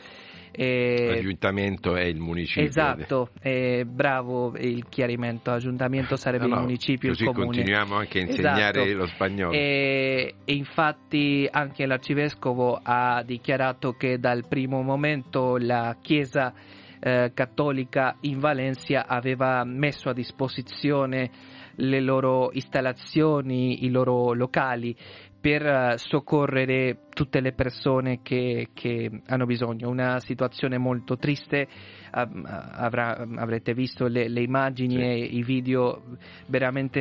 E... 0.60 1.12
L'aggiuntamento 1.14 1.96
è 1.96 2.02
il 2.06 2.18
municipio. 2.18 2.64
Esatto, 2.64 3.30
eh, 3.42 3.86
bravo 3.86 4.56
il 4.58 4.88
chiarimento, 4.90 5.52
aggiuntamento 5.52 6.16
sarebbe 6.16 6.48
No, 6.48 6.56
no, 6.56 6.56
il 6.56 6.62
municipio, 6.62 7.12
il 7.12 7.16
così 7.16 7.26
comune. 7.26 7.46
continuiamo 7.46 7.94
anche 7.96 8.18
a 8.18 8.22
insegnare 8.24 8.82
Esatto. 8.82 8.98
lo 8.98 9.06
spagnolo. 9.06 9.52
E, 9.52 10.34
e 10.44 10.54
infatti 10.56 11.48
anche 11.52 11.86
l'arcivescovo 11.86 12.80
ha 12.82 13.22
dichiarato 13.24 13.92
che 13.92 14.18
dal 14.18 14.48
primo 14.48 14.82
momento 14.82 15.58
la 15.58 15.96
Chiesa 16.02 16.52
eh, 17.00 17.32
cattolica 17.34 18.18
in 18.22 18.40
Valencia 18.40 19.06
aveva 19.08 19.64
messo 19.64 20.10
a 20.10 20.14
disposizione 20.14 21.30
le 21.76 22.02
loro 22.02 22.50
installazioni, 22.54 23.86
i 23.86 23.90
loro 23.90 24.34
locali 24.34 24.96
per 25.40 25.66
eh, 25.66 25.98
soccorrere 25.98 27.02
tutte 27.14 27.40
le 27.40 27.54
persone 27.54 28.22
che, 28.22 28.70
che 28.74 29.22
hanno 29.28 29.46
bisogno. 29.46 29.90
Una 29.90 30.20
situazione 30.20 30.78
molto 30.78 31.18
triste, 31.18 31.68
avrà- 32.12 33.18
avrete 33.36 33.74
visto 33.74 34.08
le, 34.08 34.28
le 34.28 34.42
immagini 34.42 34.96
Sì. 34.96 35.00
e 35.02 35.16
i 35.18 35.44
video 35.44 36.02
veramente 36.48 37.00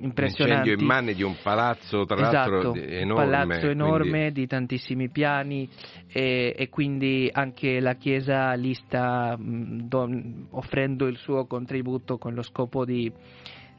impressionanti. 0.00 0.70
incendio 0.70 0.74
in 0.74 0.84
mani 0.84 1.14
di 1.14 1.22
un 1.22 1.36
palazzo, 1.42 2.04
tra 2.04 2.16
l'altro, 2.16 2.58
Esatto, 2.58 2.70
un 2.72 2.78
enorme. 2.78 3.24
palazzo 3.24 3.68
enorme 3.68 4.10
quindi- 4.10 4.32
di 4.32 4.46
tantissimi 4.46 5.08
piani 5.10 5.68
e, 6.12 6.54
e 6.56 6.68
quindi 6.68 7.28
anche 7.32 7.80
la 7.80 7.94
Chiesa 7.94 8.52
lì 8.52 8.74
sta 8.74 9.36
don- 9.38 10.46
offrendo 10.50 11.06
il 11.06 11.16
suo 11.16 11.46
contributo 11.46 12.18
con 12.18 12.34
lo 12.34 12.42
scopo 12.42 12.84
di, 12.84 13.10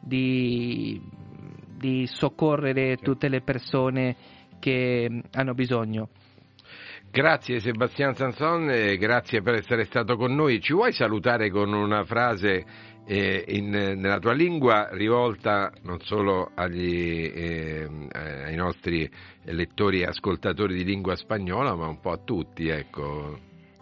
di- 0.02 1.02
di 1.78 2.08
soccorrere 2.08 2.98
tutte 2.98 3.28
le 3.30 3.42
persone 3.42 4.16
che 4.60 5.22
hanno 5.34 5.54
bisogno. 5.54 6.10
Grazie 7.16 7.60
Sebastiano 7.60 8.16
Sanson, 8.16 8.66
grazie 8.98 9.44
per 9.44 9.54
essere 9.54 9.84
stato 9.84 10.16
con 10.16 10.34
noi. 10.34 10.60
Ci 10.60 10.74
vuoi 10.74 10.92
salutare 10.94 11.52
con 11.52 11.72
una 11.72 12.04
frase 12.06 12.66
eh, 13.06 13.46
in- 13.50 13.70
nella 13.70 14.18
tua 14.18 14.34
lingua 14.34 14.90
rivolta 14.94 15.72
non 15.84 16.00
solo 16.00 16.50
agli, 16.56 17.32
ehm, 17.32 18.08
eh, 18.12 18.46
ai 18.46 18.56
nostri 18.56 19.08
lettori 19.44 20.02
e 20.02 20.06
ascoltatori 20.06 20.74
di 20.74 20.84
lingua 20.84 21.16
spagnola, 21.16 21.76
ma 21.76 21.86
un 21.86 22.00
po' 22.00 22.14
a 22.14 22.18
tutti, 22.18 22.68
ecco. 22.70 23.38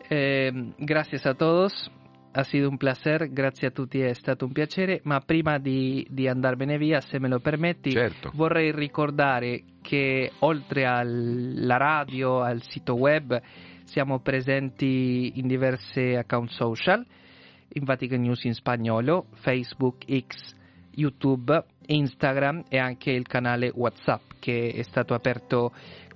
Eh, 0.10 0.74
gracias 0.76 1.26
a 1.26 1.34
todos, 1.34 1.90
ha 2.32 2.44
sido 2.44 2.70
un 2.70 2.78
placer, 2.78 3.32
grazie 3.32 3.68
a 3.68 3.72
tutti, 3.72 4.00
è 4.00 4.14
stato 4.14 4.46
un 4.46 4.52
piacere, 4.52 5.02
ma 5.04 5.20
prima 5.20 5.58
di, 5.58 6.06
di 6.10 6.28
andarmene 6.28 6.78
via, 6.78 7.02
se 7.02 7.20
me 7.20 7.28
lo 7.28 7.40
permetti, 7.40 7.92
Certo. 7.92 8.32
vorrei 8.34 8.72
ricordare 8.72 9.64
che 9.82 10.32
oltre 10.40 10.86
alla 10.86 11.78
radio, 11.78 12.42
al 12.42 12.62
sito 12.62 12.96
web, 12.96 13.40
siamo 13.84 14.20
presenti 14.20 15.34
in 15.36 15.48
diverse 15.48 16.16
account 16.16 16.50
social, 16.50 17.06
in 17.74 17.84
Vatican 17.84 18.22
News 18.22 18.44
in 18.46 18.54
spagnolo, 18.54 19.28
Facebook, 19.34 20.06
X, 20.06 20.54
YouTube, 20.96 21.64
Instagram 21.88 22.64
e 22.70 22.78
anche 22.78 23.12
il 23.12 23.28
canale 23.28 23.72
WhatsApp 23.74 24.22
che 24.40 24.74
è 24.74 24.82
stato 24.84 25.14
aperto 25.14 25.72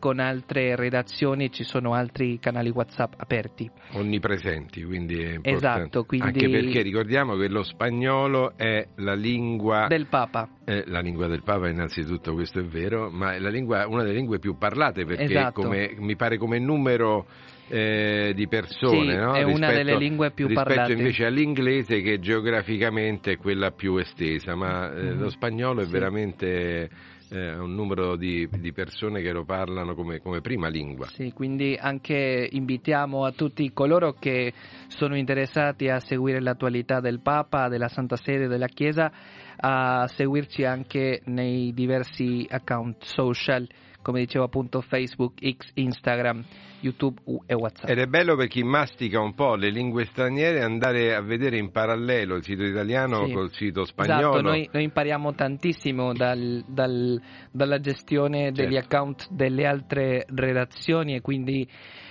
con 0.05 0.19
altre 0.19 0.75
redazioni, 0.75 1.51
ci 1.51 1.63
sono 1.63 1.95
altri 1.95 2.37
canali 2.37 2.69
WhatsApp 2.69 3.13
aperti. 3.17 3.67
Onnipresenti, 3.93 4.83
quindi 4.83 5.15
è 5.19 5.33
importante. 5.33 5.79
Esatto, 5.79 6.03
quindi- 6.03 6.27
Anche 6.27 6.47
perché 6.47 6.83
ricordiamo 6.83 7.35
che 7.35 7.47
lo 7.47 7.63
spagnolo 7.63 8.53
è 8.55 8.85
la 8.97 9.15
lingua 9.15 9.87
Del 9.89 10.05
Papa. 10.05 10.47
Eh, 10.63 10.83
la 10.85 10.99
lingua 10.99 11.25
del 11.25 11.41
Papa 11.41 11.69
innanzitutto, 11.69 12.33
questo 12.33 12.59
è 12.59 12.63
vero, 12.63 13.09
ma 13.09 13.33
è 13.33 13.39
la 13.39 13.49
lingua- 13.49 13.87
una 13.87 14.03
delle 14.03 14.13
lingue 14.13 14.37
più 14.37 14.59
parlate 14.59 15.05
perché 15.05 15.23
Esatto. 15.23 15.61
come- 15.63 15.95
mi 15.97 16.15
pare 16.15 16.37
come 16.37 16.59
numero 16.59 17.25
eh, 17.67 18.33
di 18.35 18.47
persone, 18.47 19.11
Sì, 19.13 19.17
no? 19.17 19.33
è 19.33 19.41
una 19.41 19.69
Rispetto- 19.69 19.73
delle 19.73 19.97
lingue 19.97 20.29
più 20.29 20.45
rispetto 20.45 20.67
parlate. 20.69 20.93
invece 20.93 21.25
all'inglese 21.25 21.99
che 22.01 22.19
geograficamente 22.19 23.31
è 23.31 23.37
quella 23.37 23.71
più 23.71 23.97
estesa, 23.97 24.53
ma 24.53 24.93
eh, 24.95 25.13
Mhm. 25.13 25.19
lo 25.19 25.29
spagnolo 25.31 25.81
è 25.81 25.85
Sì. 25.85 25.89
veramente 25.91 26.89
eh, 27.35 27.57
un 27.57 27.75
numero 27.75 28.15
di, 28.15 28.47
di 28.49 28.71
persone 28.71 29.21
che 29.21 29.31
lo 29.31 29.43
parlano 29.43 29.93
come, 29.93 30.19
come 30.19 30.41
prima 30.41 30.69
lingua. 30.69 31.07
Sì, 31.07 31.31
quindi 31.33 31.77
anche 31.79 32.47
invitiamo 32.49 33.25
a 33.25 33.31
tutti 33.31 33.71
coloro 33.73 34.13
che 34.13 34.53
sono 34.87 35.17
interessati 35.17 35.89
a 35.89 35.99
seguire 35.99 36.41
l'attualità 36.41 37.01
del 37.01 37.19
Papa, 37.19 37.67
della 37.67 37.89
Santa 37.89 38.15
Sede, 38.15 38.47
della 38.47 38.67
Chiesa, 38.67 39.11
a 39.57 40.07
seguirci 40.07 40.63
anche 40.63 41.21
nei 41.25 41.73
diversi 41.73 42.45
account 42.49 43.03
social, 43.03 43.67
come 44.05 44.19
dicevo 44.19 44.45
appunto 44.45 44.81
Facebook, 44.81 45.33
X, 45.41 45.71
Instagram, 45.73 46.43
YouTube 46.81 47.19
e 47.47 47.55
WhatsApp. 47.55 47.89
Ed 47.89 47.97
è 47.97 48.05
bello 48.05 48.35
per 48.35 48.45
chi 48.45 48.61
mastica 48.61 49.19
un 49.19 49.33
po' 49.33 49.55
le 49.55 49.71
lingue 49.71 50.05
straniere 50.05 50.61
andare 50.61 51.15
a 51.15 51.21
vedere 51.21 51.57
in 51.57 51.71
parallelo 51.71 52.35
il 52.35 52.43
sito 52.43 52.61
italiano 52.63 53.25
Sì. 53.25 53.33
col 53.33 53.51
sito 53.51 53.83
spagnolo. 53.83 54.19
Esatto, 54.29 54.41
noi, 54.41 54.69
noi 54.71 54.83
impariamo 54.83 55.33
tantissimo 55.33 56.13
dal- 56.13 56.63
dal- 56.67 57.19
dalla 57.51 57.79
gestione 57.79 58.51
degli 58.51 58.73
Certo. 58.73 58.95
account 58.95 59.27
delle 59.31 59.65
altre 59.65 60.27
redazioni 60.29 61.15
e 61.15 61.21
quindi 61.21 61.67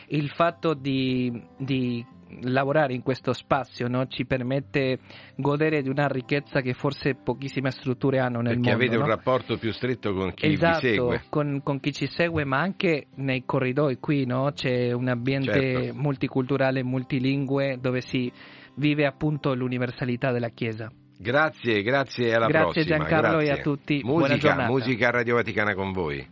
il 0.09 0.31
fatto 0.31 0.75
di, 0.75 1.33
di 1.57 2.05
lavorare 2.43 2.95
in 2.95 3.03
questo 3.03 3.33
spazio 3.33 3.89
no, 3.89 4.07
ci 4.07 4.25
permette 4.27 4.99
godere 5.37 5.83
di 5.83 5.89
una 5.89 6.07
ricchezza 6.07 6.61
che 6.61 6.75
forse 6.75 7.15
pochissime 7.15 7.71
strutture 7.71 8.19
hanno 8.19 8.41
nel 8.41 8.55
perché 8.55 8.71
mondo. 8.71 8.85
avete 8.85 8.97
un 8.97 9.03
no? 9.03 9.09
rapporto 9.09 9.57
più 9.57 9.73
stretto 9.73 10.13
con 10.13 10.33
chi 10.35 10.47
esatto, 10.53 10.81
vi 10.81 10.95
segue. 10.95 11.23
Con, 11.29 11.61
con 11.63 11.81
chi 11.81 11.93
ci 11.93 12.07
segue, 12.07 12.45
ma 12.45 12.59
anche 12.61 13.07
nei 13.17 13.45
corridoi 13.45 13.99
qui, 13.99 14.27
no? 14.27 14.51
C'è 14.53 14.93
un 14.93 15.09
ambiente 15.09 15.43
Certo. 15.53 15.95
multiculturale, 16.01 16.83
multilingue, 16.83 17.79
dove 17.81 18.01
si 18.01 18.31
vive 18.77 19.07
appunto 19.07 19.55
l'universalità 19.55 20.33
della 20.33 20.49
Chiesa. 20.49 20.91
Grazie, 21.17 21.83
grazie 21.83 22.29
e 22.29 22.35
alla 22.35 22.47
Grazie 22.47 22.85
prossima. 22.85 22.97
Giancarlo 22.97 23.39
e 23.39 23.45
grazie. 23.45 23.61
a 23.61 23.63
tutti. 23.63 24.01
Buona 24.03 24.29
Musica, 24.35 24.67
musica 24.67 25.11
Radio 25.11 25.35
Vaticana 25.37 25.75
con 25.75 25.93
voi. 25.93 26.27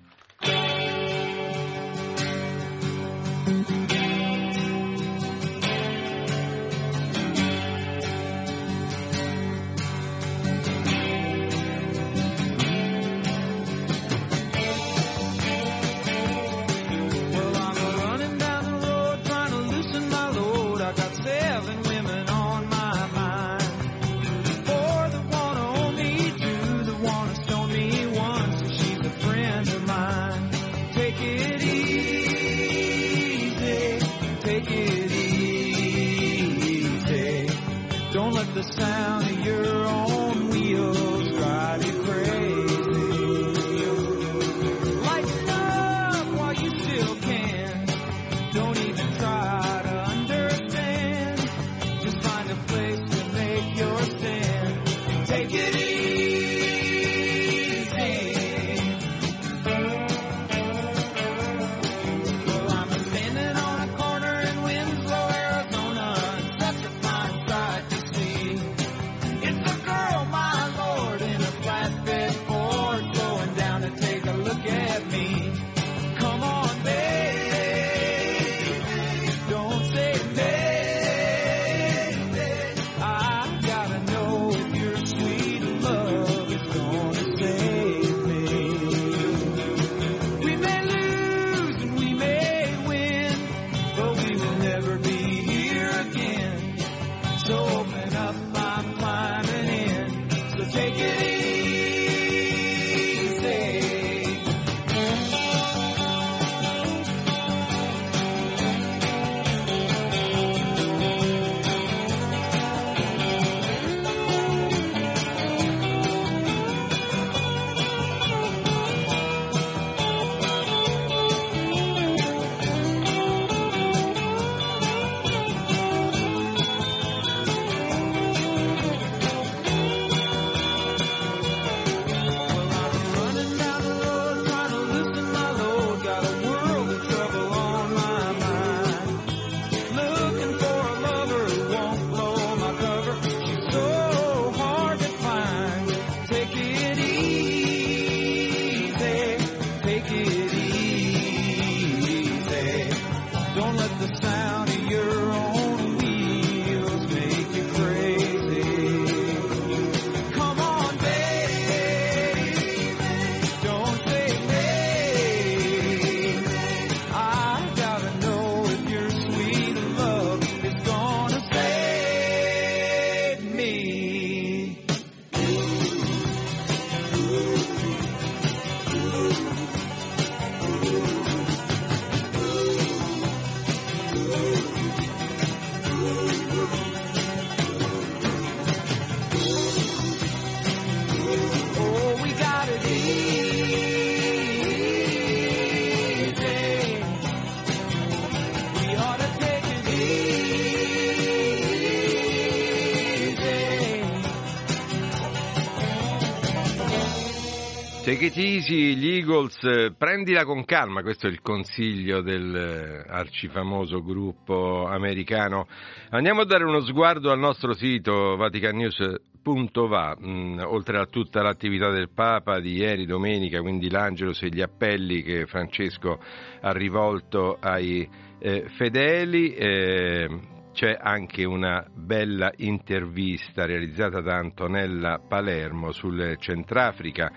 Take 208.12 208.26
it 208.26 208.36
easy, 208.36 208.94
gli 208.94 209.08
Eagles, 209.08 209.56
eh, 209.62 209.94
prendila 209.96 210.44
con 210.44 210.66
calma, 210.66 211.00
questo 211.00 211.28
è 211.28 211.30
il 211.30 211.40
consiglio 211.40 212.20
del 212.20 212.54
eh, 212.54 213.10
arcifamoso 213.10 214.02
gruppo 214.02 214.84
americano. 214.84 215.66
Andiamo 216.10 216.42
a 216.42 216.44
dare 216.44 216.64
uno 216.64 216.80
sguardo 216.80 217.30
al 217.30 217.38
nostro 217.38 217.72
sito 217.72 218.36
vaticannews.va, 218.36 220.18
mm, 220.20 220.58
oltre 220.58 220.98
a 220.98 221.06
tutta 221.06 221.40
l'attività 221.40 221.88
del 221.88 222.10
Papa 222.10 222.60
di 222.60 222.74
ieri, 222.74 223.06
domenica, 223.06 223.62
quindi 223.62 223.88
l'Angelus 223.88 224.42
e 224.42 224.50
gli 224.50 224.60
appelli 224.60 225.22
che 225.22 225.46
Francesco 225.46 226.20
ha 226.60 226.70
rivolto 226.70 227.56
ai 227.58 228.06
eh, 228.38 228.66
fedeli. 228.76 229.54
eh, 229.54 230.50
c'è 230.72 230.96
anche 230.98 231.44
una 231.44 231.86
bella 231.94 232.50
intervista 232.56 233.66
realizzata 233.66 234.22
da 234.22 234.36
Antonella 234.36 235.20
Palermo 235.26 235.92
sul 235.92 236.36
Centrafrica, 236.38 237.30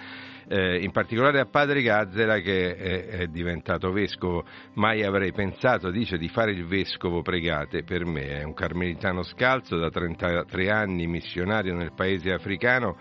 eh, 0.47 0.79
in 0.81 0.91
particolare 0.91 1.39
a 1.39 1.45
padre 1.45 1.81
Gazzera 1.81 2.39
che 2.39 2.75
è, 2.75 3.07
è 3.07 3.27
diventato 3.27 3.91
vescovo. 3.91 4.45
Mai 4.73 5.03
avrei 5.03 5.31
pensato, 5.31 5.89
dice, 5.89 6.17
di 6.17 6.29
fare 6.29 6.51
il 6.51 6.65
vescovo 6.65 7.21
pregate 7.21 7.83
per 7.83 8.05
me. 8.05 8.39
È 8.39 8.43
un 8.43 8.53
carmelitano 8.53 9.23
scalzo 9.23 9.77
da 9.77 9.89
33 9.89 10.69
anni, 10.69 11.07
missionario 11.07 11.75
nel 11.75 11.93
paese 11.93 12.31
africano. 12.31 12.97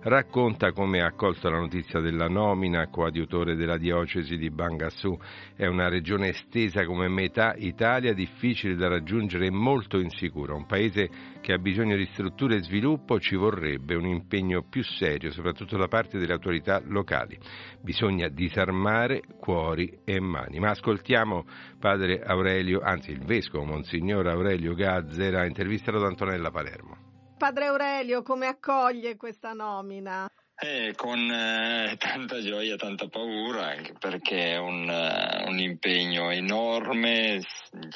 Racconta 0.00 0.70
come 0.70 1.00
ha 1.00 1.06
accolto 1.06 1.50
la 1.50 1.58
notizia 1.58 1.98
della 1.98 2.28
nomina 2.28 2.86
coadiutore 2.86 3.56
della 3.56 3.76
diocesi 3.76 4.36
di 4.36 4.48
Bangassou. 4.48 5.18
È 5.56 5.66
una 5.66 5.88
regione 5.88 6.28
estesa 6.28 6.84
come 6.84 7.08
metà 7.08 7.54
Italia, 7.56 8.14
difficile 8.14 8.76
da 8.76 8.86
raggiungere 8.86 9.46
e 9.46 9.50
molto 9.50 9.98
insicura. 9.98 10.54
Un 10.54 10.66
paese 10.66 11.10
che 11.40 11.52
ha 11.52 11.58
bisogno 11.58 11.96
di 11.96 12.06
strutture 12.12 12.54
e 12.54 12.62
sviluppo, 12.62 13.18
ci 13.18 13.34
vorrebbe 13.34 13.96
un 13.96 14.06
impegno 14.06 14.62
più 14.62 14.84
serio, 14.84 15.32
soprattutto 15.32 15.76
da 15.76 15.88
parte 15.88 16.16
delle 16.16 16.32
autorità 16.32 16.80
locali. 16.84 17.36
Bisogna 17.82 18.28
disarmare 18.28 19.22
cuori 19.40 19.98
e 20.04 20.20
mani. 20.20 20.60
Ma 20.60 20.70
ascoltiamo 20.70 21.44
padre 21.80 22.22
Aurelio, 22.22 22.80
anzi 22.80 23.10
il 23.10 23.24
vescovo 23.24 23.64
Monsignor 23.64 24.28
Aurelio 24.28 24.74
Gazzera, 24.74 25.44
intervistato 25.44 25.98
da 25.98 26.06
Antonella 26.06 26.52
Palermo. 26.52 27.17
Padre 27.38 27.66
Aurelio, 27.66 28.22
come 28.22 28.48
accoglie 28.48 29.16
questa 29.16 29.52
nomina? 29.52 30.28
Eh, 30.60 30.92
con 30.96 31.20
eh, 31.30 31.94
tanta 31.98 32.40
gioia, 32.40 32.74
tanta 32.74 33.06
paura, 33.06 33.68
anche 33.68 33.92
perché 33.96 34.54
è 34.54 34.56
un, 34.56 34.90
eh, 34.90 35.44
un 35.46 35.56
impegno 35.60 36.30
enorme 36.30 37.40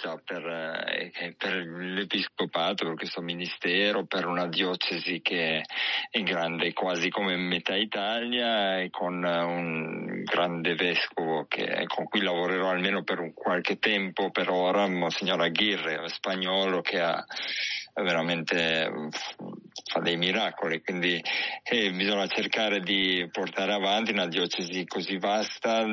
già 0.00 0.16
per, 0.24 0.46
eh, 0.46 1.34
per 1.36 1.56
l'Episcopato, 1.56 2.84
per 2.84 2.94
questo 2.94 3.20
ministero, 3.20 4.06
per 4.06 4.26
una 4.26 4.46
diocesi 4.46 5.20
che 5.22 5.64
è 6.08 6.22
grande 6.22 6.72
quasi 6.72 7.08
come 7.08 7.34
metà 7.34 7.74
Italia 7.74 8.78
e 8.78 8.90
con 8.90 9.24
eh, 9.24 9.42
un 9.42 10.22
grande 10.22 10.76
vescovo 10.76 11.46
che, 11.48 11.82
con 11.88 12.04
cui 12.04 12.22
lavorerò 12.22 12.70
almeno 12.70 13.02
per 13.02 13.18
un 13.18 13.34
qualche 13.34 13.80
tempo 13.80 14.30
per 14.30 14.48
ora, 14.50 14.86
Monsignor 14.86 15.40
Aguirre, 15.40 16.08
spagnolo 16.10 16.80
che 16.80 17.00
ha 17.00 17.24
veramente 17.94 19.10
fa 19.90 20.00
dei 20.00 20.16
miracoli, 20.16 20.82
quindi 20.82 21.22
eh, 21.64 21.90
bisogna 21.92 22.26
cercare 22.26 22.80
di 22.80 23.28
portare 23.30 23.72
avanti 23.72 24.12
una 24.12 24.26
diocesi 24.26 24.86
così 24.86 25.18
vasta, 25.18 25.84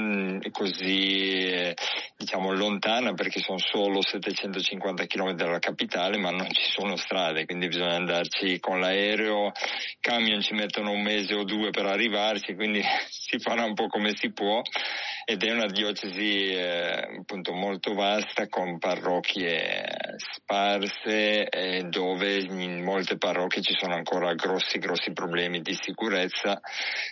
così 0.51 1.47
eh, 1.49 1.75
diciamo 2.19 2.51
lontana 2.51 3.13
perché 3.13 3.39
sono 3.39 3.59
solo 3.59 4.01
750 4.01 5.05
km 5.05 5.31
dalla 5.35 5.59
capitale 5.59 6.17
ma 6.17 6.31
non 6.31 6.51
ci 6.51 6.69
sono 6.69 6.97
strade 6.97 7.45
quindi 7.45 7.67
bisogna 7.67 7.95
andarci 7.95 8.59
con 8.59 8.81
l'aereo 8.81 9.53
camion 10.01 10.41
ci 10.41 10.53
mettono 10.53 10.91
un 10.91 11.01
mese 11.01 11.33
o 11.33 11.45
due 11.45 11.69
per 11.69 11.85
arrivarci 11.85 12.55
quindi 12.55 12.81
si 13.07 13.39
farà 13.39 13.63
un 13.63 13.73
po' 13.73 13.87
come 13.87 14.13
si 14.17 14.33
può 14.33 14.61
ed 15.23 15.43
è 15.43 15.51
una 15.51 15.67
diocesi 15.67 16.49
eh, 16.49 17.19
appunto 17.19 17.53
molto 17.53 17.93
vasta 17.93 18.49
con 18.49 18.79
parrocchie 18.79 20.17
sparse 20.17 21.47
dove 21.89 22.37
in 22.37 22.83
molte 22.83 23.17
parrocchie 23.17 23.61
ci 23.61 23.75
sono 23.77 23.95
ancora 23.95 24.33
grossi 24.33 24.79
grossi 24.79 25.11
problemi 25.11 25.61
di 25.61 25.73
sicurezza 25.73 26.59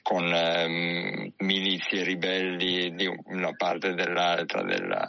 con 0.01 0.31
ehm, 0.33 1.33
milizie 1.37 2.03
ribelli 2.03 2.95
di 2.95 3.07
una 3.25 3.53
parte 3.55 3.93
dell'altra 3.93 4.63
della, 4.63 5.07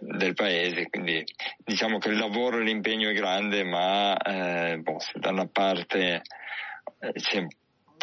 del 0.00 0.34
paese. 0.34 0.88
Quindi 0.88 1.24
diciamo 1.56 1.98
che 1.98 2.10
il 2.10 2.18
lavoro 2.18 2.58
e 2.58 2.62
l'impegno 2.62 3.08
è 3.08 3.14
grande 3.14 3.64
ma 3.64 4.16
eh, 4.16 4.78
boh, 4.78 4.98
se 5.00 5.18
da 5.18 5.30
una 5.30 5.46
parte 5.46 6.22
eh, 7.00 7.12
c'è 7.12 7.46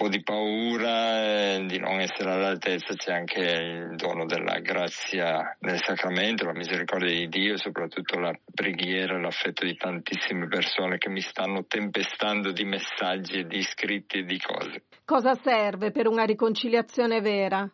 po' 0.02 0.10
di 0.10 0.24
paura 0.24 1.22
eh, 1.22 1.66
di 1.68 1.78
non 1.78 2.00
essere 2.00 2.32
all'altezza, 2.32 2.96
c'è 2.96 3.14
anche 3.14 3.40
il 3.40 3.96
dono 3.98 4.26
della 4.26 4.58
grazia 4.58 5.56
del 5.60 5.80
sacramento, 5.80 6.44
la 6.44 6.54
misericordia 6.54 7.14
di 7.14 7.28
Dio, 7.28 7.56
soprattutto 7.56 8.18
la 8.18 8.34
preghiera, 8.52 9.20
l'affetto 9.20 9.64
di 9.64 9.76
tantissime 9.76 10.48
persone 10.48 10.98
che 10.98 11.10
mi 11.10 11.22
stanno 11.22 11.66
tempestando 11.68 12.52
di 12.52 12.64
messaggi, 12.64 13.46
di 13.46 13.62
scritti 13.62 14.20
e 14.20 14.24
di 14.24 14.40
cose. 14.40 14.86
Cosa 15.06 15.36
serve 15.36 15.92
per 15.92 16.08
una 16.08 16.24
riconciliazione 16.24 17.22
vera? 17.22 17.70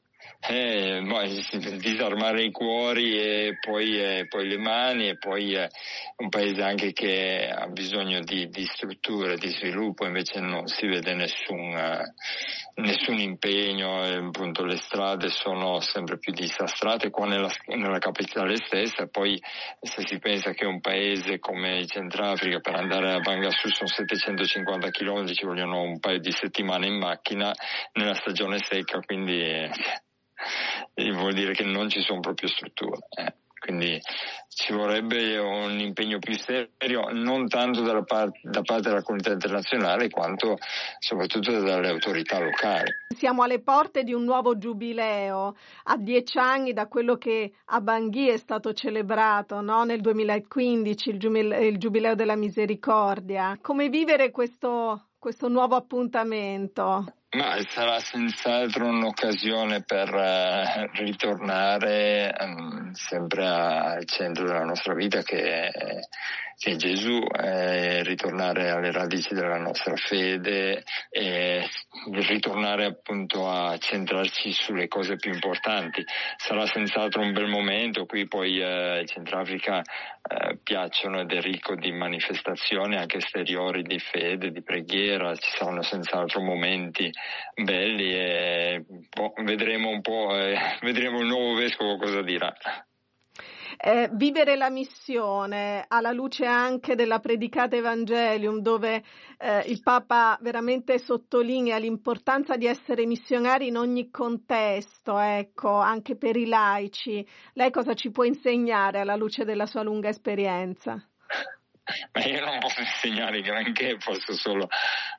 Eh, 0.49 1.01
disarmare 1.77 2.43
i 2.43 2.51
cuori 2.51 3.19
e 3.19 3.57
poi, 3.59 3.99
eh, 3.99 4.27
poi 4.27 4.47
le 4.47 4.57
mani 4.57 5.09
e 5.09 5.17
poi 5.17 5.53
è 5.53 5.67
un 6.17 6.29
paese 6.29 6.61
anche 6.61 6.93
che 6.93 7.49
ha 7.49 7.67
bisogno 7.67 8.21
di, 8.21 8.47
di 8.47 8.63
strutture, 8.63 9.37
di 9.37 9.49
sviluppo, 9.49 10.05
invece 10.05 10.39
non 10.39 10.67
si 10.67 10.85
vede 10.87 11.13
nessun, 11.15 11.75
eh, 11.75 12.13
nessun 12.75 13.19
impegno, 13.19 14.05
eh, 14.05 14.15
appunto 14.15 14.63
le 14.63 14.77
strade 14.77 15.29
sono 15.29 15.79
sempre 15.81 16.17
più 16.17 16.31
disastrate 16.31 17.09
qua 17.09 17.25
nella, 17.25 17.51
nella 17.65 17.99
capitale 17.99 18.55
stessa, 18.57 19.07
poi 19.07 19.41
se 19.81 20.03
si 20.05 20.19
pensa 20.19 20.51
che 20.51 20.65
un 20.65 20.79
paese 20.79 21.39
come 21.39 21.79
il 21.79 21.89
Centrafrica 21.89 22.59
per 22.59 22.75
andare 22.75 23.11
a 23.11 23.19
Bangassou 23.19 23.71
sono 23.71 23.89
750 23.89 24.89
km 24.91 25.25
ci 25.33 25.45
vogliono 25.45 25.81
un 25.81 25.99
paio 25.99 26.19
di 26.19 26.31
settimane 26.31 26.87
in 26.87 26.97
macchina 26.97 27.51
nella 27.93 28.13
stagione 28.13 28.59
secca, 28.59 28.99
quindi 28.99 29.69
vuol 31.13 31.33
dire 31.33 31.53
che 31.53 31.63
non 31.63 31.89
ci 31.89 32.01
sono 32.01 32.19
proprio 32.19 32.49
strutture. 32.49 32.99
Eh. 33.09 33.33
Quindi 33.59 33.99
ci 34.47 34.71
vorrebbe 34.71 35.37
un 35.39 35.79
impegno 35.79 36.19
più 36.19 36.37
serio, 36.37 37.09
non 37.11 37.47
tanto 37.47 37.83
part- 38.03 38.39
da 38.43 38.61
parte 38.61 38.89
della 38.89 39.01
comunità 39.01 39.31
internazionale 39.31 40.09
quanto 40.09 40.57
soprattutto 40.99 41.59
dalle 41.59 41.89
autorità 41.89 42.39
locali. 42.39 42.91
Siamo 43.15 43.43
alle 43.43 43.59
porte 43.59 44.03
di 44.03 44.13
un 44.13 44.23
nuovo 44.23 44.57
giubileo, 44.57 45.55
a 45.83 45.97
dieci 45.97 46.37
anni 46.37 46.71
da 46.71 46.87
quello 46.87 47.17
che 47.17 47.53
a 47.65 47.81
Bangui 47.81 48.29
è 48.29 48.37
stato 48.37 48.73
celebrato 48.73 49.59
no? 49.61 49.83
nel 49.83 50.01
2015, 50.01 51.09
il, 51.09 51.19
giubile- 51.19 51.65
il 51.65 51.77
giubileo 51.77 52.15
della 52.15 52.35
misericordia. 52.35 53.57
Come 53.61 53.89
vivere 53.89 54.31
questo, 54.31 55.09
questo 55.17 55.47
nuovo 55.49 55.75
appuntamento? 55.75 57.05
Ma 57.35 57.57
sarà 57.67 57.99
senz'altro 57.99 58.85
un'occasione 58.85 59.83
per 59.83 60.13
uh, 60.13 60.89
ritornare 60.93 62.33
um, 62.39 62.93
sempre 62.93 63.45
al 63.45 64.05
centro 64.05 64.45
della 64.45 64.63
nostra 64.63 64.93
vita 64.93 65.21
che 65.23 65.69
è, 65.69 65.99
Gesù, 66.77 67.21
eh, 67.39 68.01
ritornare 68.03 68.69
alle 68.69 68.91
radici 68.91 69.33
della 69.35 69.59
nostra 69.59 69.95
fede 69.95 70.83
e 71.09 71.67
ritornare 72.13 72.85
appunto 72.85 73.47
a 73.47 73.77
centrarci 73.77 74.51
sulle 74.53 74.87
cose 74.87 75.17
più 75.17 75.31
importanti. 75.31 76.03
Sarà 76.37 76.65
senz'altro 76.65 77.21
un 77.21 77.33
bel 77.33 77.47
momento, 77.47 78.05
qui 78.05 78.27
poi 78.27 78.59
eh, 78.59 79.03
Centrafrica 79.05 79.81
eh, 79.81 80.57
piacciono 80.63 81.19
ed 81.19 81.31
è 81.31 81.41
ricco 81.41 81.75
di 81.75 81.91
manifestazioni 81.91 82.95
anche 82.95 83.17
esteriori 83.17 83.83
di 83.83 83.99
fede, 83.99 84.49
di 84.49 84.63
preghiera, 84.63 85.35
ci 85.35 85.51
saranno 85.51 85.83
senz'altro 85.83 86.41
momenti 86.41 87.11
belli 87.55 88.13
e 88.13 88.85
boh, 88.87 89.33
vedremo 89.43 89.89
un 89.89 90.01
po', 90.01 90.35
eh, 90.35 90.57
vedremo 90.81 91.19
il 91.19 91.27
nuovo 91.27 91.55
vescovo 91.55 91.97
cosa 91.97 92.21
dirà. 92.21 92.53
Eh, 93.79 94.09
vivere 94.13 94.55
la 94.55 94.71
missione 94.71 95.85
alla 95.87 96.11
luce 96.11 96.45
anche 96.45 96.95
della 96.95 97.19
predicata 97.19 97.75
Evangelium, 97.75 98.59
dove 98.59 99.03
eh, 99.37 99.59
il 99.67 99.81
Papa 99.81 100.35
veramente 100.41 100.97
sottolinea 100.97 101.77
l'importanza 101.77 102.55
di 102.57 102.65
essere 102.65 103.05
missionari 103.05 103.67
in 103.67 103.77
ogni 103.77 104.09
contesto, 104.09 105.19
ecco, 105.19 105.75
anche 105.75 106.15
per 106.15 106.37
i 106.37 106.47
laici. 106.47 107.27
Lei 107.53 107.69
cosa 107.69 107.93
ci 107.93 108.09
può 108.09 108.23
insegnare 108.23 108.99
alla 108.99 109.15
luce 109.15 109.45
della 109.45 109.67
sua 109.67 109.83
lunga 109.83 110.09
esperienza? 110.09 110.99
Ma 112.11 112.23
io 112.25 112.43
non 112.43 112.59
posso 112.59 112.81
insegnare 112.81 113.41
granché, 113.41 113.97
posso 114.03 114.33
solo 114.33 114.67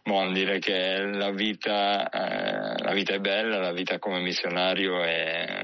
bon, 0.03 0.33
dire 0.33 0.59
che 0.59 0.99
la 0.99 1.31
vita, 1.31 2.09
eh, 2.09 2.83
la 2.83 2.93
vita 2.93 3.15
è 3.15 3.21
bella, 3.21 3.59
la 3.59 3.73
vita 3.73 3.99
come 3.99 4.21
missionario 4.21 5.03
è 5.03 5.63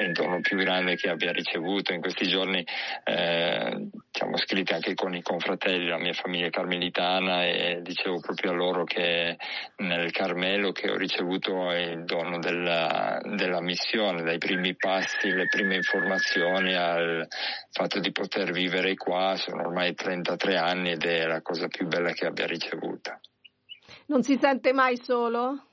è 0.00 0.04
il 0.04 0.12
dono 0.12 0.40
più 0.40 0.56
grande 0.56 0.96
che 0.96 1.10
abbia 1.10 1.30
ricevuto. 1.30 1.92
In 1.92 2.00
questi 2.00 2.26
giorni 2.26 2.64
eh, 3.04 3.88
siamo 4.10 4.38
scritti 4.38 4.72
anche 4.72 4.94
con 4.94 5.14
i 5.14 5.20
confratelli, 5.20 5.88
la 5.88 5.98
mia 5.98 6.14
famiglia 6.14 6.48
carmelitana 6.48 7.44
e 7.44 7.80
dicevo 7.82 8.18
proprio 8.20 8.52
a 8.52 8.54
loro 8.54 8.84
che 8.84 9.36
nel 9.76 10.10
Carmelo 10.10 10.72
che 10.72 10.90
ho 10.90 10.96
ricevuto 10.96 11.70
il 11.72 12.04
dono 12.04 12.38
della, 12.38 13.20
della 13.22 13.60
missione, 13.60 14.22
dai 14.22 14.38
primi 14.38 14.74
passi, 14.74 15.30
le 15.30 15.48
prime 15.48 15.76
informazioni 15.76 16.74
al 16.74 17.28
fatto 17.70 18.00
di 18.00 18.10
poter 18.10 18.52
vivere 18.52 18.94
qua, 18.94 19.36
sono 19.36 19.66
ormai 19.66 19.94
33 19.94 20.56
anni 20.56 20.92
ed 20.92 21.04
è 21.04 21.26
la 21.26 21.42
cosa 21.42 21.68
più 21.68 21.86
bella 21.86 22.12
che 22.12 22.24
abbia 22.24 22.46
ricevuta. 22.46 23.20
Non 24.06 24.22
si 24.22 24.38
sente 24.40 24.72
mai 24.72 24.96
solo? 24.96 25.69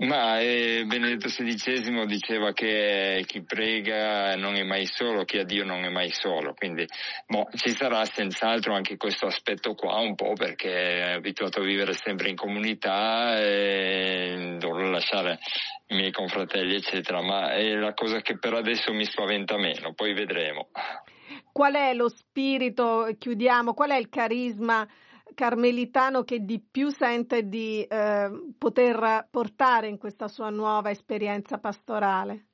Ma 0.00 0.40
eh, 0.40 0.84
Benedetto 0.86 1.28
XVI 1.28 2.06
diceva 2.06 2.52
che 2.52 3.22
chi 3.26 3.42
prega 3.42 4.34
non 4.34 4.54
è 4.54 4.62
mai 4.62 4.86
solo, 4.86 5.24
chi 5.24 5.36
ha 5.36 5.44
Dio 5.44 5.62
non 5.62 5.84
è 5.84 5.90
mai 5.90 6.10
solo, 6.10 6.54
quindi 6.54 6.86
boh, 7.26 7.48
ci 7.54 7.68
sarà 7.74 8.02
senz'altro 8.06 8.72
anche 8.72 8.96
questo 8.96 9.26
aspetto 9.26 9.74
qua 9.74 9.98
un 9.98 10.14
po' 10.14 10.32
perché 10.32 11.00
è 11.00 11.10
abituato 11.12 11.60
a 11.60 11.64
vivere 11.64 11.92
sempre 11.92 12.30
in 12.30 12.36
comunità 12.36 13.38
e 13.40 14.56
dovrò 14.58 14.88
lasciare 14.88 15.38
i 15.88 15.96
miei 15.96 16.12
confratelli 16.12 16.76
eccetera, 16.76 17.20
ma 17.20 17.52
è 17.52 17.74
la 17.74 17.92
cosa 17.92 18.22
che 18.22 18.38
per 18.38 18.54
adesso 18.54 18.94
mi 18.94 19.04
spaventa 19.04 19.58
meno, 19.58 19.92
poi 19.92 20.14
vedremo. 20.14 20.68
Qual 21.52 21.74
è 21.74 21.92
lo 21.92 22.08
spirito, 22.08 23.06
chiudiamo, 23.18 23.74
qual 23.74 23.90
è 23.90 23.96
il 23.96 24.08
carisma? 24.08 24.88
Carmelitano 25.34 26.22
che 26.24 26.44
di 26.44 26.60
più 26.60 26.90
sente 26.90 27.48
di 27.48 27.82
eh, 27.82 28.30
poter 28.58 29.28
portare 29.30 29.88
in 29.88 29.98
questa 29.98 30.28
sua 30.28 30.50
nuova 30.50 30.90
esperienza 30.90 31.58
pastorale? 31.58 32.49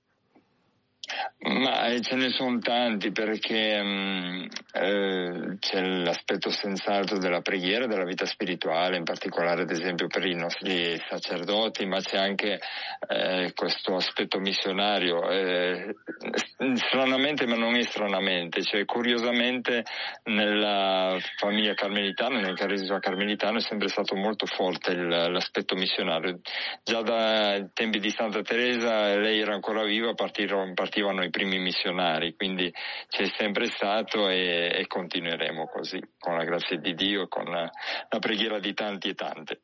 Ma 1.39 1.87
eh, 1.87 2.01
ce 2.01 2.17
ne 2.17 2.31
sono 2.31 2.59
tanti 2.59 3.13
perché 3.13 3.81
mh, 3.81 4.49
eh, 4.73 5.57
c'è 5.61 5.81
l'aspetto 5.81 6.51
senz'altro 6.51 7.19
della 7.19 7.41
preghiera, 7.41 7.87
della 7.87 8.05
vita 8.05 8.27
spirituale, 8.27 8.97
in 8.97 9.05
particolare 9.05 9.63
ad 9.63 9.71
esempio 9.71 10.09
per 10.09 10.27
i 10.27 10.35
nostri 10.35 11.01
sacerdoti, 11.09 11.87
ma 11.87 12.01
c'è 12.01 12.17
anche 12.19 12.59
eh, 13.09 13.53
questo 13.55 13.95
aspetto 13.95 14.41
missionario, 14.41 15.29
eh, 15.31 15.95
stranamente 16.75 17.47
ma 17.47 17.57
non 17.57 17.77
è 17.77 17.83
stranamente, 17.83 18.63
cioè 18.63 18.85
curiosamente 18.85 19.85
nella 20.25 21.17
famiglia 21.37 21.75
carmelitana, 21.75 22.41
nel 22.41 22.57
carisma 22.57 22.99
carmelitano 22.99 23.59
è 23.59 23.61
sempre 23.63 23.89
stato 23.89 24.17
molto 24.17 24.47
forte 24.47 24.91
il, 24.93 25.07
l'aspetto 25.07 25.77
missionario. 25.77 26.41
Già 26.83 27.03
dai 27.03 27.69
tempi 27.73 28.01
di 28.01 28.11
Santa 28.11 28.43
Teresa 28.43 29.17
lei 29.17 29.41
era 29.41 29.55
ancora 29.55 29.85
viva, 29.85 30.15
partirono, 30.15 30.73
partivano 30.97 31.23
i 31.23 31.31
primi 31.31 31.59
missionari, 31.59 32.35
quindi 32.35 32.73
c'è 33.09 33.27
sempre 33.37 33.67
stato 33.67 34.29
e, 34.31 34.73
e 34.75 34.87
continueremo 34.87 35.67
così, 35.67 36.01
con 36.19 36.37
la 36.37 36.45
grazia 36.45 36.79
di 36.79 36.95
Dio 36.95 37.25
e 37.25 37.29
con 37.29 37.45
la, 37.45 37.71
la 38.09 38.19
preghiera 38.19 38.59
di 38.59 38.73
tanti 38.73 39.11
e 39.11 39.15
tante. 39.15 39.61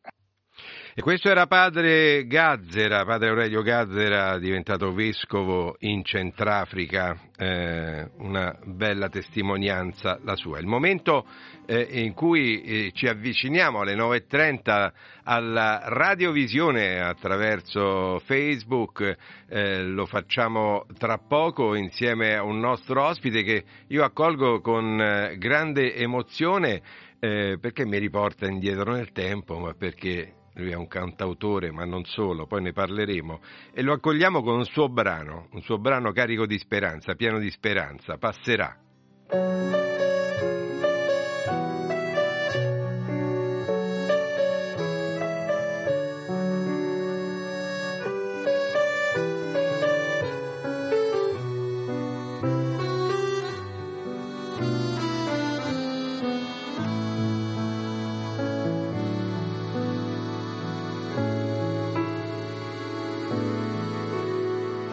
E 0.94 1.01
questo 1.01 1.31
era 1.31 1.47
padre 1.47 2.27
Gazzera, 2.27 3.06
padre 3.06 3.31
Aurelio 3.31 3.62
Gazzera, 3.62 4.39
diventato 4.39 4.93
vescovo 4.93 5.77
in 5.78 6.05
Centrafrica, 6.05 7.19
eh, 7.35 8.10
una 8.19 8.55
bella 8.62 9.09
testimonianza 9.09 10.19
la 10.23 10.36
sua. 10.36 10.59
Il 10.59 10.66
momento 10.66 11.24
eh, 11.64 11.89
in 11.93 12.12
cui 12.12 12.60
eh, 12.60 12.90
ci 12.93 13.06
avviciniamo 13.06 13.81
alle 13.81 13.94
9.30 13.94 14.93
alla 15.23 15.81
radiovisione 15.85 17.01
attraverso 17.01 18.19
Facebook, 18.27 19.16
eh, 19.48 19.85
lo 19.85 20.05
facciamo 20.05 20.85
tra 20.98 21.16
poco 21.16 21.74
insieme 21.74 22.36
a 22.36 22.43
un 22.43 22.60
nostro 22.60 23.02
ospite 23.02 23.43
che 23.43 23.64
io 23.86 24.05
accolgo 24.05 24.60
con 24.60 25.01
eh, 25.01 25.39
grande 25.39 25.94
emozione 25.94 26.82
eh, 27.19 27.56
perché 27.59 27.86
mi 27.86 27.97
riporta 27.97 28.47
indietro 28.47 28.93
nel 28.93 29.10
tempo, 29.12 29.59
ma 29.59 29.73
perché 29.73 30.35
lui 30.55 30.70
è 30.70 30.74
un 30.74 30.89
cantautore, 30.89 31.70
ma 31.70 31.85
non 31.85 32.05
solo, 32.05 32.47
poi 32.47 32.62
ne 32.62 32.73
parleremo, 32.73 33.41
e 33.73 33.83
lo 33.83 33.93
accogliamo 33.93 34.43
con 34.43 34.57
un 34.57 34.65
suo 34.65 34.89
brano, 34.89 35.49
un 35.53 35.62
suo 35.62 35.79
brano 35.79 36.12
carico 36.12 36.47
di 36.47 36.59
speranza, 36.59 37.15
pieno 37.15 37.39
di 37.39 37.51
speranza, 37.51 38.19
passerà. 38.19 38.77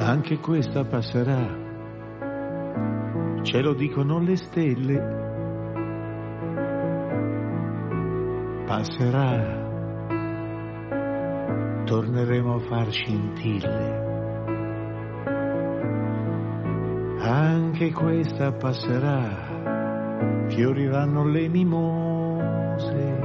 Anche 0.10 0.40
questa 0.40 0.86
passerà, 0.86 1.56
ce 3.44 3.62
lo 3.62 3.76
dicono 3.76 4.18
le 4.18 4.36
stelle. 4.38 4.98
Passerà, 8.66 9.38
torneremo 11.86 12.56
a 12.56 12.60
far 12.60 12.90
scintille. 12.90 14.08
Anche 17.20 17.92
questa 17.92 18.52
passerà, 18.54 20.48
fioriranno 20.48 21.24
le 21.24 21.48
mimose. 21.50 23.20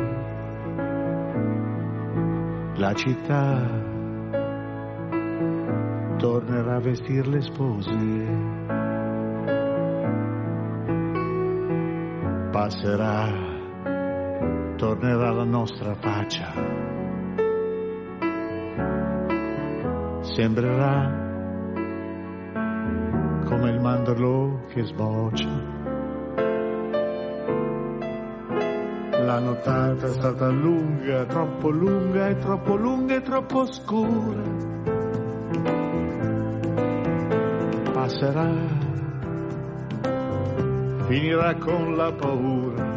La 2.74 2.92
città 2.92 3.92
tornerà 6.16 6.76
a 6.76 6.80
vestir 6.80 7.26
le 7.26 7.40
spose. 7.40 7.90
Passerà, 12.50 13.26
tornerà 14.76 15.30
la 15.32 15.44
nostra 15.44 15.94
faccia. 15.94 16.52
Sembrerà 20.20 21.22
come 23.44 23.70
il 23.70 23.80
mandorlo 23.80 24.64
che 24.68 24.82
sboccia. 24.84 25.72
La 29.24 29.38
nottata 29.38 30.06
è 30.06 30.10
stata 30.10 30.48
lunga, 30.48 31.24
troppo 31.24 31.70
lunga 31.70 32.28
e 32.28 32.36
troppo 32.36 32.76
lunga 32.76 33.14
e 33.14 33.22
troppo 33.22 33.64
scura. 33.66 34.73
Passerà, 38.14 38.48
finirà 41.08 41.54
con 41.56 41.96
la 41.96 42.12
paura. 42.12 42.92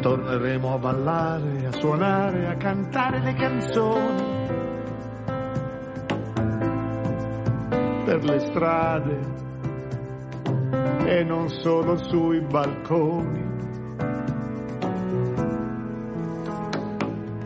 Torneremo 0.00 0.74
a 0.74 0.78
ballare, 0.78 1.66
a 1.66 1.72
suonare, 1.72 2.46
a 2.46 2.56
cantare 2.56 3.20
le 3.22 3.34
canzoni 3.34 4.38
per 8.04 8.24
le 8.24 8.38
strade 8.38 9.18
e 11.06 11.24
non 11.24 11.48
solo 11.48 11.96
sui 11.96 12.40
balconi. 12.40 13.48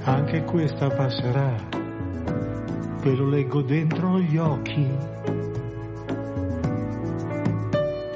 Anche 0.04 0.44
questa 0.44 0.88
passerà 0.88 1.82
ve 3.04 3.14
lo 3.16 3.28
leggo 3.28 3.60
dentro 3.60 4.18
gli 4.18 4.38
occhi. 4.38 4.88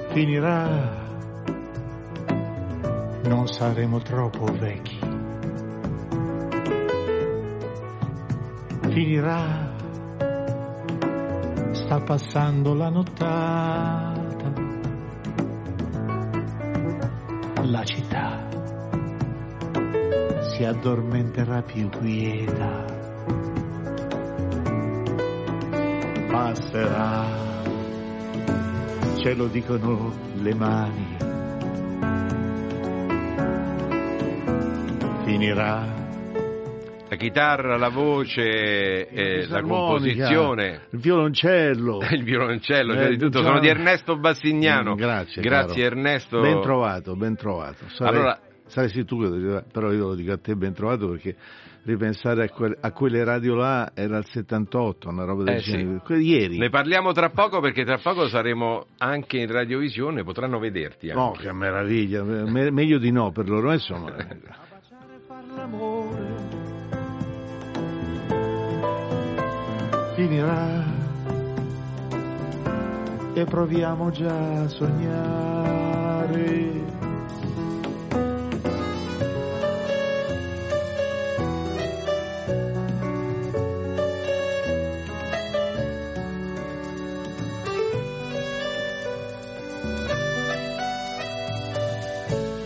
Finirà, 0.08 1.06
non 3.24 3.46
saremo 3.48 3.98
troppo 3.98 4.46
vecchi. 4.46 4.98
Finirà, 8.88 9.74
sta 11.72 12.00
passando 12.00 12.72
la 12.72 12.88
nottata. 12.88 14.52
La 17.64 17.84
città 17.84 18.48
si 20.40 20.64
addormenterà 20.64 21.60
più 21.60 21.90
quieta. 21.90 22.97
Passerà, 26.28 27.24
ce 29.18 29.34
lo 29.34 29.46
dicono 29.46 30.12
le 30.40 30.54
mani, 30.54 31.16
finirà. 35.24 35.96
La 37.10 37.16
chitarra, 37.16 37.78
la 37.78 37.88
voce, 37.88 39.08
eh, 39.08 39.46
la 39.48 39.62
composizione. 39.62 40.82
Il 40.90 40.98
violoncello. 40.98 42.00
il 42.12 42.22
violoncello, 42.22 42.92
Eh, 42.92 42.96
cioè 42.96 43.08
di 43.08 43.16
tutto. 43.16 43.42
Sono 43.42 43.60
di 43.60 43.68
Ernesto 43.68 44.18
Bassignano. 44.18 44.92
Mm, 44.92 44.96
grazie. 44.96 45.42
Grazie 45.42 45.82
caro. 45.82 45.96
Ernesto. 45.96 46.40
Ben 46.42 46.60
trovato, 46.60 47.16
ben 47.16 47.34
trovato. 47.34 47.88
Sarei, 47.88 48.14
Allora- 48.14 48.40
saresti 48.66 49.06
tu 49.06 49.16
però 49.72 49.90
io 49.90 50.08
lo 50.08 50.14
dico 50.14 50.32
a 50.32 50.36
te 50.36 50.54
ben 50.54 50.74
trovato 50.74 51.08
perché 51.08 51.34
ripensare 51.84 52.44
a, 52.44 52.48
quel- 52.50 52.76
a 52.80 52.92
quelle 52.92 53.24
radio 53.24 53.54
là 53.54 53.90
era 53.94 54.18
il 54.18 54.26
78, 54.26 55.08
una 55.08 55.24
roba 55.24 55.44
del 55.44 55.54
Eh, 55.56 55.60
sì. 55.60 55.70
genere. 55.72 56.00
Que- 56.04 56.18
Ieri. 56.20 56.58
Ne 56.58 56.68
parliamo 56.70 57.12
tra 57.12 57.30
poco 57.30 57.60
perché 57.60 57.84
tra 57.84 57.98
poco 57.98 58.28
saremo 58.28 58.86
anche 58.98 59.38
in 59.38 59.50
radiovisione, 59.50 60.22
potranno 60.24 60.58
vederti 60.58 61.10
anche. 61.10 61.20
No, 61.20 61.32
che 61.32 61.52
meraviglia, 61.52 62.22
me- 62.22 62.70
meglio 62.70 62.98
di 62.98 63.10
no 63.10 63.30
per 63.32 63.48
loro, 63.48 63.72
insomma. 63.72 64.14
Finirà 70.14 70.84
e 73.34 73.44
proviamo 73.44 74.10
già 74.10 74.62
a 74.62 74.68
sognare. 74.68 75.87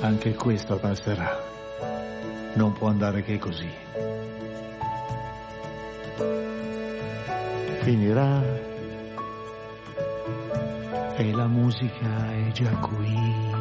Anche 0.03 0.35
questo 0.35 0.79
passerà. 0.79 1.41
Non 2.55 2.73
può 2.73 2.89
andare 2.89 3.23
che 3.23 3.39
così. 3.39 3.71
Finirà 7.83 8.43
e 11.15 11.33
la 11.33 11.47
musica 11.47 12.33
è 12.33 12.51
già 12.51 12.71
qui. 12.79 13.52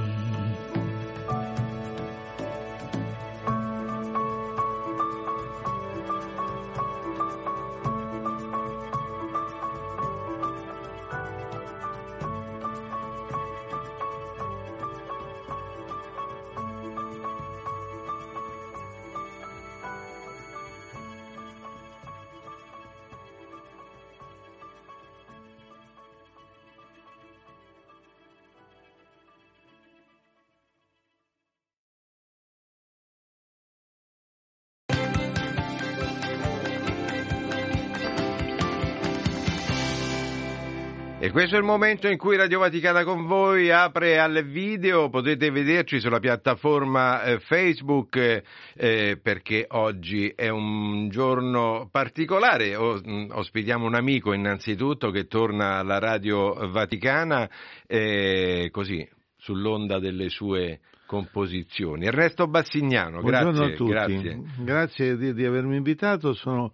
E 41.23 41.29
questo 41.29 41.53
è 41.53 41.59
il 41.59 41.63
momento 41.63 42.07
in 42.07 42.17
cui 42.17 42.35
Radio 42.35 42.57
Vaticana 42.57 43.03
con 43.03 43.27
voi 43.27 43.69
apre 43.69 44.17
al 44.17 44.43
video, 44.43 45.07
potete 45.09 45.51
vederci 45.51 45.99
sulla 45.99 46.17
piattaforma 46.17 47.21
eh, 47.21 47.37
Facebook 47.37 48.15
eh, 48.15 48.43
eh, 48.73 49.19
perché 49.21 49.67
oggi 49.69 50.33
è 50.35 50.49
un 50.49 51.09
giorno 51.09 51.87
particolare, 51.91 52.75
o, 52.75 52.95
mh, 52.95 53.27
ospitiamo 53.33 53.85
un 53.85 53.93
amico 53.93 54.33
innanzitutto 54.33 55.11
che 55.11 55.27
torna 55.27 55.75
alla 55.75 55.99
Radio 55.99 56.55
Vaticana 56.71 57.47
eh, 57.85 58.69
così 58.71 59.07
sull'onda 59.37 59.99
delle 59.99 60.27
sue 60.29 60.79
composizioni. 61.05 62.07
Ernesto 62.07 62.47
Bassignano, 62.47 63.21
Buongiorno 63.21 63.51
grazie. 63.51 63.73
a 63.73 63.75
tutti, 63.75 63.91
grazie. 63.91 64.41
Grazie 64.57 65.17
di, 65.17 65.33
di 65.35 65.45
avermi 65.45 65.75
invitato, 65.75 66.33
sono- 66.33 66.73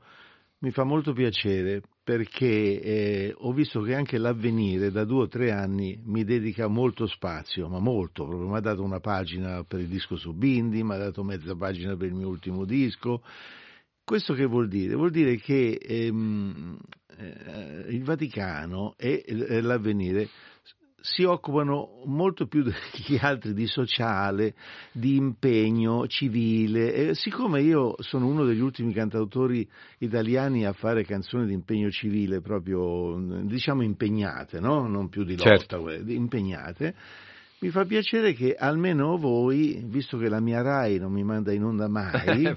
mi 0.59 0.71
fa 0.71 0.85
molto 0.85 1.11
piacere 1.11 1.81
perché 2.07 2.81
eh, 2.81 3.35
ho 3.37 3.51
visto 3.51 3.81
che 3.81 3.93
anche 3.93 4.17
l'avvenire 4.17 4.91
da 4.91 5.03
due 5.03 5.23
o 5.23 5.27
tre 5.27 5.51
anni 5.51 5.99
mi 6.05 6.23
dedica 6.23 6.67
molto 6.67 7.05
spazio, 7.05 7.67
ma 7.67 7.79
molto, 7.79 8.25
proprio 8.25 8.47
mi 8.47 8.55
ha 8.55 8.61
dato 8.61 8.81
una 8.81 9.01
pagina 9.01 9.65
per 9.65 9.81
il 9.81 9.89
disco 9.89 10.15
su 10.15 10.31
Bindi, 10.31 10.83
mi 10.83 10.93
ha 10.93 10.97
dato 10.97 11.21
mezza 11.25 11.53
pagina 11.53 11.97
per 11.97 12.07
il 12.07 12.13
mio 12.13 12.29
ultimo 12.29 12.63
disco. 12.63 13.21
Questo 14.05 14.33
che 14.35 14.45
vuol 14.45 14.69
dire? 14.69 14.95
Vuol 14.95 15.11
dire 15.11 15.35
che 15.35 15.77
ehm, 15.81 16.77
eh, 17.17 17.85
il 17.89 18.03
Vaticano 18.05 18.93
e 18.95 19.25
l'avvenire 19.61 20.29
si 21.13 21.23
occupano 21.23 22.01
molto 22.05 22.47
più 22.47 22.63
degli 22.63 23.17
altri 23.21 23.53
di 23.53 23.65
sociale, 23.65 24.53
di 24.91 25.15
impegno 25.15 26.05
civile. 26.07 26.93
E 26.93 27.15
siccome 27.15 27.61
io 27.61 27.95
sono 27.99 28.27
uno 28.27 28.43
degli 28.43 28.59
ultimi 28.59 28.93
cantautori 28.93 29.67
italiani 29.99 30.65
a 30.65 30.73
fare 30.73 31.05
canzoni 31.05 31.45
di 31.47 31.53
impegno 31.53 31.89
civile, 31.89 32.41
proprio 32.41 33.17
diciamo 33.43 33.83
impegnate, 33.83 34.59
no? 34.59 34.87
non 34.87 35.07
più 35.07 35.23
di 35.23 35.37
lotta, 35.37 35.77
Certo. 35.79 35.89
impegnate, 36.07 36.95
mi 37.59 37.69
fa 37.69 37.85
piacere 37.85 38.33
che 38.33 38.53
almeno 38.53 39.17
voi, 39.17 39.81
visto 39.85 40.17
che 40.17 40.29
la 40.29 40.39
mia 40.39 40.61
RAI 40.61 40.99
non 40.99 41.11
mi 41.11 41.23
manda 41.23 41.51
in 41.51 41.63
onda 41.63 41.87
mai, 41.87 42.45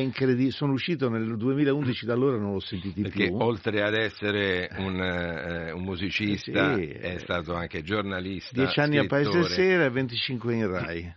incredibile, 0.00 0.50
sono 0.52 0.72
uscito 0.72 1.08
nel 1.08 1.36
2011, 1.36 2.06
da 2.06 2.12
allora 2.12 2.36
non 2.38 2.52
l'ho 2.52 2.60
Perché 3.02 3.26
più. 3.26 3.36
oltre 3.36 3.82
ad 3.82 3.94
essere 3.94 4.68
un, 4.78 5.00
eh, 5.00 5.72
un 5.72 5.82
musicista 5.82 6.76
Sì. 6.76 6.86
è 6.86 7.18
stato 7.18 7.54
anche 7.54 7.82
giornalista. 7.82 8.50
Dieci 8.52 8.78
anni 8.78 8.98
a 8.98 9.06
Paese 9.06 9.30
scrittore. 9.30 9.54
Sera 9.54 9.84
e 9.84 9.90
25 9.90 10.54
in 10.54 10.70
Rai. 10.70 11.14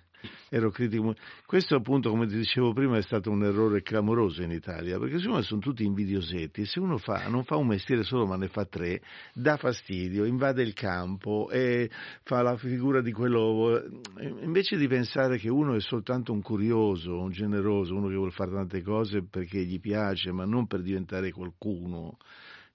Ero 0.50 0.70
critico. 0.70 1.16
Questo 1.46 1.76
appunto, 1.76 2.10
come 2.10 2.28
ti 2.28 2.36
dicevo 2.36 2.72
prima, 2.72 2.98
è 2.98 3.02
stato 3.02 3.32
un 3.32 3.44
errore 3.44 3.82
clamoroso 3.82 4.44
in 4.44 4.52
Italia, 4.52 5.00
perché 5.00 5.20
siccome 5.20 5.42
sono 5.42 5.60
tutti 5.60 5.84
invidiosetti, 5.84 6.66
se 6.66 6.80
uno 6.80 6.98
fa, 6.98 7.28
non 7.28 7.44
fa 7.44 7.56
un 7.56 7.68
mestiere 7.68 8.04
solo 8.04 8.28
ma 8.28 8.36
ne 8.36 8.48
fa 8.48 8.66
tre, 8.66 9.02
dà 9.34 9.58
fastidio, 9.58 10.24
invade 10.26 10.62
il 10.62 10.74
campo 10.74 11.50
e 11.50 11.90
fa 12.24 12.42
la 12.42 12.56
figura 12.58 13.02
di 13.02 13.12
quello... 13.12 13.84
Invece 14.20 14.78
di 14.78 14.88
pensare 14.88 15.38
che 15.38 15.50
uno 15.50 15.74
è 15.76 15.80
soltanto 15.80 16.32
un 16.32 16.42
curioso, 16.42 17.20
un 17.20 17.32
generoso, 17.32 17.96
uno 17.96 18.08
che 18.08 18.16
vuole 18.16 18.32
fare 18.32 18.52
tante 18.52 18.82
cose 18.84 19.24
perché 19.24 19.64
gli 19.64 19.80
piace, 19.80 20.32
ma 20.32 20.46
non 20.46 20.68
per 20.68 20.82
diventare 20.82 21.32
qualcuno. 21.32 22.18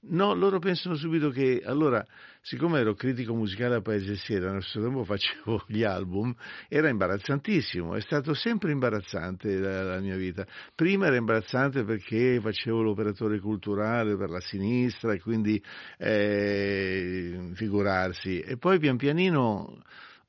No, 0.03 0.35
loro 0.35 0.59
pensano 0.59 0.95
subito 0.95 1.29
che 1.29 1.63
allora, 1.63 2.05
siccome 2.43 2.81
ero 2.81 2.95
critico 2.95 3.35
musicale 3.35 3.77
a 3.77 3.81
Paese 3.81 4.17
Sera, 4.17 4.51
nel 4.51 4.63
stesso 4.63 4.83
tempo 4.83 5.05
facevo 5.05 5.65
gli 5.69 5.83
album, 5.83 6.35
era 6.69 6.89
imbarazzantissimo, 6.89 7.95
è 7.95 8.01
stato 8.01 8.35
sempre 8.35 8.73
imbarazzante 8.73 9.59
la, 9.59 9.83
la 9.83 10.01
mia 10.01 10.17
vita. 10.17 10.47
Prima 10.75 11.07
era 11.07 11.17
imbarazzante 11.17 11.85
perché 11.85 12.41
facevo 12.41 12.83
l'operatore 12.83 13.39
culturale 13.41 14.17
per 14.17 14.31
la 14.31 14.41
sinistra 14.41 15.13
e 15.13 15.21
quindi 15.21 15.63
eh, 15.99 17.51
figurarsi, 17.55 18.41
e 18.41 18.57
poi 18.57 18.79
pian 18.79 18.97
pianino 18.97 19.83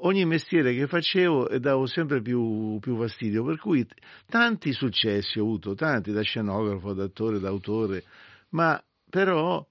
ogni 0.04 0.26
mestiere 0.26 0.74
che 0.74 0.88
facevo 0.88 1.50
eh, 1.50 1.60
davo 1.60 1.86
sempre 1.86 2.22
più, 2.22 2.78
più 2.80 2.98
fastidio, 2.98 3.44
per 3.44 3.58
cui 3.58 3.88
tanti 4.28 4.74
successi 4.74 5.40
ho 5.40 5.44
avuto, 5.44 5.76
tanti 5.76 6.12
da 6.12 6.22
scenografo, 6.22 6.94
da 6.94 7.06
attore, 7.06 7.40
da 7.40 7.50
autore, 7.50 8.04
ma 8.50 8.82
però 9.10 9.66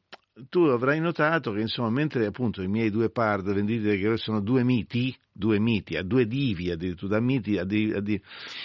tu 0.48 0.60
avrai 0.60 1.00
notato 1.00 1.52
che 1.52 1.60
insomma 1.60 1.90
mentre 1.90 2.26
appunto 2.26 2.62
i 2.62 2.68
miei 2.68 2.90
due 2.90 3.10
pard 3.10 3.52
venditi 3.52 3.98
che 3.98 4.16
sono 4.16 4.40
due 4.40 4.62
miti, 4.64 5.14
due 5.32 5.58
miti, 5.58 5.96
a 5.96 6.02
due 6.02 6.26
divi 6.26 6.70
addirittura, 6.70 7.18
da 7.18 7.20
miti 7.20 7.58
a 7.58 7.64
di, 7.64 7.92
a 7.94 8.00
di- 8.00 8.20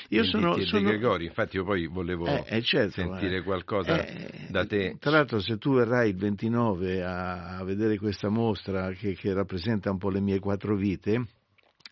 io 0.09 0.21
Venditti 0.21 0.29
sono, 0.29 0.55
De 0.55 0.65
sono 0.65 0.89
Gregori, 0.89 1.25
infatti 1.25 1.55
io 1.57 1.63
poi 1.63 1.87
volevo 1.87 2.25
Eh, 2.25 2.43
eh, 2.47 2.61
certo, 2.61 2.91
sentire 2.91 3.37
eh. 3.37 3.43
qualcosa 3.43 4.05
Eh, 4.05 4.47
da 4.49 4.65
te. 4.65 4.97
Tra 4.99 5.11
l'altro 5.11 5.39
se 5.39 5.57
tu 5.57 5.73
verrai 5.73 6.09
il 6.09 6.17
29 6.17 7.03
a, 7.03 7.57
a 7.57 7.63
vedere 7.63 7.97
questa 7.97 8.29
mostra 8.29 8.91
che, 8.91 9.13
che 9.13 9.33
rappresenta 9.33 9.91
un 9.91 9.97
po' 9.97 10.09
le 10.09 10.21
mie 10.21 10.39
quattro 10.39 10.75
vite 10.75 11.25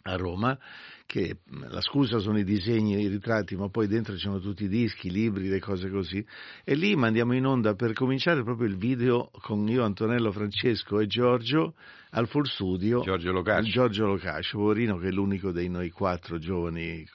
a 0.06 0.16
Roma, 0.16 0.58
che 1.06 1.38
mh, 1.44 1.68
la 1.70 1.82
scusa 1.82 2.20
sono 2.20 2.40
i 2.40 2.44
disegni, 2.44 3.00
i 3.02 3.08
ritratti, 3.08 3.56
ma 3.56 3.70
poi 3.70 3.88
dentro 3.88 4.14
ci 4.14 4.22
sono 4.22 4.40
tutti 4.40 4.66
i 4.66 4.70
dischi, 4.70 5.08
i 5.08 5.12
libri, 5.12 5.48
le 5.48 5.60
cose 5.60 5.90
così, 5.90 6.26
e 6.64 6.76
lì 6.76 6.96
mandiamo 6.96 7.34
in 7.34 7.46
onda 7.46 7.76
per 7.76 7.94
cominciare 7.94 8.44
proprio 8.44 8.68
il 8.68 8.78
video 8.78 9.30
con 9.42 9.68
io, 9.68 9.84
Antonello, 9.84 10.32
Francesco 10.32 11.00
e 11.00 11.08
Giorgio 11.08 11.76
al 12.16 12.28
Full 12.28 12.44
Studio. 12.44 13.02
Giorgio 13.02 13.32
Locascio. 13.32 13.70
Giorgio 13.70 14.06
Locascio, 14.06 14.58
poverino 14.58 14.98
che 14.98 15.08
è 15.08 15.12
l'unico 15.12 15.52
dei 15.52 15.68
noi 15.68 15.90
quattro 15.90 16.38
giovani 16.38 17.06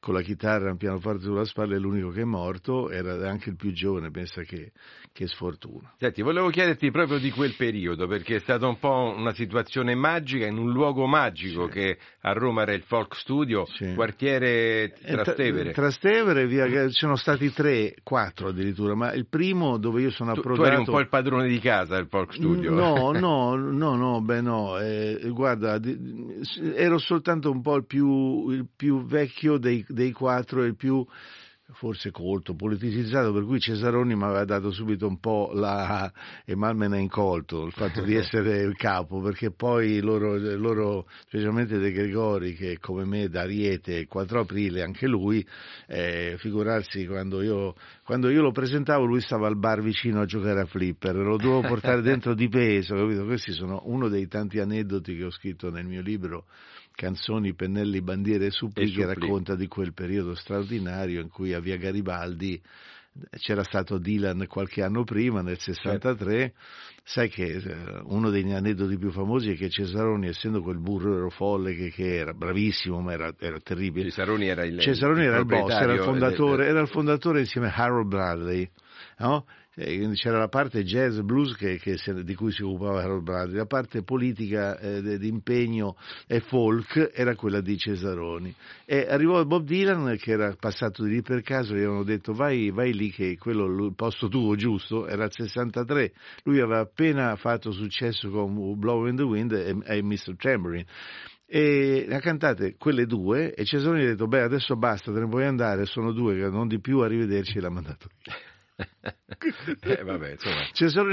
con 0.00 0.14
la 0.14 0.22
chitarra 0.22 0.68
e 0.68 0.70
un 0.72 0.76
pianoforte 0.76 1.24
sulla 1.24 1.44
spalla, 1.44 1.74
è 1.74 1.78
l'unico 1.78 2.10
che 2.10 2.20
è 2.20 2.24
morto, 2.24 2.90
era 2.90 3.28
anche 3.28 3.50
il 3.50 3.56
più 3.56 3.72
giovane, 3.72 4.10
pensa 4.10 4.42
che, 4.42 4.72
che 5.12 5.26
sfortuna. 5.26 5.94
Senti, 5.98 6.22
volevo 6.22 6.50
chiederti 6.50 6.90
proprio 6.90 7.18
di 7.18 7.30
quel 7.30 7.54
periodo, 7.56 8.06
perché 8.06 8.36
è 8.36 8.40
stata 8.40 8.66
un 8.68 8.78
po' 8.78 9.14
una 9.16 9.32
situazione 9.32 9.94
magica 9.94 10.46
in 10.46 10.58
un 10.58 10.70
luogo 10.70 11.06
magico 11.06 11.66
che 11.66 11.98
a 12.20 12.32
Roma 12.32 12.62
era 12.62 12.74
il 12.74 12.82
Folk 12.82 13.16
Studio, 13.16 13.66
quartiere 13.94 14.84
Eh, 14.84 15.12
tra- 15.12 15.22
Trastevere. 15.22 15.72
Trastevere, 15.72 16.46
via, 16.46 16.66
ci 16.88 16.98
sono 16.98 17.16
stati 17.16 17.50
tre, 17.52 17.96
quattro 18.02 18.48
addirittura, 18.48 18.94
ma 18.94 19.12
il 19.12 19.26
primo 19.26 19.78
dove 19.78 20.02
io 20.02 20.10
sono 20.10 20.32
tu, 20.34 20.40
tu 20.40 20.48
approdato... 20.48 20.68
eri 20.68 20.78
un 20.78 20.84
po' 20.84 21.00
il 21.00 21.08
padrone 21.08 21.48
di 21.48 21.58
casa, 21.58 21.96
il 21.96 22.06
Folk 22.06 22.34
Studio. 22.34 22.70
No, 22.70 23.10
no, 23.18 23.56
no, 23.56 23.96
no, 23.96 24.20
beh 24.20 24.42
no, 24.44 24.78
eh, 24.78 25.18
guarda, 25.30 25.80
ero 26.74 26.98
soltanto 26.98 27.50
un 27.50 27.62
po' 27.62 27.76
il 27.76 27.86
più, 27.86 28.50
il 28.50 28.68
più 28.74 29.04
vecchio 29.04 29.56
dei, 29.58 29.84
dei 29.88 30.12
quattro 30.12 30.62
il 30.64 30.76
più 30.76 31.04
forse 31.74 32.10
colto, 32.10 32.54
politicizzato, 32.54 33.32
per 33.32 33.44
cui 33.44 33.60
Cesaroni 33.60 34.14
mi 34.14 34.22
aveva 34.24 34.44
dato 34.44 34.70
subito 34.70 35.06
un 35.06 35.18
po' 35.18 35.50
la, 35.52 36.10
e 36.44 36.54
mal 36.54 36.74
me 36.76 36.88
ne 36.88 36.96
ha 36.96 37.00
incolto 37.00 37.64
il 37.66 37.72
fatto 37.72 38.02
di 38.02 38.14
essere 38.14 38.62
il 38.62 38.74
capo, 38.76 39.20
perché 39.20 39.50
poi 39.50 40.00
loro, 40.00 40.36
loro 40.56 41.06
specialmente 41.26 41.78
De 41.78 41.92
Gregori, 41.92 42.54
che 42.54 42.78
come 42.80 43.04
me 43.04 43.28
da 43.28 43.42
Ariete 43.42 43.94
il 43.94 44.06
4 44.06 44.40
aprile, 44.40 44.82
anche 44.82 45.06
lui, 45.06 45.46
eh, 45.86 46.36
figurarsi 46.38 47.06
quando 47.06 47.42
io, 47.42 47.74
quando 48.04 48.30
io 48.30 48.40
lo 48.40 48.52
presentavo 48.52 49.04
lui 49.04 49.20
stava 49.20 49.46
al 49.46 49.58
bar 49.58 49.82
vicino 49.82 50.20
a 50.20 50.24
giocare 50.24 50.60
a 50.60 50.66
flipper, 50.66 51.16
lo 51.16 51.36
dovevo 51.36 51.60
portare 51.60 52.00
dentro 52.02 52.34
di 52.34 52.48
peso, 52.48 52.94
capito? 52.94 53.24
Questi 53.24 53.52
sono 53.52 53.82
uno 53.84 54.08
dei 54.08 54.26
tanti 54.28 54.58
aneddoti 54.58 55.16
che 55.16 55.24
ho 55.24 55.30
scritto 55.30 55.70
nel 55.70 55.86
mio 55.86 56.00
libro 56.00 56.46
Canzoni, 56.94 57.54
pennelli, 57.54 58.00
bandiere 58.00 58.46
e 58.46 58.50
suppli, 58.50 58.90
che 58.90 59.04
racconta 59.06 59.54
di 59.56 59.66
quel 59.66 59.92
periodo 59.92 60.34
straordinario 60.34 61.20
in 61.20 61.28
cui 61.28 61.52
a 61.52 61.60
Via 61.60 61.76
Garibaldi 61.76 62.60
c'era 63.38 63.62
stato 63.62 63.98
Dylan 63.98 64.46
qualche 64.48 64.82
anno 64.82 65.04
prima, 65.04 65.40
nel 65.40 65.58
63, 65.58 66.52
sai 67.04 67.28
che 67.28 67.44
eh, 67.44 68.00
uno 68.04 68.30
degli 68.30 68.50
aneddoti 68.50 68.96
più 68.98 69.10
famosi 69.10 69.52
è 69.52 69.54
che 69.54 69.68
Cesaroni, 69.68 70.28
essendo 70.28 70.62
quel 70.62 70.78
burro 70.78 71.30
folle 71.30 71.74
che, 71.74 71.90
che 71.90 72.16
era, 72.16 72.32
bravissimo, 72.32 73.00
ma 73.00 73.12
era, 73.12 73.32
era 73.38 73.60
terribile. 73.60 74.10
Cesaroni 74.10 74.46
era 74.46 74.64
il, 74.64 74.80
Cesaroni 74.80 75.24
era 75.24 75.38
il 75.38 75.44
boss, 75.46 75.72
era 75.72 75.92
il 75.92 76.18
del- 76.18 76.60
era 76.60 76.80
il 76.80 76.88
fondatore 76.88 77.40
insieme 77.40 77.68
a 77.68 77.74
Harold 77.74 78.08
Bradley, 78.08 78.68
no? 79.18 79.46
Eh, 79.76 80.08
c'era 80.14 80.38
la 80.38 80.48
parte 80.48 80.84
jazz 80.84 81.18
blues 81.18 81.56
che, 81.56 81.78
che 81.78 81.96
se- 81.96 82.22
di 82.22 82.34
cui 82.34 82.52
si 82.52 82.62
occupava 82.62 83.02
Harold 83.02 83.24
Bradley, 83.24 83.56
la 83.56 83.66
parte 83.66 84.02
politica 84.02 84.78
eh, 84.78 85.18
di 85.18 85.28
impegno 85.28 85.96
e 86.26 86.40
folk 86.40 87.10
era 87.12 87.34
quella 87.34 87.60
di 87.60 87.76
Cesaroni. 87.76 88.54
E 88.84 89.06
arrivò 89.08 89.44
Bob 89.44 89.64
Dylan 89.64 90.16
che 90.16 90.30
era 90.30 90.54
passato 90.58 91.02
di 91.02 91.10
lì 91.14 91.22
per 91.22 91.42
caso, 91.42 91.74
gli 91.74 91.78
avevano 91.78 92.04
detto 92.04 92.32
vai, 92.32 92.70
vai 92.70 92.92
lì 92.92 93.10
che 93.10 93.36
quello 93.36 93.64
il 93.64 93.94
posto 93.94 94.28
tuo 94.28 94.54
giusto, 94.54 95.06
era 95.06 95.24
il 95.24 95.32
63, 95.32 96.12
lui 96.44 96.60
aveva 96.60 96.80
appena 96.80 97.34
fatto 97.36 97.72
successo 97.72 98.30
con 98.30 98.78
Blow 98.78 99.06
in 99.06 99.16
the 99.16 99.22
Wind 99.22 99.52
e, 99.52 99.76
e 99.84 100.02
Mr. 100.02 100.36
Tambourine 100.36 100.86
e 101.46 102.06
ha 102.10 102.20
cantate 102.20 102.76
quelle 102.78 103.04
due 103.04 103.52
e 103.54 103.64
Cesaroni 103.64 104.02
ha 104.02 104.06
detto 104.06 104.26
beh 104.26 104.40
adesso 104.40 104.76
basta 104.76 105.12
te 105.12 105.20
ne 105.20 105.28
puoi 105.28 105.44
andare 105.44 105.84
sono 105.84 106.10
due 106.12 106.34
non 106.48 106.68
di 106.68 106.80
più 106.80 107.00
arrivederci 107.00 107.58
e 107.58 107.60
l'ha 107.60 107.68
mandato 107.68 108.08
via 108.24 108.53
Eh, 108.76 110.02
vabbè, 110.02 110.32
insomma. 110.32 110.68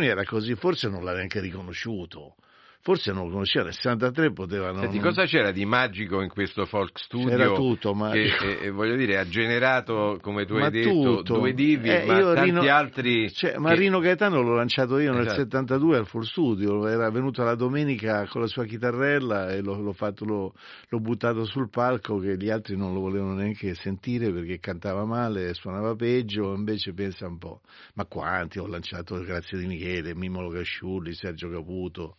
Era 0.08 0.24
così 0.24 0.56
forse 0.56 0.88
non 0.90 1.04
l'ha 1.04 1.14
neanche 1.14 1.40
riconosciuto 1.40 2.36
forse 2.82 3.12
non 3.12 3.26
lo 3.26 3.32
conosceva, 3.34 3.66
nel 3.66 3.74
63 3.74 4.32
potevano... 4.34 4.80
Senti, 4.82 5.00
cosa 5.00 5.26
c'era 5.26 5.52
di 5.52 5.66
magico 5.66 6.22
in 6.22 6.30
questo 6.30 6.66
folk 6.66 6.98
studio? 7.00 7.30
C'era 7.30 7.54
tutto, 7.54 7.94
ma... 7.94 8.10
Che, 8.12 8.60
eh, 8.62 8.70
voglio 8.72 8.96
dire, 8.96 9.18
ha 9.20 9.28
generato, 9.28 10.18
come 10.22 10.46
tu 10.46 10.58
Ma 10.58 10.66
hai 10.66 10.72
detto, 10.72 10.90
tutto. 10.90 11.38
due 11.38 11.54
divi, 11.54 11.90
Eh, 11.90 12.06
ma 12.06 12.20
tanti 12.34 12.42
Rino- 12.42 12.62
altri... 12.70 13.32
Cioè, 13.32 13.52
che- 13.54 13.60
Marino 13.60 14.00
Gaetano 14.00 14.42
l'ho 14.42 14.56
lanciato 14.56 14.98
io 15.00 15.12
nel 15.12 15.22
Esatto. 15.22 15.42
72 15.42 15.98
al 15.98 16.08
Full 16.08 16.22
Studio, 16.24 16.88
era 16.88 17.10
venuto 17.12 17.44
la 17.44 17.56
domenica 17.56 18.26
con 18.28 18.42
la 18.42 18.48
sua 18.48 18.66
chitarrella 18.66 19.52
e 19.52 19.62
l'ho, 19.62 19.80
l'ho 19.80 19.94
fatto- 19.94 20.26
l'ho- 20.26 20.54
l'ho 20.90 21.00
buttato 21.00 21.46
sul 21.46 21.70
palco 21.70 22.18
che 22.18 22.36
gli 22.38 22.50
altri 22.50 22.76
non 22.76 22.94
lo 22.94 23.00
volevano 23.02 23.36
neanche 23.36 23.76
sentire 23.76 24.32
perché 24.32 24.60
cantava 24.60 25.06
male, 25.06 25.54
suonava 25.54 25.96
peggio, 25.96 26.54
invece 26.56 26.94
pensa 26.94 27.28
un 27.28 27.38
po'. 27.38 27.62
Ma 27.94 28.06
quanti 28.06 28.58
ho 28.60 28.66
lanciato 28.68 29.20
Grazia 29.22 29.58
di 29.58 29.68
Michele, 29.68 30.16
Mimolo 30.16 30.50
Casciulli, 30.50 31.14
Sergio 31.14 31.50
Caputo. 31.50 32.18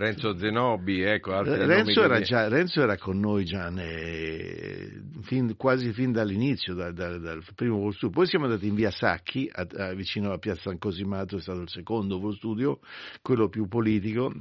Renzo 0.00 0.34
Zenobi, 0.38 1.02
ecco, 1.02 1.34
altri 1.34 1.60
Eh, 1.60 1.66
Renzo, 1.66 2.02
era 2.02 2.20
già- 2.22 2.48
Renzo 2.48 2.80
era 2.80 2.96
con 2.96 3.20
noi 3.20 3.44
già 3.44 3.68
ne- 3.68 5.02
fin- 5.20 5.54
quasi 5.58 5.92
fin 5.92 6.10
dall'inizio, 6.10 6.72
da- 6.72 6.90
da- 6.90 7.18
dal 7.18 7.44
primo 7.54 7.76
Vol 7.80 7.92
Studio. 7.92 8.08
Poi 8.16 8.26
siamo 8.26 8.46
andati 8.46 8.66
in 8.66 8.74
via 8.74 8.90
Sacchi, 8.90 9.46
a- 9.52 9.66
a- 9.76 9.92
vicino 9.92 10.32
a 10.32 10.38
Piazza 10.38 10.62
San 10.70 10.78
Cosimato, 10.78 11.36
è 11.36 11.40
stato 11.42 11.60
il 11.60 11.68
secondo 11.68 12.18
Vol 12.18 12.34
Studio, 12.34 12.78
quello 13.20 13.50
più 13.50 13.68
politico. 13.68 14.32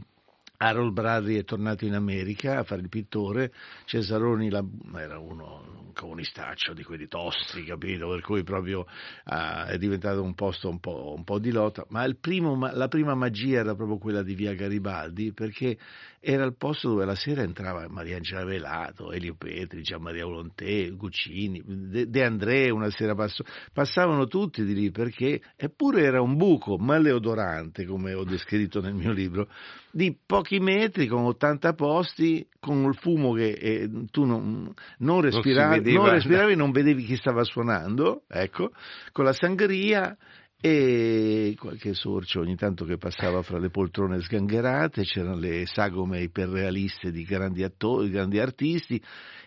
Harold 0.61 0.91
Bradley 0.91 1.37
è 1.37 1.45
tornato 1.45 1.85
in 1.85 1.93
America 1.93 2.57
a 2.59 2.63
fare 2.63 2.81
il 2.81 2.89
pittore, 2.89 3.53
Cesaroni 3.85 4.49
la- 4.49 4.65
era 4.97 5.17
uno, 5.17 5.63
un 5.85 5.93
comunistaccio 5.93 6.73
di 6.73 6.83
quelli 6.83 7.07
tosti, 7.07 7.63
capito? 7.63 8.09
Per 8.09 8.19
cui 8.21 8.43
proprio 8.43 8.85
ah, 9.25 9.67
è 9.67 9.77
diventato 9.77 10.21
un 10.21 10.33
posto 10.33 10.67
un 10.67 10.81
po', 10.81 11.13
un 11.15 11.23
po' 11.23 11.39
di 11.39 11.51
lotta, 11.51 11.85
ma, 11.89 12.05
primo- 12.19 12.55
ma 12.55 12.73
la 12.73 12.89
prima 12.89 13.15
magia 13.15 13.59
era 13.59 13.73
proprio 13.73 13.97
quella 13.99 14.21
di 14.21 14.35
via 14.35 14.53
Garibaldi, 14.53 15.31
perché 15.31 15.77
era 16.21 16.43
il 16.43 16.55
posto 16.57 16.89
dove 16.89 17.05
la 17.05 17.15
sera 17.15 17.43
entrava 17.43 17.87
Maria 17.87 18.17
Angela 18.17 18.43
Velato, 18.43 19.11
Elio 19.11 19.35
Petri, 19.37 19.81
Gian 19.81 20.01
Maria 20.01 20.25
Volontè, 20.25 20.91
Guccini, 20.91 21.61
De, 21.65 22.23
André 22.23 22.69
una 22.69 22.89
sera 22.89 23.15
passò, 23.15 23.43
passavano 23.71 24.27
tutti 24.27 24.63
di 24.63 24.73
lì 24.73 24.91
perché 24.91 25.41
eppure 25.55 26.03
era 26.03 26.21
un 26.21 26.35
buco 26.35 26.77
maleodorante, 26.77 27.85
come 27.85 28.13
ho 28.13 28.25
descritto 28.25 28.81
nel 28.81 28.93
mio 28.93 29.11
libro, 29.11 29.47
di 29.91 30.15
pochi 30.25 30.59
metri 30.59 31.07
con 31.07 31.23
80 31.25 31.73
posti, 31.73 32.45
con 32.59 32.83
il 32.83 32.95
fumo 32.95 33.33
che 33.33 33.51
eh, 33.51 33.89
tu 34.11 34.25
non, 34.25 34.73
non 34.97 35.21
respiravi, 35.21 35.77
vedeva. 35.77 36.03
non 36.03 36.13
respiravi, 36.13 36.55
non 36.55 36.71
vedevi 36.71 37.03
chi 37.05 37.15
stava 37.15 37.43
suonando, 37.43 38.23
ecco, 38.27 38.71
con 39.13 39.23
la 39.23 39.33
sangria 39.33 40.15
e 40.61 41.55
qualche 41.57 41.93
sorcio 41.93 42.41
ogni 42.41 42.57
tanto 42.57 42.83
che 42.83 42.97
passava 42.97 43.41
fra 43.41 43.59
le 43.59 43.69
poltrone 43.69 44.19
sgangherate, 44.19 45.03
c'erano 45.03 45.37
le 45.37 45.65
sagome 45.65 46.21
iperrealiste 46.21 47.11
di 47.11 47.23
grandi 47.23 47.63
attori, 47.63 48.09
grandi 48.09 48.39
artisti, 48.39 49.01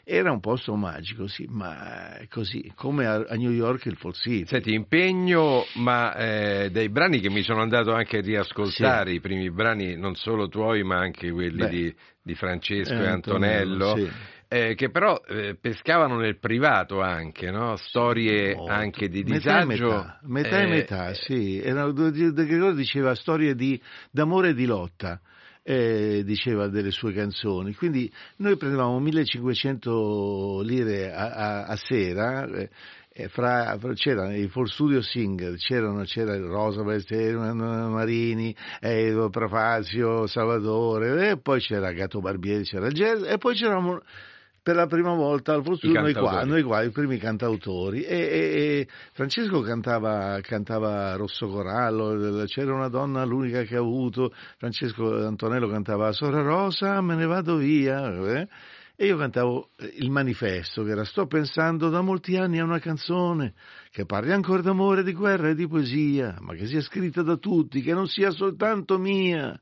era 0.04 0.32
un 0.32 0.40
posto 0.40 0.74
magico, 0.74 1.26
sì, 1.26 1.46
ma 1.48 2.18
così, 2.30 2.72
come 2.74 3.06
a, 3.06 3.18
New 3.34 3.50
York 3.50 3.84
il 3.86 3.96
Fall 3.96 4.12
City. 4.12 4.46
Senti, 4.46 4.72
impegno, 4.72 5.64
ma 5.74 6.14
eh, 6.16 6.70
dei 6.70 6.88
brani 6.88 7.20
che 7.20 7.30
mi 7.30 7.42
sono 7.42 7.60
andato 7.60 7.92
anche 7.92 8.18
a 8.18 8.20
riascoltare, 8.22 9.10
Sì. 9.10 9.16
i 9.16 9.20
primi 9.20 9.50
brani 9.50 9.96
non 9.96 10.14
solo 10.14 10.48
tuoi, 10.48 10.82
ma 10.82 10.96
anche 10.96 11.30
quelli 11.30 11.58
Beh. 11.58 11.68
di, 11.68 11.94
di 12.22 12.34
Francesco 12.34 12.94
e 12.94 13.06
Antonello. 13.06 13.90
Antonello, 13.90 13.96
sì. 13.96 14.31
Eh, 14.52 14.74
che 14.74 14.90
però 14.90 15.18
eh, 15.26 15.56
pescavano 15.58 16.16
nel 16.18 16.38
privato 16.38 17.00
anche, 17.00 17.50
no? 17.50 17.76
storie 17.76 18.54
anche 18.68 19.08
di 19.08 19.24
Metà 19.24 19.62
e 19.62 19.64
disagio. 19.64 19.88
metà, 19.88 20.18
metà 20.24 20.58
e 20.60 20.62
eh, 20.62 20.66
metà, 20.66 21.14
sì. 21.14 21.58
Era, 21.58 21.90
De 21.90 22.32
De 22.32 22.44
Gregori 22.46 22.74
diceva 22.74 23.14
storie 23.14 23.54
di, 23.54 23.80
d'amore 24.10 24.50
e 24.50 24.54
di 24.54 24.66
lotta, 24.66 25.18
eh, 25.62 26.22
diceva 26.24 26.68
delle 26.68 26.90
sue 26.90 27.14
canzoni. 27.14 27.74
Quindi 27.74 28.12
noi 28.36 28.56
prendevamo 28.58 28.98
1500 28.98 30.60
lire 30.62 31.12
a, 31.14 31.30
a- 31.30 31.64
a 31.64 31.76
sera. 31.76 32.44
eh, 33.14 33.28
fra, 33.28 33.76
fra- 33.78 33.92
c'erano 33.94 34.34
i 34.34 34.48
Full 34.48 34.64
Studio 34.66 35.00
Singer, 35.02 35.54
c'erano, 35.56 36.02
c'era 36.04 36.34
il 36.34 36.44
Roosevelt, 36.44 37.04
c'era 37.06 37.52
Marini, 37.54 38.54
eh, 38.80 39.28
Profazio, 39.30 40.26
Salvatore, 40.26 41.30
e 41.30 41.36
poi 41.38 41.60
c'era 41.60 41.92
Gatto 41.92 42.20
Barbieri, 42.20 42.64
c'era 42.64 42.86
il 42.86 42.94
jazz, 42.94 43.22
e 43.22 43.36
poi 43.38 43.54
c'eravamo 43.54 44.00
per 44.62 44.76
la 44.76 44.86
prima 44.86 45.12
volta 45.14 45.54
al 45.54 45.62
Studio 45.62 46.00
noi 46.00 46.12
qua, 46.12 46.44
noi 46.44 46.62
qua, 46.62 46.82
i 46.82 46.90
primi 46.90 47.18
cantautori. 47.18 48.02
E, 48.02 48.16
e- 48.16 48.78
e 48.80 48.88
Francesco 49.12 49.60
cantava, 49.60 50.38
cantava 50.40 51.14
Rosso 51.16 51.48
Corallo, 51.48 52.44
c'era 52.46 52.72
una 52.72 52.88
donna, 52.88 53.24
l'unica 53.24 53.62
che 53.62 53.76
ha 53.76 53.80
avuto, 53.80 54.32
Francesco 54.58 55.26
Antonello 55.26 55.68
cantava 55.68 56.12
Sora 56.12 56.42
Rosa, 56.42 57.00
me 57.00 57.16
ne 57.16 57.26
vado 57.26 57.56
via. 57.56 58.08
eh. 58.38 58.48
E 58.94 59.06
io 59.06 59.16
cantavo 59.16 59.70
il 59.98 60.10
manifesto, 60.10 60.84
che 60.84 60.90
era 60.90 61.04
sto 61.04 61.26
pensando 61.26 61.88
da 61.88 62.02
molti 62.02 62.36
anni 62.36 62.60
a 62.60 62.64
una 62.64 62.78
canzone 62.78 63.54
che 63.90 64.04
parli 64.04 64.30
ancora 64.30 64.62
d'amore, 64.62 65.02
di 65.02 65.12
guerra 65.12 65.48
e 65.48 65.54
di 65.56 65.66
poesia, 65.66 66.36
ma 66.40 66.54
che 66.54 66.66
sia 66.66 66.82
scritta 66.82 67.22
da 67.22 67.36
tutti, 67.36 67.80
che 67.82 67.94
non 67.94 68.06
sia 68.06 68.30
soltanto 68.30 68.98
mia. 68.98 69.58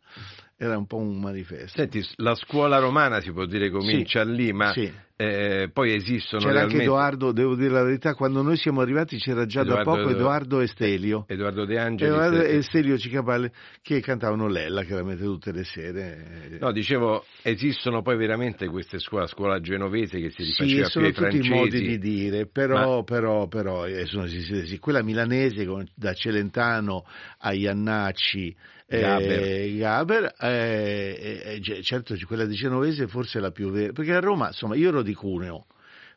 Era 0.62 0.76
un 0.76 0.86
po' 0.86 0.98
un 0.98 1.18
manifesto. 1.18 1.78
Senti, 1.78 2.04
la 2.16 2.34
scuola 2.34 2.78
romana 2.78 3.22
si 3.22 3.32
può 3.32 3.46
dire 3.46 3.70
comincia 3.70 4.22
lì, 4.24 4.52
ma 4.52 4.72
sì. 4.72 4.92
eh, 5.16 5.70
poi 5.72 5.94
esistono 5.94 6.42
C'era 6.42 6.60
anche 6.60 6.74
realmente... 6.76 6.82
Edoardo, 6.82 7.32
devo 7.32 7.54
dire 7.54 7.70
la 7.70 7.82
verità, 7.82 8.14
quando 8.14 8.42
noi 8.42 8.58
siamo 8.58 8.82
arrivati 8.82 9.16
c'era 9.16 9.46
già 9.46 9.62
da 9.64 9.80
Edoardo- 9.80 9.90
poco 10.02 10.10
Edoardo 10.10 10.60
Estelio. 10.60 11.24
Edoardo 11.28 11.64
De 11.64 11.78
Angelis. 11.78 12.12
Edoardo 12.12 12.42
eh, 12.42 12.56
Estelio 12.56 12.98
Cicapalli 12.98 13.50
che 13.80 14.00
cantavano 14.00 14.48
Lella 14.48 14.82
chiaramente 14.84 15.24
tutte 15.24 15.50
le 15.50 15.64
sere. 15.64 16.58
No, 16.60 16.72
dicevo, 16.72 17.24
esistono 17.40 18.02
poi 18.02 18.18
veramente 18.18 18.66
queste 18.68 18.98
scuole, 18.98 19.22
la 19.22 19.28
scuola 19.30 19.60
genovese 19.60 20.20
che 20.20 20.28
si 20.28 20.42
Sì, 20.44 20.62
rifaceva 20.64 20.82
più 20.82 20.90
sono 20.90 21.06
ai 21.06 21.12
tutti 21.14 21.24
i 21.24 21.30
francesi. 21.40 21.54
modi 21.54 21.80
di 21.80 21.98
dire, 21.98 22.46
però, 22.46 22.96
Ma- 22.98 23.02
però, 23.04 23.48
però 23.48 23.86
eh, 23.86 24.04
sono 24.04 24.24
esistite, 24.24 24.66
sì. 24.66 24.78
quella 24.78 25.02
milanese 25.02 25.64
con- 25.64 25.88
da 25.94 26.12
Celentano 26.12 27.06
a 27.38 27.54
Iannacci, 27.54 28.54
eh, 28.90 29.00
Gaber. 29.00 29.76
Gaber, 29.76 30.34
eh, 30.40 31.42
eh, 31.54 31.60
eh, 31.64 31.82
certo 31.82 32.16
quella 32.26 32.44
di 32.44 32.54
Genovese 32.54 33.06
forse 33.06 33.38
è 33.38 33.40
la 33.40 33.52
più 33.52 33.70
vera, 33.70 33.92
perché 33.92 34.14
a 34.14 34.20
Roma, 34.20 34.48
insomma, 34.48 34.74
io 34.74 34.88
ero 34.88 35.02
di 35.02 35.14
Cuneo, 35.14 35.66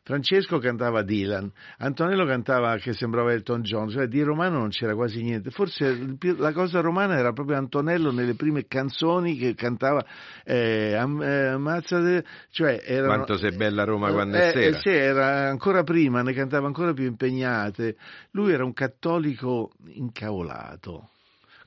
Francesco 0.02 0.58
cantava 0.58 1.02
Dylan, 1.02 1.50
Antonello 1.78 2.26
cantava 2.26 2.76
che 2.76 2.92
sembrava 2.92 3.32
Elton 3.32 3.62
John, 3.62 3.88
cioè 3.88 4.06
di 4.06 4.20
romano 4.22 4.58
non 4.58 4.68
c'era 4.68 4.94
quasi 4.94 5.22
niente. 5.22 5.50
Forse 5.50 6.16
la 6.36 6.52
cosa 6.52 6.80
romana 6.80 7.16
era 7.16 7.32
proprio 7.32 7.56
Antonello 7.56 8.10
nelle 8.10 8.34
prime 8.34 8.66
canzoni 8.66 9.36
che 9.36 9.54
cantava 9.54 10.04
eh, 10.44 10.90
eh, 10.90 11.46
ammazza 11.46 12.00
de- 12.00 12.22
cioè 12.50 12.82
erano, 12.84 13.14
Quanto 13.14 13.38
sei 13.38 13.56
bella 13.56 13.84
Roma 13.84 14.12
quando 14.12 14.36
eh, 14.36 14.48
è 14.48 14.52
sera. 14.52 14.76
eh, 14.76 14.80
sì, 14.80 14.90
era 14.90 15.48
ancora 15.48 15.84
prima, 15.84 16.20
ne 16.22 16.34
cantava 16.34 16.66
ancora 16.66 16.92
più 16.92 17.04
impegnate. 17.04 17.96
Lui 18.32 18.52
era 18.52 18.64
un 18.64 18.74
cattolico 18.74 19.70
incavolato 19.86 21.08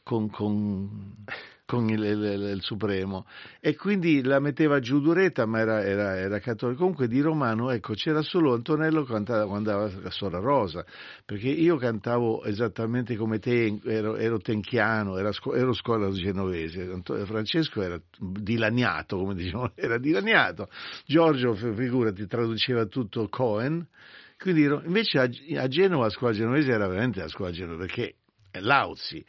con, 0.08 0.30
con- 0.30 1.16
con 1.66 1.90
il, 1.90 2.02
il- 2.02 2.52
il 2.56 2.62
Supremo 2.62 3.26
e 3.60 3.76
quindi 3.76 4.24
la 4.24 4.40
metteva 4.40 4.80
giù 4.80 5.02
duretta, 5.02 5.46
ma 5.46 5.60
era, 5.60 5.84
era- 5.84 6.16
era 6.18 6.40
cattolico. 6.40 6.80
Comunque 6.80 7.10
di 7.10 7.20
romano, 7.20 7.72
ecco, 7.72 7.94
c'era 7.94 8.22
solo 8.22 8.54
Antonello 8.54 9.02
che 9.04 9.10
quando 9.10 9.54
andava 9.54 9.84
a 9.84 10.10
Sora 10.10 10.40
Rosa, 10.40 10.86
perché 11.26 11.50
io 11.50 11.76
cantavo 11.76 12.46
esattamente 12.46 13.18
come 13.18 13.40
te, 13.40 13.80
ero, 13.84 14.16
ero 14.16 14.40
tenchiano, 14.40 15.18
era 15.18 15.32
ero 15.54 15.74
scuola 15.74 16.10
genovese, 16.12 17.02
Francesco 17.26 17.82
era 17.82 18.00
dilaniato, 18.18 19.18
come 19.18 19.36
diciamo, 19.36 19.72
era 19.76 19.98
dilaniato. 19.98 20.70
Giorgio, 21.06 21.54
figurati, 21.54 22.26
traduceva 22.28 22.86
tutto 22.86 23.28
Cohen, 23.28 23.86
quindi 24.40 24.64
invece 24.64 25.20
a, 25.20 25.30
a 25.62 25.68
Genova 25.68 26.04
la 26.06 26.10
scuola 26.12 26.34
genovese 26.34 26.72
era 26.72 26.88
veramente 26.88 27.20
la 27.20 27.28
scuola 27.28 27.52
genovese, 27.52 27.86
perché 27.88 28.16
Lauzi, 28.62 29.24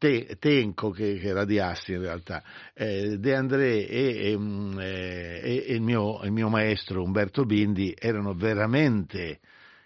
Te- 0.00 0.38
Tenco, 0.38 0.88
che, 0.88 1.18
che 1.18 1.28
era 1.28 1.44
di 1.44 1.58
Asti 1.58 1.92
in 1.92 2.00
realtà, 2.00 2.42
eh, 2.72 3.18
De 3.18 3.34
André 3.34 3.86
e, 3.86 4.30
e, 4.30 4.38
mm, 4.38 4.78
eh, 4.78 5.40
e- 5.44 5.64
e 5.68 5.74
il, 5.74 5.82
mio, 5.82 6.22
il 6.22 6.32
mio 6.32 6.48
maestro 6.48 7.02
Umberto 7.02 7.44
Bindi 7.44 7.94
erano 7.98 8.32
veramente 8.32 9.40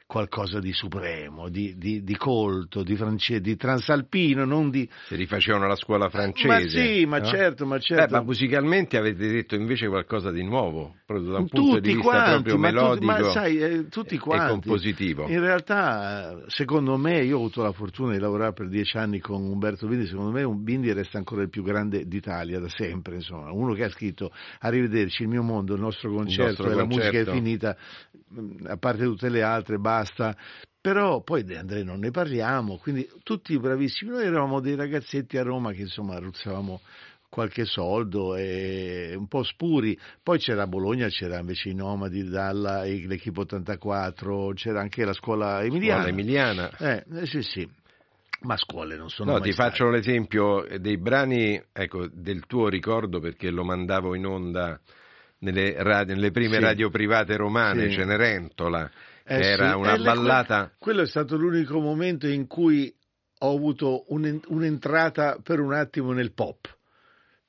qualcosa 0.06 0.60
di 0.60 0.72
supremo, 0.72 1.48
di, 1.48 1.76
di- 1.76 2.05
di 2.05 2.16
colto, 2.16 2.82
di, 2.82 2.94
france- 2.94 3.40
di 3.40 3.56
transalpino, 3.56 4.44
non 4.44 4.70
di... 4.70 4.89
Si 5.06 5.16
rifacevano 5.16 5.66
la 5.66 5.76
scuola 5.76 6.09
francese. 6.10 6.78
Ma 6.78 6.85
sì, 6.85 7.06
ma 7.06 7.18
no? 7.18 7.24
certo, 7.24 7.66
ma 7.66 7.78
certo. 7.78 8.14
Eh, 8.14 8.18
ma 8.18 8.22
musicalmente 8.24 8.97
avete 8.98 9.26
detto 9.26 9.55
invece 9.55 9.89
qualcosa 9.89 10.31
di 10.31 10.44
nuovo, 10.44 10.97
proprio 11.06 11.31
da 11.32 11.39
un 11.39 11.48
punto 11.48 11.76
tutti 11.76 11.89
di 11.89 11.94
vista 11.94 12.10
quanti, 12.10 12.31
proprio 12.31 12.59
ma, 12.59 12.68
tutti- 12.68 12.81
melodico 13.05 13.12
ma 13.12 13.31
sai, 13.32 13.59
eh, 13.59 13.89
tutti 13.89 14.14
e 14.16 14.18
quanti. 14.18 14.51
compositivo. 14.51 15.26
In 15.28 15.40
realtà, 15.40 16.44
secondo 16.48 16.97
me, 16.98 17.22
io 17.24 17.36
ho 17.36 17.40
avuto 17.40 17.62
la 17.62 17.72
fortuna 17.72 18.12
di 18.12 18.18
lavorare 18.18 18.52
per 18.52 18.68
dieci 18.68 18.97
anni 18.98 19.18
con 19.20 19.43
Umberto 19.43 19.86
Bindi, 19.89 20.06
secondo 20.06 20.31
me 20.31 20.47
Bindi 20.47 20.93
resta 20.93 21.16
ancora 21.18 21.43
il 21.43 21.48
più 21.48 21.62
grande 21.62 22.06
d'Italia 22.06 22.60
da 22.60 22.68
sempre, 22.68 23.14
insomma, 23.16 23.51
uno 23.51 23.72
che 23.72 23.85
ha 23.85 23.90
scritto 23.90 24.31
Arrivederci, 24.60 25.22
il 25.22 25.28
mio 25.28 25.43
mondo, 25.43 25.74
il 25.74 25.81
nostro 25.81 26.12
concerto, 26.12 26.62
nostro 26.64 26.70
e 26.70 26.74
la 26.74 26.85
musica 26.85 27.09
è 27.09 27.24
concerto. 27.24 27.32
finita, 27.32 27.76
mh, 28.28 28.66
a 28.66 28.76
parte 28.76 29.05
tutte 29.05 29.28
le 29.31 29.43
altre, 29.43 29.78
basta. 29.78 29.93
Però 30.80 31.22
poi 31.22 31.44
De 31.44 31.56
André 31.56 31.82
non 31.82 31.98
ne 32.00 32.10
parliamo, 32.10 32.76
quindi 32.76 33.08
tutti 33.22 33.58
bravissimi. 33.58 34.10
Noi 34.10 34.24
eravamo 34.26 34.60
dei 34.60 34.74
ragazzetti 34.74 35.38
a 35.38 35.42
Roma 35.42 35.72
che 35.72 35.82
insomma 35.82 36.18
ruzzavamo 36.18 36.80
qualche 37.30 37.64
soldo 37.64 38.36
e 38.36 39.14
un 39.16 39.26
po' 39.26 39.42
spuri. 39.42 39.98
Poi 40.22 40.38
c'era 40.38 40.66
Bologna, 40.66 41.08
c'era 41.08 41.38
invece 41.38 41.70
i 41.70 41.74
Nomadi, 41.74 42.28
Dalla, 42.28 42.82
l'Equipe 42.84 43.40
84, 43.40 44.52
c'era 44.54 44.80
anche 44.80 45.04
la 45.04 45.12
scuola 45.14 45.62
emiliana. 45.62 46.02
Scuola 46.02 46.08
emiliana. 46.12 46.70
Eh, 46.78 47.04
eh, 47.12 47.26
sì, 47.26 47.42
sì. 47.42 47.68
Ma 48.42 48.56
scuole 48.58 48.96
non 48.96 49.08
sono 49.08 49.32
No, 49.32 49.40
ti 49.40 49.52
state. 49.52 49.70
faccio 49.70 49.88
l'esempio 49.88 50.66
dei 50.78 50.98
brani 50.98 51.60
ecco, 51.72 52.06
del 52.12 52.44
tuo 52.46 52.68
ricordo 52.68 53.18
perché 53.18 53.48
lo 53.50 53.64
mandavo 53.64 54.14
in 54.14 54.26
onda 54.26 54.78
nelle, 55.38 55.74
radio- 55.82 56.14
nelle 56.14 56.30
prime 56.30 56.56
Sì. 56.56 56.60
radio 56.60 56.90
private 56.90 57.36
romane, 57.36 57.88
Sì. 57.88 57.94
Cenerentola, 57.94 58.90
Eh 59.26 59.40
era 59.40 59.70
sì, 59.72 59.78
una 59.78 59.94
e 59.94 59.98
le- 59.98 60.05
ballata. 60.05 60.72
Quello 60.78 61.02
è 61.02 61.06
stato 61.06 61.36
l'unico 61.36 61.80
momento 61.80 62.26
in 62.26 62.46
cui 62.46 62.94
ho 63.38 63.55
avuto 63.55 64.05
un- 64.09 64.40
un'entrata 64.48 65.38
per 65.42 65.60
un 65.60 65.72
attimo 65.72 66.12
nel 66.12 66.32
pop. 66.32 66.76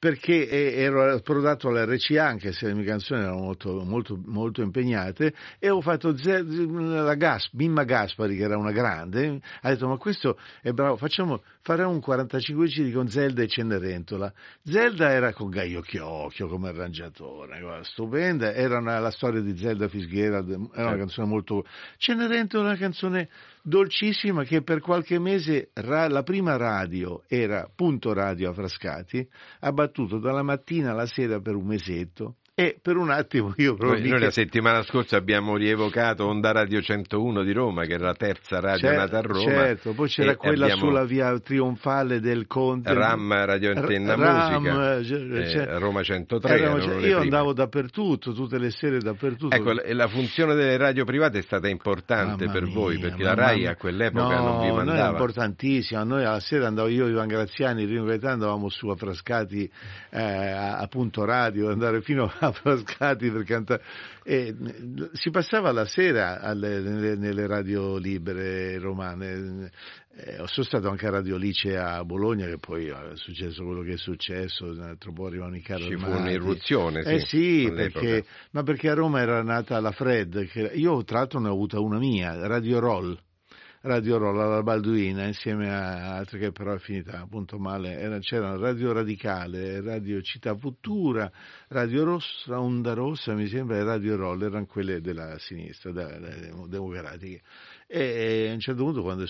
Perché 0.05 0.47
eh, 0.47 0.83
ero 0.83 1.11
approdato 1.11 1.67
all'RCA, 1.67 2.27
anche 2.27 2.51
se 2.51 2.67
le 2.67 2.75
mie 2.75 2.83
canzoni 2.85 3.21
erano 3.21 3.39
molto, 3.39 3.83
molto, 3.83 4.21
molto 4.23 4.61
impegnate, 4.61 5.33
e 5.57 5.71
ho 5.71 5.81
fatto 5.81 6.15
ze- 6.15 6.43
la 6.43 7.15
Gas, 7.15 7.49
Mimma 7.53 7.85
Gaspari, 7.85 8.37
che 8.37 8.43
era 8.43 8.55
una 8.55 8.71
grande, 8.71 9.41
ha 9.61 9.69
detto: 9.69 9.87
Ma 9.87 9.97
questo 9.97 10.37
è 10.61 10.69
bravo, 10.73 10.95
facciamo, 10.97 11.41
faremo 11.61 11.89
un 11.89 12.01
45 12.01 12.67
giri 12.67 12.91
con 12.91 13.07
Zelda 13.07 13.41
e 13.41 13.47
Cenerentola. 13.47 14.31
Zelda 14.61 15.09
era 15.09 15.33
con 15.33 15.49
Gaio 15.49 15.81
Chiocchio 15.81 16.47
come 16.49 16.69
arrangiatore, 16.69 17.79
stupenda, 17.81 18.53
era 18.53 18.77
una- 18.77 18.99
la 18.99 19.09
storia 19.09 19.41
di 19.41 19.57
Zelda 19.57 19.87
Fitzgerald, 19.87 20.69
era 20.75 20.89
una 20.89 20.97
canzone 20.97 21.27
molto. 21.27 21.65
Cenerentola 21.97 22.65
è 22.65 22.67
una 22.67 22.77
canzone 22.77 23.27
dolcissima 23.67 24.43
che 24.43 24.61
per 24.61 24.79
qualche 24.79 25.17
mese 25.17 25.71
ra- 25.73 26.07
la 26.07 26.21
prima 26.21 26.55
radio 26.55 27.23
era 27.27 27.67
Punto 27.73 28.13
Radio 28.13 28.51
a 28.51 28.53
Frascati, 28.53 29.27
ha 29.61 29.71
battuto 29.71 30.19
dalla 30.19 30.43
mattina 30.43 30.91
alla 30.91 31.07
sera 31.07 31.39
per 31.41 31.55
un 31.55 31.65
mesetto 31.65 32.35
e 32.57 32.77
per 32.81 32.95
un 32.95 33.09
attimo 33.09 33.53
io 33.57 33.75
proprio 33.75 33.99
Noi, 33.99 33.99
noi 34.03 34.11
mica- 34.13 34.25
la 34.27 34.31
settimana 34.31 34.81
scorsa 34.83 35.17
abbiamo 35.17 35.57
rievocato 35.57 36.25
Onda 36.25 36.53
Radio 36.53 36.81
101 36.81 37.43
di 37.43 37.51
Roma, 37.51 37.83
che 37.83 37.95
era 37.95 38.05
la 38.05 38.13
terza 38.13 38.61
radio 38.61 38.87
Cer- 38.87 38.95
nata 38.97 39.17
a 39.17 39.21
Roma. 39.21 39.51
Certo, 39.51 39.91
poi 39.91 40.07
c'era 40.07 40.31
e 40.31 40.35
quella 40.37 40.69
sulla 40.69 41.03
via 41.03 41.37
trionfale 41.39 42.21
del 42.21 42.47
Conte. 42.47 42.93
RAM 42.93 43.45
Radio 43.45 43.71
Antenna 43.75 44.15
Ram, 44.15 44.61
Musica, 44.63 44.95
eh, 44.95 44.99
eh, 45.41 45.49
cioè- 45.49 45.77
Roma 45.79 46.01
103. 46.01 46.55
erano- 46.57 46.77
erano 46.77 46.99
le 46.99 47.07
io 47.09 47.19
andavo 47.19 47.51
dappertutto, 47.51 48.31
tutte 48.31 48.57
le 48.57 48.69
sere 48.71 48.99
dappertutto. 48.99 49.53
Ecco, 49.53 49.73
la, 49.91 50.07
funzione 50.07 50.55
delle 50.55 50.77
radio 50.77 51.03
private 51.03 51.39
è 51.39 51.41
stata 51.41 51.67
importante 51.67 52.45
Mamma 52.45 52.57
per 52.57 52.69
voi, 52.69 52.95
mia, 52.95 53.09
perché 53.09 53.23
la 53.23 53.33
RAI 53.33 53.59
mia. 53.59 53.71
a 53.71 53.75
quell'epoca 53.75 54.37
no, 54.39 54.43
non 54.45 54.59
vi 54.61 54.67
no, 54.67 54.73
era 54.75 54.83
mandava. 54.85 55.09
importantissimo. 55.09 56.03
Noi 56.05 56.23
alla 56.23 56.39
sera 56.39 56.67
andavo 56.67 56.87
io, 56.87 57.05
Ivan 57.07 57.27
Graziani, 57.27 57.83
Rino 57.83 58.05
Gaetano, 58.05 58.31
andavamo 58.35 58.69
su 58.69 58.87
a 58.87 58.95
Frascati, 58.95 59.69
eh, 60.11 60.87
Punto 60.89 61.25
Radio, 61.25 61.69
andare 61.69 61.99
fino 62.01 62.31
a 62.39 62.44
Frascati 62.51 63.29
per 63.29 63.43
cantare. 63.43 63.81
E, 64.23 64.55
si 65.13 65.29
passava 65.29 65.71
la 65.71 65.85
sera 65.85 66.39
alle- 66.39 66.79
nelle, 66.79 67.15
nelle 67.15 67.47
radio 67.47 67.97
libere 67.97 68.77
romane. 68.79 69.71
Eh, 70.17 70.35
sono 70.45 70.65
stato 70.65 70.89
anche 70.89 71.07
a 71.07 71.09
Radio 71.09 71.35
Lice 71.35 71.75
a 71.75 72.03
Bologna, 72.05 72.45
che 72.45 72.57
poi 72.57 72.87
è 72.87 72.95
successo 73.15 73.65
quello 73.65 73.81
che 73.81 73.93
è 73.93 73.97
successo, 73.97 74.65
un 74.65 74.79
altro 74.79 75.11
po' 75.11 75.25
arrivano 75.25 75.57
i 75.57 75.61
carri 75.61 75.89
Ci 75.89 75.97
fu 75.97 76.09
un'irruzione, 76.09 77.03
sì, 77.03 77.09
Eh 77.09 77.19
sì, 77.19 77.71
perché, 77.75 78.23
ma 78.51 78.63
perché 78.63 78.89
a 78.89 78.93
Roma 78.93 79.19
era 79.19 79.43
nata 79.43 79.77
la 79.81 79.91
Fred, 79.91 80.47
che 80.47 80.71
io 80.73 81.03
tra 81.03 81.19
l'altro 81.19 81.39
ne 81.41 81.49
ho 81.49 81.51
avuta 81.51 81.81
una 81.81 81.97
mia, 81.97 82.47
Radio 82.47 82.79
Roll. 82.79 83.19
Radio 83.85 84.17
Roll 84.17 84.39
alla 84.39 84.63
Balduina 84.63 85.27
insieme 85.27 85.69
a 85.69 86.15
altre 86.15 86.39
che 86.39 86.51
però 86.51 86.73
è 86.73 86.79
finita 86.79 87.21
appunto 87.21 87.59
male. 87.59 87.91
Era- 87.99 88.17
c'erano 88.17 88.57
Radio 88.59 88.91
Radicale, 88.91 89.79
Radio 89.79 90.21
Città 90.21 90.55
Futura, 90.55 91.31
Radio 91.67 92.03
Rossa, 92.03 92.59
Onda 92.59 92.93
Rossa 92.93 93.35
mi 93.35 93.47
sembra 93.47 93.77
e 93.77 93.83
Radio 93.83 94.15
Roll 94.15 94.41
erano 94.41 94.65
quelle 94.65 95.01
della 95.01 95.37
sinistra, 95.37 95.91
da- 95.91 96.17
democratiche. 96.67 97.41
E 97.85 98.47
a 98.49 98.53
un 98.53 98.59
certo 98.59 98.83
punto 98.83 99.03
quando 99.03 99.23
è, 99.25 99.27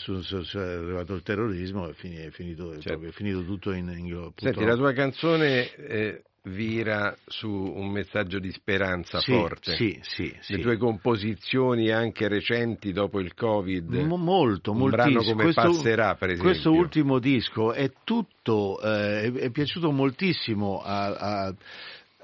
arrivato 0.57 1.13
il 1.15 1.21
terrorismo 1.21 1.89
è 1.89 1.93
finito, 1.93 2.21
è 2.21 2.31
finito, 2.31 2.77
proprio- 2.81 3.09
è 3.09 3.11
finito 3.11 3.43
tutto 3.43 3.73
in, 3.73 3.89
in 3.89 4.31
Senti, 4.37 4.63
la 4.63 4.75
tua 4.77 4.93
canzone 4.93 5.75
eh, 5.75 6.23
vira 6.45 7.15
su 7.25 7.49
un 7.49 7.89
messaggio 7.89 8.39
di 8.39 8.51
speranza 8.51 9.19
Sì, 9.19 9.31
forte. 9.31 9.75
sì, 9.75 9.99
sì, 10.03 10.25
Le 10.31 10.41
sì. 10.41 10.59
tue 10.59 10.77
composizioni 10.77 11.89
anche 11.89 12.27
recenti 12.27 12.91
dopo 12.91 13.19
il 13.19 13.33
Covid. 13.33 13.91
Mo- 13.93 14.17
molto, 14.17 14.71
un 14.71 14.77
moltissimo. 14.77 15.11
brano 15.21 15.23
come 15.31 15.43
Questo- 15.43 15.61
Passerà, 15.61 16.15
per 16.15 16.29
esempio. 16.29 16.51
Questo 16.51 16.71
ultimo 16.71 17.19
disco 17.19 17.73
è 17.73 17.91
tutto, 18.03 18.79
eh, 18.81 19.21
è, 19.23 19.31
è 19.31 19.49
piaciuto 19.49 19.91
moltissimo 19.91 20.79
a- 20.83 21.15
a- 21.47 21.55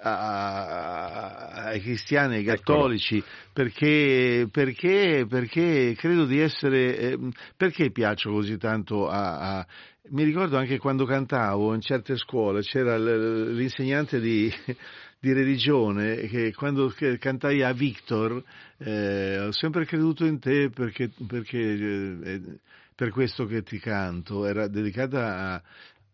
a- 0.01 1.63
ai 1.67 1.81
cristiani, 1.81 2.35
ai 2.35 2.43
cattolici, 2.43 3.23
perché, 3.53 4.47
perché, 4.51 5.25
perché 5.27 5.95
credo 5.97 6.25
di 6.25 6.39
essere, 6.39 6.97
eh, 6.97 7.19
perché 7.55 7.91
piaccio 7.91 8.31
così 8.31 8.57
tanto 8.57 9.07
a, 9.07 9.57
a- 9.59 9.67
mi 10.09 10.23
ricordo 10.23 10.57
anche 10.57 10.77
quando 10.77 11.05
cantavo 11.05 11.73
in 11.73 11.81
certe 11.81 12.17
scuole, 12.17 12.61
c'era 12.61 12.97
l'insegnante 12.97 14.19
di, 14.19 14.51
di 15.19 15.31
religione 15.31 16.27
che 16.27 16.51
quando 16.53 16.93
cantai 17.19 17.61
a 17.61 17.71
Victor 17.71 18.43
eh, 18.79 19.39
ho 19.39 19.51
sempre 19.51 19.85
creduto 19.85 20.25
in 20.25 20.39
te 20.39 20.69
perché, 20.69 21.11
perché 21.27 21.59
eh, 21.59 22.41
per 22.95 23.11
questo 23.11 23.45
che 23.45 23.63
ti 23.63 23.79
canto 23.79 24.45
era 24.45 24.67
dedicata 24.67 25.53
a, 25.53 25.61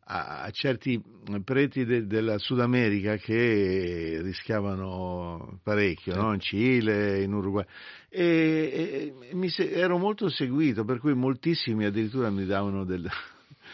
a- 0.09 0.43
a 0.43 0.49
certi 0.51 1.01
preti 1.43 1.84
de- 1.85 2.07
della 2.07 2.38
Sud 2.38 2.61
America 2.61 3.17
che 3.17 4.19
rischiavano 4.21 5.59
parecchio, 5.63 6.15
no? 6.15 6.34
in 6.34 6.39
Cile, 6.39 7.21
in 7.23 7.34
Uruguay. 7.34 7.65
E, 8.09 9.13
e 9.29 9.35
mi 9.35 9.49
se- 9.49 9.69
ero 9.69 9.97
molto 9.97 10.29
seguito, 10.29 10.85
per 10.85 10.99
cui 10.99 11.13
moltissimi 11.13 11.84
addirittura 11.85 12.29
mi 12.29 12.45
davano 12.45 12.85
del, 12.85 13.05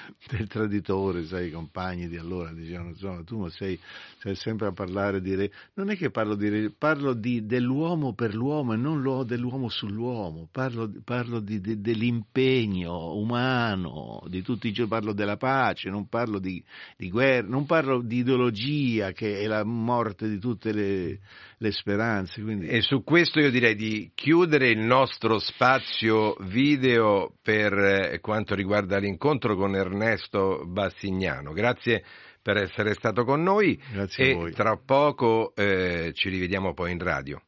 del 0.30 0.47
traditore, 0.47 1.25
sai, 1.25 1.47
i 1.47 1.51
compagni 1.51 2.07
di 2.07 2.17
allora 2.17 2.51
dicevano, 2.51 2.89
insomma, 2.89 3.23
tu 3.23 3.47
sei, 3.49 3.80
sei 4.19 4.35
sempre 4.35 4.67
a 4.67 4.71
parlare 4.71 5.21
di 5.21 5.35
re. 5.35 5.51
Non 5.75 5.89
è 5.89 5.95
che 5.95 6.09
parlo 6.11 6.35
di 6.35 6.49
re, 6.49 6.71
parlo 6.71 7.13
di, 7.13 7.45
dell'uomo 7.45 8.13
per 8.13 8.34
l'uomo 8.34 8.73
e 8.73 8.77
non 8.77 9.01
dell'uomo 9.25 9.69
sull'uomo, 9.69 10.47
parlo, 10.51 10.91
parlo 11.03 11.39
di- 11.39 11.59
di- 11.59 11.81
dell'impegno 11.81 13.15
umano, 13.15 14.23
di 14.27 14.41
tutti 14.41 14.67
i 14.67 14.71
giorni, 14.71 14.89
parlo 14.89 15.13
della 15.13 15.38
pace, 15.38 15.89
non 15.89 16.07
parlo 16.07 16.39
di, 16.39 16.63
di 16.97 17.09
guerra, 17.09 17.47
non 17.47 17.65
parlo 17.65 18.01
di 18.01 18.17
ideologia 18.17 19.11
che 19.11 19.39
è 19.39 19.47
la 19.47 19.63
morte 19.63 20.30
di 20.30 20.39
tutte 20.39 20.71
le, 20.71 21.19
le 21.64 21.72
speranze. 21.72 22.41
Quindi... 22.41 22.68
E 22.68 22.81
su 22.81 23.03
questo 23.03 23.40
io 23.40 23.49
direi 23.49 23.76
di 23.76 24.11
chiudere 24.14 24.69
il 24.69 24.80
nostro 24.80 25.40
spazio 25.40 26.35
video 26.41 27.34
per 27.41 27.73
eh, 27.73 28.19
quanto 28.19 28.53
riguarda 28.53 28.98
l'incontro 28.98 29.56
con 29.56 29.73
Ernesto 29.73 30.65
Bassignano. 30.65 31.53
Grazie 31.53 32.03
per 32.41 32.57
essere 32.57 32.94
stato 32.94 33.23
con 33.23 33.41
noi 33.41 33.81
Grazie 33.94 34.48
e 34.48 34.52
tra 34.52 34.76
poco 34.76 35.53
eh, 35.56 36.11
ci 36.14 36.27
rivediamo 36.27 36.73
poi 36.73 36.91
in 36.91 36.99
radio. 36.99 37.41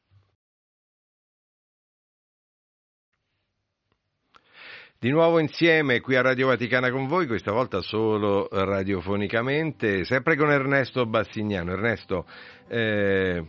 Di 4.98 5.12
nuovo 5.12 5.40
insieme 5.40 6.00
qui 6.00 6.16
a 6.16 6.22
Radio 6.22 6.48
Vaticana 6.48 6.90
con 6.90 7.08
voi, 7.08 7.28
questa 7.28 7.52
volta 7.52 7.82
solo 7.82 8.48
radiofonicamente, 8.50 10.06
sempre 10.06 10.38
con 10.38 10.50
Ernesto 10.50 11.06
Bassignano. 11.06 11.74
Ernesto, 11.74 12.26
eh, 12.68 13.44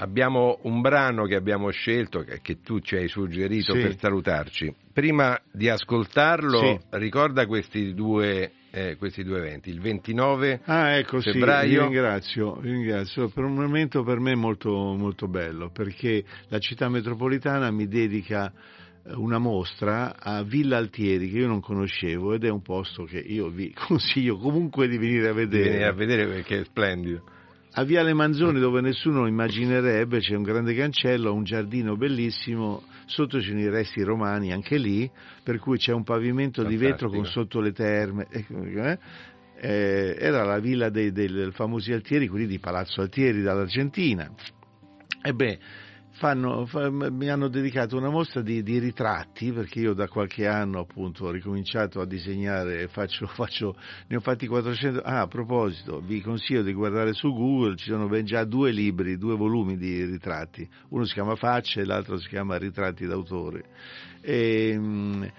abbiamo 0.00 0.58
un 0.62 0.80
brano 0.80 1.24
che 1.24 1.36
abbiamo 1.36 1.70
scelto, 1.70 2.20
che, 2.20 2.40
che 2.42 2.60
tu 2.62 2.80
ci 2.80 2.96
hai 2.96 3.08
suggerito 3.08 3.74
Sì. 3.74 3.80
per 3.80 3.96
salutarci. 3.98 4.74
Prima 4.92 5.38
di 5.52 5.68
ascoltarlo, 5.68 6.58
Sì. 6.58 6.78
ricorda 6.98 7.46
questi 7.46 7.94
due, 7.94 8.50
eh, 8.70 8.96
questi 8.96 9.22
due 9.22 9.38
eventi, 9.38 9.70
il 9.70 9.80
29 9.80 10.60
Ah, 10.64 10.96
ecco, 10.96 11.20
sì, 11.20 11.32
febbraio. 11.32 11.68
vi 11.68 11.94
ringrazio, 11.94 12.54
vi 12.56 12.70
ringrazio. 12.70 13.28
Per 13.28 13.44
un 13.44 13.54
momento 13.54 14.02
per 14.02 14.18
me 14.20 14.34
molto, 14.34 14.70
molto 14.70 15.28
bello, 15.28 15.70
perché 15.70 16.24
la 16.48 16.58
città 16.58 16.88
metropolitana 16.88 17.70
mi 17.70 17.86
dedica 17.86 18.50
eh, 19.06 19.12
una 19.14 19.38
mostra 19.38 20.16
a 20.18 20.42
Villa 20.42 20.76
Altieri 20.78 21.30
che 21.30 21.38
io 21.38 21.46
non 21.46 21.60
conoscevo 21.60 22.34
ed 22.34 22.44
è 22.44 22.48
un 22.50 22.62
posto 22.62 23.04
che 23.04 23.18
io 23.18 23.48
vi 23.48 23.72
consiglio 23.86 24.36
comunque 24.38 24.88
di 24.88 24.98
venire 24.98 25.28
a 25.28 25.32
vedere. 25.32 25.68
venire 25.70 25.86
a 25.86 25.92
vedere 25.92 26.26
perché 26.26 26.60
è 26.60 26.64
splendido. 26.64 27.22
A 27.74 27.84
Viale 27.84 28.12
Manzoni, 28.14 28.58
dove 28.58 28.80
nessuno 28.80 29.28
immaginerebbe, 29.28 30.18
c'è 30.18 30.34
un 30.34 30.42
grande 30.42 30.74
cancello, 30.74 31.32
un 31.32 31.44
giardino 31.44 31.96
bellissimo, 31.96 32.82
sotto 33.06 33.40
ci 33.40 33.50
sono 33.50 33.60
i 33.60 33.68
resti 33.68 34.02
romani 34.02 34.52
anche 34.52 34.76
lì, 34.76 35.08
per 35.44 35.60
cui 35.60 35.78
c'è 35.78 35.92
un 35.92 36.02
pavimento 36.02 36.64
di 36.64 36.76
vetro 36.76 37.08
con 37.08 37.24
Fantastico. 37.24 37.42
sotto 37.42 37.60
le 37.60 37.72
terme. 37.72 38.26
eh, 38.32 38.98
eh, 39.60 40.16
era 40.18 40.42
la 40.42 40.58
villa 40.58 40.88
dei, 40.88 41.12
dei 41.12 41.50
famosi 41.52 41.92
Altieri, 41.92 42.26
quelli 42.26 42.46
di 42.46 42.58
Palazzo 42.58 43.02
Altieri 43.02 43.40
dall'Argentina. 43.40 44.28
Ebbene, 45.22 45.58
fanno, 46.20 46.66
fa- 46.66 46.90
mi 46.90 47.30
hanno 47.30 47.48
dedicato 47.48 47.96
una 47.96 48.10
mostra 48.10 48.42
di, 48.42 48.62
di 48.62 48.78
ritratti, 48.78 49.52
perché 49.52 49.80
io 49.80 49.94
da 49.94 50.06
qualche 50.06 50.46
anno 50.46 50.80
appunto 50.80 51.24
ho 51.24 51.30
ricominciato 51.30 51.98
a 52.02 52.04
disegnare 52.06 52.82
e 52.82 52.88
faccio, 52.88 53.26
faccio- 53.32 53.74
ne 54.06 54.16
ho 54.16 54.20
fatti 54.20 54.46
400. 54.46 55.00
Ah, 55.00 55.22
a 55.22 55.26
proposito, 55.28 56.00
vi 56.00 56.20
consiglio 56.20 56.62
di 56.62 56.74
guardare 56.74 57.14
su 57.14 57.32
Google, 57.32 57.76
ci 57.76 57.88
sono 57.88 58.06
ben 58.06 58.26
già 58.26 58.44
due 58.44 58.70
libri, 58.70 59.16
due 59.16 59.34
volumi 59.34 59.78
di 59.78 60.04
ritratti, 60.04 60.68
uno 60.90 61.04
si 61.04 61.14
chiama 61.14 61.36
Facce 61.36 61.80
e 61.80 61.84
l'altro 61.86 62.18
si 62.18 62.28
chiama 62.28 62.58
Ritratti 62.58 63.06
d'autore. 63.06 63.64
E, 64.20 64.74
mm, 64.76 65.22
e- 65.22 65.30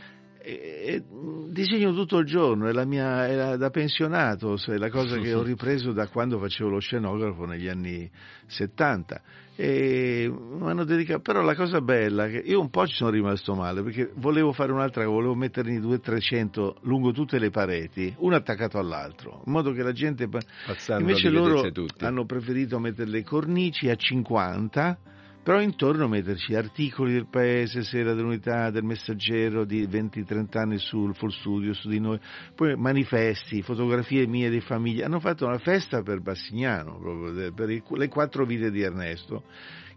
e 0.43 1.03
disegno 1.51 1.93
tutto 1.93 2.17
il 2.17 2.25
giorno, 2.25 2.67
è 2.67 2.71
la 2.71 2.85
mia 2.85 3.27
è 3.27 3.35
la- 3.35 3.55
da 3.55 3.69
pensionato, 3.69 4.55
è 4.65 4.77
la 4.77 4.89
cosa 4.89 5.17
che 5.21 5.31
ho 5.35 5.43
ripreso 5.43 5.91
da 5.91 6.07
quando 6.07 6.39
facevo 6.39 6.71
lo 6.71 6.79
scenografo 6.79 7.45
negli 7.45 7.67
anni 7.67 8.09
70. 8.47 9.21
E 9.55 10.31
mi 10.31 10.69
hanno 10.69 10.85
dedicato, 10.85 11.19
però 11.19 11.41
la 11.41 11.55
cosa 11.55 11.81
bella 11.81 12.25
è 12.25 12.31
che 12.31 12.37
io 12.37 12.59
un 12.59 12.69
po' 12.69 12.87
ci 12.87 12.95
sono 12.95 13.09
rimasto 13.09 13.53
male 13.53 13.83
perché 13.83 14.09
volevo 14.15 14.53
fare 14.53 14.71
un'altra 14.71 15.03
cosa, 15.03 15.15
volevo 15.15 15.35
metterne 15.35 15.77
200-300 15.79 16.75
lungo 16.81 17.11
tutte 17.11 17.37
le 17.37 17.49
pareti, 17.49 18.13
uno 18.19 18.35
attaccato 18.35 18.79
all'altro, 18.79 19.43
in 19.45 19.51
modo 19.51 19.71
che 19.73 19.83
la 19.83 19.91
gente. 19.91 20.27
Passando 20.27 21.01
Invece 21.01 21.29
loro 21.29 21.69
hanno 21.99 22.25
preferito 22.25 22.79
mettere 22.79 23.09
le 23.09 23.23
cornici 23.23 23.89
a 23.89 23.95
50 23.95 24.97
però 25.43 25.59
intorno 25.59 26.07
metterci 26.07 26.53
articoli 26.53 27.13
del 27.13 27.27
paese, 27.27 27.83
sera 27.83 28.13
dell'unità, 28.13 28.69
del 28.69 28.83
messaggero 28.83 29.65
di 29.65 29.87
20-30 29.87 30.57
anni 30.57 30.77
sul 30.77 31.15
Full 31.15 31.29
Studio, 31.29 31.73
su 31.73 31.89
di 31.89 31.99
noi, 31.99 32.19
poi 32.55 32.75
manifesti, 32.75 33.63
fotografie 33.63 34.27
mie 34.27 34.49
di 34.49 34.61
famiglia. 34.61 35.05
Hanno 35.05 35.19
fatto 35.19 35.45
una 35.45 35.57
festa 35.57 36.03
per 36.03 36.21
Bassignano, 36.21 36.99
proprio, 36.99 37.51
per 37.53 37.81
le 37.89 38.07
quattro 38.07 38.45
vite 38.45 38.69
di 38.69 38.81
Ernesto, 38.81 39.43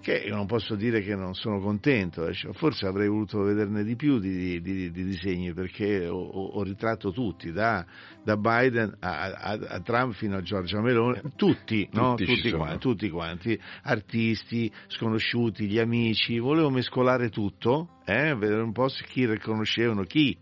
che 0.04 0.18
io 0.26 0.36
non 0.36 0.44
posso 0.44 0.74
dire 0.74 1.00
che 1.00 1.16
non 1.16 1.34
sono 1.34 1.58
contento, 1.60 2.26
eh, 2.26 2.34
cioè, 2.34 2.52
forse 2.52 2.86
avrei 2.86 3.08
voluto 3.08 3.40
vederne 3.40 3.82
di 3.82 3.96
più 3.96 4.18
di, 4.18 4.60
di- 4.60 4.90
di 4.90 5.04
disegni, 5.04 5.54
perché 5.54 6.06
ho, 6.06 6.14
ho- 6.18 6.62
ritratto 6.62 7.10
tutti, 7.10 7.50
da, 7.52 7.84
da 8.22 8.36
Biden 8.36 8.94
a, 9.00 9.30
a- 9.32 9.58
a 9.66 9.80
Trump 9.80 10.12
fino 10.12 10.36
a 10.36 10.42
Giorgia 10.42 10.82
Meloni, 10.82 11.20
tutti, 11.36 11.88
no? 11.92 12.10
Tutti 12.16 12.26
ci 12.26 12.34
tutti, 12.42 12.50
quanti, 12.52 12.78
tutti 12.78 13.08
quanti, 13.08 13.60
artisti, 13.84 14.70
sconosciuti, 14.88 15.66
gli 15.66 15.78
amici, 15.78 16.38
volevo 16.38 16.68
mescolare 16.68 17.30
tutto, 17.30 18.00
eh, 18.04 18.34
vedere 18.34 18.60
un 18.60 18.72
po' 18.72 18.88
chi 19.08 19.24
riconoscevano 19.26 20.02
chi. 20.02 20.36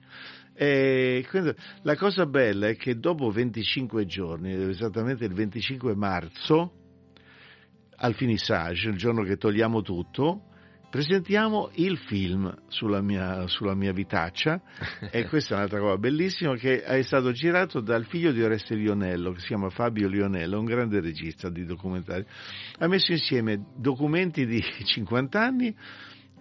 Quindi 0.54 1.54
la 1.82 1.96
cosa 1.96 2.26
bella 2.26 2.66
è 2.68 2.76
che 2.76 2.98
dopo 2.98 3.30
25 3.30 4.06
giorni, 4.06 4.52
esattamente 4.70 5.24
il 5.24 5.32
25 5.34 5.94
marzo, 5.94 6.81
al 8.02 8.14
finissage, 8.14 8.88
il 8.88 8.96
giorno 8.96 9.22
che 9.22 9.36
togliamo 9.36 9.80
tutto, 9.80 10.42
presentiamo 10.90 11.70
il 11.74 11.96
film 11.96 12.52
sulla 12.66 13.00
mia, 13.00 13.46
sulla 13.46 13.74
mia 13.74 13.92
vitaccia 13.92 14.60
e 15.10 15.24
questa 15.30 15.54
è 15.54 15.56
un'altra 15.56 15.78
cosa 15.78 15.96
bellissima 15.98 16.54
che 16.56 16.82
è 16.82 17.00
stato 17.02 17.30
girato 17.30 17.80
dal 17.80 18.04
figlio 18.04 18.32
di 18.32 18.42
Oreste 18.42 18.74
Lionello 18.74 19.30
che 19.30 19.40
si 19.40 19.46
chiama 19.46 19.70
Fabio 19.70 20.08
Lionello, 20.08 20.58
un 20.58 20.64
grande 20.64 21.00
regista 21.00 21.48
di 21.48 21.64
documentari. 21.64 22.26
Ha 22.78 22.88
messo 22.88 23.12
insieme 23.12 23.66
documenti 23.76 24.44
di 24.46 24.60
50 24.84 25.40
anni, 25.40 25.74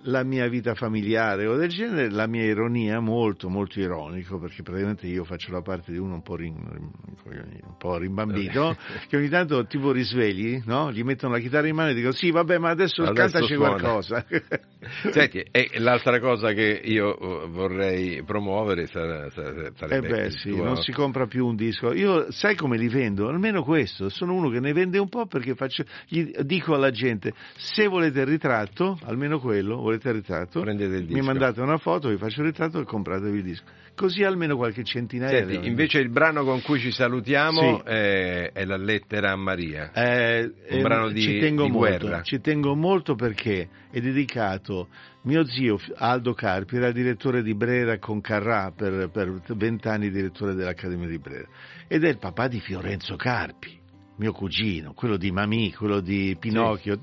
la 0.04 0.24
mia 0.24 0.48
vita 0.48 0.74
familiare 0.74 1.46
o 1.48 1.56
del 1.56 1.70
genere, 1.70 2.10
la 2.10 2.28
mia 2.28 2.44
ironia 2.44 3.00
molto 3.00 3.50
molto 3.50 3.80
ironico 3.80 4.40
perché 4.40 4.64
praticamente 4.64 5.08
io 5.08 5.24
faccio 5.24 5.52
la 5.52 5.62
parte 5.62 5.92
di 5.92 5.98
uno 5.98 6.16
un 6.16 6.22
po', 6.22 6.36
rin- 6.36 6.56
un 6.56 7.78
po 7.78 7.98
rimbambito 7.98 8.76
che 9.08 9.18
ogni 9.18 9.30
tanto 9.30 9.66
tipo 9.66 9.92
risvegli, 9.92 10.62
no? 10.66 10.92
gli 10.92 11.04
mettono 11.04 11.34
la 11.34 11.40
chitarra 11.40 11.68
in 11.68 11.76
mano 11.76 11.90
e 11.92 11.94
dico 11.94 12.12
sì 12.12 12.32
vabbè 12.32 12.58
ma 12.58 12.70
adesso, 12.70 13.04
Adesso 13.04 13.14
cantaci 13.32 13.54
suona." 13.54 13.70
qualcosa. 13.80 14.26
Senti, 15.12 15.46
e 15.52 15.70
l'altra 15.78 16.20
cosa 16.20 16.54
che 16.54 16.82
io 16.84 17.44
eh, 17.44 17.48
vorrei 17.50 18.24
promuovere 18.24 18.88
sarà- 18.88 19.30
sarà- 19.30 19.68
Eh 19.68 19.72
sarebbe 19.76 20.08
beh 20.08 20.32
sì, 20.32 20.50
tuo- 20.50 20.64
non 20.64 20.78
si 20.78 20.92
compra 20.92 21.28
più 21.28 21.46
un 21.46 21.56
disco. 21.56 21.94
Io 21.94 22.32
sai 22.32 22.56
come 22.56 22.78
li 22.78 22.88
vendo? 22.88 23.28
Almeno 23.28 23.64
questo, 23.64 24.10
sono 24.10 24.34
uno 24.34 24.50
che 24.50 24.60
ne 24.60 24.74
vende 24.74 24.98
un 24.98 25.10
po' 25.10 25.28
perché 25.28 25.54
faccio, 25.56 25.84
gli 26.08 26.32
dico 26.44 26.74
alla 26.74 26.90
gente 26.92 27.34
se 27.58 27.88
volete 27.88 28.22
il 28.22 28.26
ritratto, 28.28 28.98
almeno 29.04 29.40
quello, 29.40 29.78
volete 29.92 30.10
il 30.10 30.16
ritratto, 30.16 30.64
mi 30.64 31.06
disco. 31.06 31.24
mandate 31.24 31.62
una 31.62 31.78
foto, 31.78 32.10
vi 32.10 32.18
faccio 32.18 32.42
il 32.42 32.48
ritratto 32.48 32.80
e 32.80 32.84
compratevi 32.84 33.38
il 33.38 33.44
disco. 33.44 33.64
Così 33.96 34.24
almeno 34.24 34.56
qualche 34.56 34.84
centinaia. 34.84 35.46
Senti, 35.46 35.60
di- 35.60 35.68
invece 35.68 36.00
il 36.00 36.10
brano 36.10 36.44
con 36.44 36.62
cui 36.62 36.80
ci 36.80 36.92
salutiamo 36.92 37.80
Sì. 37.80 37.90
è, 37.90 38.52
è 38.54 38.66
la 38.66 38.78
lettera 38.78 39.32
a 39.32 39.36
Maria. 39.36 39.92
Eh, 39.94 40.44
un 40.70 40.78
eh, 40.80 40.82
brano 40.82 41.10
di, 41.10 41.22
ci 41.22 41.40
tengo 41.40 41.66
di 41.66 41.72
molto, 41.72 41.98
guerra. 42.08 42.22
Ci 42.24 42.40
tengo 42.40 42.76
molto 42.76 43.16
perché 43.16 43.68
è 43.92 44.00
dedicato. 44.00 44.88
Mio 45.24 45.46
zio 45.46 45.78
Aldo 45.98 46.34
Carpi 46.34 46.78
era 46.78 46.92
direttore 46.92 47.44
di 47.44 47.54
Brera 47.54 48.00
con 48.00 48.22
Carrà 48.22 48.72
per 48.76 49.40
vent'anni 49.56 50.10
direttore 50.10 50.56
dell'Accademia 50.56 51.08
di 51.08 51.20
Brera 51.20 51.48
ed 51.88 52.04
è 52.04 52.10
il 52.10 52.18
papà 52.18 52.48
di 52.48 52.60
Fiorenzo 52.60 53.16
Carpi 53.18 53.81
mio 54.22 54.34
cugino, 54.34 54.94
quello 54.94 55.18
di 55.18 55.32
Mamì, 55.32 55.74
quello 55.74 56.00
di 56.00 56.38
Pinocchio, 56.40 56.96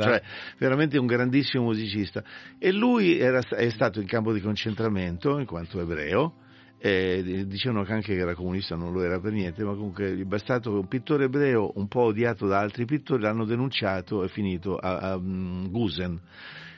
cioè 0.00 0.22
veramente 0.58 0.96
un 0.96 1.06
grandissimo 1.06 1.64
musicista. 1.64 2.22
E 2.56 2.70
lui 2.70 3.18
era, 3.18 3.40
è 3.40 3.68
stato 3.70 4.00
in 4.00 4.06
campo 4.06 4.32
di 4.32 4.40
concentramento 4.40 5.40
in 5.40 5.46
quanto 5.46 5.80
ebreo. 5.80 6.34
Eh, 6.78 7.46
dicevano 7.48 7.82
che 7.82 7.92
anche 7.94 8.14
era 8.14 8.34
comunista, 8.34 8.76
non 8.76 8.92
lo 8.92 9.02
era 9.02 9.18
per 9.18 9.32
niente, 9.32 9.64
ma 9.64 9.72
comunque 9.72 10.12
è 10.12 10.22
bastato 10.22 10.70
che 10.70 10.76
un 10.76 10.86
pittore 10.86 11.24
ebreo, 11.24 11.72
un 11.74 11.88
po' 11.88 12.02
odiato 12.02 12.46
da 12.46 12.60
altri 12.60 12.84
pittori, 12.84 13.22
l'hanno 13.22 13.44
denunciato 13.44 14.22
e 14.22 14.28
finito 14.28 14.76
a, 14.76 14.98
a, 14.98 15.12
a 15.14 15.16
Gusen. 15.16 16.20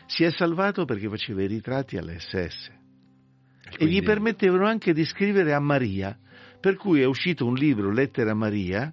Si 0.06 0.24
è 0.24 0.30
salvato 0.30 0.86
perché 0.86 1.10
faceva 1.10 1.42
i 1.42 1.46
ritratti 1.46 1.98
all'SS. 1.98 2.70
Quindi... 3.76 3.84
E 3.84 3.86
gli 3.86 4.02
permettevano 4.02 4.66
anche 4.66 4.94
di 4.94 5.04
scrivere 5.04 5.52
a 5.52 5.60
Maria 5.60 6.18
per 6.60 6.76
cui 6.76 7.00
è 7.00 7.04
uscito 7.06 7.46
un 7.46 7.54
libro, 7.54 7.90
Lettere 7.92 8.30
a 8.30 8.34
Maria, 8.34 8.92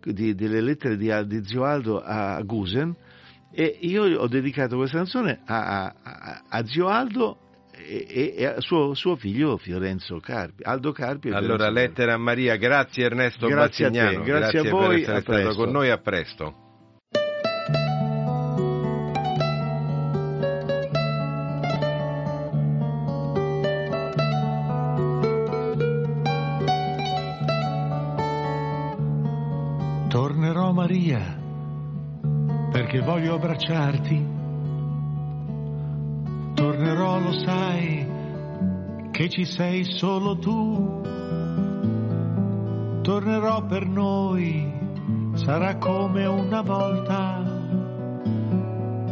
di- 0.00 0.34
delle 0.34 0.60
lettere 0.60 0.96
di, 0.96 1.10
di 1.26 1.44
Zio 1.44 1.64
Aldo 1.64 2.00
a 2.00 2.40
Gusen, 2.42 2.94
e 3.52 3.78
io 3.82 4.18
ho 4.18 4.26
dedicato 4.26 4.76
questa 4.76 4.96
canzone 4.98 5.40
a, 5.46 5.84
a- 6.02 6.42
a- 6.48 6.64
Zio 6.66 6.88
Aldo 6.88 7.38
e, 7.76 8.34
e- 8.36 8.46
a 8.46 8.60
suo, 8.60 8.94
suo 8.94 9.16
figlio 9.16 9.56
Fiorenzo 9.58 10.18
Carpi, 10.18 10.62
Aldo 10.62 10.92
Carpi. 10.92 11.28
Allora, 11.28 11.66
Fiorenzo 11.66 11.70
lettera 11.72 12.14
a 12.14 12.18
Maria, 12.18 12.56
grazie 12.56 13.04
Ernesto 13.04 13.46
Grazie 13.46 13.86
a 13.86 13.90
te, 13.90 13.98
Bassignano, 13.98 14.24
grazie 14.24 14.58
a 14.58 14.62
per 14.62 14.70
voi, 14.70 15.00
essere 15.02 15.16
a 15.16 15.20
stato 15.20 15.38
presto. 15.42 15.62
con 15.62 15.70
noi, 15.72 15.90
a 15.90 15.98
presto. 15.98 16.54
Maria 31.04 31.42
perché 32.70 33.00
voglio 33.00 33.34
abbracciarti. 33.34 34.26
Tornerò, 36.54 37.18
lo 37.20 37.32
sai, 37.44 38.06
che 39.10 39.28
ci 39.28 39.44
sei 39.44 39.84
solo 39.84 40.38
tu. 40.38 41.02
Tornerò 43.02 43.66
per 43.66 43.86
noi, 43.86 44.72
sarà 45.34 45.76
come 45.76 46.24
una 46.24 46.62
volta. 46.62 47.42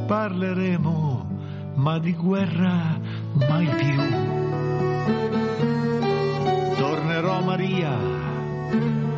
Parleremo, 0.07 1.27
ma 1.75 1.99
di 1.99 2.15
guerra 2.15 2.99
mai 3.35 3.67
più. 3.67 3.97
Tornerò 6.75 7.45
Maria 7.45 7.99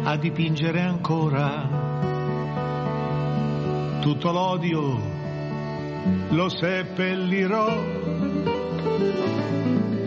a 0.02 0.16
dipingere 0.16 0.80
ancora 0.82 1.73
tutto 4.04 4.32
l'odio 4.32 5.00
lo 6.28 6.48
seppellirò. 6.50 7.82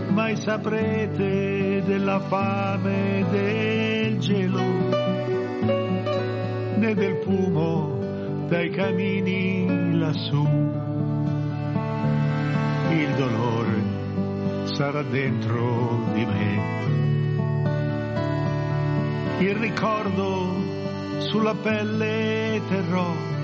Mai 0.10 0.36
saprete 0.36 1.82
della 1.84 2.20
fame 2.20 3.26
del 3.32 4.20
gelo 4.20 4.62
né 6.76 6.94
del 6.94 7.22
fumo 7.24 8.46
dai 8.48 8.70
camini 8.70 9.98
lassù. 9.98 10.46
Il 12.92 13.16
dolore 13.16 14.76
sarà 14.76 15.02
dentro 15.02 16.04
di 16.14 16.24
me. 16.24 16.76
Il 19.40 19.56
ricordo 19.56 20.54
sulla 21.18 21.56
pelle 21.56 22.62
terrò. 22.70 23.37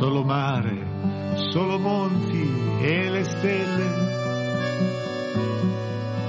Solo 0.00 0.24
mare, 0.24 1.36
solo 1.52 1.78
monti 1.78 2.50
e 2.80 3.10
le 3.10 3.22
stelle 3.22 4.08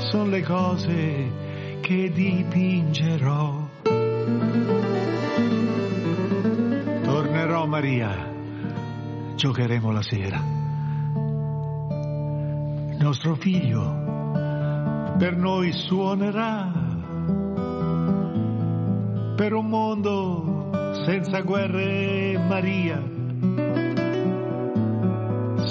sono 0.10 0.26
le 0.26 0.42
cose 0.42 1.32
che 1.80 2.12
dipingerò. 2.12 3.70
Tornerò 7.02 7.66
Maria 7.66 8.30
giocheremo 9.38 9.90
la 9.90 10.02
sera. 10.02 10.44
Il 12.90 12.98
nostro 13.00 13.36
figlio 13.36 15.14
per 15.18 15.38
noi 15.38 15.72
suonerà 15.72 16.74
per 19.38 19.54
un 19.54 19.70
mondo 19.70 20.70
senza 21.06 21.40
guerre 21.40 22.38
Maria, 22.50 23.20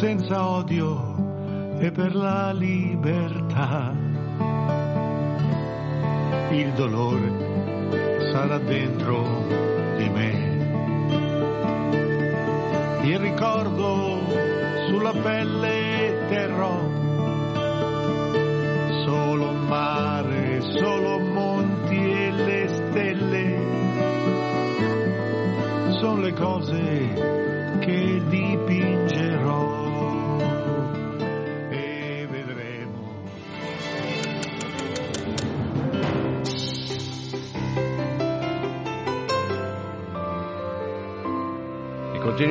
senza 0.00 0.46
odio 0.46 1.76
e 1.78 1.90
per 1.92 2.14
la 2.14 2.52
libertà. 2.52 3.94
Il 6.52 6.72
dolore 6.72 8.30
sarà 8.32 8.56
dentro 8.60 9.44
di 9.98 10.08
me. 10.08 10.48
Il 13.02 13.18
ricordo 13.18 14.20
sulla 14.88 15.12
pelle 15.12 16.24
terrò. 16.30 16.80
Solo 19.04 19.52
mare, 19.52 20.62
solo 20.62 21.19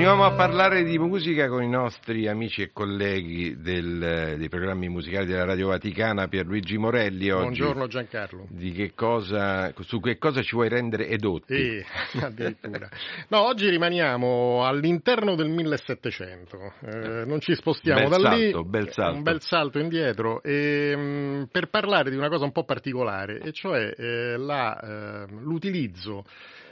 continuiamo 0.10 0.26
a 0.26 0.48
parlare 0.48 0.84
di 0.86 0.98
musica 0.98 1.48
con 1.48 1.61
i 1.61 1.69
nostri 1.69 2.27
amici 2.27 2.64
e 2.64 2.72
colleghi 2.73 3.61
del- 3.61 4.38
dei 4.40 4.49
programmi 4.49 4.90
musicali 4.90 5.27
della 5.27 5.45
Radio 5.45 5.68
Vaticana, 5.68 6.27
Pierluigi 6.27 6.80
Morelli. 6.80 7.30
Oggi 7.30 7.41
Buongiorno 7.44 7.86
Giancarlo. 7.86 8.48
Di 8.49 8.72
che 8.72 8.94
cosa, 8.95 9.72
su 9.81 9.99
che 9.99 10.18
cosa 10.18 10.41
ci 10.41 10.56
vuoi 10.56 10.68
rendere 10.68 11.10
edotti? 11.10 11.53
Eh, 11.53 11.86
addirittura. 12.26 12.90
No, 13.27 13.41
oggi 13.45 13.69
rimaniamo 13.69 14.65
all'interno 14.65 15.36
del 15.36 15.49
1700, 15.49 16.73
eh, 16.86 17.26
non 17.27 17.40
ci 17.40 17.53
spostiamo 17.53 18.10
Bel 18.10 18.22
da 18.22 18.34
lì, 18.34 18.49
salto, 18.49 18.64
bel 18.64 18.91
salto. 18.91 19.15
un 19.15 19.22
bel 19.22 19.41
salto 19.41 19.77
indietro, 19.77 20.41
e, 20.41 20.95
mh, 20.95 21.49
per 21.52 21.69
parlare 21.69 22.10
di 22.10 22.15
una 22.18 22.30
cosa 22.30 22.45
un 22.45 22.52
po' 22.52 22.64
particolare, 22.64 23.41
e 23.41 23.52
cioè 23.52 23.94
eh, 23.95 24.38
la, 24.38 24.80
eh, 24.80 25.26
l'utilizzo 25.40 26.26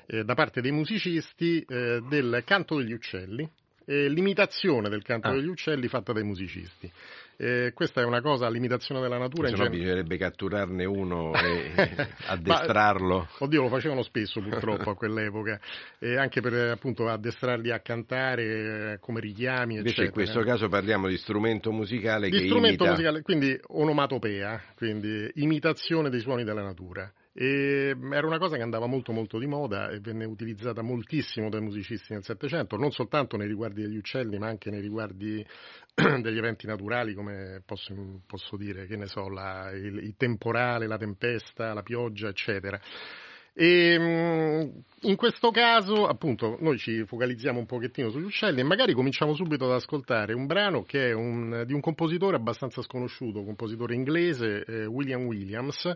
eh, 0.07 0.23
da 0.23 0.33
parte 0.33 0.61
dei 0.61 0.71
musicisti 0.71 1.61
eh, 1.61 2.01
del 2.09 2.41
canto 2.45 2.77
degli 2.77 2.93
uccelli 2.93 3.47
e 3.89 4.09
l'imitazione 4.09 4.89
del 4.89 5.01
canto 5.03 5.29
Ah. 5.29 5.33
degli 5.33 5.47
uccelli 5.47 5.87
fatta 5.87 6.11
dai 6.11 6.23
musicisti. 6.23 6.91
Eh, 7.39 7.71
questa 7.73 8.01
è 8.01 8.03
una 8.03 8.19
cosa, 8.19 8.49
l'imitazione 8.49 8.99
della 8.99 9.19
natura 9.19 9.47
Se 9.47 9.53
in 9.53 9.59
no 9.59 9.63
genere. 9.65 9.79
bisognerebbe 9.83 10.17
catturarne 10.17 10.85
uno 10.85 11.31
e 11.37 11.71
addestrarlo. 12.25 13.27
Oddio, 13.39 13.61
lo 13.61 13.69
facevano 13.69 14.01
spesso 14.03 14.41
purtroppo 14.41 14.89
a 14.89 14.95
quell'epoca, 14.95 15.59
e 15.99 16.17
anche 16.17 16.41
per 16.41 16.53
eh, 16.53 16.69
appunto 16.71 17.07
addestrarli 17.07 17.71
a 17.71 17.79
cantare 17.79 18.93
eh, 18.93 18.99
come 18.99 19.19
richiami, 19.19 19.75
Invece 19.75 20.01
in 20.01 20.07
eccetera. 20.07 20.11
questo 20.11 20.41
caso 20.41 20.67
parliamo 20.67 21.07
di 21.07 21.15
strumento 21.17 21.71
musicale 21.71 22.29
Di 22.29 22.39
che 22.39 22.45
strumento 22.45 22.83
imita... 22.83 22.89
musicale, 22.89 23.21
quindi 23.21 23.57
onomatopea, 23.67 24.61
quindi 24.75 25.29
imitazione 25.35 26.09
dei 26.09 26.19
suoni 26.21 26.43
della 26.43 26.63
natura. 26.63 27.09
E 27.39 27.93
mm, 27.95 28.13
era 28.13 28.25
una 28.25 28.39
cosa 28.39 28.55
che 28.55 28.63
andava 28.63 28.87
molto 28.87 29.11
molto 29.11 29.37
di 29.37 29.45
moda 29.45 29.89
e 29.89 29.99
venne 29.99 30.25
utilizzata 30.25 30.81
moltissimo 30.81 31.49
dai 31.49 31.61
musicisti 31.61 32.13
nel 32.13 32.23
Settecento, 32.23 32.77
non 32.77 32.89
soltanto 32.89 33.37
nei 33.37 33.47
riguardi 33.47 33.83
degli 33.83 33.97
uccelli, 33.97 34.39
ma 34.39 34.47
anche 34.47 34.71
nei 34.71 34.81
riguardi 34.81 35.45
degli 35.93 36.37
eventi 36.37 36.65
naturali, 36.65 37.13
come 37.13 37.61
posso, 37.63 37.93
posso 38.25 38.57
dire, 38.57 38.87
che 38.87 38.95
ne 38.97 39.05
so, 39.05 39.29
la- 39.29 39.69
il, 39.71 39.97
il 39.97 40.15
temporale, 40.17 40.87
la 40.87 40.97
tempesta, 40.97 41.75
la 41.75 41.83
pioggia, 41.83 42.27
eccetera. 42.27 42.81
E 43.53 43.97
mm, 43.99 44.69
in 45.01 45.15
questo 45.15 45.51
caso, 45.51 46.07
appunto, 46.07 46.57
noi 46.59 46.79
ci 46.79 47.05
focalizziamo 47.05 47.59
un 47.59 47.65
pochettino 47.67 48.09
sugli 48.09 48.23
uccelli 48.25 48.61
e 48.61 48.63
magari 48.63 48.93
cominciamo 48.93 49.35
subito 49.35 49.65
ad 49.65 49.73
ascoltare 49.73 50.33
un 50.33 50.47
brano 50.47 50.81
che 50.83 51.09
è 51.09 51.13
un- 51.13 51.63
di 51.67 51.73
un 51.73 51.81
compositore 51.81 52.35
abbastanza 52.35 52.81
sconosciuto, 52.81 53.43
compositore 53.43 53.93
inglese, 53.93 54.63
eh, 54.63 54.85
William 54.85 55.25
Williams, 55.25 55.87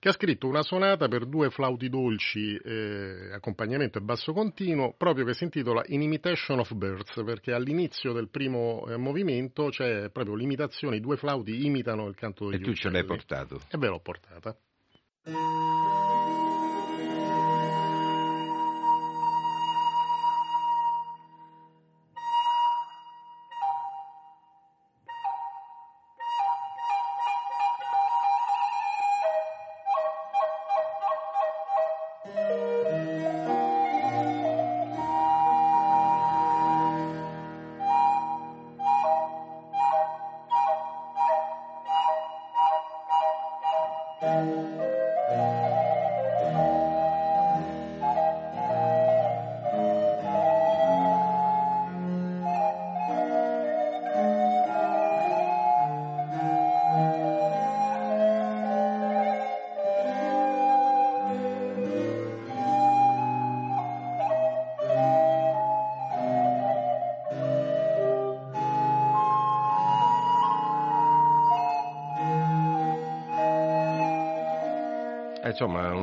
che 0.00 0.08
ha 0.08 0.12
scritto 0.12 0.48
una 0.48 0.62
sonata 0.62 1.08
per 1.08 1.26
due 1.26 1.50
flauti 1.50 1.90
dolci, 1.90 2.56
eh, 2.56 3.30
accompagnamento 3.34 3.98
e 3.98 4.00
basso 4.00 4.32
continuo, 4.32 4.94
proprio 4.96 5.26
che 5.26 5.34
si 5.34 5.44
intitola 5.44 5.82
In 5.88 6.00
Imitation 6.00 6.58
of 6.58 6.72
Birds, 6.72 7.22
perché 7.22 7.52
all'inizio 7.52 8.14
del 8.14 8.30
primo 8.30 8.86
eh, 8.88 8.96
movimento 8.96 9.68
c'è 9.68 10.08
proprio 10.10 10.34
l'imitazione, 10.34 10.96
i 10.96 11.00
due 11.00 11.18
flauti 11.18 11.66
imitano 11.66 12.08
il 12.08 12.14
canto 12.16 12.48
E 12.48 12.52
degli 12.52 12.62
tu 12.62 12.72
ce 12.72 12.88
l'hai 12.88 13.02
uccelli. 13.02 13.18
portato. 13.18 13.60
E 13.70 13.76
ve 13.76 13.88
l'ho 13.88 14.00
portata. 14.00 14.56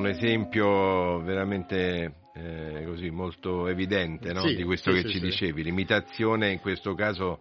Un 0.08 0.14
esempio 0.14 1.22
veramente 1.22 2.14
eh, 2.34 2.84
così 2.86 3.10
molto 3.10 3.68
evidente 3.68 4.32
no? 4.32 4.42
Sì, 4.42 4.56
di 4.56 4.64
questo 4.64 4.94
sì, 4.94 5.02
che 5.02 5.08
sì, 5.08 5.14
ci 5.16 5.20
dicevi, 5.20 5.64
l'imitazione 5.64 6.52
in 6.52 6.60
questo 6.60 6.94
caso 6.94 7.40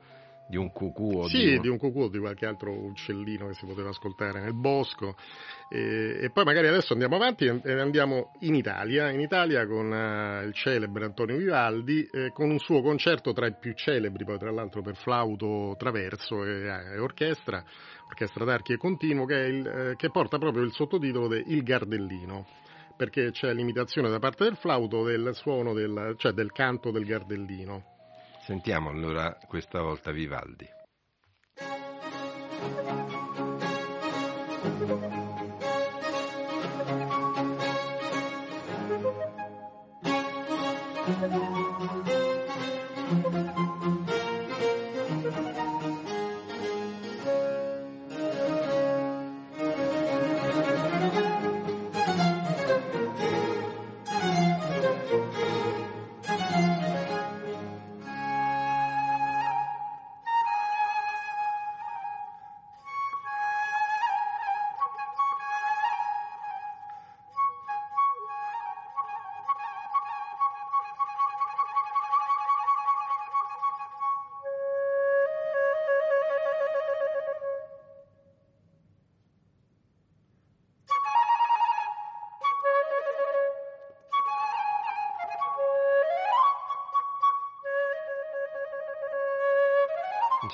di 0.49 0.57
un 0.57 0.71
cucù 0.71 1.19
o 1.19 1.29
Sì, 1.29 1.39
di, 1.39 1.61
di 1.61 1.69
un 1.69 1.79
cucù 1.79 2.03
o 2.03 2.09
di 2.09 2.19
qualche 2.19 2.47
altro 2.47 2.73
uccellino 2.73 3.49
che 3.49 3.55
si 3.55 3.67
poteva 3.67 3.91
ascoltare 3.91 4.41
nel 4.41 4.55
bosco. 4.55 5.17
E, 5.69 6.19
e 6.23 6.31
poi 6.31 6.45
magari 6.45 6.69
adesso 6.69 6.93
andiamo 6.93 7.17
avanti 7.17 7.45
e 7.45 7.73
andiamo 7.73 8.33
in 8.41 8.55
Italia, 8.55 9.11
in 9.11 9.21
Italia 9.21 9.67
con 9.67 9.93
eh, 9.93 10.45
il 10.45 10.55
celebre 10.55 11.07
Antonio 11.07 11.37
Vivaldi, 11.37 12.09
eh, 12.13 12.31
con 12.33 12.51
un 12.51 12.59
suo 12.59 12.83
concerto 12.83 13.33
tra 13.33 13.47
i 13.47 13.55
più 13.59 13.73
celebri, 13.75 14.25
poi 14.25 14.39
tra 14.39 14.53
l'altro 14.53 14.81
per 14.83 14.95
flauto 14.95 15.75
traverso 15.77 16.45
e, 16.45 16.67
eh, 16.67 16.95
e 16.95 16.99
orchestra, 16.99 17.65
orchestra 18.09 18.45
d'archi 18.45 18.75
e 18.75 18.77
continuo, 18.77 19.25
che, 19.25 19.35
il, 19.35 19.67
eh, 19.67 19.97
che 19.97 20.11
porta 20.11 20.39
proprio 20.39 20.63
il 20.63 20.73
sottotitolo 20.73 21.29
di 21.29 21.43
Il 21.49 21.63
Gardellino. 21.63 22.47
Perché 22.97 23.31
c'è 23.31 23.53
l'imitazione 23.53 24.09
da 24.09 24.19
parte 24.19 24.45
del 24.45 24.57
flauto 24.57 25.05
del 25.05 25.35
suono 25.35 25.75
del, 25.75 26.15
cioè 26.17 26.33
del 26.33 26.51
canto 26.51 26.91
del 26.91 27.05
gardellino. 27.05 27.85
Sentiamo 28.47 28.89
allora 28.89 29.37
questa 29.47 29.83
volta 29.83 30.13
Vivaldi. 30.13 30.67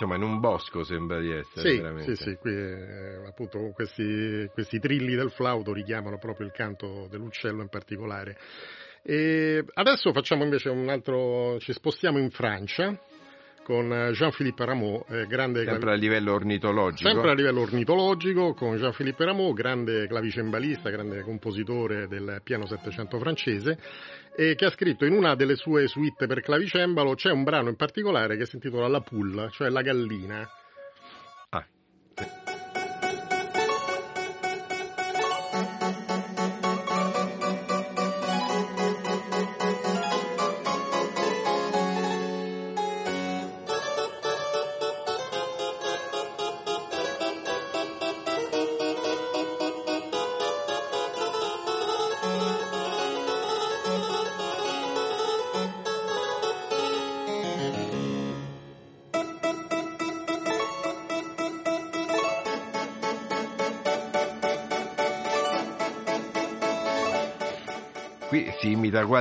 Insomma, 0.02 0.16
in 0.16 0.28
un 0.28 0.40
bosco 0.40 0.82
sembra 0.82 1.20
di 1.20 1.30
essere 1.30 1.70
Sì, 1.70 1.76
veramente. 1.76 2.16
sì, 2.16 2.22
sì, 2.24 2.36
qui 2.36 2.50
eh, 2.52 3.24
appunto 3.24 3.70
questi, 3.72 4.50
questi 4.52 4.80
trilli 4.80 5.14
del 5.14 5.30
flauto 5.30 5.72
richiamano 5.72 6.18
proprio 6.18 6.44
il 6.44 6.52
canto 6.52 7.06
dell'uccello 7.08 7.62
in 7.62 7.68
particolare. 7.68 8.36
E 9.04 9.64
adesso 9.74 10.12
facciamo 10.12 10.42
invece 10.42 10.70
un 10.70 10.88
altro, 10.88 11.56
ci 11.60 11.72
spostiamo 11.72 12.18
in 12.18 12.30
Francia 12.30 12.98
con 13.62 13.92
eh, 13.92 14.12
Jean-Philippe 14.12 14.64
Rameau, 14.64 15.04
eh, 15.08 15.26
grande 15.26 15.64
Sempre 15.64 15.80
clavi- 15.80 15.96
a 15.96 16.00
livello 16.00 16.32
ornitologico. 16.32 17.08
Sempre 17.08 17.30
a 17.30 17.34
livello 17.34 17.60
ornitologico, 17.60 18.54
con 18.54 18.76
Jean-Philippe 18.76 19.24
Rameau, 19.24 19.52
grande 19.52 20.06
clavicembalista, 20.06 20.90
grande 20.90 21.22
compositore 21.22 22.08
del 22.08 22.40
piano 22.42 22.66
settecento 22.66 23.18
francese, 23.18 23.78
e 24.36 24.54
che 24.54 24.64
ha 24.64 24.70
scritto 24.70 25.04
in 25.04 25.12
una 25.12 25.34
delle 25.34 25.56
sue 25.56 25.86
suite 25.86 26.26
per 26.26 26.40
clavicembalo 26.40 27.14
c'è 27.14 27.30
un 27.30 27.44
brano 27.44 27.68
in 27.68 27.76
particolare 27.76 28.36
che 28.36 28.46
si 28.46 28.56
intitola 28.56 28.88
La 28.88 29.00
Poule, 29.00 29.48
cioè 29.50 29.68
la 29.68 29.82
gallina. 29.82 30.48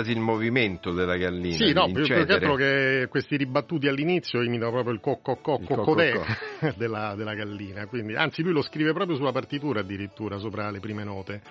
Quasi 0.02 0.12
il 0.12 0.20
movimento 0.20 0.92
della 0.92 1.16
gallina. 1.16 1.56
Sì, 1.56 1.72
no, 1.74 1.86
più, 1.86 2.04
più 2.04 2.26
che 2.26 2.34
altro 2.34 2.56
che 2.56 3.08
questi 3.10 3.38
ribattuti 3.38 3.88
all'inizio 3.88 4.42
imitano 4.42 4.72
proprio 4.72 4.94
il 4.94 5.00
coccocò 5.00 5.60
Il 5.60 5.68
coccodè 5.68 6.12
coccocò. 6.14 6.74
della, 6.76 7.14
della 7.16 7.34
gallina. 7.36 7.86
Quindi, 7.86 8.16
anzi, 8.16 8.42
lui 8.42 8.52
lo 8.52 8.62
scrive 8.62 8.94
proprio 8.94 9.16
sulla 9.16 9.32
partitura 9.32 9.82
addirittura, 9.82 10.38
sopra 10.38 10.70
le 10.72 10.80
prime 10.80 11.04
note, 11.04 11.42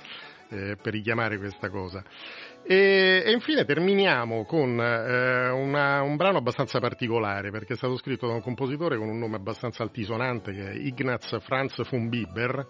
eh, 0.50 0.76
per 0.80 0.92
richiamare 0.92 1.38
questa 1.38 1.70
cosa. 1.70 2.02
E, 2.62 3.22
e 3.24 3.30
infine 3.32 3.64
terminiamo 3.64 4.44
con 4.44 4.78
eh, 4.80 5.48
una- 5.50 6.02
un 6.02 6.16
brano 6.16 6.38
abbastanza 6.38 6.78
particolare, 6.78 7.50
perché 7.50 7.74
è 7.74 7.76
stato 7.76 7.96
scritto 7.96 8.26
da 8.26 8.34
un 8.34 8.42
compositore 8.42 8.96
con 8.96 9.08
un 9.08 9.18
nome 9.18 9.36
abbastanza 9.36 9.82
altisonante, 9.82 10.52
che 10.52 10.72
è 10.72 10.74
Ignaz 10.74 11.40
Franz 11.40 11.88
von 11.88 12.08
Bieber, 12.08 12.66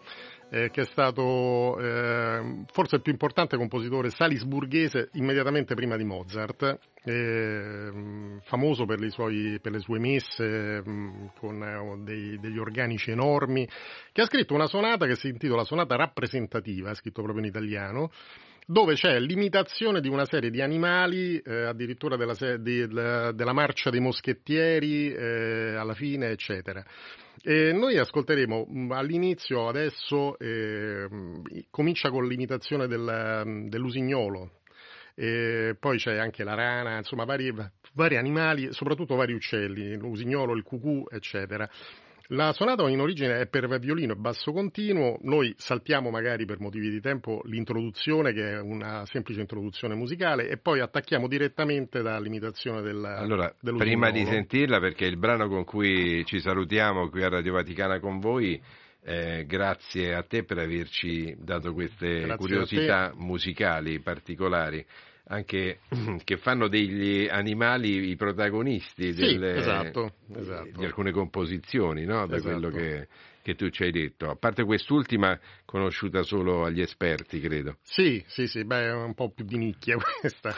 eh, 0.50 0.70
che 0.70 0.82
è 0.82 0.84
stato 0.84 1.78
eh, 1.78 2.64
forse 2.72 2.96
il 2.96 3.02
più 3.02 3.12
importante 3.12 3.56
compositore 3.56 4.10
salisburghese 4.10 5.10
immediatamente 5.12 5.74
prima 5.74 5.96
di 5.96 6.04
Mozart, 6.04 6.78
eh, 7.04 8.40
famoso 8.42 8.84
per, 8.84 8.98
suoi- 9.10 9.58
per 9.60 9.72
le 9.72 9.78
sue 9.78 9.98
messe 9.98 10.82
mh, 10.84 11.32
con 11.38 11.62
eh, 11.62 12.02
dei- 12.04 12.38
degli 12.38 12.58
organici 12.58 13.12
enormi, 13.12 13.66
che 14.12 14.22
ha 14.22 14.26
scritto 14.26 14.54
una 14.54 14.66
sonata 14.66 15.06
che 15.06 15.14
si 15.14 15.28
intitola 15.28 15.64
Sonata 15.64 15.94
rappresentativa, 15.94 16.90
è 16.90 16.94
scritto 16.94 17.22
proprio 17.22 17.44
in 17.44 17.50
italiano, 17.50 18.10
dove 18.70 18.94
c'è 18.94 19.18
l'imitazione 19.18 20.00
di 20.00 20.08
una 20.08 20.24
serie 20.24 20.48
di 20.48 20.62
animali, 20.62 21.38
eh, 21.38 21.64
addirittura 21.64 22.16
della, 22.16 22.34
se- 22.34 22.62
di- 22.62 22.86
della- 22.86 23.32
della 23.32 23.52
marcia 23.52 23.90
dei 23.90 23.98
moschettieri 23.98 25.12
eh, 25.12 25.74
alla 25.76 25.94
fine, 25.94 26.28
eccetera. 26.28 26.84
E 27.42 27.72
noi 27.72 27.98
ascolteremo 27.98 28.66
mh, 28.68 28.92
all'inizio, 28.92 29.66
adesso, 29.66 30.38
eh, 30.38 31.08
comincia 31.68 32.10
con 32.10 32.28
l'imitazione 32.28 32.86
del- 32.86 33.66
dell'usignolo, 33.68 34.60
e 35.16 35.74
poi 35.78 35.98
c'è 35.98 36.16
anche 36.18 36.44
la 36.44 36.54
rana, 36.54 36.98
insomma 36.98 37.24
vari, 37.24 37.52
vari 37.94 38.16
animali, 38.16 38.72
soprattutto 38.72 39.16
vari 39.16 39.32
uccelli, 39.32 39.96
l'usignolo, 39.96 40.54
il 40.54 40.62
cucù, 40.62 41.04
eccetera. 41.10 41.68
La 42.32 42.52
sonata 42.52 42.88
in 42.88 43.00
origine 43.00 43.40
è 43.40 43.48
per 43.48 43.66
violino 43.80 44.12
e 44.12 44.16
basso 44.16 44.52
continuo, 44.52 45.18
noi 45.22 45.52
saltiamo 45.56 46.10
magari 46.10 46.44
per 46.44 46.60
motivi 46.60 46.88
di 46.88 47.00
tempo 47.00 47.40
l'introduzione 47.44 48.32
che 48.32 48.52
è 48.52 48.60
una 48.60 49.04
semplice 49.04 49.40
introduzione 49.40 49.96
musicale 49.96 50.48
e 50.48 50.56
poi 50.56 50.78
attacchiamo 50.78 51.26
direttamente 51.26 52.02
dall'imitazione 52.02 52.82
del, 52.82 53.04
Allora, 53.04 53.52
prima 53.60 54.12
di 54.12 54.24
sentirla, 54.24 54.78
perché 54.78 55.06
il 55.06 55.16
brano 55.16 55.48
con 55.48 55.64
cui 55.64 56.24
ci 56.24 56.38
salutiamo 56.38 57.08
qui 57.08 57.24
a 57.24 57.30
Radio 57.30 57.54
Vaticana 57.54 57.98
con 57.98 58.20
voi, 58.20 58.62
eh, 59.02 59.44
grazie 59.44 60.14
a 60.14 60.22
te 60.22 60.44
per 60.44 60.58
averci 60.58 61.34
dato 61.36 61.72
queste 61.72 62.20
Grazie 62.20 62.36
curiosità 62.36 63.12
musicali 63.16 63.98
particolari, 63.98 64.86
anche 65.30 65.80
che 66.24 66.36
fanno 66.36 66.68
degli 66.68 67.26
animali 67.28 68.10
i 68.10 68.16
protagonisti 68.16 69.12
Sì, 69.12 69.20
delle- 69.20 69.54
esatto, 69.56 70.14
esatto. 70.34 70.78
di 70.78 70.84
alcune 70.84 71.12
composizioni, 71.12 72.04
no? 72.04 72.26
da 72.26 72.36
Esatto. 72.36 72.58
quello 72.58 72.68
che, 72.70 73.08
che 73.42 73.54
tu 73.54 73.68
ci 73.70 73.84
hai 73.84 73.92
detto. 73.92 74.28
A 74.28 74.36
parte 74.36 74.64
quest'ultima, 74.64 75.38
conosciuta 75.64 76.22
solo 76.22 76.64
agli 76.64 76.80
esperti, 76.80 77.40
credo. 77.40 77.78
Sì, 77.82 78.22
sì, 78.26 78.46
sì, 78.46 78.64
beh, 78.64 78.86
è 78.86 78.92
un 78.92 79.14
po' 79.14 79.30
più 79.30 79.44
di 79.44 79.56
nicchia 79.56 79.96
questa. 80.20 80.54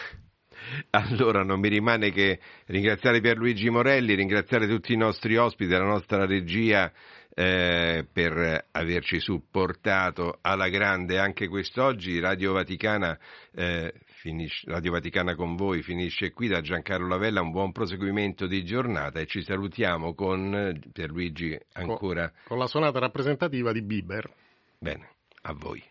Allora 0.90 1.42
non 1.42 1.60
mi 1.60 1.68
rimane 1.68 2.10
che 2.10 2.38
ringraziare 2.66 3.20
Pierluigi 3.20 3.68
Morelli, 3.68 4.14
ringraziare 4.14 4.66
tutti 4.68 4.92
i 4.92 4.96
nostri 4.96 5.36
ospiti, 5.36 5.70
la 5.72 5.82
nostra 5.84 6.24
regia 6.24 6.92
eh, 7.34 8.06
per 8.12 8.66
averci 8.70 9.18
supportato 9.18 10.38
alla 10.40 10.68
grande 10.68 11.18
anche 11.18 11.48
quest'oggi. 11.48 12.20
Radio 12.20 12.52
Vaticana, 12.52 13.18
eh, 13.54 13.92
finisce- 14.22 14.70
Radio 14.70 14.92
Vaticana 14.92 15.34
con 15.34 15.56
voi 15.56 15.82
finisce 15.82 16.30
qui 16.32 16.46
da 16.46 16.60
Giancarlo 16.60 17.08
Lavella, 17.08 17.40
un 17.40 17.50
buon 17.50 17.72
proseguimento 17.72 18.46
di 18.46 18.64
giornata 18.64 19.18
e 19.18 19.26
ci 19.26 19.42
salutiamo 19.42 20.14
con 20.14 20.54
eh, 20.54 20.78
Pierluigi 20.92 21.58
ancora. 21.72 22.32
Con 22.46 22.58
la 22.58 22.68
sonata 22.68 23.00
rappresentativa 23.00 23.72
di 23.72 23.82
Bieber. 23.82 24.32
Bene, 24.78 25.08
a 25.42 25.52
voi. 25.54 25.82